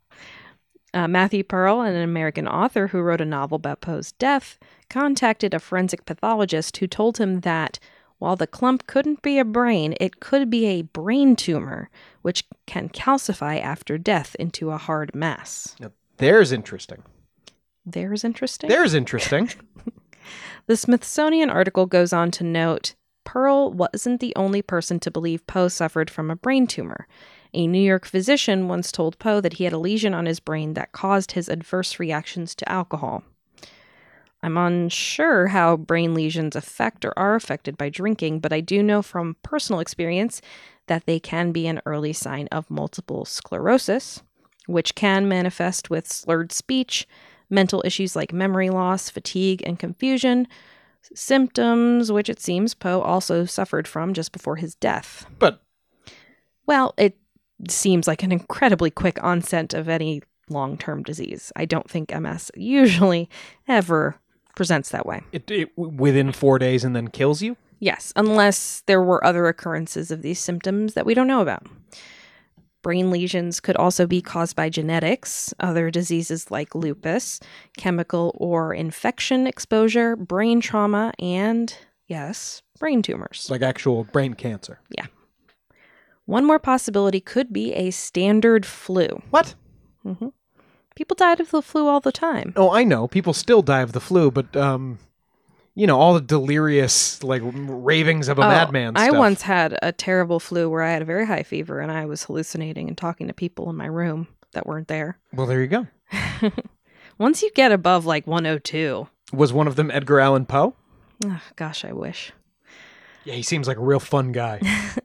Uh, 0.92 1.08
Matthew 1.08 1.44
Pearl, 1.44 1.82
an 1.82 1.96
American 1.96 2.48
author 2.48 2.88
who 2.88 3.00
wrote 3.02 3.22
a 3.22 3.26
novel 3.26 3.58
about 3.58 3.80
Poe's 3.80 4.12
death, 4.14 4.58
contacted 4.90 5.54
a 5.54 5.60
forensic 5.60 6.04
pathologist 6.06 6.78
who 6.78 6.88
told 6.88 7.20
him 7.20 7.42
that 7.42 7.78
while 8.18 8.36
the 8.36 8.48
clump 8.48 8.88
couldn't 8.88 9.22
be 9.22 9.38
a 9.38 9.46
brain, 9.46 9.94
it 10.00 10.20
could 10.20 10.50
be 10.50 10.66
a 10.66 10.82
brain 10.82 11.36
tumor, 11.36 11.92
which 12.24 12.44
can 12.66 12.90
calcify 12.90 13.62
after 13.62 14.00
death 14.00 14.36
into 14.40 14.72
a 14.72 14.78
hard 14.78 15.14
mass. 15.14 15.76
Now, 15.80 15.92
there's 16.18 16.52
interesting. 16.52 17.04
There's 17.86 18.24
interesting. 18.24 18.70
There's 18.70 18.96
interesting. 18.96 19.52
The 20.68 20.78
Smithsonian 20.78 21.50
article 21.50 21.86
goes 21.86 22.14
on 22.14 22.32
to 22.32 22.44
note 22.44 22.96
Pearl 23.24 23.72
wasn't 23.72 24.22
the 24.22 24.34
only 24.36 24.62
person 24.62 25.00
to 25.02 25.12
believe 25.12 25.46
Poe 25.46 25.68
suffered 25.68 26.10
from 26.10 26.32
a 26.32 26.36
brain 26.36 26.66
tumor. 26.66 27.08
A 27.54 27.68
New 27.68 27.82
York 27.82 28.06
physician 28.06 28.68
once 28.68 28.92
told 28.92 29.20
Poe 29.20 29.42
that 29.42 29.54
he 29.54 29.66
had 29.66 29.74
a 29.74 29.78
lesion 29.78 30.14
on 30.14 30.26
his 30.26 30.40
brain 30.40 30.74
that 30.74 30.92
caused 30.92 31.34
his 31.34 31.48
adverse 31.48 32.00
reactions 32.00 32.56
to 32.56 32.72
alcohol. 32.72 33.24
I'm 34.42 34.58
unsure 34.58 35.48
how 35.48 35.78
brain 35.78 36.14
lesions 36.14 36.56
affect 36.56 37.04
or 37.04 37.18
are 37.18 37.36
affected 37.36 37.78
by 37.78 37.90
drinking, 37.90 38.40
but 38.40 38.54
I 38.54 38.62
do 38.62 38.82
know 38.82 39.02
from 39.02 39.36
personal 39.44 39.82
experience 39.82 40.42
that 40.88 41.06
they 41.06 41.20
can 41.20 41.52
be 41.52 41.68
an 41.68 41.82
early 41.86 42.14
sign 42.14 42.48
of 42.52 42.70
multiple 42.70 43.26
sclerosis, 43.26 44.24
which 44.66 44.96
can 44.96 45.28
manifest 45.28 45.90
with 45.90 46.12
slurred 46.12 46.52
speech, 46.52 47.08
mental 47.50 47.82
issues 47.86 48.16
like 48.16 48.34
memory 48.34 48.70
loss, 48.70 49.10
fatigue, 49.10 49.64
and 49.66 49.80
confusion, 49.80 50.48
symptoms 51.14 52.12
which 52.12 52.30
it 52.30 52.40
seems 52.40 52.74
Poe 52.74 53.02
also 53.02 53.46
suffered 53.46 53.88
from 53.88 54.14
just 54.14 54.32
before 54.32 54.58
his 54.58 54.76
death. 54.76 55.26
but 55.40 55.62
Well, 56.66 56.94
it 56.98 57.18
seems 57.68 58.08
like 58.08 58.24
an 58.24 58.32
incredibly 58.32 58.92
quick 58.92 59.22
onset 59.24 59.74
of 59.74 59.90
any 59.90 60.22
long 60.50 60.78
term 60.78 61.04
disease. 61.04 61.52
I 61.56 61.66
don't 61.66 61.90
think 61.90 62.14
MS 62.14 62.52
usually 62.56 63.30
ever 63.68 64.16
presents 64.56 64.90
that 64.90 65.06
way. 65.06 65.22
it, 65.32 65.50
it 65.50 65.78
within 65.78 66.32
four 66.32 66.60
days 66.60 66.84
and 66.84 66.96
then 66.96 67.08
kills 67.08 67.42
you. 67.42 67.56
Yes, 67.80 68.12
unless 68.18 68.84
there 68.88 69.02
were 69.02 69.24
other 69.24 69.48
occurrences 69.48 70.12
of 70.12 70.22
these 70.22 70.40
symptoms 70.40 70.96
that 70.96 71.06
we 71.06 71.14
don't 71.14 71.28
know 71.28 71.40
about. 71.42 71.66
Brain 72.82 73.12
lesions 73.12 73.60
could 73.60 73.76
also 73.76 74.08
be 74.08 74.22
caused 74.22 74.56
by 74.56 74.70
genetics, 74.70 75.54
other 75.60 75.92
diseases 75.92 76.50
like 76.50 76.74
lupus, 76.76 77.40
chemical 77.78 78.36
or 78.38 78.74
infection 78.74 79.46
exposure, 79.48 80.16
brain 80.16 80.62
trauma, 80.62 81.14
and, 81.20 81.76
yes, 82.08 82.62
brain 82.80 83.02
tumors. 83.02 83.48
Like 83.50 83.62
actual 83.62 84.06
brain 84.06 84.34
cancer. 84.34 84.80
Yeah. 84.98 85.08
One 86.26 86.46
more 86.46 86.60
possibility 86.60 87.20
could 87.20 87.52
be 87.52 87.74
a 87.74 87.92
standard 87.92 88.66
flu. 88.66 89.22
What? 89.30 89.56
hmm 90.04 90.28
People 90.96 91.16
died 91.16 91.40
of 91.40 91.52
the 91.52 91.62
flu 91.62 91.88
all 91.88 92.02
the 92.02 92.12
time. 92.12 92.54
Oh, 92.58 92.72
I 92.72 92.84
know. 92.84 93.08
People 93.08 93.34
still 93.34 93.62
die 93.62 93.80
of 93.80 93.94
the 93.94 94.02
flu, 94.02 94.32
but 94.32 94.54
um, 94.58 95.00
you 95.80 95.88
know, 95.88 95.98
all 95.98 96.14
the 96.14 96.20
delirious 96.22 97.24
like 97.24 97.42
ravings 97.46 98.28
of 98.28 98.38
a 98.38 98.42
Oh, 98.44 98.50
madman. 98.50 98.98
I 98.98 99.12
once 99.12 99.42
had 99.44 99.80
a 99.82 99.92
terrible 99.94 100.40
flu 100.42 100.70
where 100.70 100.84
I 100.84 100.92
had 100.92 101.02
a 101.02 101.06
very 101.06 101.26
high 101.26 101.44
fever 101.44 101.80
and 101.80 101.90
I 101.92 102.06
was 102.06 102.24
hallucinating 102.26 102.90
and 102.90 102.98
talking 102.98 103.28
to 103.28 103.34
people 103.34 103.70
in 103.70 103.78
my 103.78 103.86
room 103.86 104.28
that 104.52 104.68
weren't 104.68 104.90
there. 104.90 105.18
Well, 105.34 105.48
there 105.48 105.62
you 105.62 105.68
go. 105.68 105.88
Once 107.18 107.42
you 107.42 107.52
get 107.52 107.72
above 107.72 108.06
like 108.06 108.28
102, 108.28 109.08
Was 109.32 109.54
one 109.54 109.68
of 109.68 109.76
them 109.78 109.90
Edgar 109.92 110.20
Allan 110.20 110.46
Poe? 110.46 110.76
ugh, 111.26 111.42
gosh, 111.56 111.86
I 111.86 111.94
wish. 111.94 112.32
Yeah, 113.24 113.36
he 113.36 113.42
seems 113.42 113.68
like 113.68 113.78
a 113.78 113.82
real 113.82 114.00
fun 114.00 114.32
guy. 114.32 114.60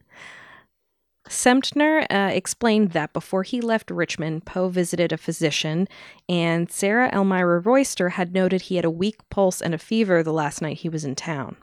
Semtner 1.28 2.06
uh, 2.10 2.30
explained 2.32 2.90
that 2.90 3.12
before 3.12 3.44
he 3.44 3.60
left 3.60 3.90
Richmond, 3.90 4.44
Poe 4.44 4.68
visited 4.68 5.10
a 5.10 5.16
physician, 5.16 5.88
and 6.28 6.70
Sarah 6.70 7.10
Elmira 7.14 7.60
Royster 7.60 8.10
had 8.10 8.34
noted 8.34 8.62
he 8.62 8.76
had 8.76 8.84
a 8.84 8.90
weak 8.90 9.16
pulse 9.30 9.62
and 9.62 9.74
a 9.74 9.78
fever 9.78 10.22
the 10.22 10.32
last 10.32 10.60
night 10.60 10.78
he 10.78 10.88
was 10.88 11.04
in 11.04 11.14
town. 11.14 11.56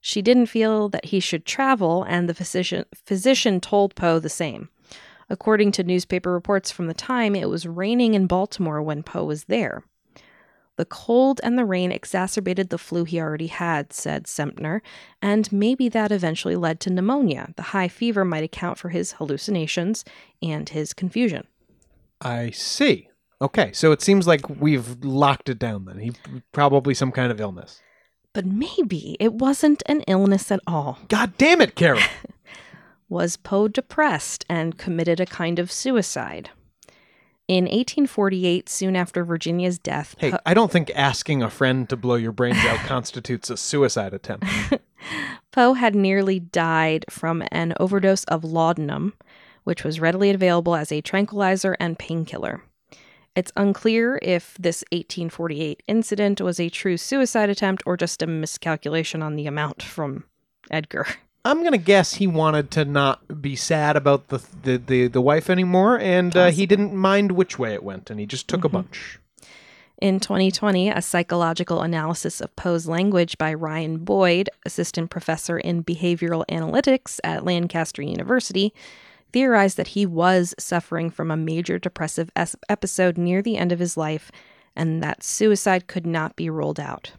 She 0.00 0.22
didn't 0.22 0.46
feel 0.46 0.88
that 0.88 1.06
he 1.06 1.20
should 1.20 1.46
travel, 1.46 2.02
and 2.02 2.28
the 2.28 2.34
physician, 2.34 2.84
physician 2.94 3.60
told 3.60 3.94
Poe 3.94 4.18
the 4.18 4.28
same. 4.28 4.68
According 5.30 5.72
to 5.72 5.84
newspaper 5.84 6.32
reports 6.32 6.70
from 6.70 6.88
the 6.88 6.94
time, 6.94 7.34
it 7.34 7.48
was 7.48 7.66
raining 7.66 8.14
in 8.14 8.26
Baltimore 8.26 8.82
when 8.82 9.02
Poe 9.02 9.24
was 9.24 9.44
there. 9.44 9.84
The 10.76 10.84
cold 10.84 11.40
and 11.44 11.56
the 11.56 11.64
rain 11.64 11.92
exacerbated 11.92 12.70
the 12.70 12.78
flu 12.78 13.04
he 13.04 13.20
already 13.20 13.46
had, 13.46 13.92
said 13.92 14.26
Semtner, 14.26 14.80
and 15.22 15.50
maybe 15.52 15.88
that 15.88 16.10
eventually 16.10 16.56
led 16.56 16.80
to 16.80 16.90
pneumonia. 16.90 17.52
The 17.56 17.62
high 17.62 17.88
fever 17.88 18.24
might 18.24 18.42
account 18.42 18.78
for 18.78 18.88
his 18.88 19.12
hallucinations 19.12 20.04
and 20.42 20.68
his 20.68 20.92
confusion. 20.92 21.46
I 22.20 22.50
see. 22.50 23.08
Okay, 23.40 23.72
so 23.72 23.92
it 23.92 24.02
seems 24.02 24.26
like 24.26 24.48
we've 24.48 25.04
locked 25.04 25.48
it 25.48 25.58
down 25.58 25.84
then. 25.84 25.98
He 25.98 26.12
probably 26.52 26.94
some 26.94 27.12
kind 27.12 27.30
of 27.30 27.40
illness. 27.40 27.80
But 28.32 28.46
maybe 28.46 29.16
it 29.20 29.34
wasn't 29.34 29.82
an 29.86 30.00
illness 30.02 30.50
at 30.50 30.60
all. 30.66 30.98
God 31.08 31.36
damn 31.38 31.60
it, 31.60 31.76
Karen. 31.76 32.02
Was 33.08 33.36
Poe 33.36 33.68
depressed 33.68 34.44
and 34.48 34.76
committed 34.76 35.20
a 35.20 35.26
kind 35.26 35.60
of 35.60 35.70
suicide? 35.70 36.50
In 37.46 37.64
1848, 37.64 38.68
soon 38.70 38.96
after 38.96 39.22
Virginia's 39.22 39.78
death, 39.78 40.14
hey, 40.18 40.30
Poe- 40.30 40.38
I 40.46 40.54
don't 40.54 40.72
think 40.72 40.90
asking 40.94 41.42
a 41.42 41.50
friend 41.50 41.86
to 41.90 41.96
blow 41.96 42.14
your 42.14 42.32
brains 42.32 42.64
out 42.64 42.78
constitutes 42.86 43.50
a 43.50 43.56
suicide 43.56 44.14
attempt. 44.14 44.46
Poe 45.52 45.74
had 45.74 45.94
nearly 45.94 46.40
died 46.40 47.04
from 47.10 47.44
an 47.52 47.74
overdose 47.78 48.24
of 48.24 48.44
laudanum, 48.44 49.12
which 49.64 49.84
was 49.84 50.00
readily 50.00 50.30
available 50.30 50.74
as 50.74 50.90
a 50.90 51.02
tranquilizer 51.02 51.76
and 51.78 51.98
painkiller. 51.98 52.62
It's 53.36 53.52
unclear 53.56 54.18
if 54.22 54.56
this 54.58 54.82
1848 54.92 55.82
incident 55.86 56.40
was 56.40 56.58
a 56.58 56.70
true 56.70 56.96
suicide 56.96 57.50
attempt 57.50 57.82
or 57.84 57.96
just 57.96 58.22
a 58.22 58.26
miscalculation 58.26 59.22
on 59.22 59.36
the 59.36 59.46
amount 59.46 59.82
from 59.82 60.24
Edgar. 60.70 61.06
I'm 61.44 61.62
gonna 61.62 61.78
guess 61.78 62.14
he 62.14 62.26
wanted 62.26 62.70
to 62.72 62.84
not 62.84 63.42
be 63.42 63.56
sad 63.56 63.96
about 63.96 64.28
the 64.28 64.42
the 64.62 64.76
the, 64.78 65.08
the 65.08 65.20
wife 65.20 65.50
anymore, 65.50 65.98
and 65.98 66.36
uh, 66.36 66.50
he 66.50 66.66
didn't 66.66 66.94
mind 66.94 67.32
which 67.32 67.58
way 67.58 67.74
it 67.74 67.82
went, 67.82 68.10
and 68.10 68.18
he 68.18 68.26
just 68.26 68.48
took 68.48 68.64
a 68.64 68.68
bunch. 68.68 69.18
In 70.00 70.20
2020, 70.20 70.90
a 70.90 71.00
psychological 71.00 71.80
analysis 71.80 72.40
of 72.40 72.54
Poe's 72.56 72.86
language 72.86 73.38
by 73.38 73.54
Ryan 73.54 73.98
Boyd, 73.98 74.50
assistant 74.66 75.10
professor 75.10 75.56
in 75.58 75.84
behavioral 75.84 76.44
analytics 76.50 77.20
at 77.22 77.44
Lancaster 77.44 78.02
University, 78.02 78.74
theorized 79.32 79.76
that 79.76 79.88
he 79.88 80.04
was 80.04 80.54
suffering 80.58 81.10
from 81.10 81.30
a 81.30 81.36
major 81.36 81.78
depressive 81.78 82.30
es- 82.34 82.56
episode 82.68 83.16
near 83.16 83.40
the 83.40 83.56
end 83.56 83.70
of 83.70 83.78
his 83.78 83.96
life 83.96 84.32
and 84.76 85.02
that 85.02 85.22
suicide 85.22 85.86
could 85.86 86.06
not 86.06 86.36
be 86.36 86.50
ruled 86.50 86.80
out. 86.80 87.12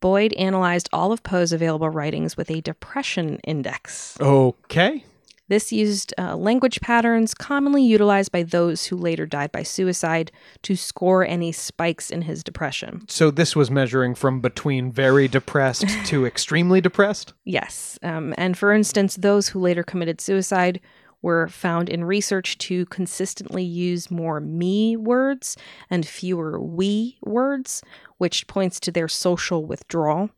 Boyd 0.00 0.32
analyzed 0.34 0.88
all 0.92 1.12
of 1.12 1.22
Poe's 1.22 1.52
available 1.52 1.90
writings 1.90 2.36
with 2.36 2.50
a 2.50 2.60
depression 2.60 3.38
index. 3.44 4.16
Okay. 4.20 5.04
This 5.48 5.72
used 5.72 6.12
uh, 6.18 6.36
language 6.36 6.80
patterns 6.82 7.32
commonly 7.32 7.82
utilized 7.82 8.30
by 8.30 8.42
those 8.42 8.86
who 8.86 8.96
later 8.96 9.24
died 9.24 9.50
by 9.50 9.62
suicide 9.62 10.30
to 10.62 10.76
score 10.76 11.26
any 11.26 11.52
spikes 11.52 12.10
in 12.10 12.22
his 12.22 12.44
depression. 12.44 13.08
So 13.08 13.30
this 13.30 13.56
was 13.56 13.70
measuring 13.70 14.14
from 14.14 14.40
between 14.40 14.92
very 14.92 15.26
depressed 15.26 15.88
to 16.06 16.26
extremely 16.26 16.82
depressed. 16.82 17.32
Yes. 17.44 17.98
Um, 18.02 18.34
and 18.36 18.58
for 18.58 18.72
instance, 18.72 19.16
those 19.16 19.48
who 19.48 19.58
later 19.58 19.82
committed 19.82 20.20
suicide 20.20 20.80
were 21.22 21.48
found 21.48 21.88
in 21.88 22.04
research 22.04 22.58
to 22.58 22.86
consistently 22.86 23.64
use 23.64 24.10
more 24.10 24.40
me 24.40 24.96
words 24.96 25.56
and 25.90 26.06
fewer 26.06 26.60
we 26.60 27.18
words, 27.22 27.82
which 28.18 28.46
points 28.46 28.78
to 28.80 28.92
their 28.92 29.08
social 29.08 29.64
withdrawal. 29.64 30.30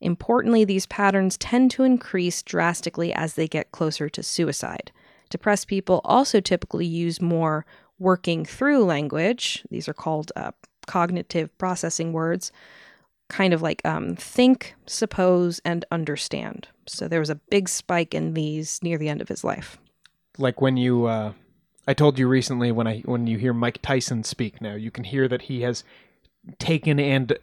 Importantly, 0.00 0.64
these 0.64 0.86
patterns 0.86 1.38
tend 1.38 1.70
to 1.72 1.82
increase 1.82 2.42
drastically 2.42 3.12
as 3.12 3.34
they 3.34 3.48
get 3.48 3.72
closer 3.72 4.08
to 4.08 4.22
suicide. 4.22 4.92
Depressed 5.30 5.68
people 5.68 6.00
also 6.04 6.40
typically 6.40 6.86
use 6.86 7.20
more 7.20 7.64
working 7.98 8.44
through 8.44 8.84
language. 8.84 9.64
These 9.70 9.88
are 9.88 9.94
called 9.94 10.32
uh, 10.36 10.52
cognitive 10.86 11.56
processing 11.58 12.12
words, 12.12 12.52
kind 13.28 13.54
of 13.54 13.62
like 13.62 13.84
um, 13.84 14.14
think, 14.16 14.74
suppose, 14.86 15.60
and 15.64 15.84
understand. 15.90 16.68
So 16.86 17.08
there 17.08 17.20
was 17.20 17.30
a 17.30 17.40
big 17.50 17.68
spike 17.68 18.14
in 18.14 18.34
these 18.34 18.80
near 18.82 18.98
the 18.98 19.08
end 19.08 19.20
of 19.20 19.28
his 19.28 19.42
life. 19.42 19.78
Like 20.38 20.60
when 20.60 20.76
you, 20.76 21.06
uh, 21.06 21.32
I 21.88 21.94
told 21.94 22.18
you 22.18 22.28
recently 22.28 22.72
when 22.72 22.86
I 22.86 23.00
when 23.00 23.26
you 23.26 23.38
hear 23.38 23.52
Mike 23.52 23.80
Tyson 23.82 24.24
speak 24.24 24.60
now, 24.60 24.74
you 24.74 24.90
can 24.90 25.04
hear 25.04 25.28
that 25.28 25.42
he 25.42 25.62
has 25.62 25.84
taken 26.58 26.98
and 27.00 27.32
uh, 27.32 27.36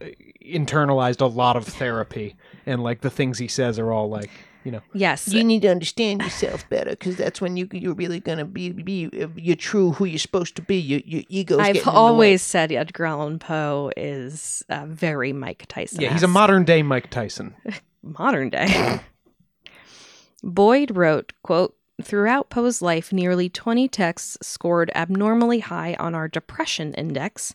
internalized 0.46 1.22
a 1.22 1.26
lot 1.26 1.56
of 1.56 1.66
therapy, 1.66 2.36
and 2.66 2.84
like 2.84 3.02
the 3.02 3.10
things 3.10 3.40
he 3.40 3.48
says 3.48 3.80
are 3.80 3.92
all 3.92 4.10
like, 4.10 4.30
you 4.64 4.72
know, 4.72 4.82
Yes. 4.94 5.28
You 5.28 5.44
need 5.44 5.62
to 5.64 5.70
understand 5.70 6.22
yourself 6.22 6.68
better 6.70 6.92
because 6.92 7.16
that's 7.18 7.42
when 7.42 7.58
you 7.58 7.68
you're 7.72 7.94
really 7.96 8.20
gonna 8.20 8.46
be 8.46 8.70
be 8.72 9.10
you're 9.36 9.56
true 9.56 9.92
who 9.92 10.06
you're 10.06 10.20
supposed 10.20 10.56
to 10.58 10.62
be. 10.62 10.78
Your 10.78 11.02
your 11.06 11.24
ego's 11.30 11.60
I've 11.60 11.74
getting 11.76 11.80
in 11.82 11.86
the 11.86 11.92
way. 11.92 11.96
always 11.98 12.42
said 12.42 12.72
Edgar 12.72 13.06
Allan 13.06 13.40
Poe 13.40 13.92
is 13.98 14.64
uh, 14.70 14.86
very 14.88 15.34
Mike 15.34 15.66
Tyson. 15.68 16.02
yeah, 16.02 16.12
he's 16.14 16.24
a 16.24 16.28
modern 16.28 16.64
day 16.64 16.84
Mike 16.84 17.10
Tyson. 17.10 17.56
modern 18.04 18.50
day. 18.50 19.00
Boyd 20.44 20.96
wrote, 20.96 21.32
quote, 21.42 21.76
Throughout 22.02 22.50
Poe's 22.50 22.82
life, 22.82 23.14
nearly 23.14 23.50
20 23.50 23.88
texts 23.88 24.38
scored 24.42 24.92
abnormally 24.96 25.60
high 25.60 25.96
on 26.00 26.16
our 26.16 26.28
depression 26.28 26.94
index, 26.96 27.54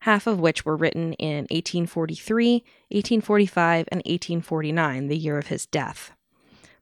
half 0.00 0.26
of 0.26 0.40
which 0.40 0.64
were 0.64 0.76
written 0.76 1.12
in 1.14 1.46
1843, 1.50 2.52
1845, 2.88 3.88
and 3.92 3.98
1849, 3.98 5.08
the 5.08 5.18
year 5.18 5.38
of 5.38 5.48
his 5.48 5.66
death. 5.66 6.12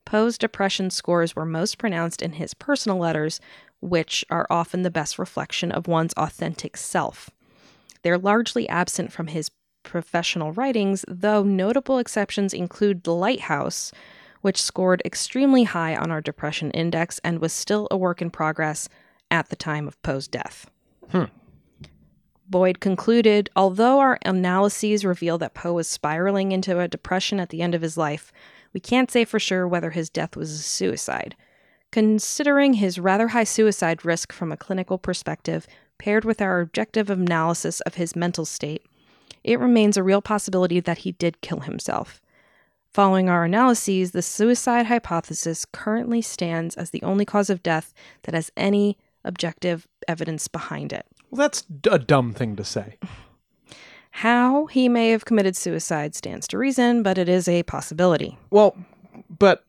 Poe's 0.05 0.39
depression 0.39 0.91
scores 0.91 1.35
were 1.35 1.45
most 1.45 1.79
pronounced 1.79 2.23
in 2.23 2.33
his 2.35 2.55
personal 2.55 2.99
letters, 2.99 3.41
which 3.81 4.25
are 4.31 4.47
often 4.49 4.83
the 4.83 4.91
best 4.91 5.19
reflection 5.19 5.73
of 5.73 5.89
one's 5.89 6.13
authentic 6.15 6.77
self. 6.77 7.31
They're 8.03 8.19
largely 8.19 8.69
absent 8.69 9.13
from 9.13 9.29
his 9.29 9.51
professional 9.83 10.53
writings, 10.53 11.05
though 11.09 11.43
notable 11.43 11.99
exceptions 11.99 12.55
include 12.55 13.03
The 13.03 13.15
Lighthouse, 13.15 13.93
which 14.43 14.61
scored 14.61 15.03
extremely 15.05 15.65
high 15.65 15.97
on 15.97 16.11
our 16.11 16.21
depression 16.21 16.71
index 16.73 17.19
and 17.25 17.41
was 17.41 17.53
still 17.53 17.89
a 17.91 17.97
work 17.97 18.21
in 18.21 18.31
progress 18.31 18.89
at 19.31 19.49
the 19.49 19.57
time 19.57 19.89
of 19.89 20.01
Poe's 20.03 20.29
death. 20.29 20.71
Hmm. 21.11 21.25
Boyd 22.49 22.81
concluded 22.81 23.49
although 23.57 23.99
our 23.99 24.19
analyses 24.25 25.05
reveal 25.05 25.39
that 25.39 25.55
Poe 25.55 25.73
was 25.73 25.89
spiraling 25.89 26.53
into 26.53 26.79
a 26.79 26.87
depression 26.87 27.41
at 27.41 27.49
the 27.49 27.63
end 27.63 27.75
of 27.75 27.83
his 27.83 27.97
life, 27.97 28.33
we 28.73 28.81
can't 28.81 29.11
say 29.11 29.25
for 29.25 29.39
sure 29.39 29.67
whether 29.67 29.91
his 29.91 30.11
death 30.11 30.37
was 30.37 30.53
a 30.53 30.59
suicide. 30.59 31.35
Considering 31.91 32.75
his 32.75 32.99
rather 32.99 33.29
high 33.29 33.45
suicide 33.45 34.05
risk 34.05 34.33
from 34.33 34.51
a 34.51 34.57
clinical 34.57 34.97
perspective, 34.97 35.67
paired 35.99 36.25
with 36.25 36.41
our 36.41 36.61
objective 36.61 37.11
analysis 37.11 37.81
of 37.83 37.97
his 37.97 38.17
mental 38.17 38.47
state, 38.47 38.85
it 39.45 39.61
remains 39.61 39.97
a 39.97 40.03
real 40.03 40.23
possibility 40.23 40.81
that 40.81 40.99
he 40.99 41.13
did 41.13 41.41
kill 41.43 41.61
himself. 41.61 42.22
Following 42.93 43.31
our 43.31 43.45
analyses, 43.45 44.11
the 44.11 44.21
suicide 44.21 44.87
hypothesis 44.87 45.65
currently 45.73 46.21
stands 46.21 46.75
as 46.77 46.91
the 46.91 47.03
only 47.03 47.25
cause 47.25 47.49
of 47.49 47.63
death 47.63 47.95
that 48.25 48.35
has 48.35 48.51
any 48.57 48.99
objective 49.25 49.87
evidence 50.07 50.47
behind 50.47 50.93
it. 50.93 51.07
Well, 51.31 51.39
that's 51.39 51.63
d- 51.63 51.89
a 51.91 51.99
dumb 51.99 52.35
thing 52.35 52.55
to 52.57 52.65
say. 52.65 52.99
How 54.11 54.67
he 54.67 54.91
may 54.91 55.09
have 55.11 55.25
committed 55.25 55.57
suicide 55.57 56.15
stands 56.15 56.47
to 56.49 56.59
reason, 56.59 57.03
but 57.03 57.17
it 57.17 57.31
is 57.31 57.49
a 57.49 57.63
possibility. 57.63 58.37
Well, 58.51 58.77
but 59.39 59.65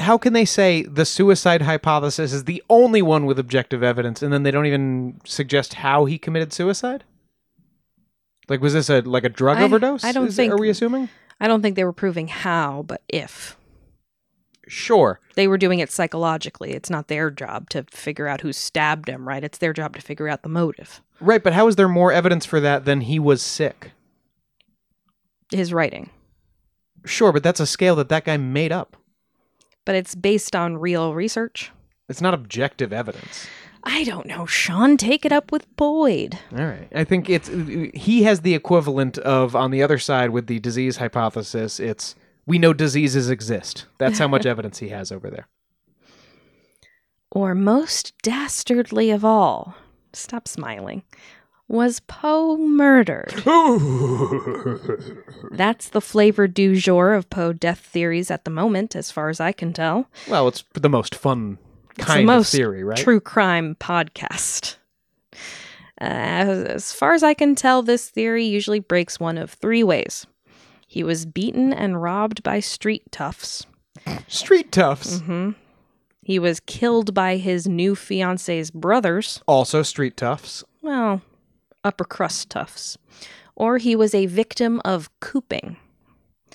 how 0.00 0.18
can 0.18 0.32
they 0.32 0.44
say 0.44 0.82
the 0.82 1.04
suicide 1.04 1.62
hypothesis 1.62 2.32
is 2.32 2.44
the 2.44 2.64
only 2.68 3.00
one 3.02 3.26
with 3.26 3.38
objective 3.38 3.84
evidence, 3.84 4.22
and 4.22 4.32
then 4.32 4.42
they 4.42 4.50
don't 4.50 4.66
even 4.66 5.20
suggest 5.24 5.74
how 5.74 6.06
he 6.06 6.18
committed 6.18 6.52
suicide? 6.52 7.04
Like, 8.48 8.60
was 8.60 8.72
this 8.72 8.90
a 8.90 9.02
like 9.02 9.22
a 9.22 9.28
drug 9.28 9.58
I- 9.58 9.62
overdose? 9.62 10.02
I 10.02 10.10
don't 10.10 10.26
Is- 10.26 10.34
think- 10.34 10.52
Are 10.52 10.58
we 10.58 10.68
assuming? 10.68 11.08
I 11.40 11.48
don't 11.48 11.62
think 11.62 11.76
they 11.76 11.84
were 11.84 11.92
proving 11.92 12.28
how, 12.28 12.84
but 12.86 13.02
if. 13.08 13.56
Sure. 14.68 15.18
They 15.34 15.48
were 15.48 15.58
doing 15.58 15.80
it 15.80 15.90
psychologically. 15.90 16.72
It's 16.72 16.90
not 16.90 17.08
their 17.08 17.30
job 17.30 17.70
to 17.70 17.84
figure 17.90 18.28
out 18.28 18.42
who 18.42 18.52
stabbed 18.52 19.08
him, 19.08 19.26
right? 19.26 19.42
It's 19.42 19.58
their 19.58 19.72
job 19.72 19.94
to 19.96 20.00
figure 20.00 20.28
out 20.28 20.42
the 20.42 20.48
motive. 20.48 21.02
Right, 21.20 21.42
but 21.42 21.54
how 21.54 21.66
is 21.66 21.76
there 21.76 21.88
more 21.88 22.12
evidence 22.12 22.46
for 22.46 22.60
that 22.60 22.84
than 22.84 23.00
he 23.02 23.18
was 23.18 23.42
sick? 23.42 23.92
His 25.50 25.72
writing. 25.72 26.10
Sure, 27.04 27.32
but 27.32 27.42
that's 27.42 27.60
a 27.60 27.66
scale 27.66 27.96
that 27.96 28.10
that 28.10 28.24
guy 28.24 28.36
made 28.36 28.70
up. 28.70 28.96
But 29.84 29.96
it's 29.96 30.14
based 30.14 30.54
on 30.54 30.76
real 30.76 31.14
research. 31.14 31.72
It's 32.08 32.20
not 32.20 32.34
objective 32.34 32.92
evidence. 32.92 33.46
I 33.84 34.04
don't 34.04 34.26
know, 34.26 34.46
Sean. 34.46 34.96
Take 34.96 35.24
it 35.24 35.32
up 35.32 35.52
with 35.52 35.74
Boyd. 35.76 36.38
All 36.56 36.64
right. 36.64 36.88
I 36.94 37.04
think 37.04 37.30
it's 37.30 37.48
he 37.94 38.22
has 38.24 38.40
the 38.42 38.54
equivalent 38.54 39.18
of 39.18 39.56
on 39.56 39.70
the 39.70 39.82
other 39.82 39.98
side 39.98 40.30
with 40.30 40.46
the 40.46 40.58
disease 40.58 40.98
hypothesis. 40.98 41.80
It's 41.80 42.14
we 42.46 42.58
know 42.58 42.72
diseases 42.72 43.30
exist. 43.30 43.86
That's 43.98 44.18
how 44.18 44.28
much 44.28 44.46
evidence 44.54 44.78
he 44.78 44.88
has 44.88 45.10
over 45.12 45.30
there. 45.30 45.46
Or 47.30 47.54
most 47.54 48.12
dastardly 48.22 49.10
of 49.10 49.24
all, 49.24 49.76
stop 50.12 50.48
smiling, 50.48 51.04
was 51.68 52.00
Poe 52.00 52.56
murdered? 52.56 53.32
That's 55.52 55.88
the 55.90 56.00
flavor 56.00 56.48
du 56.48 56.74
jour 56.74 57.14
of 57.14 57.30
Poe 57.30 57.52
death 57.52 57.78
theories 57.78 58.32
at 58.32 58.44
the 58.44 58.50
moment, 58.50 58.96
as 58.96 59.12
far 59.12 59.28
as 59.28 59.38
I 59.38 59.52
can 59.52 59.72
tell. 59.72 60.08
Well, 60.28 60.48
it's 60.48 60.64
the 60.72 60.88
most 60.88 61.14
fun 61.14 61.58
kind 61.98 62.28
the 62.28 62.38
of 62.38 62.46
theory, 62.46 62.84
right? 62.84 62.96
true 62.98 63.20
crime 63.20 63.76
podcast. 63.80 64.76
Uh, 66.00 66.04
as, 66.68 66.92
far 66.92 67.12
as 67.12 67.22
I 67.22 67.34
can 67.34 67.54
tell, 67.54 67.82
this 67.82 68.08
theory 68.08 68.44
usually 68.44 68.80
breaks 68.80 69.20
one 69.20 69.36
of 69.36 69.50
three 69.50 69.82
ways. 69.84 70.26
He 70.86 71.04
was 71.04 71.26
beaten 71.26 71.72
and 71.72 72.02
robbed 72.02 72.42
by 72.42 72.60
street 72.60 73.02
toughs. 73.12 73.66
Street 74.26 74.72
toughs. 74.72 75.20
hmm 75.20 75.50
He 76.22 76.38
was 76.38 76.60
killed 76.60 77.12
by 77.12 77.36
his 77.36 77.68
new 77.68 77.94
fiance's 77.94 78.70
brothers. 78.70 79.42
Also 79.46 79.82
street 79.82 80.16
toughs. 80.16 80.64
Well, 80.82 81.20
upper 81.84 82.04
crust 82.04 82.48
toughs. 82.50 82.96
Or 83.54 83.76
he 83.76 83.94
was 83.94 84.14
a 84.14 84.24
victim 84.26 84.80
of 84.84 85.10
cooping. 85.20 85.76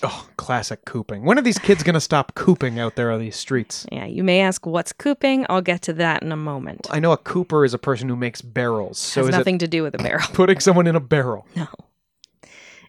Oh, 0.02 0.28
classic 0.36 0.84
cooping. 0.84 1.24
When 1.24 1.38
are 1.38 1.42
these 1.42 1.58
kids 1.58 1.82
going 1.82 1.94
to 1.94 2.00
stop 2.00 2.34
cooping 2.34 2.78
out 2.78 2.96
there 2.96 3.10
on 3.10 3.20
these 3.20 3.36
streets? 3.36 3.86
Yeah, 3.90 4.04
you 4.04 4.22
may 4.22 4.40
ask 4.40 4.66
what's 4.66 4.92
cooping. 4.92 5.46
I'll 5.48 5.62
get 5.62 5.82
to 5.82 5.92
that 5.94 6.22
in 6.22 6.32
a 6.32 6.36
moment. 6.36 6.86
I 6.90 7.00
know 7.00 7.12
a 7.12 7.16
cooper 7.16 7.64
is 7.64 7.72
a 7.72 7.78
person 7.78 8.08
who 8.08 8.16
makes 8.16 8.42
barrels. 8.42 8.98
So 8.98 9.24
Has 9.24 9.30
nothing 9.30 9.58
to 9.58 9.68
do 9.68 9.82
with 9.82 9.94
a 9.94 9.98
barrel. 9.98 10.26
putting 10.32 10.60
someone 10.60 10.86
in 10.86 10.96
a 10.96 11.00
barrel? 11.00 11.46
No. 11.56 11.68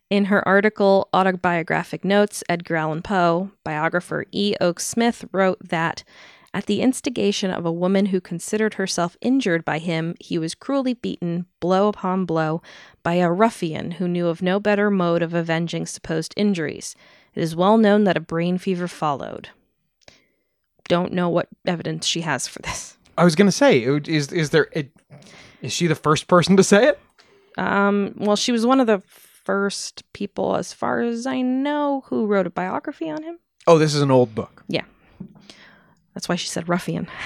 In 0.10 0.26
her 0.26 0.46
article, 0.48 1.10
Autobiographic 1.14 2.06
Notes, 2.06 2.44
Edgar 2.48 2.78
Allan 2.78 3.02
Poe, 3.02 3.52
biographer 3.64 4.26
E. 4.32 4.56
Oakes 4.62 4.86
Smith 4.86 5.26
wrote 5.34 5.60
that 5.68 6.04
at 6.54 6.66
the 6.66 6.82
instigation 6.82 7.52
of 7.52 7.66
a 7.66 7.72
woman 7.72 8.08
who 8.08 8.22
considered 8.22 8.76
herself 8.76 9.18
injured 9.22 9.64
by 9.66 9.80
him, 9.80 10.16
he 10.20 10.40
was 10.40 10.56
cruelly 10.56 10.94
beaten, 10.94 11.46
blow 11.60 11.88
upon 11.88 12.26
blow, 12.26 12.62
by 13.08 13.14
a 13.14 13.32
ruffian 13.32 13.92
who 13.92 14.06
knew 14.06 14.28
of 14.28 14.42
no 14.42 14.60
better 14.60 14.92
mode 14.92 15.22
of 15.22 15.34
avenging 15.34 15.86
supposed 15.86 16.34
injuries. 16.36 16.94
It 17.36 17.42
is 17.42 17.56
well 17.56 17.78
known 17.78 18.04
that 18.04 18.18
a 18.18 18.20
brain 18.20 18.58
fever 18.58 18.86
followed. 18.90 19.48
don't 20.90 21.14
know 21.14 21.30
what 21.30 21.48
evidence 21.66 22.06
she 22.06 22.20
has 22.22 22.50
for 22.50 22.62
this. 22.64 22.98
I 23.18 23.24
was 23.24 23.34
gonna 23.34 23.54
say, 23.54 23.80
it- 23.80 24.10
is 24.10 24.34
is 24.34 24.50
there? 24.50 24.68
Is 25.62 25.72
she 25.72 25.88
the 25.88 25.96
first 25.96 26.28
person 26.28 26.58
to 26.58 26.64
say 26.66 26.90
it? 26.90 27.00
Um, 27.58 28.14
well, 28.18 28.36
she 28.36 28.52
was 28.52 28.66
one 28.66 28.82
of 28.82 28.88
the 28.88 29.02
first 29.46 30.04
people, 30.12 30.58
as 30.58 30.74
far 30.74 31.00
as 31.00 31.26
I 31.26 31.40
know, 31.42 32.04
who 32.08 32.26
wrote 32.26 32.46
a 32.46 32.50
biography 32.50 33.10
on 33.10 33.24
him. 33.24 33.40
Oh, 33.68 33.78
this 33.78 33.96
is 33.96 34.02
an 34.02 34.12
old 34.12 34.36
book. 34.36 34.66
Yeah, 34.68 34.84
that's 36.14 36.28
why 36.28 36.36
she 36.36 36.50
said 36.50 36.68
ruffian. 36.68 37.08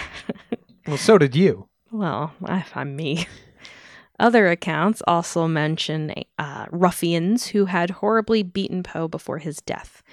Well, 0.88 0.98
so 0.98 1.18
did 1.18 1.36
you. 1.36 1.68
Well, 1.92 2.34
I, 2.46 2.66
I'm 2.76 2.96
me. 2.96 3.28
Other 4.22 4.50
accounts 4.50 5.02
also 5.08 5.48
mention 5.48 6.14
uh, 6.38 6.68
ruffians 6.72 7.48
who 7.48 7.66
had 7.66 7.90
horribly 7.90 8.44
beaten 8.44 8.84
Poe 8.84 9.08
before 9.08 9.40
his 9.40 9.58
death. 9.62 10.04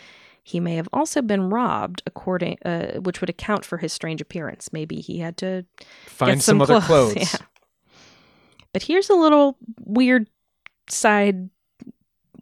He 0.42 0.60
may 0.60 0.76
have 0.76 0.88
also 0.94 1.20
been 1.20 1.50
robbed, 1.50 2.02
according, 2.06 2.56
uh, 2.64 3.00
which 3.00 3.20
would 3.20 3.28
account 3.28 3.66
for 3.66 3.76
his 3.76 3.92
strange 3.92 4.22
appearance. 4.22 4.72
Maybe 4.72 5.02
he 5.02 5.18
had 5.18 5.36
to 5.36 5.66
Find 6.06 6.38
get 6.38 6.42
some, 6.42 6.62
other 6.62 6.80
clothes. 6.86 7.16
Yeah. 7.16 7.46
But 8.72 8.82
here's 8.84 9.10
a 9.10 9.14
little 9.14 9.58
weird 9.80 10.30
side 10.88 11.50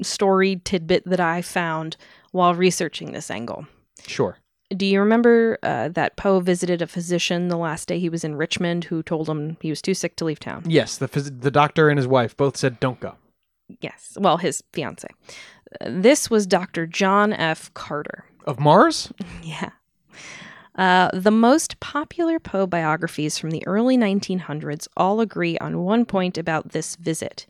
story 0.03 0.61
tidbit 0.65 1.05
that 1.07 1.19
I 1.19 1.43
found 1.43 1.97
while 2.31 2.55
researching 2.55 3.11
this 3.11 3.29
angle. 3.29 3.67
Sure. 4.07 4.39
Do 4.75 4.85
you 4.85 4.99
remember 5.01 5.59
uh, 5.63 5.89
that 5.91 6.17
Poe 6.17 6.41
visited 6.41 6.83
a 6.83 6.87
physician 6.87 7.49
the 7.49 7.57
last 7.57 7.87
day 7.87 7.99
he 8.01 8.09
was 8.09 8.25
in 8.25 8.35
Richmond 8.35 8.85
who 8.85 9.03
told 9.03 9.29
him 9.29 9.57
he 9.61 9.71
was 9.71 9.81
too 9.81 9.95
sick 9.95 10.17
to 10.17 10.25
leave 10.25 10.41
town? 10.41 10.65
Yes, 10.67 10.99
the 10.99 11.09
phys- 11.09 11.41
the 11.41 11.51
doctor 11.53 11.89
and 11.89 11.99
his 11.99 12.09
wife 12.09 12.37
both 12.37 12.57
said 12.57 12.81
don't 12.81 12.99
go. 12.99 13.15
Yes. 13.81 14.17
Well, 14.21 14.39
his 14.39 14.63
fiance. 14.73 15.09
This 15.87 16.31
was 16.31 16.47
Dr. 16.47 16.87
John 16.87 17.33
F. 17.33 17.73
Carter. 17.75 18.25
Of 18.45 18.59
Mars? 18.61 19.13
Yeah. 19.43 19.71
Uh, 20.77 21.09
the 21.15 21.31
most 21.31 21.81
popular 21.81 22.39
Poe 22.39 22.67
biographies 22.67 23.39
from 23.39 23.51
the 23.51 23.67
early 23.67 23.97
1900s 23.97 24.87
all 24.97 25.21
agree 25.21 25.57
on 25.59 25.79
one 25.85 26.05
point 26.05 26.37
about 26.37 26.73
this 26.73 26.97
visit. 26.97 27.47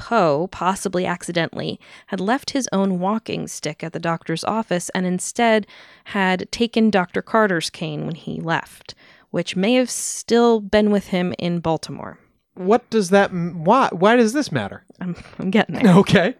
Poe, 0.00 0.46
possibly 0.46 1.04
accidentally, 1.04 1.78
had 2.06 2.20
left 2.20 2.52
his 2.52 2.66
own 2.72 3.00
walking 3.00 3.46
stick 3.46 3.84
at 3.84 3.92
the 3.92 3.98
doctor's 4.00 4.42
office 4.44 4.88
and 4.94 5.04
instead 5.04 5.66
had 6.04 6.50
taken 6.50 6.88
Dr. 6.88 7.20
Carter's 7.20 7.68
cane 7.68 8.06
when 8.06 8.14
he 8.14 8.40
left, 8.40 8.94
which 9.30 9.56
may 9.56 9.74
have 9.74 9.90
still 9.90 10.58
been 10.58 10.90
with 10.90 11.08
him 11.08 11.34
in 11.38 11.60
Baltimore. 11.60 12.18
What 12.60 12.90
does 12.90 13.08
that? 13.08 13.32
Why? 13.32 13.88
Why 13.90 14.16
does 14.16 14.34
this 14.34 14.52
matter? 14.52 14.84
I'm, 15.00 15.16
I'm 15.38 15.50
getting 15.50 15.76
there. 15.76 15.96
Okay. 15.96 16.34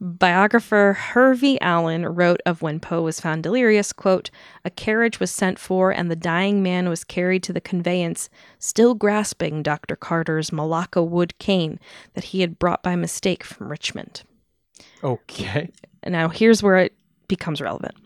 Biographer 0.00 0.92
Hervey 0.92 1.58
Allen 1.60 2.06
wrote 2.06 2.40
of 2.46 2.62
when 2.62 2.78
Poe 2.78 3.02
was 3.02 3.20
found 3.20 3.42
delirious, 3.42 3.92
quote, 3.92 4.30
"A 4.64 4.70
carriage 4.70 5.18
was 5.18 5.32
sent 5.32 5.58
for 5.58 5.90
and 5.90 6.08
the 6.08 6.14
dying 6.14 6.62
man 6.62 6.88
was 6.88 7.02
carried 7.02 7.42
to 7.44 7.52
the 7.52 7.60
conveyance, 7.60 8.30
still 8.60 8.94
grasping 8.94 9.64
Dr. 9.64 9.96
Carter's 9.96 10.52
Malacca 10.52 11.02
wood 11.02 11.36
cane 11.38 11.80
that 12.14 12.24
he 12.24 12.42
had 12.42 12.60
brought 12.60 12.84
by 12.84 12.94
mistake 12.94 13.42
from 13.42 13.68
Richmond." 13.68 14.22
Okay. 15.02 15.70
Now 16.06 16.28
here's 16.28 16.62
where 16.62 16.76
it 16.76 16.92
becomes 17.26 17.60
relevant. 17.60 17.96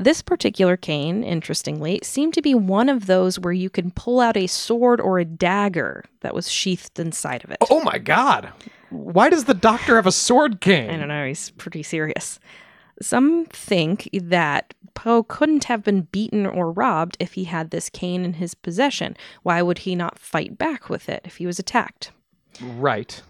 This 0.00 0.22
particular 0.22 0.78
cane, 0.78 1.22
interestingly, 1.22 2.00
seemed 2.02 2.32
to 2.32 2.40
be 2.40 2.54
one 2.54 2.88
of 2.88 3.04
those 3.04 3.38
where 3.38 3.52
you 3.52 3.68
can 3.68 3.90
pull 3.90 4.18
out 4.18 4.34
a 4.34 4.46
sword 4.46 4.98
or 4.98 5.18
a 5.18 5.26
dagger 5.26 6.06
that 6.20 6.34
was 6.34 6.50
sheathed 6.50 6.98
inside 6.98 7.44
of 7.44 7.50
it. 7.50 7.58
Oh 7.70 7.82
my 7.82 7.98
God. 7.98 8.50
Why 8.88 9.28
does 9.28 9.44
the 9.44 9.52
doctor 9.52 9.96
have 9.96 10.06
a 10.06 10.12
sword 10.12 10.62
cane? 10.62 10.88
I 10.88 10.96
don't 10.96 11.08
know. 11.08 11.26
He's 11.26 11.50
pretty 11.50 11.82
serious. 11.82 12.40
Some 13.02 13.44
think 13.44 14.08
that 14.14 14.72
Poe 14.94 15.22
couldn't 15.22 15.64
have 15.64 15.84
been 15.84 16.08
beaten 16.12 16.46
or 16.46 16.72
robbed 16.72 17.18
if 17.20 17.34
he 17.34 17.44
had 17.44 17.70
this 17.70 17.90
cane 17.90 18.24
in 18.24 18.32
his 18.34 18.54
possession. 18.54 19.18
Why 19.42 19.60
would 19.60 19.80
he 19.80 19.94
not 19.94 20.18
fight 20.18 20.56
back 20.56 20.88
with 20.88 21.10
it 21.10 21.20
if 21.26 21.36
he 21.36 21.46
was 21.46 21.58
attacked? 21.58 22.10
Right. 22.62 23.20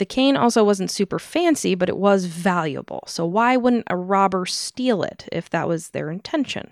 The 0.00 0.06
cane 0.06 0.34
also 0.34 0.64
wasn't 0.64 0.90
super 0.90 1.18
fancy, 1.18 1.74
but 1.74 1.90
it 1.90 1.98
was 1.98 2.24
valuable. 2.24 3.04
So 3.06 3.26
why 3.26 3.58
wouldn't 3.58 3.84
a 3.88 3.96
robber 3.96 4.46
steal 4.46 5.02
it 5.02 5.28
if 5.30 5.50
that 5.50 5.68
was 5.68 5.90
their 5.90 6.10
intention? 6.10 6.70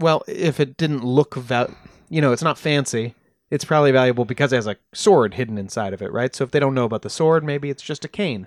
Well, 0.00 0.22
if 0.26 0.58
it 0.58 0.78
didn't 0.78 1.04
look 1.04 1.34
val, 1.34 1.70
you 2.08 2.22
know, 2.22 2.32
it's 2.32 2.42
not 2.42 2.56
fancy. 2.56 3.14
It's 3.50 3.66
probably 3.66 3.92
valuable 3.92 4.24
because 4.24 4.54
it 4.54 4.56
has 4.56 4.66
a 4.66 4.78
sword 4.94 5.34
hidden 5.34 5.58
inside 5.58 5.92
of 5.92 6.00
it, 6.00 6.10
right? 6.12 6.34
So 6.34 6.44
if 6.44 6.50
they 6.50 6.60
don't 6.60 6.72
know 6.72 6.86
about 6.86 7.02
the 7.02 7.10
sword, 7.10 7.44
maybe 7.44 7.68
it's 7.68 7.82
just 7.82 8.06
a 8.06 8.08
cane. 8.08 8.46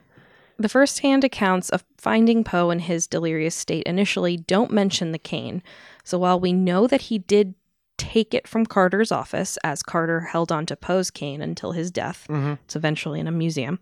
The 0.57 0.69
first 0.69 1.01
hand 1.01 1.23
accounts 1.23 1.69
of 1.69 1.85
finding 1.95 2.43
Poe 2.43 2.71
in 2.71 2.79
his 2.79 3.05
delirious 3.05 3.53
state 3.53 3.83
initially 3.85 4.37
don't 4.37 4.71
mention 4.71 5.11
the 5.11 5.19
cane. 5.19 5.61
So 6.03 6.17
while 6.17 6.39
we 6.39 6.51
know 6.51 6.87
that 6.87 7.01
he 7.01 7.19
did 7.19 7.53
take 7.97 8.33
it 8.33 8.47
from 8.47 8.65
Carter's 8.65 9.11
office, 9.11 9.57
as 9.63 9.81
Carter 9.83 10.21
held 10.21 10.51
on 10.51 10.65
to 10.67 10.75
Poe's 10.75 11.09
cane 11.11 11.41
until 11.41 11.71
his 11.71 11.91
death, 11.91 12.25
Mhm. 12.29 12.57
it's 12.65 12.75
eventually 12.75 13.19
in 13.19 13.27
a 13.27 13.31
museum, 13.31 13.79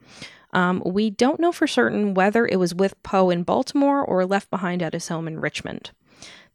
um, 0.53 0.81
we 0.85 1.09
don't 1.09 1.39
know 1.39 1.51
for 1.51 1.65
certain 1.67 2.13
whether 2.13 2.45
it 2.45 2.57
was 2.59 2.75
with 2.75 3.01
Poe 3.03 3.29
in 3.29 3.43
Baltimore 3.43 4.03
or 4.03 4.25
left 4.25 4.49
behind 4.49 4.81
at 4.83 4.93
his 4.93 5.07
home 5.07 5.27
in 5.27 5.39
Richmond. 5.39 5.91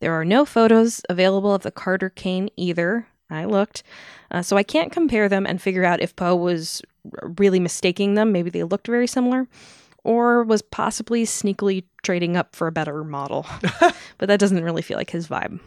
There 0.01 0.13
are 0.13 0.25
no 0.25 0.45
photos 0.45 1.03
available 1.09 1.53
of 1.53 1.63
the 1.63 1.73
Carter 1.73 2.09
cane 2.09 2.49
either. 2.57 3.09
I 3.31 3.45
looked. 3.45 3.83
Uh, 4.31 4.43
so 4.43 4.57
I 4.57 4.63
can't 4.63 4.93
compare 4.93 5.29
them 5.29 5.45
and 5.47 5.61
figure 5.61 5.85
out 5.85 6.01
if 6.01 6.15
Poe 6.17 6.37
was 6.37 6.81
really 7.39 7.59
mistaking 7.61 8.15
them. 8.15 8.31
Maybe 8.33 8.49
they 8.51 8.63
looked 8.63 8.87
very 8.87 9.07
similar 9.09 9.49
or 10.05 10.45
was 10.45 10.63
possibly 10.63 11.25
sneakily 11.25 11.85
trading 12.03 12.37
up 12.37 12.55
for 12.55 12.69
a 12.69 12.73
better 12.73 13.03
model. 13.05 13.45
but 14.19 14.29
that 14.29 14.39
doesn't 14.39 14.63
really 14.65 14.81
feel 14.83 14.97
like 14.97 15.11
his 15.11 15.27
vibe. 15.29 15.59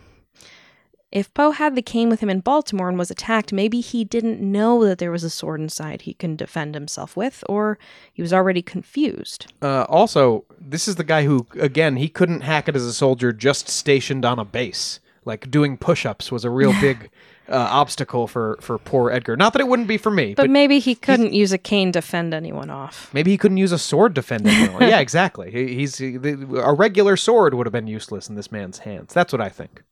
If 1.12 1.34
Poe 1.34 1.52
had 1.52 1.76
the 1.76 1.82
cane 1.82 2.10
with 2.10 2.22
him 2.22 2.30
in 2.30 2.40
Baltimore 2.40 2.88
and 2.88 2.98
was 2.98 3.12
attacked, 3.12 3.52
maybe 3.52 3.82
he 3.82 4.06
didn't 4.06 4.40
know 4.40 4.86
that 4.86 4.98
there 4.98 5.12
was 5.12 5.26
a 5.26 5.30
sword 5.30 5.60
inside 5.60 6.04
he 6.04 6.14
can 6.14 6.38
defend 6.38 6.74
himself 6.74 7.18
with, 7.18 7.44
or 7.50 7.78
he 8.14 8.22
was 8.22 8.32
already 8.32 8.62
confused. 8.62 9.52
Uh, 9.62 9.84
also, 9.90 10.46
this 10.58 10.88
is 10.88 10.96
the 10.96 11.04
guy 11.04 11.26
who, 11.26 11.46
again, 11.60 11.98
he 11.98 12.08
couldn't 12.08 12.42
hack 12.42 12.70
it 12.70 12.76
as 12.78 12.86
a 12.86 12.94
soldier 12.94 13.34
just 13.34 13.68
stationed 13.68 14.24
on 14.24 14.40
a 14.40 14.46
base. 14.46 15.00
Like 15.26 15.52
doing 15.52 15.78
push-ups 15.78 16.32
was 16.32 16.46
a 16.46 16.50
real 16.50 16.72
big 16.82 17.10
uh, 17.50 17.56
obstacle 17.56 18.28
for 18.28 18.58
for 18.62 18.78
poor 18.78 19.12
Edgar. 19.12 19.36
Not 19.36 19.52
that 19.54 19.60
it 19.60 19.68
wouldn't 19.68 19.90
be 19.90 19.98
for 19.98 20.10
me, 20.12 20.34
But 20.34 20.44
but, 20.44 20.50
maybe 20.50 20.80
he 20.80 20.96
couldn't 20.96 21.34
use 21.34 21.52
a 21.52 21.58
cane 21.58 21.92
to 21.92 22.02
fend 22.02 22.34
anyone 22.34 22.70
off. 22.70 23.14
maybe 23.14 23.32
he 23.32 23.38
couldn't 23.38 23.58
use 23.58 23.74
a 23.74 23.78
sword 23.78 24.16
to 24.16 24.22
fend 24.22 24.48
anyone. 24.48 24.82
yeah, 24.90 25.00
exactly. 25.00 25.52
He, 25.52 25.76
he's 25.76 25.98
he, 25.98 26.16
the, 26.18 26.62
a 26.64 26.74
regular 26.74 27.18
sword 27.18 27.54
would 27.54 27.68
have 27.68 27.74
been 27.74 27.88
useless 27.88 28.30
in 28.30 28.36
this 28.36 28.52
man's 28.52 28.80
hands. 28.80 29.14
That's 29.14 29.34
what 29.34 29.42
I 29.42 29.50
think. 29.50 29.84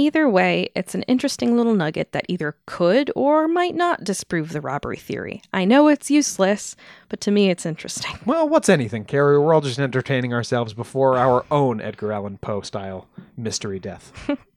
Either 0.00 0.28
way, 0.28 0.70
it's 0.76 0.94
an 0.94 1.02
interesting 1.02 1.56
little 1.56 1.74
nugget 1.74 2.12
that 2.12 2.24
either 2.28 2.54
could 2.66 3.10
or 3.16 3.48
might 3.48 3.74
not 3.74 4.04
disprove 4.04 4.52
the 4.52 4.60
robbery 4.60 4.96
theory. 4.96 5.42
I 5.52 5.64
know 5.64 5.88
it's 5.88 6.08
useless, 6.08 6.76
but 7.08 7.20
to 7.22 7.32
me 7.32 7.50
it's 7.50 7.66
interesting. 7.66 8.12
Well, 8.24 8.48
what's 8.48 8.68
anything, 8.68 9.04
Carrie? 9.04 9.38
We're 9.38 9.54
all 9.54 9.60
just 9.60 9.78
entertaining 9.80 10.32
ourselves 10.32 10.72
before 10.72 11.16
our 11.16 11.44
own 11.50 11.80
Edgar 11.80 12.12
Allan 12.12 12.38
Poe 12.38 12.60
style 12.60 13.08
mystery 13.36 13.78
death. 13.78 14.12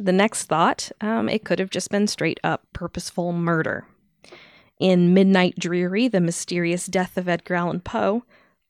The 0.00 0.12
next 0.12 0.44
thought, 0.44 0.92
um, 1.00 1.28
it 1.28 1.44
could 1.44 1.58
have 1.58 1.70
just 1.70 1.90
been 1.90 2.06
straight 2.06 2.38
up 2.44 2.62
purposeful 2.72 3.32
murder. 3.32 3.84
In 4.78 5.12
Midnight 5.12 5.56
Dreary, 5.58 6.06
The 6.06 6.20
Mysterious 6.20 6.86
Death 6.86 7.16
of 7.16 7.28
Edgar 7.28 7.56
Allan 7.56 7.80
Poe, 7.80 8.22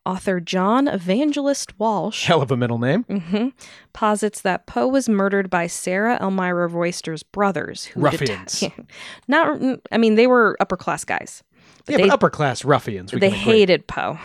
author 0.09 0.41
John 0.41 0.89
Evangelist 0.89 1.79
Walsh 1.79 2.25
Hell 2.27 2.41
of 2.43 2.51
a 2.51 2.57
middle 2.57 2.79
name. 2.79 3.05
mhm, 3.05 3.53
posits 3.93 4.41
that 4.41 4.67
Poe 4.67 4.89
was 4.89 5.09
murdered 5.09 5.51
by 5.51 5.67
Sarah 5.67 6.19
Elmira 6.21 6.67
Royster's 6.67 7.23
brothers, 7.23 7.85
who 7.85 8.01
Ruffians. 8.01 8.65
Not, 9.29 9.61
I 9.93 9.99
mean, 9.99 10.15
they 10.15 10.27
were 10.27 10.57
upper 10.61 10.77
class 10.77 11.05
guys. 11.05 11.43
yeah, 11.89 11.99
they- 11.99 12.03
but 12.05 12.13
upper 12.13 12.31
class 12.31 12.65
ruffians. 12.65 13.13
We 13.13 13.21
they 13.21 13.31
hated 13.31 13.87
Poe. 13.87 14.19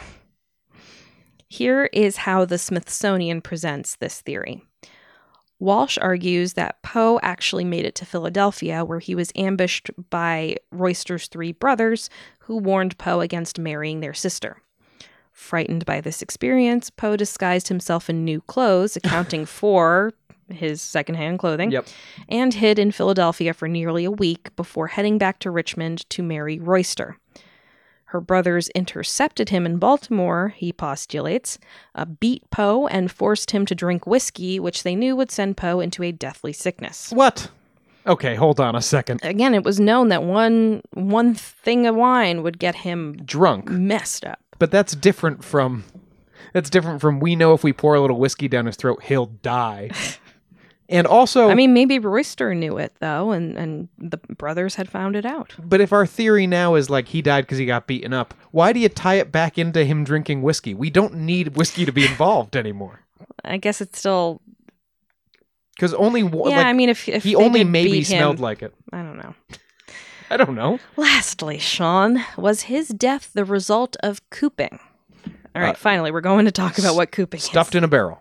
Here 1.50 1.86
is 1.94 2.18
how 2.18 2.46
the 2.46 2.58
Smithsonian 2.58 3.42
presents 3.42 3.96
this 3.98 4.22
theory. 4.22 4.64
Walsh 5.60 5.98
argues 6.02 6.54
that 6.54 6.82
Poe 6.82 7.20
actually 7.22 7.64
made 7.64 7.86
it 7.86 7.96
to 7.96 8.06
Philadelphia, 8.06 8.84
where 8.84 9.00
he 9.00 9.16
was 9.16 9.32
ambushed 9.36 9.92
by 10.10 10.58
Royster's 10.72 11.28
three 11.28 11.52
brothers, 11.52 12.10
who 12.40 12.58
warned 12.58 12.98
Poe 12.98 13.22
against 13.22 13.60
marrying 13.60 14.00
their 14.00 14.14
sister. 14.16 14.58
Frightened 15.34 15.86
by 15.86 16.00
this 16.00 16.22
experience, 16.22 16.90
Poe 16.90 17.18
disguised 17.18 17.68
himself 17.68 18.10
in 18.10 18.24
new 18.24 18.40
clothes, 18.42 18.96
accounting 19.04 19.46
for 19.46 20.14
his 20.50 20.82
secondhand 20.82 21.40
clothing, 21.40 21.72
Yep. 21.72 21.88
and 22.30 22.54
hid 22.54 22.78
in 22.80 22.92
Philadelphia 22.92 23.54
for 23.54 23.68
nearly 23.68 24.06
a 24.06 24.12
week 24.12 24.56
before 24.56 24.88
heading 24.88 25.18
back 25.18 25.40
to 25.40 25.50
Richmond 25.52 26.08
to 26.12 26.22
marry 26.24 26.60
Royster. 26.60 27.18
Her 28.06 28.22
brothers 28.22 28.70
intercepted 28.70 29.50
him 29.50 29.66
in 29.66 29.78
Baltimore, 29.78 30.50
he 30.56 30.72
postulates, 30.72 31.58
uh, 31.96 32.06
beat 32.06 32.48
Poe, 32.52 32.86
and 32.88 33.10
forced 33.12 33.50
him 33.52 33.66
to 33.66 33.74
drink 33.74 34.06
whiskey, 34.06 34.60
which 34.60 34.84
they 34.84 34.96
knew 34.96 35.16
would 35.16 35.32
send 35.32 35.58
Poe 35.58 35.80
into 35.80 36.04
a 36.04 36.12
deathly 36.12 36.54
sickness. 36.54 37.12
What? 37.12 37.50
Okay, 38.06 38.36
hold 38.36 38.60
on 38.60 38.76
a 38.76 38.82
second. 38.82 39.22
Again, 39.24 39.56
it 39.56 39.64
was 39.64 39.80
known 39.80 40.10
that 40.10 40.22
one 40.24 40.84
one 40.94 41.34
thing 41.34 41.88
of 41.88 41.96
wine 41.96 42.44
would 42.44 42.60
get 42.60 42.76
him 42.76 43.16
Drunk. 43.26 43.70
messed 43.70 44.26
up. 44.26 44.40
But 44.64 44.72
that's 44.72 44.96
different 44.96 45.44
from 45.44 45.84
that's 46.54 46.70
different 46.70 47.02
from 47.02 47.20
we 47.20 47.36
know 47.36 47.54
if 47.54 47.66
we 47.66 47.74
pour 47.74 47.96
a 47.96 48.00
little 48.00 48.18
whiskey 48.18 48.48
down 48.48 48.66
his 48.66 48.78
throat, 48.78 49.04
he'll 49.04 49.26
die. 49.26 49.90
And 50.90 51.06
also, 51.08 51.50
I 51.50 51.54
mean, 51.54 51.74
maybe 51.74 51.98
Royster 52.00 52.54
knew 52.54 52.78
it 52.78 52.94
though, 53.00 53.32
and 53.32 53.58
and 53.58 53.90
the 53.98 54.18
brothers 54.38 54.76
had 54.76 54.90
found 54.90 55.18
it 55.18 55.26
out. 55.26 55.54
but 55.58 55.82
if 55.82 55.92
our 55.92 56.06
theory 56.06 56.46
now 56.48 56.76
is 56.76 56.90
like 56.90 57.08
he 57.10 57.22
died 57.22 57.42
because 57.42 57.58
he 57.58 57.66
got 57.66 57.88
beaten 57.88 58.14
up, 58.14 58.34
why 58.52 58.72
do 58.72 58.80
you 58.80 58.88
tie 58.90 59.16
it 59.16 59.32
back 59.32 59.58
into 59.58 59.84
him 59.84 60.06
drinking 60.06 60.42
whiskey? 60.44 60.74
We 60.74 60.90
don't 60.90 61.16
need 61.16 61.58
whiskey 61.58 61.86
to 61.86 61.92
be 61.92 62.06
involved 62.06 62.56
anymore. 62.56 63.02
I 63.44 63.58
guess 63.58 63.82
it's 63.82 64.00
still. 64.00 64.42
Because 65.76 65.94
only 65.94 66.24
one, 66.24 66.52
Yeah, 66.52 66.58
like, 66.58 66.68
I 66.68 66.74
mean, 66.74 66.90
if, 66.90 67.10
if 67.10 67.24
he 67.24 67.36
only 67.36 67.66
maybe 67.66 68.04
smelled 68.04 68.38
him, 68.38 68.42
like 68.42 68.62
it. 68.62 68.74
I 68.94 69.02
don't 69.04 69.18
know. 69.18 69.36
I 70.34 70.38
don't 70.38 70.56
know. 70.56 70.80
Lastly, 70.98 71.60
Sean, 71.60 72.24
was 72.38 72.64
his 72.64 72.88
death 72.88 73.30
the 73.34 73.46
result 73.46 73.96
of 74.02 74.28
cooping? 74.32 74.80
All 75.56 75.62
right, 75.62 75.70
Uh, 75.70 75.74
finally, 75.78 76.10
we're 76.12 76.22
going 76.22 76.46
to 76.46 76.52
talk 76.52 76.80
about 76.80 76.96
what 76.96 77.12
cooping 77.12 77.38
is. 77.38 77.44
Stuffed 77.44 77.76
in 77.76 77.84
a 77.84 77.88
barrel. 77.88 78.20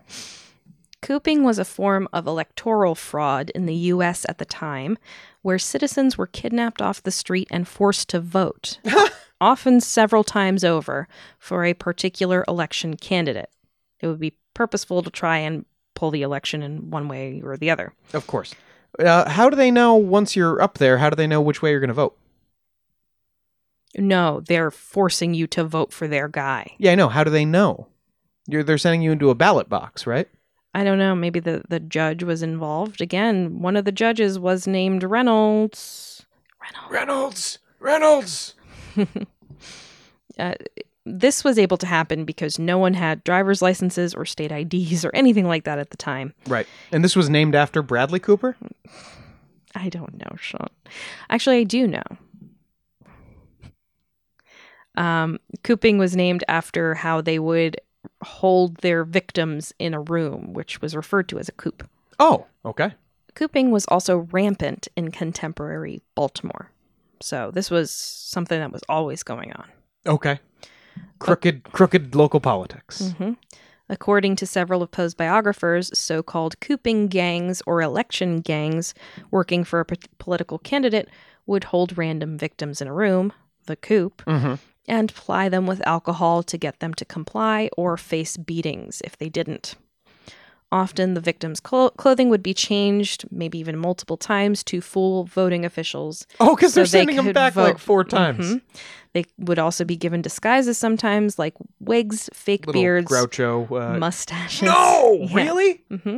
Cooping 1.01 1.43
was 1.43 1.57
a 1.57 1.65
form 1.65 2.07
of 2.13 2.27
electoral 2.27 2.93
fraud 2.93 3.49
in 3.55 3.65
the 3.65 3.73
U.S. 3.73 4.27
at 4.29 4.37
the 4.37 4.45
time, 4.45 4.95
where 5.41 5.57
citizens 5.57 6.15
were 6.15 6.27
kidnapped 6.27 6.83
off 6.83 7.01
the 7.01 7.09
street 7.09 7.47
and 7.49 7.67
forced 7.67 8.09
to 8.09 8.19
vote, 8.19 8.77
often 9.41 9.81
several 9.81 10.23
times 10.23 10.63
over, 10.63 11.07
for 11.39 11.65
a 11.65 11.73
particular 11.73 12.45
election 12.47 12.95
candidate. 12.95 13.49
It 14.01 14.07
would 14.07 14.19
be 14.19 14.37
purposeful 14.53 15.01
to 15.01 15.09
try 15.09 15.39
and 15.39 15.65
pull 15.95 16.11
the 16.11 16.21
election 16.21 16.61
in 16.61 16.91
one 16.91 17.07
way 17.07 17.41
or 17.43 17.57
the 17.57 17.71
other. 17.71 17.91
Of 18.13 18.27
course. 18.27 18.53
Uh, 18.99 19.29
how 19.29 19.49
do 19.49 19.55
they 19.55 19.71
know 19.71 19.95
once 19.95 20.35
you're 20.35 20.61
up 20.61 20.77
there? 20.77 20.97
How 20.99 21.09
do 21.09 21.15
they 21.15 21.27
know 21.27 21.41
which 21.41 21.61
way 21.61 21.71
you're 21.71 21.79
going 21.79 21.87
to 21.87 21.93
vote? 21.93 22.17
No, 23.95 24.41
they're 24.41 24.71
forcing 24.71 25.33
you 25.33 25.47
to 25.47 25.63
vote 25.63 25.93
for 25.93 26.07
their 26.07 26.27
guy. 26.27 26.75
Yeah, 26.77 26.91
I 26.91 26.95
know. 26.95 27.09
How 27.09 27.23
do 27.23 27.29
they 27.29 27.45
know? 27.45 27.87
You're, 28.47 28.63
they're 28.63 28.77
sending 28.77 29.01
you 29.01 29.11
into 29.11 29.29
a 29.29 29.35
ballot 29.35 29.69
box, 29.69 30.07
right? 30.07 30.27
I 30.73 30.83
don't 30.83 30.97
know. 30.97 31.15
Maybe 31.15 31.39
the, 31.39 31.63
the 31.69 31.79
judge 31.79 32.23
was 32.23 32.41
involved. 32.41 33.01
Again, 33.01 33.59
one 33.59 33.75
of 33.75 33.85
the 33.85 33.91
judges 33.91 34.39
was 34.39 34.67
named 34.67 35.03
Reynolds. 35.03 36.25
Reynolds. 36.89 37.59
Reynolds! 37.79 38.55
Reynolds! 38.95 39.27
Uh, 40.39 40.55
this 41.05 41.43
was 41.43 41.59
able 41.59 41.77
to 41.77 41.85
happen 41.85 42.25
because 42.25 42.57
no 42.57 42.77
one 42.77 42.93
had 42.93 43.23
driver's 43.23 43.61
licenses 43.61 44.13
or 44.13 44.25
state 44.25 44.51
IDs 44.51 45.03
or 45.03 45.11
anything 45.13 45.47
like 45.47 45.65
that 45.65 45.79
at 45.79 45.89
the 45.89 45.97
time. 45.97 46.33
Right. 46.47 46.67
And 46.91 47.03
this 47.03 47.15
was 47.15 47.29
named 47.29 47.55
after 47.55 47.81
Bradley 47.81 48.19
Cooper? 48.19 48.55
I 49.75 49.89
don't 49.89 50.17
know, 50.19 50.35
Sean. 50.37 50.67
Actually, 51.29 51.57
I 51.57 51.63
do 51.63 51.87
know. 51.87 52.03
Um, 54.95 55.39
cooping 55.63 55.97
was 55.97 56.15
named 56.15 56.43
after 56.47 56.93
how 56.93 57.21
they 57.21 57.39
would 57.39 57.77
hold 58.23 58.77
their 58.77 59.03
victims 59.03 59.73
in 59.79 59.93
a 59.93 60.01
room, 60.01 60.53
which 60.53 60.81
was 60.81 60.95
referred 60.95 61.27
to 61.29 61.39
as 61.39 61.49
a 61.49 61.53
coop. 61.53 61.89
Oh, 62.19 62.45
okay. 62.63 62.93
Cooping 63.33 63.71
was 63.71 63.85
also 63.87 64.27
rampant 64.31 64.87
in 64.95 65.09
contemporary 65.09 66.01
Baltimore. 66.13 66.69
So 67.21 67.49
this 67.51 67.71
was 67.71 67.89
something 67.89 68.59
that 68.59 68.71
was 68.71 68.83
always 68.87 69.23
going 69.23 69.53
on. 69.53 69.65
Okay. 70.05 70.39
Crooked, 71.19 71.63
crooked 71.71 72.15
local 72.15 72.39
politics. 72.39 73.13
hmm 73.17 73.33
According 73.89 74.37
to 74.37 74.45
several 74.47 74.81
of 74.81 74.91
Poe's 74.91 75.13
biographers, 75.13 75.91
so 75.97 76.23
called 76.23 76.59
cooping 76.61 77.09
gangs 77.09 77.61
or 77.67 77.81
election 77.81 78.39
gangs 78.39 78.93
working 79.29 79.63
for 79.65 79.81
a 79.81 79.85
p- 79.85 79.97
political 80.19 80.57
candidate 80.57 81.09
would 81.45 81.65
hold 81.65 81.97
random 81.97 82.37
victims 82.37 82.81
in 82.81 82.87
a 82.87 82.93
room, 82.93 83.33
the 83.65 83.75
coop, 83.75 84.23
Mhm. 84.25 84.57
and 84.87 85.13
ply 85.13 85.49
them 85.49 85.67
with 85.67 85.85
alcohol 85.85 86.43
to 86.43 86.57
get 86.57 86.79
them 86.79 86.93
to 86.93 87.03
comply 87.05 87.69
or 87.77 87.97
face 87.97 88.37
beatings 88.37 89.01
if 89.03 89.17
they 89.17 89.29
didn't. 89.29 89.75
Often 90.73 91.13
the 91.13 91.21
victim's 91.21 91.59
clo- 91.59 91.91
clothing 91.91 92.29
would 92.29 92.41
be 92.41 92.55
changed, 92.55 93.25
maybe 93.29 93.59
even 93.59 93.77
multiple 93.77 94.17
times, 94.17 94.63
to 94.63 94.81
fool 94.81 95.25
voting 95.25 95.65
officials. 95.65 96.25
Oh, 96.39 96.55
because 96.55 96.73
they're 96.73 96.87
so 96.87 96.97
they 96.97 97.01
sending 97.01 97.15
him 97.15 97.25
could 97.25 97.35
back 97.35 97.55
like 97.55 97.77
four 97.77 98.03
times. 98.03 98.55
Mhm. 98.55 98.61
They 99.13 99.25
would 99.37 99.59
also 99.59 99.85
be 99.85 99.95
given 99.95 100.23
disguises 100.23 100.79
sometimes, 100.79 101.37
like 101.37 101.53
wigs, 101.79 102.27
fake 102.33 102.65
Little 102.65 102.81
beards, 102.81 103.11
Groucho. 103.11 103.69
Uh, 103.69 103.99
mustaches. 103.99 104.63
no, 104.63 105.19
Yeah. 105.29 105.35
really? 105.35 105.83
hmm 105.89 106.17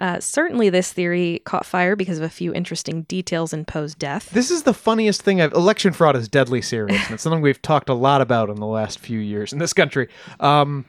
Uh, 0.00 0.20
certainly, 0.20 0.70
this 0.70 0.90
theory 0.92 1.42
caught 1.44 1.66
fire 1.66 1.96
because 1.96 2.16
of 2.18 2.24
a 2.24 2.28
few 2.30 2.54
interesting 2.54 3.02
details 3.02 3.52
in 3.52 3.64
Poe's 3.66 3.94
death. 3.94 4.30
This 4.30 4.50
is 4.50 4.62
the 4.62 4.72
funniest 4.72 5.20
thing. 5.22 5.40
I've, 5.42 5.52
election 5.52 5.92
fraud 5.92 6.16
is 6.16 6.28
deadly 6.28 6.62
serious, 6.62 7.04
and 7.06 7.14
it's 7.14 7.22
something 7.22 7.42
we've 7.42 7.60
talked 7.60 7.88
a 7.90 7.94
lot 7.94 8.20
about 8.22 8.48
in 8.48 8.56
the 8.56 8.66
last 8.66 9.00
few 9.00 9.18
years 9.18 9.52
in 9.52 9.58
this 9.58 9.72
country. 9.74 10.08
Um, 10.40 10.86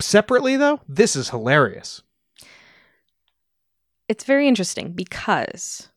separately, 0.00 0.56
though, 0.56 0.80
this 0.88 1.16
is 1.16 1.30
hilarious. 1.30 2.02
It's 4.08 4.24
very 4.24 4.46
interesting 4.46 4.92
because 4.92 5.88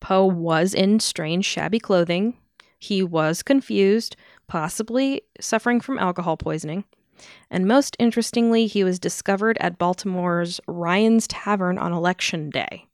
Poe 0.00 0.26
was 0.26 0.72
in 0.72 1.00
strange, 1.00 1.44
shabby 1.44 1.80
clothing. 1.80 2.36
He 2.78 3.02
was 3.02 3.42
confused, 3.42 4.16
possibly 4.46 5.22
suffering 5.40 5.80
from 5.80 5.98
alcohol 5.98 6.36
poisoning. 6.36 6.84
And 7.50 7.66
most 7.66 7.96
interestingly, 7.98 8.66
he 8.66 8.84
was 8.84 8.98
discovered 8.98 9.56
at 9.60 9.78
Baltimore's 9.78 10.60
Ryan's 10.68 11.26
Tavern 11.26 11.78
on 11.78 11.92
election 11.92 12.50
day. 12.50 12.86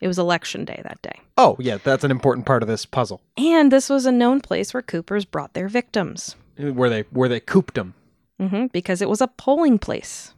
It 0.00 0.08
was 0.08 0.18
election 0.18 0.64
day 0.64 0.80
that 0.84 1.02
day. 1.02 1.20
Oh, 1.36 1.56
yeah, 1.58 1.78
that's 1.82 2.04
an 2.04 2.10
important 2.10 2.46
part 2.46 2.62
of 2.62 2.68
this 2.68 2.86
puzzle. 2.86 3.20
And 3.36 3.70
this 3.70 3.90
was 3.90 4.06
a 4.06 4.12
known 4.12 4.40
place 4.40 4.72
where 4.72 4.82
Coopers 4.82 5.24
brought 5.24 5.54
their 5.54 5.68
victims. 5.68 6.34
Where 6.56 6.90
they 6.90 7.02
where 7.10 7.28
they 7.28 7.38
cooped 7.38 7.78
him 7.78 7.94
hmm 8.40 8.66
because 8.72 9.02
it 9.02 9.08
was 9.08 9.20
a 9.20 9.28
polling 9.28 9.78
place. 9.78 10.32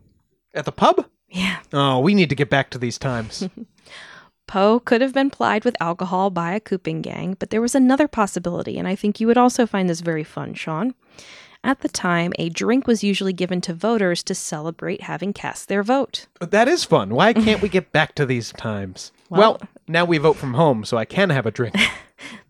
at 0.54 0.64
the 0.64 0.72
pub. 0.72 1.06
Yeah. 1.28 1.58
Oh, 1.72 2.00
we 2.00 2.14
need 2.14 2.28
to 2.30 2.34
get 2.34 2.50
back 2.50 2.70
to 2.70 2.78
these 2.78 2.98
times. 2.98 3.48
Poe 4.48 4.80
could 4.80 5.00
have 5.00 5.14
been 5.14 5.30
plied 5.30 5.64
with 5.64 5.76
alcohol 5.80 6.30
by 6.30 6.52
a 6.52 6.60
cooping 6.60 7.02
gang, 7.02 7.36
but 7.38 7.50
there 7.50 7.60
was 7.60 7.76
another 7.76 8.08
possibility, 8.08 8.78
and 8.78 8.88
I 8.88 8.96
think 8.96 9.20
you 9.20 9.28
would 9.28 9.38
also 9.38 9.64
find 9.64 9.88
this 9.88 10.00
very 10.00 10.24
fun, 10.24 10.54
Sean. 10.54 10.94
At 11.62 11.80
the 11.80 11.88
time, 11.88 12.32
a 12.38 12.48
drink 12.48 12.86
was 12.88 13.04
usually 13.04 13.32
given 13.34 13.60
to 13.60 13.74
voters 13.74 14.24
to 14.24 14.34
celebrate 14.34 15.02
having 15.02 15.32
cast 15.32 15.68
their 15.68 15.84
vote. 15.84 16.26
that 16.40 16.66
is 16.66 16.84
fun. 16.84 17.10
Why 17.14 17.32
can't 17.44 17.62
we 17.62 17.68
get 17.68 17.92
back 17.92 18.16
to 18.16 18.26
these 18.26 18.50
times? 18.52 19.12
Well, 19.28 19.40
Well- 19.40 19.60
now 19.86 20.04
we 20.04 20.18
vote 20.18 20.36
from 20.36 20.54
home, 20.54 20.84
so 20.84 20.96
I 20.96 21.04
can 21.04 21.30
have 21.30 21.46
a 21.46 21.50
drink. 21.52 21.76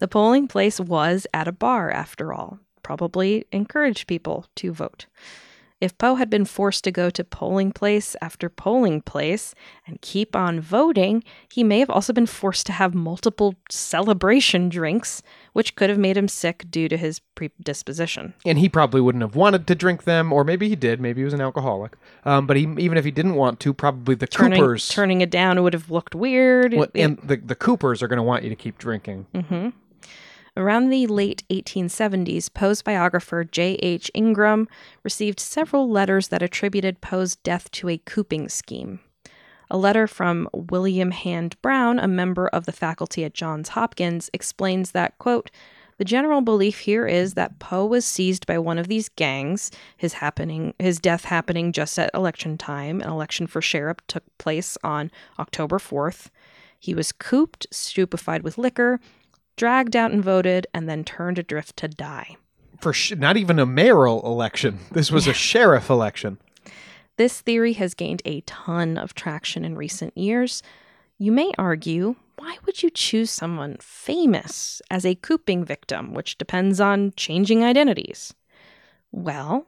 The 0.01 0.09
polling 0.09 0.49
place 0.49 0.81
was 0.81 1.29
at 1.33 1.47
a 1.47 1.53
bar, 1.53 1.91
after 1.93 2.33
all, 2.33 2.59
probably 2.83 3.45
encouraged 3.53 4.07
people 4.07 4.47
to 4.57 4.73
vote. 4.73 5.07
If 5.81 5.97
Poe 5.97 6.17
had 6.17 6.29
been 6.29 6.45
forced 6.45 6.85
to 6.85 6.93
go 6.93 7.09
to 7.09 7.25
polling 7.25 7.73
place 7.73 8.15
after 8.21 8.51
polling 8.51 9.01
place 9.01 9.55
and 9.87 9.99
keep 10.03 10.37
on 10.37 10.61
voting, 10.61 11.25
he 11.51 11.65
may 11.65 11.79
have 11.79 11.89
also 11.89 12.13
been 12.13 12.27
forced 12.27 12.67
to 12.67 12.73
have 12.73 12.95
multiple 12.95 13.55
celebration 13.71 14.69
drinks, 14.69 15.23
which 15.55 15.77
could 15.77 15.89
have 15.89 15.99
made 15.99 16.19
him 16.19 16.29
sick 16.29 16.67
due 16.71 16.87
to 16.91 16.99
his 16.99 17.21
predisposition. 17.35 18.35
and 18.45 18.59
he 18.59 18.69
probably 18.69 19.01
wouldn't 19.01 19.23
have 19.23 19.35
wanted 19.35 19.67
to 19.69 19.75
drink 19.75 20.05
them, 20.05 20.35
or 20.35 20.45
maybe 20.45 20.69
he 20.69 20.77
did. 20.77 21.01
Maybe 21.01 21.23
he 21.23 21.25
was 21.25 21.33
an 21.33 21.41
alcoholic. 21.41 21.97
Um, 22.27 22.47
but 22.47 22.59
he, 22.59 22.65
even 22.79 22.99
if 22.99 23.05
he 23.07 23.11
didn't 23.11 23.37
want 23.37 23.59
to, 23.61 23.73
probably 23.73 24.15
the 24.15 24.27
Turning, 24.27 24.61
Coopers 24.61 24.87
turning 24.89 25.23
it 25.23 25.31
down 25.31 25.63
would 25.63 25.73
have 25.73 25.91
looked 25.91 26.15
weird. 26.15 26.75
Well, 26.75 26.89
and 26.95 27.17
the 27.25 27.37
the 27.39 27.55
Coopers 27.55 28.03
are 28.03 28.09
going 28.09 28.19
to 28.19 28.23
want 28.23 28.43
you 28.45 28.51
to 28.51 28.57
keep 28.57 28.77
drinking. 28.77 29.29
Mhm. 29.35 29.73
Around 30.61 30.91
the 30.91 31.07
late 31.07 31.43
1870s, 31.49 32.53
Poe's 32.53 32.83
biographer 32.83 33.45
J.H. 33.45 34.11
Ingram 34.13 34.69
received 35.03 35.41
several 35.41 35.89
letters 35.89 36.29
that 36.29 36.43
attributed 36.43 37.01
Poe's 37.01 37.37
death 37.37 37.71
to 37.71 37.89
a 37.89 37.97
cooping 37.97 38.51
scheme. 38.51 39.01
A 39.71 39.79
letter 39.79 40.07
from 40.07 40.51
William 40.53 41.13
Hand 41.13 41.57
Browne, 41.63 41.99
a 41.99 42.07
member 42.07 42.47
of 42.49 42.67
the 42.67 42.73
faculty 42.73 43.25
at 43.25 43.33
Johns 43.33 43.71
Hopkins, 43.71 44.29
explains 44.35 44.91
that, 44.91 45.17
quote, 45.17 45.51
the 45.97 46.05
general 46.05 46.43
belief 46.43 46.81
here 46.81 47.07
is 47.07 47.33
that 47.35 47.59
Poe 47.59 47.87
was 47.87 48.05
seized 48.05 48.47
by 48.47 48.59
one 48.59 48.77
of 48.77 48.89
these 48.89 49.09
gangs, 49.09 49.71
his 49.97 50.13
happening 50.13 50.75
his 50.79 50.99
death 50.99 51.25
happening 51.25 51.73
just 51.73 51.99
at 51.99 52.11
election 52.13 52.59
time. 52.59 53.01
An 53.01 53.09
election 53.09 53.47
for 53.47 53.63
sheriff 53.63 53.97
took 54.07 54.25
place 54.37 54.77
on 54.85 55.11
October 55.39 55.79
4th. 55.79 56.29
He 56.79 56.95
was 56.95 57.13
cooped, 57.13 57.67
stupefied 57.71 58.43
with 58.43 58.59
liquor, 58.59 59.01
dragged 59.61 59.95
out 59.95 60.11
and 60.11 60.25
voted, 60.25 60.67
and 60.73 60.89
then 60.89 61.05
turned 61.05 61.39
adrift 61.39 61.77
to 61.77 61.87
die. 61.87 62.35
For 62.81 62.95
sh- 62.95 63.13
not 63.19 63.37
even 63.37 63.59
a 63.59 63.67
mayoral 63.67 64.25
election. 64.25 64.79
This 64.91 65.11
was 65.11 65.27
a 65.27 65.35
sheriff 65.49 65.91
election. 65.91 66.39
This 67.19 67.43
theory 67.43 67.75
has 67.75 67.93
gained 67.93 68.23
a 68.25 68.41
ton 68.47 68.97
of 68.97 69.13
traction 69.13 69.63
in 69.63 69.77
recent 69.77 70.17
years. 70.17 70.63
You 71.19 71.31
may 71.31 71.53
argue, 71.59 72.17
why 72.39 72.57
would 72.65 72.83
you 72.83 72.89
choose 72.89 73.31
someone 73.31 73.77
famous 73.83 74.81
as 74.91 75.05
a 75.05 75.15
cooping 75.17 75.67
victim, 75.67 76.15
which 76.15 76.39
depends 76.39 76.81
on 76.81 77.13
changing 77.15 77.63
identities? 77.63 78.33
Well, 79.13 79.67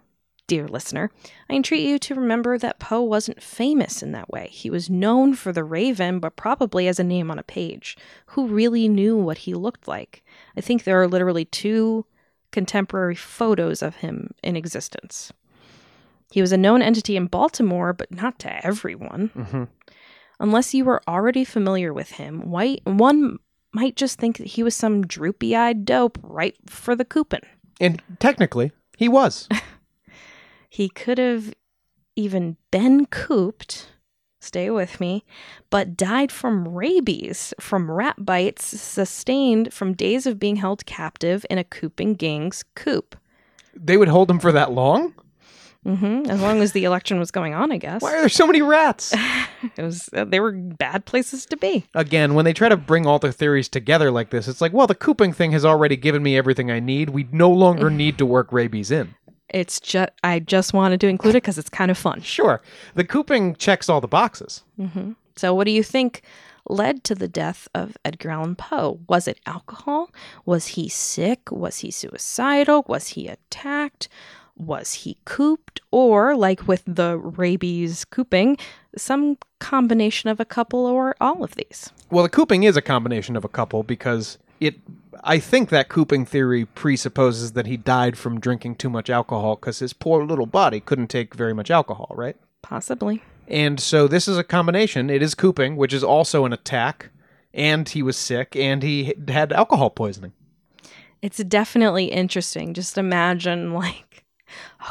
dear 0.53 0.69
listener, 0.69 1.11
I 1.49 1.55
entreat 1.55 1.81
you 1.81 1.99
to 2.01 2.15
remember 2.15 2.59
that 2.59 2.79
Poe 2.79 3.01
wasn't 3.01 3.43
famous 3.43 4.03
in 4.03 4.13
that 4.13 4.29
way. 4.29 4.49
He 4.53 4.69
was 4.69 4.91
known 4.91 5.33
for 5.33 5.51
the 5.51 5.65
Raven, 5.65 6.19
but 6.19 6.37
probably 6.37 6.89
as 6.89 7.01
a 7.01 7.05
name 7.05 7.31
on 7.31 7.39
a 7.39 7.43
page. 7.43 7.97
Who 8.27 8.47
really 8.47 8.87
knew 8.87 9.17
what 9.17 9.39
he 9.39 9.55
looked 9.55 9.89
like? 9.89 10.23
I 10.55 10.61
think 10.61 10.85
there 10.85 11.01
are 11.01 11.09
literally 11.09 11.47
two 11.47 12.05
contemporary 12.51 13.15
photos 13.15 13.81
of 13.81 13.97
him 13.97 14.35
in 14.43 14.55
existence. 14.55 15.33
He 16.31 16.43
was 16.43 16.53
a 16.53 16.59
known 16.59 16.83
entity 16.83 17.17
in 17.17 17.29
Baltimore, 17.29 17.95
but 17.95 18.13
not 18.13 18.39
to 18.41 18.67
everyone. 18.67 19.31
Mhm. 19.35 19.69
Unless 20.39 20.75
you 20.75 20.85
were 20.85 21.01
already 21.09 21.47
familiar 21.47 21.95
with 21.95 22.11
him, 22.13 22.51
white 22.51 22.83
one 22.85 23.39
might 23.73 23.97
just 23.97 24.19
think 24.19 24.37
that 24.37 24.49
he 24.49 24.63
was 24.63 24.75
some 24.77 25.07
droopy-eyed 25.07 25.87
dope 25.87 26.19
right 26.23 26.57
for 26.69 26.95
the 26.95 27.07
coopin'. 27.07 27.41
And 27.81 28.03
technically, 28.19 28.73
he 28.99 29.09
was. 29.09 29.49
He 30.73 30.89
could 30.89 31.19
have 31.19 31.53
even 32.17 32.57
been 32.71 33.05
cooped, 33.05 33.91
stay 34.41 34.71
with 34.71 35.01
me, 35.01 35.23
but 35.69 35.99
died 35.99 36.33
from 36.33 36.67
rabies 36.67 37.53
from 37.61 37.91
rat 37.91 38.25
bites 38.25 38.65
sustained 38.81 39.75
from 39.75 39.93
days 39.93 40.25
of 40.27 40.39
being 40.39 40.57
held 40.57 40.87
captive 40.87 41.45
in 41.51 41.59
a 41.59 41.65
cooping 41.65 42.15
gang's 42.15 42.65
coop. 42.75 43.17
they 43.77 43.99
would 43.99 44.09
hold 44.09 44.31
him 44.31 44.39
for 44.39 44.51
that 44.51 44.73
long? 44.73 45.13
hmm 45.85 46.23
As 46.27 46.41
long 46.41 46.63
as 46.63 46.73
the 46.73 46.85
election 46.85 47.19
was 47.19 47.31
going 47.31 47.53
on, 47.53 47.71
I 47.71 47.77
guess. 47.77 48.01
Why 48.01 48.15
are 48.17 48.21
there 48.21 48.31
so 48.31 48.47
many 48.47 48.63
rats? 48.63 49.15
It 49.77 49.83
was 49.83 50.09
uh, 50.13 50.25
they 50.25 50.41
were 50.41 50.51
bad 50.53 51.05
places 51.05 51.47
to 51.47 51.57
be. 51.57 51.85
Again, 51.95 52.35
when 52.35 52.45
they 52.45 52.53
try 52.53 52.69
to 52.69 52.77
bring 52.77 53.07
all 53.07 53.21
the 53.21 53.31
theories 53.31 53.69
together 53.69 54.11
like 54.11 54.31
this, 54.31 54.49
it's 54.49 54.61
like, 54.61 54.73
well, 54.73 54.89
the 54.89 54.95
cooping 54.97 55.33
thing 55.33 55.53
has 55.53 55.65
already 55.65 55.97
given 55.97 56.21
me 56.23 56.37
everything 56.37 56.69
I 56.71 56.81
need. 56.81 57.11
We 57.11 57.29
no 57.31 57.49
longer 57.51 57.89
need 58.03 58.19
to 58.19 58.27
work 58.27 58.53
rabies 58.53 58.91
in. 58.91 59.15
It's 59.53 59.81
just 59.81 60.11
I 60.25 60.39
just 60.39 60.73
wanted 60.73 61.01
to 61.03 61.09
include 61.09 61.35
it 61.35 61.43
because 61.43 61.59
it's 61.59 61.71
kind 61.71 61.91
of 61.91 61.99
fun. 61.99 62.21
Sure, 62.23 62.61
the 62.95 63.05
cooping 63.05 63.55
checks 63.57 63.89
all 63.89 64.01
the 64.01 64.09
boxes. 64.09 64.63
hmm 64.77 65.13
So, 65.37 65.55
what 65.55 65.65
do 65.65 65.71
you 65.73 65.83
think 65.83 66.23
led 66.69 67.03
to 67.05 67.15
the 67.15 67.29
death 67.29 67.69
of 67.75 67.97
Edgar 68.05 68.31
Allan 68.31 68.55
Poe? 68.57 69.01
Was 69.09 69.27
it 69.29 69.41
alcohol? 69.47 70.11
Was 70.47 70.69
he 70.69 70.89
sick? 70.89 71.51
Was 71.51 71.79
he 71.79 71.91
suicidal? 71.91 72.85
Was 72.89 73.09
he 73.09 73.29
attacked? 73.29 74.09
Was 74.57 74.93
he 74.93 75.17
cooped? 75.25 75.81
Or, 75.91 76.37
like 76.37 76.69
with 76.69 76.83
the 76.87 77.19
rabies 77.19 78.05
cooping, 78.05 78.59
some 78.97 79.39
combination 79.59 80.29
of 80.31 80.39
a 80.41 80.45
couple 80.45 80.87
or 80.87 81.17
all 81.21 81.43
of 81.43 81.55
these? 81.57 81.91
Well, 82.11 82.23
the 82.23 82.29
cooping 82.31 82.63
is 82.63 82.77
a 82.77 82.83
combination 82.83 83.37
of 83.37 83.45
a 83.45 83.49
couple 83.49 83.83
because 83.83 84.39
it. 84.61 84.77
I 85.25 85.39
think 85.39 85.69
that 85.69 85.89
cooping 85.89 86.27
theory 86.27 86.65
presupposes 86.65 87.53
that 87.53 87.67
he 87.67 87.77
died 87.77 88.17
from 88.17 88.41
drinking 88.41 88.77
too 88.77 88.91
much 88.91 89.11
alcohol 89.11 89.57
because 89.57 89.79
his 89.79 89.93
poor 89.93 90.25
little 90.25 90.47
body 90.47 90.81
couldn't 90.81 91.09
take 91.09 91.35
very 91.35 91.53
much 91.53 91.71
alcohol, 91.71 92.13
right? 92.17 92.37
Possibly. 92.63 93.23
And 93.49 93.79
so 93.81 94.09
this 94.09 94.29
is 94.29 94.39
a 94.39 94.45
combination. 94.45 95.11
It 95.11 95.23
is 95.23 95.35
cooping, 95.35 95.77
which 95.77 95.93
is 95.93 96.03
also 96.05 96.45
an 96.45 96.53
attack, 96.53 97.11
and 97.53 97.89
he 97.89 98.03
was 98.03 98.17
sick, 98.17 98.57
and 98.57 98.83
he 98.83 99.15
had 99.29 99.53
alcohol 99.53 99.91
poisoning. 99.91 100.33
It's 101.21 101.39
definitely 101.39 102.07
interesting. 102.07 102.73
Just 102.73 102.97
imagine, 102.97 103.73
like, 103.75 104.25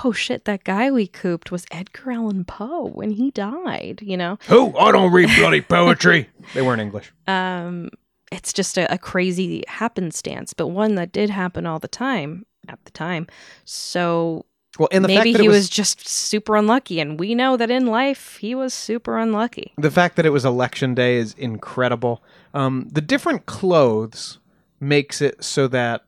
oh 0.03 0.11
shit, 0.11 0.45
that 0.45 0.64
guy 0.64 0.91
we 0.91 1.07
cooped 1.07 1.52
was 1.52 1.65
Edgar 1.72 2.11
Allan 2.11 2.45
Poe 2.45 2.88
when 2.88 3.11
he 3.11 3.31
died, 3.31 4.02
you 4.02 4.18
know? 4.18 4.38
Who? 4.48 4.77
I 4.77 4.91
don't 4.91 5.11
read 5.11 5.30
bloody 5.38 5.61
poetry. 5.61 6.30
they 6.53 6.61
weren't 6.61 6.81
English. 6.81 7.11
um, 7.27 7.89
it's 8.32 8.53
just 8.53 8.78
a, 8.78 8.91
a 8.91 8.98
crazy 8.98 9.64
happenstance, 9.68 10.53
but 10.53 10.68
one 10.68 10.95
that 10.95 11.12
did 11.12 11.30
happen 11.30 11.66
all 11.66 11.80
the 11.80 11.88
time 11.88 12.45
at 12.68 12.84
the 12.86 12.91
time. 12.91 13.28
So 13.66 14.45
Well, 14.80 14.90
and 14.91 15.03
the 15.03 15.10
fact 15.10 15.20
maybe 15.20 15.34
that 15.34 15.41
he 15.41 15.48
was, 15.48 15.58
was, 15.58 15.70
just 15.70 16.08
super 16.08 16.56
unlucky, 16.56 16.99
and 16.99 17.20
we 17.20 17.36
know 17.36 17.58
that 17.58 17.70
in 17.70 17.88
life 17.88 18.38
he 18.38 18.56
was 18.56 18.74
super 18.74 19.18
unlucky. 19.18 19.74
the 19.78 19.91
fact 19.91 20.16
that 20.16 20.26
it 20.26 20.32
was 20.32 20.45
election 20.45 20.95
day 20.95 21.18
is 21.18 21.34
incredible. 21.34 22.24
Um, 22.53 22.88
the 22.91 23.02
different 23.02 23.45
clothes 23.45 24.40
makes 24.80 25.22
it 25.22 25.44
so 25.44 25.68
that 25.68 26.06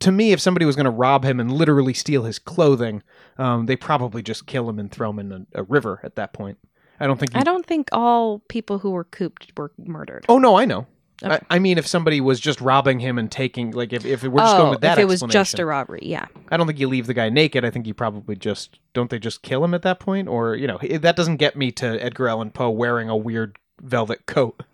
to 0.00 0.12
me, 0.12 0.32
if 0.32 0.40
somebody 0.40 0.66
was 0.66 0.76
going 0.76 0.84
to 0.84 0.90
rob 0.90 1.24
him 1.24 1.40
and 1.40 1.50
literally 1.50 1.94
steal 1.94 2.24
his 2.24 2.38
clothing, 2.38 3.02
um, 3.38 3.64
they 3.64 3.76
probably 3.76 4.22
just 4.22 4.46
kill 4.46 4.68
him 4.68 4.78
and 4.78 4.90
throw 4.90 5.08
him 5.08 5.18
in 5.18 5.32
a, 5.32 5.46
a 5.54 5.62
river 5.62 6.00
at 6.02 6.16
that 6.16 6.34
point. 6.34 6.58
I 7.00 7.06
don't 7.06 7.18
think. 7.18 7.34
You, 7.34 7.40
I 7.40 7.42
don't 7.42 7.66
think 7.66 7.88
all 7.92 8.40
people 8.48 8.78
who 8.78 8.90
were 8.90 9.04
cooped 9.04 9.52
were 9.56 9.72
murdered. 9.78 10.26
Oh 10.28 10.38
no, 10.38 10.56
I 10.56 10.64
know. 10.64 10.86
Okay. 11.22 11.34
I, 11.48 11.56
I 11.56 11.58
mean, 11.58 11.78
if 11.78 11.86
somebody 11.86 12.20
was 12.20 12.40
just 12.40 12.60
robbing 12.60 12.98
him 12.98 13.18
and 13.18 13.30
taking, 13.30 13.70
like, 13.70 13.92
if, 13.92 14.04
if 14.04 14.24
we're 14.24 14.40
just 14.40 14.56
oh, 14.56 14.58
going 14.58 14.70
with 14.70 14.80
that 14.80 14.98
if 14.98 15.02
it 15.02 15.06
was 15.06 15.22
just 15.22 15.58
a 15.58 15.64
robbery, 15.64 16.00
yeah. 16.02 16.26
I 16.50 16.56
don't 16.56 16.66
think 16.66 16.80
you 16.80 16.88
leave 16.88 17.06
the 17.06 17.14
guy 17.14 17.28
naked. 17.28 17.64
I 17.64 17.70
think 17.70 17.86
you 17.86 17.94
probably 17.94 18.34
just 18.34 18.80
don't 18.94 19.10
they 19.10 19.18
just 19.18 19.42
kill 19.42 19.64
him 19.64 19.74
at 19.74 19.82
that 19.82 20.00
point, 20.00 20.28
or 20.28 20.56
you 20.56 20.66
know, 20.66 20.78
that 20.78 21.16
doesn't 21.16 21.36
get 21.36 21.56
me 21.56 21.70
to 21.72 22.02
Edgar 22.02 22.28
Allan 22.28 22.50
Poe 22.50 22.70
wearing 22.70 23.08
a 23.08 23.16
weird 23.16 23.58
velvet 23.80 24.26
coat. 24.26 24.62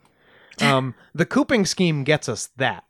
Um, 0.61 0.95
the 1.15 1.25
cooping 1.25 1.65
scheme 1.65 2.05
gets 2.05 2.29
us 2.29 2.51
that. 2.59 2.85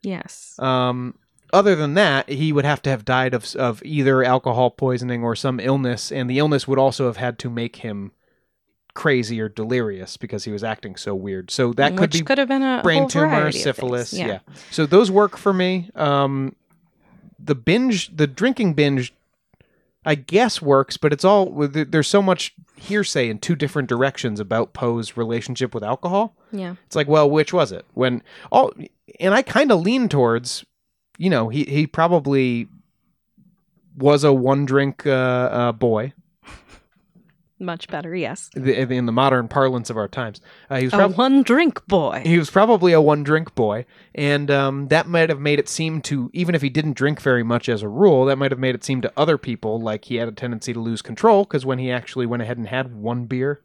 Yes. 0.00 0.56
Um, 0.60 1.18
other 1.52 1.74
than 1.74 1.94
that, 1.94 2.28
he 2.28 2.52
would 2.52 2.64
have 2.64 2.80
to 2.82 2.90
have 2.90 3.04
died 3.04 3.34
of 3.34 3.52
of 3.56 3.82
either 3.84 4.22
alcohol 4.22 4.70
poisoning 4.70 5.24
or 5.24 5.34
some 5.34 5.58
illness, 5.58 6.12
and 6.12 6.30
the 6.30 6.38
illness 6.38 6.68
would 6.68 6.78
also 6.78 7.06
have 7.06 7.16
had 7.16 7.40
to 7.40 7.50
make 7.50 7.76
him 7.76 8.12
crazy 8.96 9.40
or 9.40 9.48
delirious 9.48 10.16
because 10.16 10.42
he 10.42 10.50
was 10.50 10.64
acting 10.64 10.96
so 10.96 11.14
weird. 11.14 11.50
So 11.52 11.72
that 11.74 11.96
could 11.96 12.10
be 12.10 12.22
could 12.22 12.38
have 12.38 12.48
been 12.48 12.62
a 12.62 12.80
brain 12.82 13.06
tumor, 13.06 13.28
variety 13.28 13.46
of 13.46 13.52
things. 13.52 13.62
syphilis. 13.62 14.12
Yeah. 14.12 14.40
So 14.72 14.86
those 14.86 15.10
work 15.10 15.36
for 15.36 15.52
me. 15.52 15.90
Um, 15.94 16.56
the 17.38 17.54
binge, 17.54 18.16
the 18.16 18.26
drinking 18.26 18.74
binge, 18.74 19.14
I 20.04 20.16
guess 20.16 20.60
works, 20.60 20.96
but 20.96 21.12
it's 21.12 21.24
all 21.24 21.52
there's 21.68 22.08
so 22.08 22.22
much 22.22 22.54
hearsay 22.76 23.28
in 23.28 23.38
two 23.38 23.54
different 23.54 23.88
directions 23.88 24.40
about 24.40 24.72
Poe's 24.72 25.16
relationship 25.16 25.74
with 25.74 25.84
alcohol. 25.84 26.34
Yeah. 26.50 26.74
It's 26.86 26.96
like, 26.96 27.06
well, 27.06 27.28
which 27.30 27.52
was 27.52 27.72
it? 27.72 27.84
When 27.94 28.22
all, 28.50 28.72
and 29.20 29.34
I 29.34 29.42
kind 29.42 29.70
of 29.70 29.80
lean 29.80 30.08
towards, 30.08 30.64
you 31.18 31.30
know, 31.30 31.48
he 31.50 31.64
he 31.64 31.86
probably 31.86 32.68
was 33.96 34.24
a 34.24 34.32
one 34.32 34.64
drink 34.64 35.06
uh, 35.06 35.10
uh, 35.10 35.72
boy 35.72 36.12
Much 37.58 37.88
better, 37.88 38.14
yes. 38.14 38.50
the- 38.54 38.78
in 38.78 39.06
the 39.06 39.12
modern 39.12 39.48
parlance 39.48 39.88
of 39.88 39.96
our 39.96 40.08
times. 40.08 40.40
Uh, 40.68 40.76
he 40.76 40.84
was 40.84 40.92
A 40.92 41.08
one 41.08 41.42
drink 41.42 41.86
boy. 41.86 42.22
he 42.24 42.38
was 42.38 42.50
probably 42.50 42.92
a 42.92 43.00
one 43.00 43.22
drink 43.22 43.54
boy, 43.54 43.86
and 44.14 44.50
um, 44.50 44.88
that 44.88 45.06
might 45.06 45.30
have 45.30 45.40
made 45.40 45.58
it 45.58 45.68
seem 45.68 46.02
to, 46.02 46.30
even 46.34 46.54
if 46.54 46.60
he 46.60 46.68
didn't 46.68 46.94
drink 46.96 47.20
very 47.20 47.42
much 47.42 47.68
as 47.70 47.82
a 47.82 47.88
rule, 47.88 48.26
that 48.26 48.36
might 48.36 48.50
have 48.52 48.60
made 48.60 48.74
it 48.74 48.84
seem 48.84 49.00
to 49.00 49.12
other 49.16 49.38
people 49.38 49.80
like 49.80 50.04
he 50.04 50.16
had 50.16 50.28
a 50.28 50.32
tendency 50.32 50.74
to 50.74 50.80
lose 50.80 51.00
control 51.00 51.44
because 51.44 51.64
when 51.64 51.78
he 51.78 51.90
actually 51.90 52.26
went 52.26 52.42
ahead 52.42 52.58
and 52.58 52.68
had 52.68 52.94
one 52.94 53.24
beer, 53.24 53.62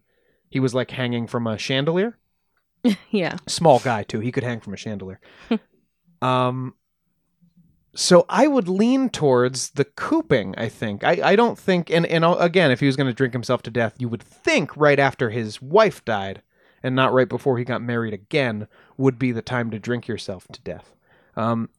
he 0.50 0.60
was 0.60 0.74
like 0.74 0.92
hanging 0.92 1.28
from 1.28 1.46
a 1.46 1.58
chandelier. 1.58 2.18
yeah. 3.12 3.38
Small 3.48 3.80
guy, 3.80 4.04
too. 4.04 4.22
He 4.22 4.32
could 4.32 4.44
hang 4.44 4.62
from 4.62 4.74
a 4.74 4.78
chandelier. 4.78 5.20
um, 6.22 6.76
so 7.94 8.26
I 8.30 8.48
would 8.48 8.68
lean 8.70 9.10
towards 9.10 9.72
the 9.72 9.86
cooping, 9.86 10.56
I 10.58 10.70
think. 10.70 11.04
I, 11.04 11.20
I 11.32 11.36
don't 11.36 11.58
think, 11.58 11.90
and, 11.90 12.06
and 12.06 12.24
again, 12.40 12.72
if 12.72 12.80
he 12.80 12.86
was 12.86 12.96
going 12.96 13.08
to 13.10 13.14
drink 13.14 13.34
himself 13.34 13.62
to 13.64 13.72
death, 13.72 13.96
you 13.98 14.08
would 14.10 14.24
think 14.24 14.76
right 14.78 15.00
after 15.00 15.30
his 15.30 15.62
wife 15.62 16.04
died 16.06 16.42
and 16.84 16.96
not 16.96 17.14
right 17.14 17.28
before 17.30 17.58
he 17.58 17.64
got 17.64 17.82
married 17.82 18.14
again 18.14 18.68
would 18.98 19.20
be 19.20 19.32
the 19.32 19.42
time 19.42 19.70
to 19.72 19.80
drink 19.80 20.08
yourself 20.08 20.48
to 20.54 20.62
death. 20.62 20.94
Um, 21.36 21.70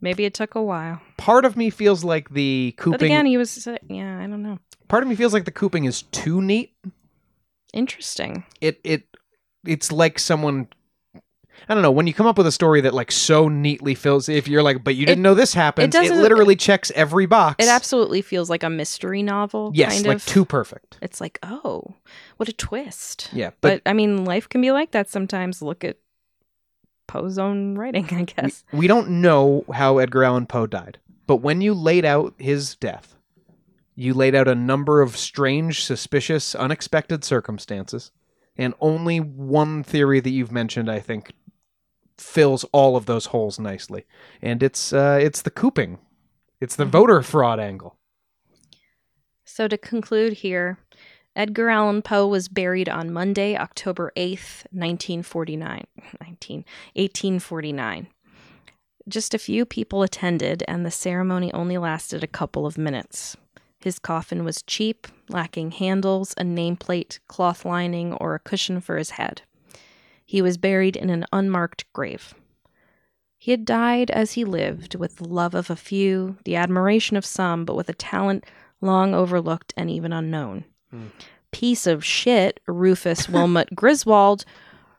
Maybe 0.00 0.24
it 0.24 0.34
took 0.34 0.54
a 0.54 0.62
while. 0.62 1.00
part 1.16 1.44
of 1.44 1.56
me 1.56 1.68
feels 1.70 2.04
like 2.04 2.30
the 2.30 2.74
cooping. 2.78 2.98
But 2.98 3.02
again, 3.02 3.26
he 3.26 3.36
was, 3.36 3.66
uh, 3.66 3.76
yeah, 3.88 4.18
I 4.18 4.26
don't 4.26 4.42
know. 4.42 4.58
part 4.88 5.02
of 5.02 5.08
me 5.08 5.14
feels 5.14 5.32
like 5.34 5.44
the 5.44 5.50
cooping 5.50 5.84
is 5.84 6.02
too 6.02 6.40
neat. 6.40 6.74
Interesting. 7.72 8.44
It 8.60 8.80
it 8.82 9.04
it's 9.64 9.92
like 9.92 10.18
someone. 10.18 10.68
I 11.68 11.74
don't 11.74 11.82
know 11.82 11.90
when 11.90 12.06
you 12.06 12.14
come 12.14 12.26
up 12.26 12.36
with 12.38 12.46
a 12.46 12.52
story 12.52 12.80
that 12.80 12.94
like 12.94 13.12
so 13.12 13.48
neatly 13.48 13.94
fills. 13.94 14.28
If 14.28 14.48
you're 14.48 14.62
like, 14.62 14.82
but 14.82 14.96
you 14.96 15.06
didn't 15.06 15.20
It- 15.20 15.22
know 15.22 15.34
this 15.34 15.54
happened. 15.54 15.84
It, 15.84 15.90
doesn't- 15.96 16.20
literally 16.20 16.56
checks 16.56 16.90
every 16.94 17.26
box. 17.26 17.64
It 17.64 17.68
absolutely 17.68 18.22
feels 18.22 18.50
like 18.50 18.62
a 18.62 18.70
mystery 18.70 19.22
novel. 19.22 19.70
yes, 19.74 19.94
kind 19.94 20.06
like 20.06 20.16
of. 20.16 20.26
too 20.26 20.44
perfect. 20.44 20.98
It's 21.02 21.20
like, 21.20 21.38
oh, 21.42 21.94
what 22.38 22.48
a 22.48 22.52
twist. 22.52 23.28
Yeah, 23.32 23.50
but, 23.60 23.82
But, 23.84 23.90
I 23.90 23.92
mean, 23.92 24.24
life 24.24 24.48
can 24.48 24.60
be 24.60 24.72
like 24.72 24.90
that 24.92 25.08
sometimes. 25.08 25.62
Look 25.62 25.84
at 25.84 25.96
Poe's 27.06 27.38
own 27.38 27.76
writing, 27.76 28.06
I 28.12 28.22
guess. 28.24 28.64
we 28.72 28.86
don't 28.86 29.08
know 29.20 29.64
how 29.72 29.98
Edgar 29.98 30.24
Allan 30.24 30.46
Poe 30.46 30.66
died. 30.66 30.98
But 31.26 31.36
when 31.36 31.60
you 31.60 31.74
laid 31.74 32.04
out 32.04 32.34
his 32.38 32.74
death, 32.76 33.16
you 33.94 34.14
laid 34.14 34.34
out 34.34 34.48
a 34.48 34.54
number 34.54 35.00
of 35.02 35.16
strange, 35.16 35.84
suspicious, 35.84 36.54
unexpected 36.54 37.22
circumstances, 37.24 38.10
and 38.56 38.74
only 38.80 39.18
one 39.18 39.82
theory 39.82 40.20
that 40.20 40.30
you've 40.30 40.52
mentioned, 40.52 40.90
I 40.90 41.00
think, 41.00 41.32
fills 42.20 42.64
all 42.72 42.96
of 42.96 43.06
those 43.06 43.26
holes 43.26 43.58
nicely. 43.58 44.04
And 44.40 44.62
it's 44.62 44.92
uh, 44.92 45.18
it's 45.20 45.42
the 45.42 45.50
cooping, 45.50 45.98
it's 46.60 46.76
the 46.76 46.84
voter 46.84 47.22
fraud 47.22 47.58
angle. 47.58 47.96
So 49.44 49.66
to 49.66 49.76
conclude 49.76 50.34
here, 50.34 50.78
Edgar 51.34 51.70
Allan 51.70 52.02
Poe 52.02 52.26
was 52.26 52.48
buried 52.48 52.88
on 52.88 53.12
Monday, 53.12 53.56
October 53.56 54.12
8th, 54.16 54.66
1949. 54.70 55.84
19, 56.20 56.56
1849. 56.94 58.08
Just 59.08 59.34
a 59.34 59.38
few 59.38 59.64
people 59.64 60.02
attended, 60.02 60.62
and 60.68 60.84
the 60.84 60.90
ceremony 60.90 61.52
only 61.52 61.78
lasted 61.78 62.22
a 62.22 62.28
couple 62.28 62.66
of 62.66 62.78
minutes. 62.78 63.36
His 63.80 63.98
coffin 63.98 64.44
was 64.44 64.62
cheap, 64.62 65.08
lacking 65.28 65.72
handles, 65.72 66.34
a 66.36 66.42
nameplate, 66.42 67.18
cloth 67.26 67.64
lining, 67.64 68.12
or 68.14 68.34
a 68.34 68.38
cushion 68.38 68.80
for 68.80 68.98
his 68.98 69.10
head. 69.10 69.42
He 70.30 70.42
was 70.42 70.58
buried 70.58 70.94
in 70.94 71.10
an 71.10 71.26
unmarked 71.32 71.92
grave. 71.92 72.34
He 73.36 73.50
had 73.50 73.64
died 73.64 74.12
as 74.12 74.34
he 74.34 74.44
lived, 74.44 74.94
with 74.94 75.16
the 75.16 75.26
love 75.26 75.56
of 75.56 75.70
a 75.70 75.74
few, 75.74 76.36
the 76.44 76.54
admiration 76.54 77.16
of 77.16 77.26
some, 77.26 77.64
but 77.64 77.74
with 77.74 77.88
a 77.88 77.94
talent 77.94 78.44
long 78.80 79.12
overlooked 79.12 79.74
and 79.76 79.90
even 79.90 80.12
unknown. 80.12 80.66
Hmm. 80.92 81.06
Piece 81.50 81.84
of 81.84 82.04
shit, 82.04 82.60
Rufus 82.68 83.28
Wilmot 83.28 83.74
Griswold 83.74 84.44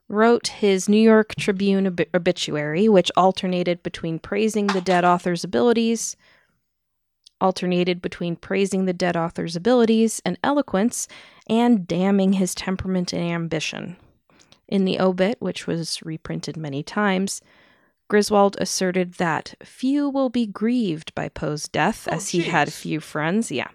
wrote 0.10 0.48
his 0.48 0.90
New 0.90 1.02
York 1.02 1.34
Tribune 1.36 1.88
ob- 1.88 2.02
obituary, 2.14 2.90
which 2.90 3.10
alternated 3.16 3.82
between 3.84 4.20
praising 4.20 4.68
the 4.68 4.82
dead 4.82 5.06
author's 5.06 5.46
abilities, 5.46 6.18
alternated 7.40 8.02
between 8.02 8.36
praising 8.36 8.84
the 8.84 8.92
dead 8.92 9.16
author's 9.16 9.56
abilities 9.56 10.22
and 10.26 10.38
eloquence, 10.44 11.08
and 11.48 11.88
damning 11.88 12.34
his 12.34 12.54
temperament 12.54 13.14
and 13.14 13.32
ambition. 13.32 13.96
In 14.72 14.86
the 14.86 15.00
obit, 15.00 15.36
which 15.40 15.68
was 15.68 16.02
reprinted 16.02 16.56
many 16.56 16.82
times, 16.82 17.42
Griswold 18.08 18.58
asserted 18.60 19.16
that 19.16 19.54
few 19.64 20.10
will 20.10 20.30
be 20.30 20.48
grieved 20.48 21.14
by 21.14 21.30
Poe's 21.30 21.68
death, 21.68 22.08
as 22.08 22.30
he 22.30 22.44
had 22.44 22.72
few 22.74 23.00
friends. 23.02 23.52
Yeah. 23.52 23.68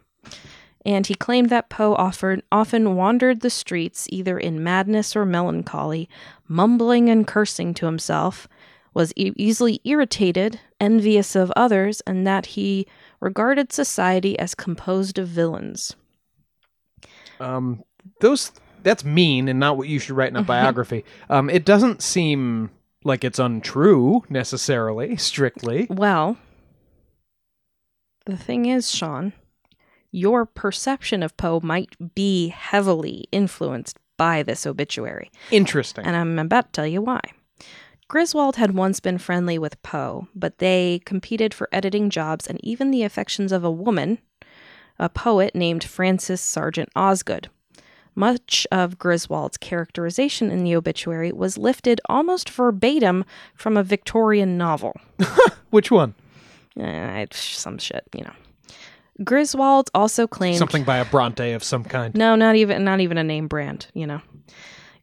And 0.84 1.06
he 1.06 1.14
claimed 1.14 1.50
that 1.50 1.68
Poe 1.68 1.94
offered, 1.94 2.42
often 2.50 2.96
wandered 2.96 3.40
the 3.40 3.50
streets 3.50 4.06
either 4.10 4.38
in 4.38 4.62
madness 4.62 5.14
or 5.14 5.26
melancholy, 5.26 6.08
mumbling 6.48 7.10
and 7.10 7.26
cursing 7.26 7.74
to 7.74 7.86
himself, 7.86 8.48
was 8.94 9.12
e- 9.16 9.32
easily 9.36 9.80
irritated, 9.84 10.60
envious 10.80 11.36
of 11.36 11.52
others, 11.56 12.00
and 12.06 12.26
that 12.26 12.46
he 12.46 12.86
regarded 13.20 13.72
society 13.72 14.38
as 14.38 14.54
composed 14.54 15.18
of 15.18 15.28
villains. 15.28 15.94
Um, 17.40 17.82
those 18.20 18.52
that's 18.86 19.04
mean 19.04 19.48
and 19.48 19.58
not 19.58 19.76
what 19.76 19.88
you 19.88 19.98
should 19.98 20.16
write 20.16 20.30
in 20.30 20.36
a 20.36 20.42
biography. 20.54 21.04
Um, 21.28 21.50
it 21.50 21.64
doesn't 21.64 22.02
seem 22.02 22.70
like 23.04 23.24
it's 23.24 23.40
untrue 23.40 24.22
necessarily, 24.30 25.16
strictly. 25.18 25.88
Well, 25.90 26.38
the 28.26 28.36
thing 28.36 28.66
is, 28.66 28.90
Sean, 28.90 29.32
your 30.12 30.46
perception 30.46 31.22
of 31.24 31.36
Poe 31.36 31.60
might 31.62 32.14
be 32.14 32.48
heavily 32.48 33.26
influenced 33.32 33.98
by 34.16 34.44
this 34.44 34.64
obituary. 34.66 35.30
Interesting. 35.50 36.06
and 36.06 36.16
I'm 36.16 36.38
about 36.38 36.66
to 36.66 36.72
tell 36.72 36.86
you 36.86 37.02
why. 37.02 37.20
Griswold 38.08 38.54
had 38.54 38.72
once 38.72 39.00
been 39.00 39.18
friendly 39.18 39.58
with 39.58 39.82
Poe, 39.82 40.28
but 40.32 40.58
they 40.58 41.00
competed 41.04 41.52
for 41.52 41.68
editing 41.72 42.08
jobs 42.08 42.46
and 42.46 42.64
even 42.64 42.92
the 42.92 43.02
affections 43.02 43.50
of 43.50 43.64
a 43.64 43.70
woman, 43.70 44.18
a 44.96 45.08
poet 45.08 45.56
named 45.56 45.82
Frances 45.82 46.40
Sargent 46.40 46.88
Osgood. 46.94 47.50
Much 48.16 48.66
of 48.72 48.98
Griswold's 48.98 49.58
characterization 49.58 50.50
in 50.50 50.64
the 50.64 50.74
obituary 50.74 51.30
was 51.30 51.58
lifted 51.58 52.00
almost 52.08 52.48
verbatim 52.48 53.24
from 53.54 53.76
a 53.76 53.82
Victorian 53.82 54.56
novel. 54.56 54.98
Which 55.70 55.90
one? 55.90 56.14
Eh, 56.80 57.18
it's 57.20 57.38
some 57.38 57.76
shit, 57.78 58.04
you 58.14 58.24
know. 58.24 58.32
Griswold 59.22 59.90
also 59.94 60.26
claimed 60.26 60.58
Something 60.58 60.84
by 60.84 60.96
a 60.96 61.04
Bronte 61.04 61.52
of 61.52 61.62
some 61.62 61.84
kind. 61.84 62.14
no, 62.14 62.34
not 62.36 62.56
even 62.56 62.84
not 62.84 63.00
even 63.00 63.16
a 63.18 63.24
name 63.24 63.48
brand, 63.48 63.86
you 63.94 64.06
know. 64.06 64.20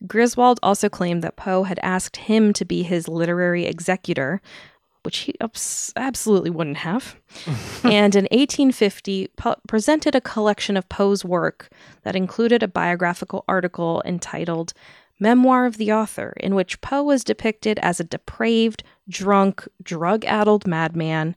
Griswold 0.06 0.60
also 0.62 0.90
claimed 0.90 1.24
that 1.24 1.36
Poe 1.38 1.64
had 1.64 1.80
asked 1.82 2.18
him 2.18 2.52
to 2.54 2.66
be 2.66 2.84
his 2.84 3.08
literary 3.08 3.66
executor, 3.66 4.42
which 5.04 5.20
he 5.20 5.36
absolutely 5.96 6.50
wouldn't 6.50 6.78
have. 6.78 7.16
and 7.84 8.16
in 8.16 8.24
1850, 8.26 9.30
Poe 9.36 9.56
presented 9.68 10.16
a 10.16 10.22
collection 10.22 10.78
of 10.78 10.90
Poe's 10.90 11.24
work 11.24 11.70
that 12.04 12.16
included 12.16 12.64
a 12.64 12.68
biographical 12.68 13.44
article 13.48 14.02
entitled 14.06 14.74
Memoir 15.20 15.66
of 15.66 15.78
the 15.78 15.92
Author, 15.92 16.34
in 16.40 16.56
which 16.56 16.82
Poe 16.82 17.04
was 17.04 17.24
depicted 17.24 17.80
as 17.80 18.00
a 18.00 18.04
depraved, 18.04 18.84
drunk, 19.08 19.68
drug 19.82 20.26
addled 20.26 20.68
madman. 20.68 21.36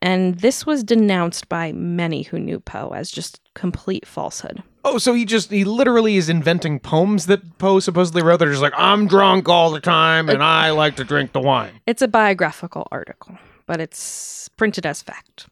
And 0.00 0.38
this 0.40 0.66
was 0.66 0.84
denounced 0.84 1.48
by 1.48 1.72
many 1.72 2.22
who 2.22 2.38
knew 2.38 2.60
Poe 2.60 2.90
as 2.94 3.10
just 3.10 3.40
complete 3.54 4.06
falsehood. 4.06 4.62
Oh, 4.90 4.96
so 4.96 5.12
he 5.12 5.26
just 5.26 5.50
he 5.50 5.64
literally 5.64 6.16
is 6.16 6.30
inventing 6.30 6.80
poems 6.80 7.26
that 7.26 7.58
Poe 7.58 7.78
supposedly 7.78 8.22
wrote. 8.22 8.38
They're 8.38 8.48
just 8.48 8.62
like, 8.62 8.72
I'm 8.74 9.06
drunk 9.06 9.46
all 9.46 9.70
the 9.70 9.80
time 9.80 10.30
and 10.30 10.42
I 10.42 10.70
like 10.70 10.96
to 10.96 11.04
drink 11.04 11.32
the 11.32 11.40
wine. 11.40 11.72
It's 11.86 12.00
a 12.00 12.08
biographical 12.08 12.88
article, 12.90 13.36
but 13.66 13.82
it's 13.82 14.48
printed 14.56 14.86
as 14.86 15.02
fact. 15.02 15.46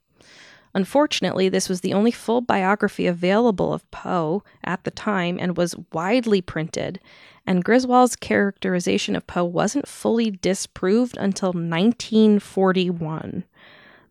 Unfortunately, 0.72 1.50
this 1.50 1.68
was 1.68 1.82
the 1.82 1.92
only 1.92 2.10
full 2.10 2.40
biography 2.40 3.06
available 3.06 3.74
of 3.74 3.90
Poe 3.90 4.42
at 4.64 4.84
the 4.84 4.90
time 4.90 5.36
and 5.38 5.54
was 5.54 5.74
widely 5.92 6.40
printed, 6.40 6.98
and 7.46 7.62
Griswold's 7.62 8.16
characterization 8.16 9.14
of 9.16 9.26
Poe 9.26 9.44
wasn't 9.44 9.86
fully 9.86 10.30
disproved 10.30 11.18
until 11.18 11.48
1941, 11.48 13.44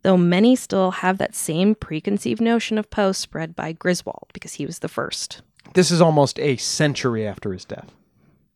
though 0.05 0.17
many 0.17 0.55
still 0.55 0.91
have 0.91 1.17
that 1.17 1.33
same 1.33 1.73
preconceived 1.73 2.39
notion 2.39 2.77
of 2.77 2.91
Poe 2.91 3.11
spread 3.11 3.55
by 3.55 3.71
Griswold 3.71 4.27
because 4.33 4.53
he 4.53 4.65
was 4.65 4.79
the 4.79 4.87
first. 4.87 5.41
This 5.73 5.89
is 5.89 5.99
almost 5.99 6.39
a 6.39 6.57
century 6.57 7.27
after 7.27 7.51
his 7.51 7.65
death. 7.65 7.91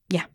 Yeah. 0.10 0.26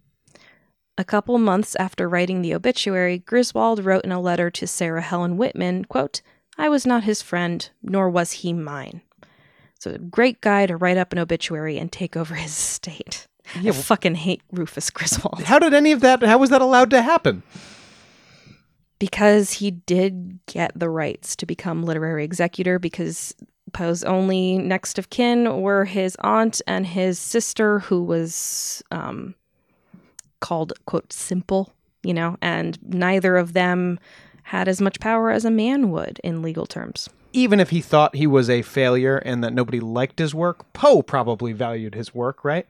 A 0.98 1.04
couple 1.04 1.38
months 1.38 1.76
after 1.76 2.08
writing 2.08 2.42
the 2.42 2.52
obituary, 2.52 3.18
Griswold 3.18 3.84
wrote 3.84 4.04
in 4.04 4.10
a 4.10 4.20
letter 4.20 4.50
to 4.50 4.66
Sarah 4.66 5.02
Helen 5.02 5.36
Whitman, 5.36 5.84
quote, 5.84 6.20
I 6.58 6.68
was 6.68 6.84
not 6.84 7.04
his 7.04 7.22
friend, 7.22 7.70
nor 7.80 8.10
was 8.10 8.32
he 8.32 8.52
mine. 8.52 9.02
So 9.78 9.92
a 9.92 9.98
great 9.98 10.40
guy 10.40 10.66
to 10.66 10.76
write 10.76 10.96
up 10.96 11.12
an 11.12 11.20
obituary 11.20 11.78
and 11.78 11.92
take 11.92 12.16
over 12.16 12.34
his 12.34 12.50
estate. 12.58 13.28
I 13.54 13.70
fucking 13.70 14.16
hate 14.16 14.42
Rufus 14.50 14.90
Griswold. 14.90 15.44
How 15.44 15.60
did 15.60 15.74
any 15.74 15.92
of 15.92 16.00
that 16.00 16.22
how 16.24 16.38
was 16.38 16.50
that 16.50 16.60
allowed 16.62 16.90
to 16.90 17.02
happen? 17.02 17.44
Because 19.04 19.52
he 19.52 19.70
did 19.70 20.40
get 20.46 20.72
the 20.74 20.88
rights 20.88 21.36
to 21.36 21.44
become 21.44 21.82
literary 21.82 22.24
executor 22.24 22.78
because 22.78 23.34
Poe's 23.74 24.02
only 24.02 24.56
next 24.56 24.98
of 24.98 25.10
kin 25.10 25.60
were 25.60 25.84
his 25.84 26.16
aunt 26.20 26.62
and 26.66 26.86
his 26.86 27.18
sister, 27.18 27.80
who 27.80 28.02
was 28.02 28.82
um, 28.90 29.34
called, 30.40 30.72
quote, 30.86 31.12
simple, 31.12 31.74
you 32.02 32.14
know, 32.14 32.38
and 32.40 32.78
neither 32.82 33.36
of 33.36 33.52
them 33.52 33.98
had 34.42 34.68
as 34.68 34.80
much 34.80 34.98
power 35.00 35.30
as 35.30 35.44
a 35.44 35.50
man 35.50 35.90
would 35.90 36.18
in 36.24 36.40
legal 36.40 36.64
terms. 36.64 37.10
Even 37.34 37.60
if 37.60 37.68
he 37.68 37.82
thought 37.82 38.16
he 38.16 38.26
was 38.26 38.48
a 38.48 38.62
failure 38.62 39.18
and 39.18 39.44
that 39.44 39.52
nobody 39.52 39.80
liked 39.80 40.18
his 40.18 40.34
work, 40.34 40.72
Poe 40.72 41.02
probably 41.02 41.52
valued 41.52 41.94
his 41.94 42.14
work, 42.14 42.42
right? 42.42 42.66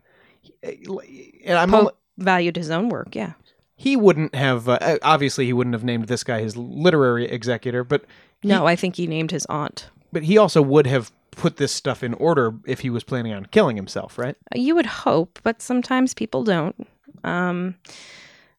And 0.64 1.56
I'm 1.56 1.70
Poe 1.70 1.78
only- 1.78 1.92
valued 2.18 2.56
his 2.56 2.70
own 2.70 2.88
work, 2.88 3.14
yeah. 3.14 3.34
He 3.76 3.96
wouldn't 3.96 4.34
have 4.34 4.68
uh, 4.68 4.98
obviously 5.02 5.46
he 5.46 5.52
wouldn't 5.52 5.74
have 5.74 5.84
named 5.84 6.06
this 6.06 6.24
guy 6.24 6.40
his 6.40 6.56
literary 6.56 7.26
executor, 7.26 7.84
but 7.84 8.04
No, 8.42 8.66
I 8.66 8.76
think 8.76 8.96
he 8.96 9.06
named 9.06 9.30
his 9.30 9.46
aunt. 9.46 9.90
but 10.12 10.22
he 10.24 10.38
also 10.38 10.62
would 10.62 10.86
have 10.86 11.10
put 11.32 11.56
this 11.56 11.72
stuff 11.72 12.02
in 12.04 12.14
order 12.14 12.54
if 12.66 12.80
he 12.80 12.90
was 12.90 13.02
planning 13.02 13.32
on 13.32 13.46
killing 13.46 13.74
himself, 13.76 14.16
right? 14.18 14.36
You 14.54 14.76
would 14.76 14.86
hope, 14.86 15.40
but 15.42 15.60
sometimes 15.60 16.14
people 16.14 16.44
don't. 16.44 16.86
Um, 17.24 17.74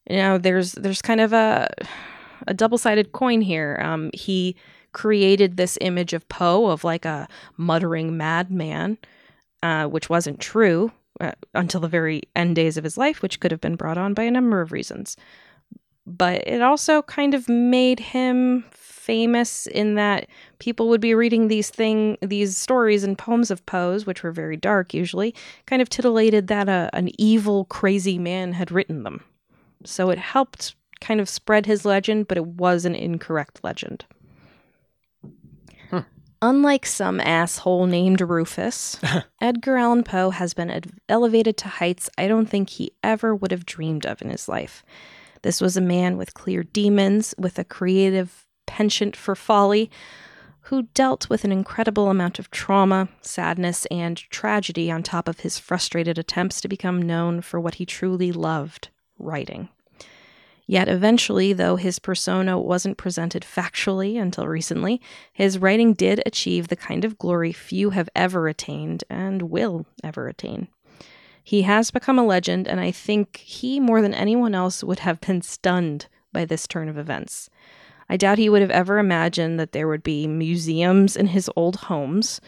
you 0.09 0.17
know, 0.17 0.37
there's 0.37 0.73
there's 0.73 1.01
kind 1.01 1.21
of 1.21 1.31
a 1.33 1.69
a 2.47 2.53
double 2.53 2.77
sided 2.77 3.11
coin 3.13 3.41
here. 3.41 3.79
Um, 3.81 4.09
he 4.13 4.55
created 4.91 5.57
this 5.57 5.77
image 5.81 6.13
of 6.13 6.27
Poe 6.29 6.67
of 6.67 6.83
like 6.83 7.05
a 7.05 7.27
muttering 7.57 8.17
madman, 8.17 8.97
uh, 9.63 9.85
which 9.87 10.09
wasn't 10.09 10.39
true 10.39 10.91
uh, 11.19 11.31
until 11.53 11.81
the 11.81 11.87
very 11.87 12.23
end 12.35 12.55
days 12.55 12.77
of 12.77 12.83
his 12.83 12.97
life, 12.97 13.21
which 13.21 13.39
could 13.39 13.51
have 13.51 13.61
been 13.61 13.75
brought 13.75 13.97
on 13.97 14.13
by 14.13 14.23
a 14.23 14.31
number 14.31 14.61
of 14.61 14.71
reasons. 14.71 15.15
But 16.05 16.47
it 16.47 16.61
also 16.61 17.01
kind 17.01 17.33
of 17.33 17.49
made 17.49 17.99
him 17.99 18.63
famous 19.05 19.67
in 19.67 19.93
that 19.95 20.27
people 20.57 20.89
would 20.89 21.01
be 21.01 21.13
reading 21.13 21.47
these 21.47 21.69
thing 21.69 22.17
these 22.21 22.57
stories 22.57 23.03
and 23.03 23.17
poems 23.17 23.51
of 23.51 23.65
Poe's, 23.65 24.05
which 24.05 24.23
were 24.23 24.31
very 24.31 24.57
dark 24.57 24.93
usually, 24.93 25.33
kind 25.67 25.81
of 25.81 25.89
titillated 25.89 26.47
that 26.47 26.67
uh, 26.67 26.89
an 26.93 27.09
evil, 27.19 27.65
crazy 27.65 28.17
man 28.17 28.53
had 28.53 28.71
written 28.71 29.03
them. 29.03 29.23
So 29.83 30.09
it 30.09 30.17
helped 30.17 30.75
kind 31.01 31.19
of 31.19 31.29
spread 31.29 31.65
his 31.65 31.85
legend, 31.85 32.27
but 32.27 32.37
it 32.37 32.45
was 32.45 32.85
an 32.85 32.95
incorrect 32.95 33.59
legend. 33.63 34.05
Unlike 36.41 36.85
some 36.85 37.19
asshole 37.19 37.85
named 37.85 38.21
Rufus, 38.21 38.99
Edgar 39.41 39.77
Allan 39.77 40.03
Poe 40.03 40.29
has 40.31 40.53
been 40.53 40.69
ed- 40.69 40.91
elevated 41.09 41.57
to 41.57 41.67
heights 41.67 42.09
I 42.17 42.27
don't 42.27 42.47
think 42.47 42.69
he 42.69 42.91
ever 43.03 43.35
would 43.35 43.51
have 43.51 43.65
dreamed 43.65 44.05
of 44.05 44.21
in 44.21 44.29
his 44.29 44.47
life. 44.47 44.83
This 45.41 45.61
was 45.61 45.77
a 45.77 45.81
man 45.81 46.17
with 46.17 46.33
clear 46.33 46.63
demons, 46.63 47.35
with 47.37 47.59
a 47.59 47.63
creative 47.63 48.45
penchant 48.65 49.15
for 49.15 49.35
folly, 49.35 49.89
who 50.61 50.83
dealt 50.93 51.29
with 51.29 51.43
an 51.43 51.51
incredible 51.51 52.09
amount 52.09 52.39
of 52.39 52.49
trauma, 52.49 53.07
sadness, 53.21 53.85
and 53.91 54.17
tragedy 54.31 54.89
on 54.89 55.03
top 55.03 55.27
of 55.27 55.41
his 55.41 55.59
frustrated 55.59 56.17
attempts 56.17 56.59
to 56.61 56.67
become 56.67 57.01
known 57.01 57.41
for 57.41 57.59
what 57.59 57.75
he 57.75 57.85
truly 57.85 58.31
loved 58.31 58.89
writing. 59.19 59.69
Yet 60.67 60.87
eventually, 60.87 61.53
though 61.53 61.75
his 61.75 61.99
persona 61.99 62.59
wasn't 62.59 62.97
presented 62.97 63.43
factually 63.43 64.19
until 64.19 64.47
recently, 64.47 64.99
his 65.31 65.59
writing 65.59 65.93
did 65.93 66.23
achieve 66.25 66.67
the 66.67 66.75
kind 66.75 67.05
of 67.05 67.19
glory 67.19 67.51
few 67.51 67.91
have 67.91 68.09
ever 68.15 68.47
attained 68.47 69.03
and 69.09 69.43
will 69.43 69.85
ever 70.03 70.27
attain. 70.27 70.67
He 71.43 71.61
has 71.61 71.91
become 71.91 72.17
a 72.17 72.25
legend, 72.25 72.67
and 72.67 72.79
I 72.79 72.89
think 72.89 73.37
he, 73.37 73.79
more 73.79 74.01
than 74.01 74.15
anyone 74.15 74.55
else, 74.55 74.83
would 74.83 74.99
have 74.99 75.21
been 75.21 75.43
stunned 75.43 76.07
by 76.33 76.45
this 76.45 76.65
turn 76.65 76.89
of 76.89 76.97
events. 76.97 77.51
I 78.09 78.17
doubt 78.17 78.39
he 78.39 78.49
would 78.49 78.61
have 78.61 78.71
ever 78.71 78.97
imagined 78.97 79.59
that 79.59 79.71
there 79.71 79.87
would 79.87 80.01
be 80.01 80.25
museums 80.25 81.15
in 81.15 81.27
his 81.27 81.49
old 81.55 81.75
homes, 81.75 82.41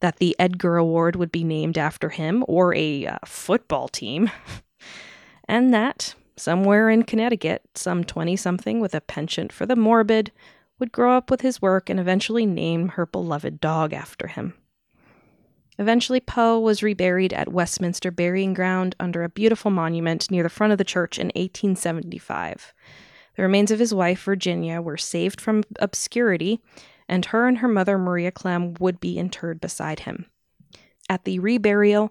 that 0.00 0.16
the 0.16 0.36
Edgar 0.38 0.76
Award 0.76 1.16
would 1.16 1.32
be 1.32 1.44
named 1.44 1.78
after 1.78 2.10
him, 2.10 2.44
or 2.46 2.74
a 2.74 3.06
uh, 3.06 3.18
football 3.24 3.88
team, 3.88 4.30
and 5.48 5.72
that 5.72 6.14
somewhere 6.36 6.90
in 6.90 7.02
Connecticut, 7.02 7.62
some 7.74 8.04
20 8.04 8.36
something 8.36 8.80
with 8.80 8.94
a 8.94 9.00
penchant 9.00 9.52
for 9.52 9.66
the 9.66 9.76
morbid 9.76 10.32
would 10.78 10.92
grow 10.92 11.16
up 11.16 11.30
with 11.30 11.42
his 11.42 11.62
work 11.62 11.88
and 11.88 12.00
eventually 12.00 12.46
name 12.46 12.88
her 12.88 13.06
beloved 13.06 13.60
dog 13.60 13.92
after 13.92 14.26
him. 14.26 14.54
Eventually, 15.78 16.20
Poe 16.20 16.58
was 16.58 16.82
reburied 16.82 17.32
at 17.32 17.52
Westminster 17.52 18.10
Burying 18.10 18.52
Ground 18.52 18.94
under 19.00 19.22
a 19.22 19.28
beautiful 19.28 19.70
monument 19.70 20.30
near 20.30 20.42
the 20.42 20.48
front 20.48 20.72
of 20.72 20.78
the 20.78 20.84
church 20.84 21.18
in 21.18 21.28
1875. 21.28 22.74
The 23.36 23.42
remains 23.42 23.70
of 23.70 23.78
his 23.78 23.94
wife, 23.94 24.22
Virginia, 24.22 24.82
were 24.82 24.98
saved 24.98 25.40
from 25.40 25.64
obscurity, 25.78 26.60
and 27.08 27.26
her 27.26 27.46
and 27.48 27.58
her 27.58 27.68
mother, 27.68 27.96
Maria 27.96 28.30
Clemm, 28.30 28.74
would 28.80 29.00
be 29.00 29.18
interred 29.18 29.60
beside 29.60 30.00
him. 30.00 30.26
At 31.08 31.24
the 31.24 31.38
reburial, 31.38 32.10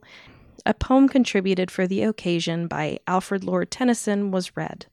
a 0.66 0.74
poem 0.74 1.08
contributed 1.08 1.72
for 1.72 1.88
the 1.88 2.04
occasion 2.04 2.68
by 2.68 3.00
Alfred 3.08 3.44
Lord 3.44 3.72
Tennyson 3.72 4.32
was 4.32 4.56
read. 4.56 4.86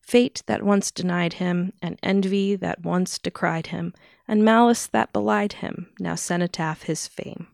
Fate 0.00 0.42
that 0.46 0.62
once 0.62 0.90
denied 0.90 1.34
him, 1.34 1.72
and 1.80 1.98
envy 2.02 2.56
that 2.56 2.82
once 2.82 3.18
decried 3.18 3.68
him, 3.68 3.94
and 4.26 4.44
malice 4.44 4.86
that 4.88 5.12
belied 5.12 5.54
him, 5.54 5.88
now 5.98 6.14
cenotaph 6.14 6.82
his 6.82 7.06
fame. 7.06 7.46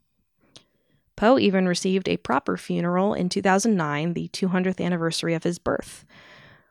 Poe 1.14 1.38
even 1.38 1.66
received 1.66 2.08
a 2.08 2.16
proper 2.16 2.56
funeral 2.56 3.12
in 3.12 3.28
2009, 3.28 4.14
the 4.14 4.28
200th 4.28 4.84
anniversary 4.84 5.34
of 5.34 5.44
his 5.44 5.58
birth. 5.58 6.04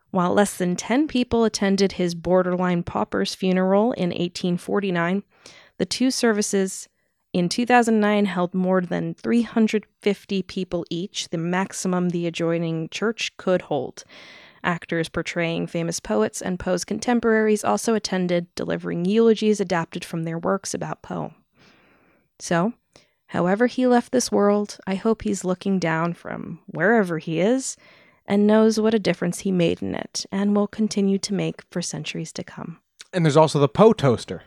While 0.10 0.34
less 0.34 0.58
than 0.58 0.76
10 0.76 1.08
people 1.08 1.44
attended 1.44 1.94
his 1.94 2.16
borderline 2.16 2.84
pauper's 2.84 3.36
funeral 3.36 3.92
in 3.92 4.10
1849, 4.10 5.24
the 5.78 5.86
two 5.86 6.10
services 6.10 6.88
in 7.38 7.50
2009 7.50 8.26
held 8.26 8.54
more 8.54 8.82
than 8.82 9.14
350 9.14 10.44
people 10.44 10.86
each, 10.90 11.30
the 11.30 11.38
maximum 11.38 12.10
the 12.10 12.28
adjoining 12.28 12.90
church 12.90 13.36
could 13.38 13.64
hold. 13.64 14.04
Actors 14.64 15.10
portraying 15.10 15.68
famous 15.68 16.00
poets 16.00 16.42
and 16.42 16.60
Poe's 16.60 16.84
contemporaries 16.84 17.64
also 17.64 17.94
attended, 17.94 18.54
delivering 18.56 19.06
eulogies 19.06 19.60
adapted 19.60 20.04
from 20.04 20.24
their 20.24 20.38
works 20.38 20.74
about 20.74 21.02
Poe. 21.02 21.34
So, 22.40 22.74
however 23.28 23.68
he 23.68 23.88
left 23.88 24.12
this 24.12 24.32
world, 24.32 24.78
I 24.86 24.96
hope 24.96 25.22
he's 25.22 25.46
looking 25.46 25.80
down 25.80 26.14
from 26.14 26.60
wherever 26.68 27.18
he 27.18 27.40
is 27.40 27.78
and 28.26 28.46
knows 28.46 28.80
what 28.80 28.94
a 28.94 29.00
difference 29.00 29.40
he 29.40 29.52
made 29.52 29.82
in 29.82 29.96
it 29.96 30.26
and 30.32 30.56
will 30.56 30.68
continue 30.68 31.18
to 31.20 31.34
make 31.34 31.62
for 31.72 31.82
centuries 31.82 32.34
to 32.34 32.44
come. 32.44 32.80
And 33.14 33.26
there's 33.26 33.38
also 33.38 33.60
the 33.60 33.70
Poe 33.70 33.94
toaster. 33.94 34.44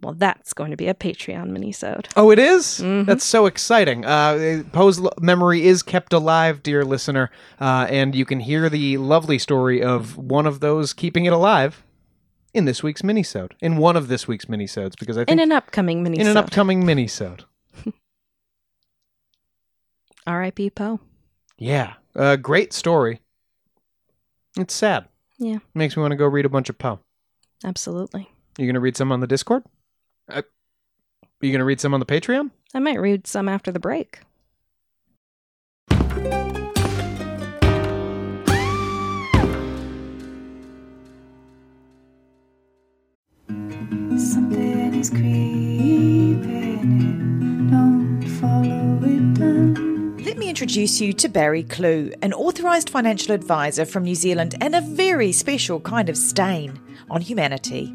Well, 0.00 0.14
that's 0.14 0.52
going 0.52 0.70
to 0.70 0.76
be 0.76 0.86
a 0.86 0.94
Patreon 0.94 1.50
minisode. 1.50 2.06
Oh, 2.16 2.30
it 2.30 2.38
is? 2.38 2.76
That's 2.78 3.24
so 3.24 3.46
exciting. 3.46 4.04
Uh, 4.04 4.62
Poe's 4.72 5.00
memory 5.20 5.66
is 5.66 5.82
kept 5.82 6.12
alive, 6.12 6.62
dear 6.62 6.84
listener, 6.84 7.30
uh, 7.60 7.86
and 7.90 8.14
you 8.14 8.24
can 8.24 8.38
hear 8.38 8.68
the 8.68 8.96
lovely 8.98 9.38
story 9.40 9.82
of 9.82 10.16
one 10.16 10.46
of 10.46 10.60
those 10.60 10.92
keeping 10.92 11.24
it 11.24 11.32
alive 11.32 11.82
in 12.54 12.64
this 12.64 12.80
week's 12.82 13.02
minisode. 13.02 13.52
In 13.60 13.76
one 13.76 13.96
of 13.96 14.06
this 14.06 14.28
week's 14.28 14.44
minisodes, 14.44 14.96
because 14.96 15.18
I 15.18 15.22
think 15.24 15.30
In 15.30 15.40
an 15.40 15.50
upcoming 15.50 16.04
minisode. 16.04 16.18
in 16.20 16.26
an 16.28 16.36
upcoming 16.36 16.84
minisode. 16.84 17.40
R.I.P. 20.26 20.70
Poe. 20.70 21.00
Yeah, 21.58 21.94
uh, 22.14 22.36
great 22.36 22.72
story. 22.72 23.20
It's 24.56 24.74
sad. 24.74 25.06
Yeah, 25.38 25.58
Makes 25.74 25.96
me 25.96 26.02
want 26.02 26.12
to 26.12 26.16
go 26.16 26.26
read 26.26 26.44
a 26.46 26.48
bunch 26.48 26.68
of 26.68 26.78
Poe. 26.78 27.00
absolutely. 27.64 28.28
You 28.58 28.66
gonna 28.66 28.80
read 28.80 28.96
some 28.96 29.12
on 29.12 29.20
the 29.20 29.26
Discord? 29.28 29.62
Uh, 30.28 30.42
you 31.40 31.52
gonna 31.52 31.64
read 31.64 31.80
some 31.80 31.94
on 31.94 32.00
the 32.00 32.06
Patreon? 32.06 32.50
I 32.74 32.80
might 32.80 33.00
read 33.00 33.26
some 33.26 33.48
after 33.48 33.72
the 33.72 33.80
break. 33.80 34.20
Something 44.18 44.94
is 44.94 45.10
creeping 45.10 46.42
in. 46.42 47.70
Don't 47.70 48.22
follow 48.40 48.98
it 49.04 49.34
down. 49.34 50.16
Let 50.18 50.36
me 50.36 50.48
introduce 50.48 51.00
you 51.00 51.12
to 51.14 51.28
Barry 51.28 51.62
Kloogh, 51.62 52.14
an 52.20 52.32
authorised 52.32 52.90
financial 52.90 53.34
advisor 53.34 53.84
from 53.86 54.02
New 54.02 54.16
Zealand 54.16 54.56
and 54.60 54.74
a 54.74 54.80
very 54.80 55.32
special 55.32 55.80
kind 55.80 56.08
of 56.08 56.16
stain 56.18 56.78
on 57.08 57.20
humanity. 57.20 57.94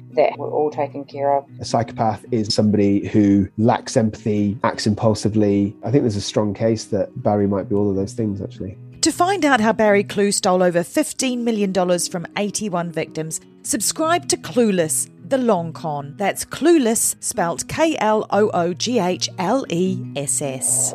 that 0.15 0.37
we're 0.37 0.51
all 0.51 0.71
taken 0.71 1.05
care 1.05 1.35
of. 1.35 1.45
A 1.59 1.65
psychopath 1.65 2.25
is 2.31 2.53
somebody 2.53 3.07
who 3.07 3.47
lacks 3.57 3.97
empathy, 3.97 4.57
acts 4.63 4.87
impulsively. 4.87 5.75
I 5.83 5.91
think 5.91 6.03
there's 6.03 6.15
a 6.15 6.21
strong 6.21 6.53
case 6.53 6.85
that 6.85 7.09
Barry 7.21 7.47
might 7.47 7.69
be 7.69 7.75
all 7.75 7.89
of 7.89 7.95
those 7.95 8.13
things, 8.13 8.41
actually. 8.41 8.77
To 9.01 9.11
find 9.11 9.43
out 9.45 9.59
how 9.59 9.73
Barry 9.73 10.03
Kloogh 10.03 10.33
stole 10.33 10.61
over 10.61 10.79
$15 10.79 11.39
million 11.39 11.73
from 11.73 12.27
81 12.37 12.91
victims, 12.91 13.41
subscribe 13.63 14.27
to 14.27 14.37
Klooghless, 14.37 15.09
the 15.27 15.39
long 15.39 15.73
con. 15.73 16.13
That's 16.17 16.45
Klooghless, 16.45 17.15
spelt 17.19 17.67
K 17.67 17.97
L 17.97 18.27
O 18.29 18.51
O 18.53 18.73
G 18.73 18.99
H 18.99 19.27
L 19.39 19.65
E 19.69 19.99
S 20.15 20.41
S. 20.41 20.93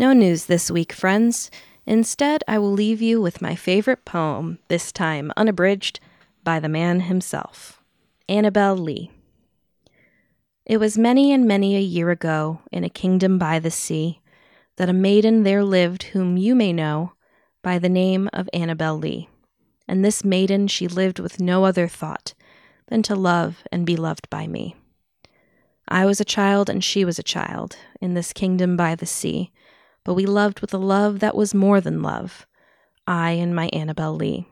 No 0.00 0.14
news 0.14 0.46
this 0.46 0.70
week, 0.70 0.94
friends. 0.94 1.50
Instead, 1.84 2.42
I 2.48 2.58
will 2.58 2.72
leave 2.72 3.02
you 3.02 3.20
with 3.20 3.42
my 3.42 3.54
favorite 3.54 4.06
poem, 4.06 4.58
this 4.68 4.92
time 4.92 5.30
unabridged, 5.36 6.00
by 6.42 6.58
the 6.58 6.70
man 6.70 7.00
himself, 7.00 7.82
Annabel 8.26 8.78
Lee. 8.78 9.10
It 10.64 10.78
was 10.78 10.96
many 10.96 11.34
and 11.34 11.46
many 11.46 11.76
a 11.76 11.80
year 11.80 12.08
ago, 12.08 12.62
in 12.72 12.82
a 12.82 12.88
kingdom 12.88 13.36
by 13.36 13.58
the 13.58 13.70
sea, 13.70 14.22
that 14.76 14.88
a 14.88 14.94
maiden 14.94 15.42
there 15.42 15.62
lived 15.62 16.04
whom 16.04 16.38
you 16.38 16.54
may 16.54 16.72
know 16.72 17.12
by 17.60 17.78
the 17.78 17.90
name 17.90 18.30
of 18.32 18.48
Annabel 18.54 18.96
Lee. 18.96 19.28
And 19.86 20.02
this 20.02 20.24
maiden 20.24 20.66
she 20.66 20.88
lived 20.88 21.18
with 21.18 21.42
no 21.42 21.66
other 21.66 21.88
thought 21.88 22.32
than 22.86 23.02
to 23.02 23.14
love 23.14 23.64
and 23.70 23.84
be 23.84 23.96
loved 23.96 24.30
by 24.30 24.46
me. 24.46 24.76
I 25.86 26.06
was 26.06 26.22
a 26.22 26.24
child 26.24 26.70
and 26.70 26.82
she 26.82 27.04
was 27.04 27.18
a 27.18 27.22
child 27.22 27.76
in 28.00 28.14
this 28.14 28.32
kingdom 28.32 28.78
by 28.78 28.94
the 28.94 29.04
sea, 29.04 29.52
but 30.04 30.14
we 30.14 30.26
loved 30.26 30.60
with 30.60 30.72
a 30.74 30.78
love 30.78 31.20
that 31.20 31.36
was 31.36 31.54
more 31.54 31.80
than 31.80 32.02
love, 32.02 32.46
I 33.06 33.32
and 33.32 33.54
my 33.54 33.68
Annabel 33.72 34.14
Lee, 34.14 34.46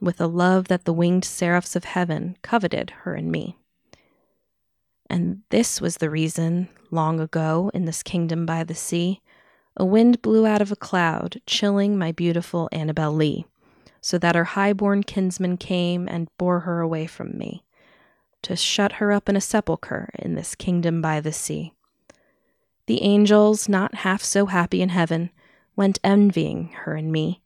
with 0.00 0.20
a 0.20 0.26
love 0.26 0.68
that 0.68 0.84
the 0.84 0.92
winged 0.92 1.24
seraphs 1.24 1.76
of 1.76 1.84
heaven 1.84 2.36
coveted 2.42 2.90
her 3.02 3.14
and 3.14 3.30
me. 3.30 3.58
And 5.10 5.42
this 5.50 5.80
was 5.80 5.98
the 5.98 6.10
reason, 6.10 6.68
long 6.90 7.20
ago 7.20 7.70
in 7.74 7.84
this 7.84 8.02
kingdom 8.02 8.46
by 8.46 8.64
the 8.64 8.74
sea, 8.74 9.20
a 9.76 9.84
wind 9.84 10.22
blew 10.22 10.46
out 10.46 10.62
of 10.62 10.72
a 10.72 10.76
cloud, 10.76 11.40
chilling 11.46 11.98
my 11.98 12.12
beautiful 12.12 12.68
Annabel 12.72 13.12
Lee, 13.12 13.44
so 14.00 14.18
that 14.18 14.34
her 14.34 14.44
high-born 14.44 15.02
kinsman 15.02 15.56
came 15.56 16.08
and 16.08 16.28
bore 16.38 16.60
her 16.60 16.80
away 16.80 17.06
from 17.06 17.36
me, 17.36 17.64
to 18.42 18.56
shut 18.56 18.92
her 18.92 19.12
up 19.12 19.28
in 19.28 19.36
a 19.36 19.40
sepulchre 19.40 20.10
in 20.18 20.34
this 20.34 20.54
kingdom 20.54 21.02
by 21.02 21.20
the 21.20 21.32
sea. 21.32 21.73
The 22.86 23.02
angels, 23.02 23.68
not 23.68 23.94
half 23.96 24.22
so 24.22 24.46
happy 24.46 24.82
in 24.82 24.90
heaven, 24.90 25.30
went 25.74 25.98
envying 26.04 26.68
her 26.82 26.94
and 26.94 27.10
me. 27.10 27.42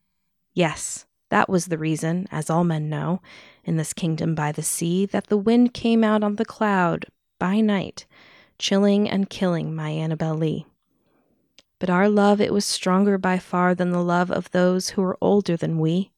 Yes, 0.52 1.06
that 1.30 1.48
was 1.48 1.66
the 1.66 1.78
reason, 1.78 2.26
as 2.30 2.50
all 2.50 2.64
men 2.64 2.88
know, 2.88 3.20
in 3.64 3.76
this 3.76 3.92
kingdom 3.92 4.34
by 4.34 4.50
the 4.50 4.62
sea, 4.62 5.06
that 5.06 5.28
the 5.28 5.36
wind 5.36 5.74
came 5.74 6.02
out 6.02 6.24
on 6.24 6.36
the 6.36 6.44
cloud 6.44 7.06
by 7.38 7.60
night, 7.60 8.06
chilling 8.58 9.08
and 9.08 9.30
killing 9.30 9.74
my 9.74 9.90
Annabel 9.90 10.34
Lee. 10.34 10.66
But 11.78 11.90
our 11.90 12.08
love, 12.08 12.40
it 12.40 12.52
was 12.52 12.64
stronger 12.64 13.18
by 13.18 13.38
far 13.38 13.74
than 13.74 13.90
the 13.90 14.02
love 14.02 14.32
of 14.32 14.50
those 14.50 14.90
who 14.90 15.02
were 15.02 15.18
older 15.20 15.56
than 15.56 15.78
we, 15.78 16.10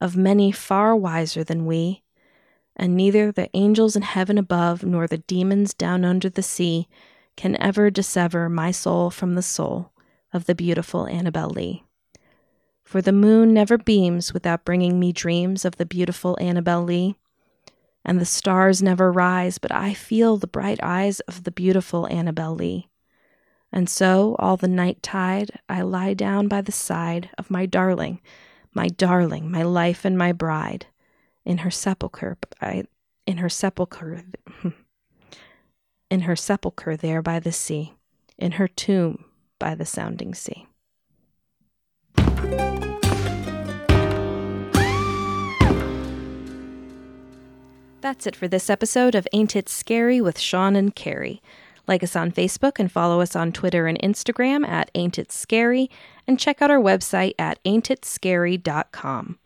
of 0.00 0.16
many 0.16 0.52
far 0.52 0.94
wiser 0.94 1.42
than 1.42 1.64
we, 1.64 2.02
and 2.76 2.94
neither 2.94 3.32
the 3.32 3.48
angels 3.54 3.96
in 3.96 4.02
heaven 4.02 4.36
above 4.36 4.84
nor 4.84 5.06
the 5.06 5.18
demons 5.18 5.72
down 5.72 6.04
under 6.04 6.28
the 6.28 6.42
sea 6.42 6.88
can 7.40 7.56
ever 7.58 7.88
dissever 7.88 8.50
my 8.50 8.70
soul 8.70 9.08
from 9.08 9.34
the 9.34 9.40
soul 9.40 9.90
of 10.30 10.44
the 10.44 10.54
beautiful 10.54 11.06
Annabel 11.06 11.48
Lee. 11.48 11.82
For 12.84 13.00
the 13.00 13.12
moon 13.12 13.54
never 13.54 13.78
beams 13.78 14.34
without 14.34 14.66
bringing 14.66 15.00
me 15.00 15.10
dreams 15.10 15.64
of 15.64 15.76
the 15.76 15.86
beautiful 15.86 16.36
Annabel 16.38 16.82
Lee. 16.82 17.16
And 18.04 18.20
the 18.20 18.26
stars 18.26 18.82
never 18.82 19.10
rise, 19.10 19.56
but 19.56 19.72
I 19.72 19.94
feel 19.94 20.36
the 20.36 20.46
bright 20.46 20.80
eyes 20.82 21.20
of 21.20 21.44
the 21.44 21.50
beautiful 21.50 22.06
Annabel 22.08 22.54
Lee. 22.54 22.90
And 23.72 23.88
so, 23.88 24.36
all 24.38 24.58
the 24.58 24.68
night 24.68 25.02
tide, 25.02 25.60
I 25.66 25.80
lie 25.80 26.12
down 26.12 26.46
by 26.46 26.60
the 26.60 26.72
side 26.72 27.30
of 27.38 27.50
my 27.50 27.64
darling, 27.64 28.20
my 28.74 28.88
darling, 28.88 29.50
my 29.50 29.62
life 29.62 30.04
and 30.04 30.18
my 30.18 30.32
bride, 30.32 30.88
in 31.46 31.58
her 31.58 31.70
sepulchre, 31.70 32.36
I, 32.60 32.84
in 33.26 33.38
her 33.38 33.48
sepulchre, 33.48 34.24
in 36.10 36.22
her 36.22 36.36
sepulchre 36.36 36.96
there 36.96 37.22
by 37.22 37.38
the 37.38 37.52
sea, 37.52 37.94
in 38.36 38.52
her 38.52 38.68
tomb 38.68 39.24
by 39.58 39.74
the 39.74 39.86
sounding 39.86 40.34
sea. 40.34 40.66
That's 48.00 48.26
it 48.26 48.34
for 48.34 48.48
this 48.48 48.70
episode 48.70 49.14
of 49.14 49.28
Ain't 49.32 49.54
It 49.54 49.68
Scary 49.68 50.20
with 50.20 50.38
Sean 50.38 50.74
and 50.74 50.94
Carrie. 50.94 51.42
Like 51.86 52.02
us 52.02 52.16
on 52.16 52.32
Facebook 52.32 52.78
and 52.78 52.90
follow 52.90 53.20
us 53.20 53.36
on 53.36 53.52
Twitter 53.52 53.86
and 53.86 54.00
Instagram 54.00 54.66
at 54.66 54.90
Ain't 54.94 55.18
It 55.18 55.30
Scary, 55.30 55.90
and 56.26 56.38
check 56.38 56.62
out 56.62 56.70
our 56.70 56.80
website 56.80 57.34
at 57.38 57.62
ain'titscary.com. 57.64 59.38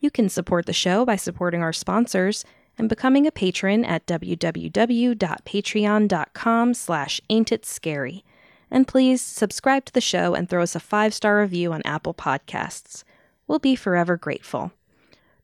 You 0.00 0.10
can 0.10 0.28
support 0.28 0.66
the 0.66 0.72
show 0.72 1.04
by 1.04 1.16
supporting 1.16 1.62
our 1.62 1.72
sponsors 1.72 2.44
and 2.80 2.88
becoming 2.88 3.26
a 3.26 3.30
patron 3.30 3.84
at 3.84 4.06
www.patreon.com 4.06 6.74
slash 6.74 7.20
ain'titscary. 7.28 8.22
And 8.70 8.88
please 8.88 9.20
subscribe 9.20 9.84
to 9.84 9.92
the 9.92 10.00
show 10.00 10.34
and 10.34 10.48
throw 10.48 10.62
us 10.62 10.74
a 10.74 10.80
five-star 10.80 11.40
review 11.40 11.74
on 11.74 11.82
Apple 11.84 12.14
Podcasts. 12.14 13.04
We'll 13.46 13.58
be 13.58 13.76
forever 13.76 14.16
grateful. 14.16 14.72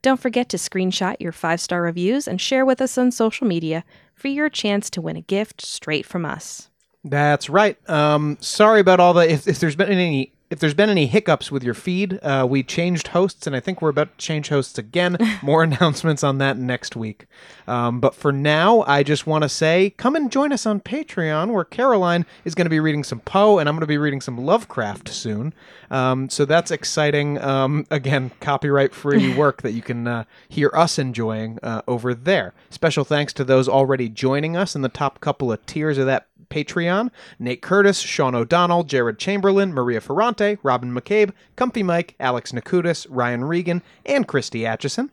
Don't 0.00 0.20
forget 0.20 0.48
to 0.48 0.56
screenshot 0.56 1.20
your 1.20 1.32
five 1.32 1.60
star 1.60 1.82
reviews 1.82 2.26
and 2.26 2.40
share 2.40 2.64
with 2.64 2.80
us 2.80 2.96
on 2.96 3.12
social 3.12 3.46
media 3.46 3.84
for 4.14 4.28
your 4.28 4.48
chance 4.48 4.88
to 4.90 5.02
win 5.02 5.16
a 5.16 5.20
gift 5.20 5.60
straight 5.60 6.06
from 6.06 6.24
us. 6.24 6.70
That's 7.04 7.50
right. 7.50 7.76
Um, 7.90 8.38
sorry 8.40 8.80
about 8.80 8.98
all 8.98 9.12
the 9.12 9.30
if, 9.30 9.46
if 9.46 9.60
there's 9.60 9.76
been 9.76 9.90
any 9.90 10.32
if 10.48 10.60
there's 10.60 10.74
been 10.74 10.90
any 10.90 11.06
hiccups 11.06 11.50
with 11.50 11.64
your 11.64 11.74
feed, 11.74 12.20
uh, 12.22 12.46
we 12.48 12.62
changed 12.62 13.08
hosts, 13.08 13.46
and 13.46 13.56
I 13.56 13.60
think 13.60 13.82
we're 13.82 13.88
about 13.88 14.16
to 14.16 14.24
change 14.24 14.48
hosts 14.48 14.78
again. 14.78 15.16
More 15.42 15.64
announcements 15.64 16.22
on 16.22 16.38
that 16.38 16.56
next 16.56 16.94
week. 16.94 17.26
Um, 17.66 17.98
but 17.98 18.14
for 18.14 18.30
now, 18.30 18.84
I 18.86 19.02
just 19.02 19.26
want 19.26 19.42
to 19.42 19.48
say, 19.48 19.90
come 19.96 20.14
and 20.14 20.30
join 20.30 20.52
us 20.52 20.64
on 20.64 20.80
Patreon, 20.80 21.52
where 21.52 21.64
Caroline 21.64 22.26
is 22.44 22.54
going 22.54 22.66
to 22.66 22.70
be 22.70 22.78
reading 22.78 23.02
some 23.02 23.20
Poe, 23.20 23.58
and 23.58 23.68
I'm 23.68 23.74
going 23.74 23.80
to 23.80 23.86
be 23.86 23.98
reading 23.98 24.20
some 24.20 24.38
Lovecraft 24.38 25.08
soon. 25.08 25.52
Um, 25.90 26.28
so 26.28 26.44
that's 26.44 26.70
exciting. 26.70 27.40
Um, 27.42 27.86
again, 27.90 28.30
copyright 28.40 28.94
free 28.94 29.34
work 29.36 29.62
that 29.62 29.72
you 29.72 29.82
can 29.82 30.06
uh, 30.06 30.24
hear 30.48 30.70
us 30.74 30.98
enjoying 30.98 31.58
uh, 31.62 31.82
over 31.88 32.14
there. 32.14 32.54
Special 32.70 33.04
thanks 33.04 33.32
to 33.34 33.44
those 33.44 33.68
already 33.68 34.08
joining 34.08 34.56
us 34.56 34.76
in 34.76 34.82
the 34.82 34.88
top 34.88 35.20
couple 35.20 35.50
of 35.50 35.64
tiers 35.66 35.98
of 35.98 36.06
that 36.06 36.28
Patreon 36.48 37.10
Nate 37.38 37.62
Curtis, 37.62 38.00
Sean 38.00 38.34
O'Donnell, 38.34 38.84
Jared 38.84 39.18
Chamberlain, 39.18 39.72
Maria 39.72 40.00
Ferrante, 40.00 40.35
Robin 40.62 40.92
McCabe, 40.92 41.32
Comfy 41.56 41.82
Mike, 41.82 42.14
Alex 42.20 42.52
Nakutis, 42.52 43.06
Ryan 43.10 43.44
Regan, 43.44 43.82
and 44.04 44.26
Christy 44.26 44.66
Atchison. 44.66 45.10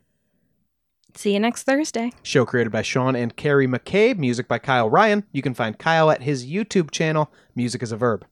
See 1.15 1.33
you 1.33 1.39
next 1.39 1.63
Thursday. 1.63 2.11
Show 2.23 2.45
created 2.45 2.71
by 2.71 2.81
Sean 2.81 3.15
and 3.15 3.35
Carrie 3.35 3.67
McCabe, 3.67 4.17
music 4.17 4.47
by 4.47 4.57
Kyle 4.59 4.89
Ryan. 4.89 5.23
You 5.31 5.41
can 5.41 5.53
find 5.53 5.77
Kyle 5.77 6.09
at 6.09 6.23
his 6.23 6.45
YouTube 6.45 6.91
channel, 6.91 7.31
Music 7.55 7.83
is 7.83 7.91
a 7.91 7.97
Verb. 7.97 8.25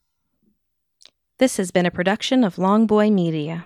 This 1.37 1.57
has 1.57 1.71
been 1.71 1.85
a 1.85 1.91
production 1.91 2.43
of 2.43 2.55
Longboy 2.55 3.11
Media. 3.11 3.65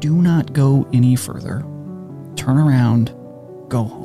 Do 0.00 0.22
not 0.22 0.52
go 0.52 0.88
any 0.92 1.16
further. 1.16 1.64
Turn 2.36 2.56
around. 2.56 3.12
Go. 3.68 3.97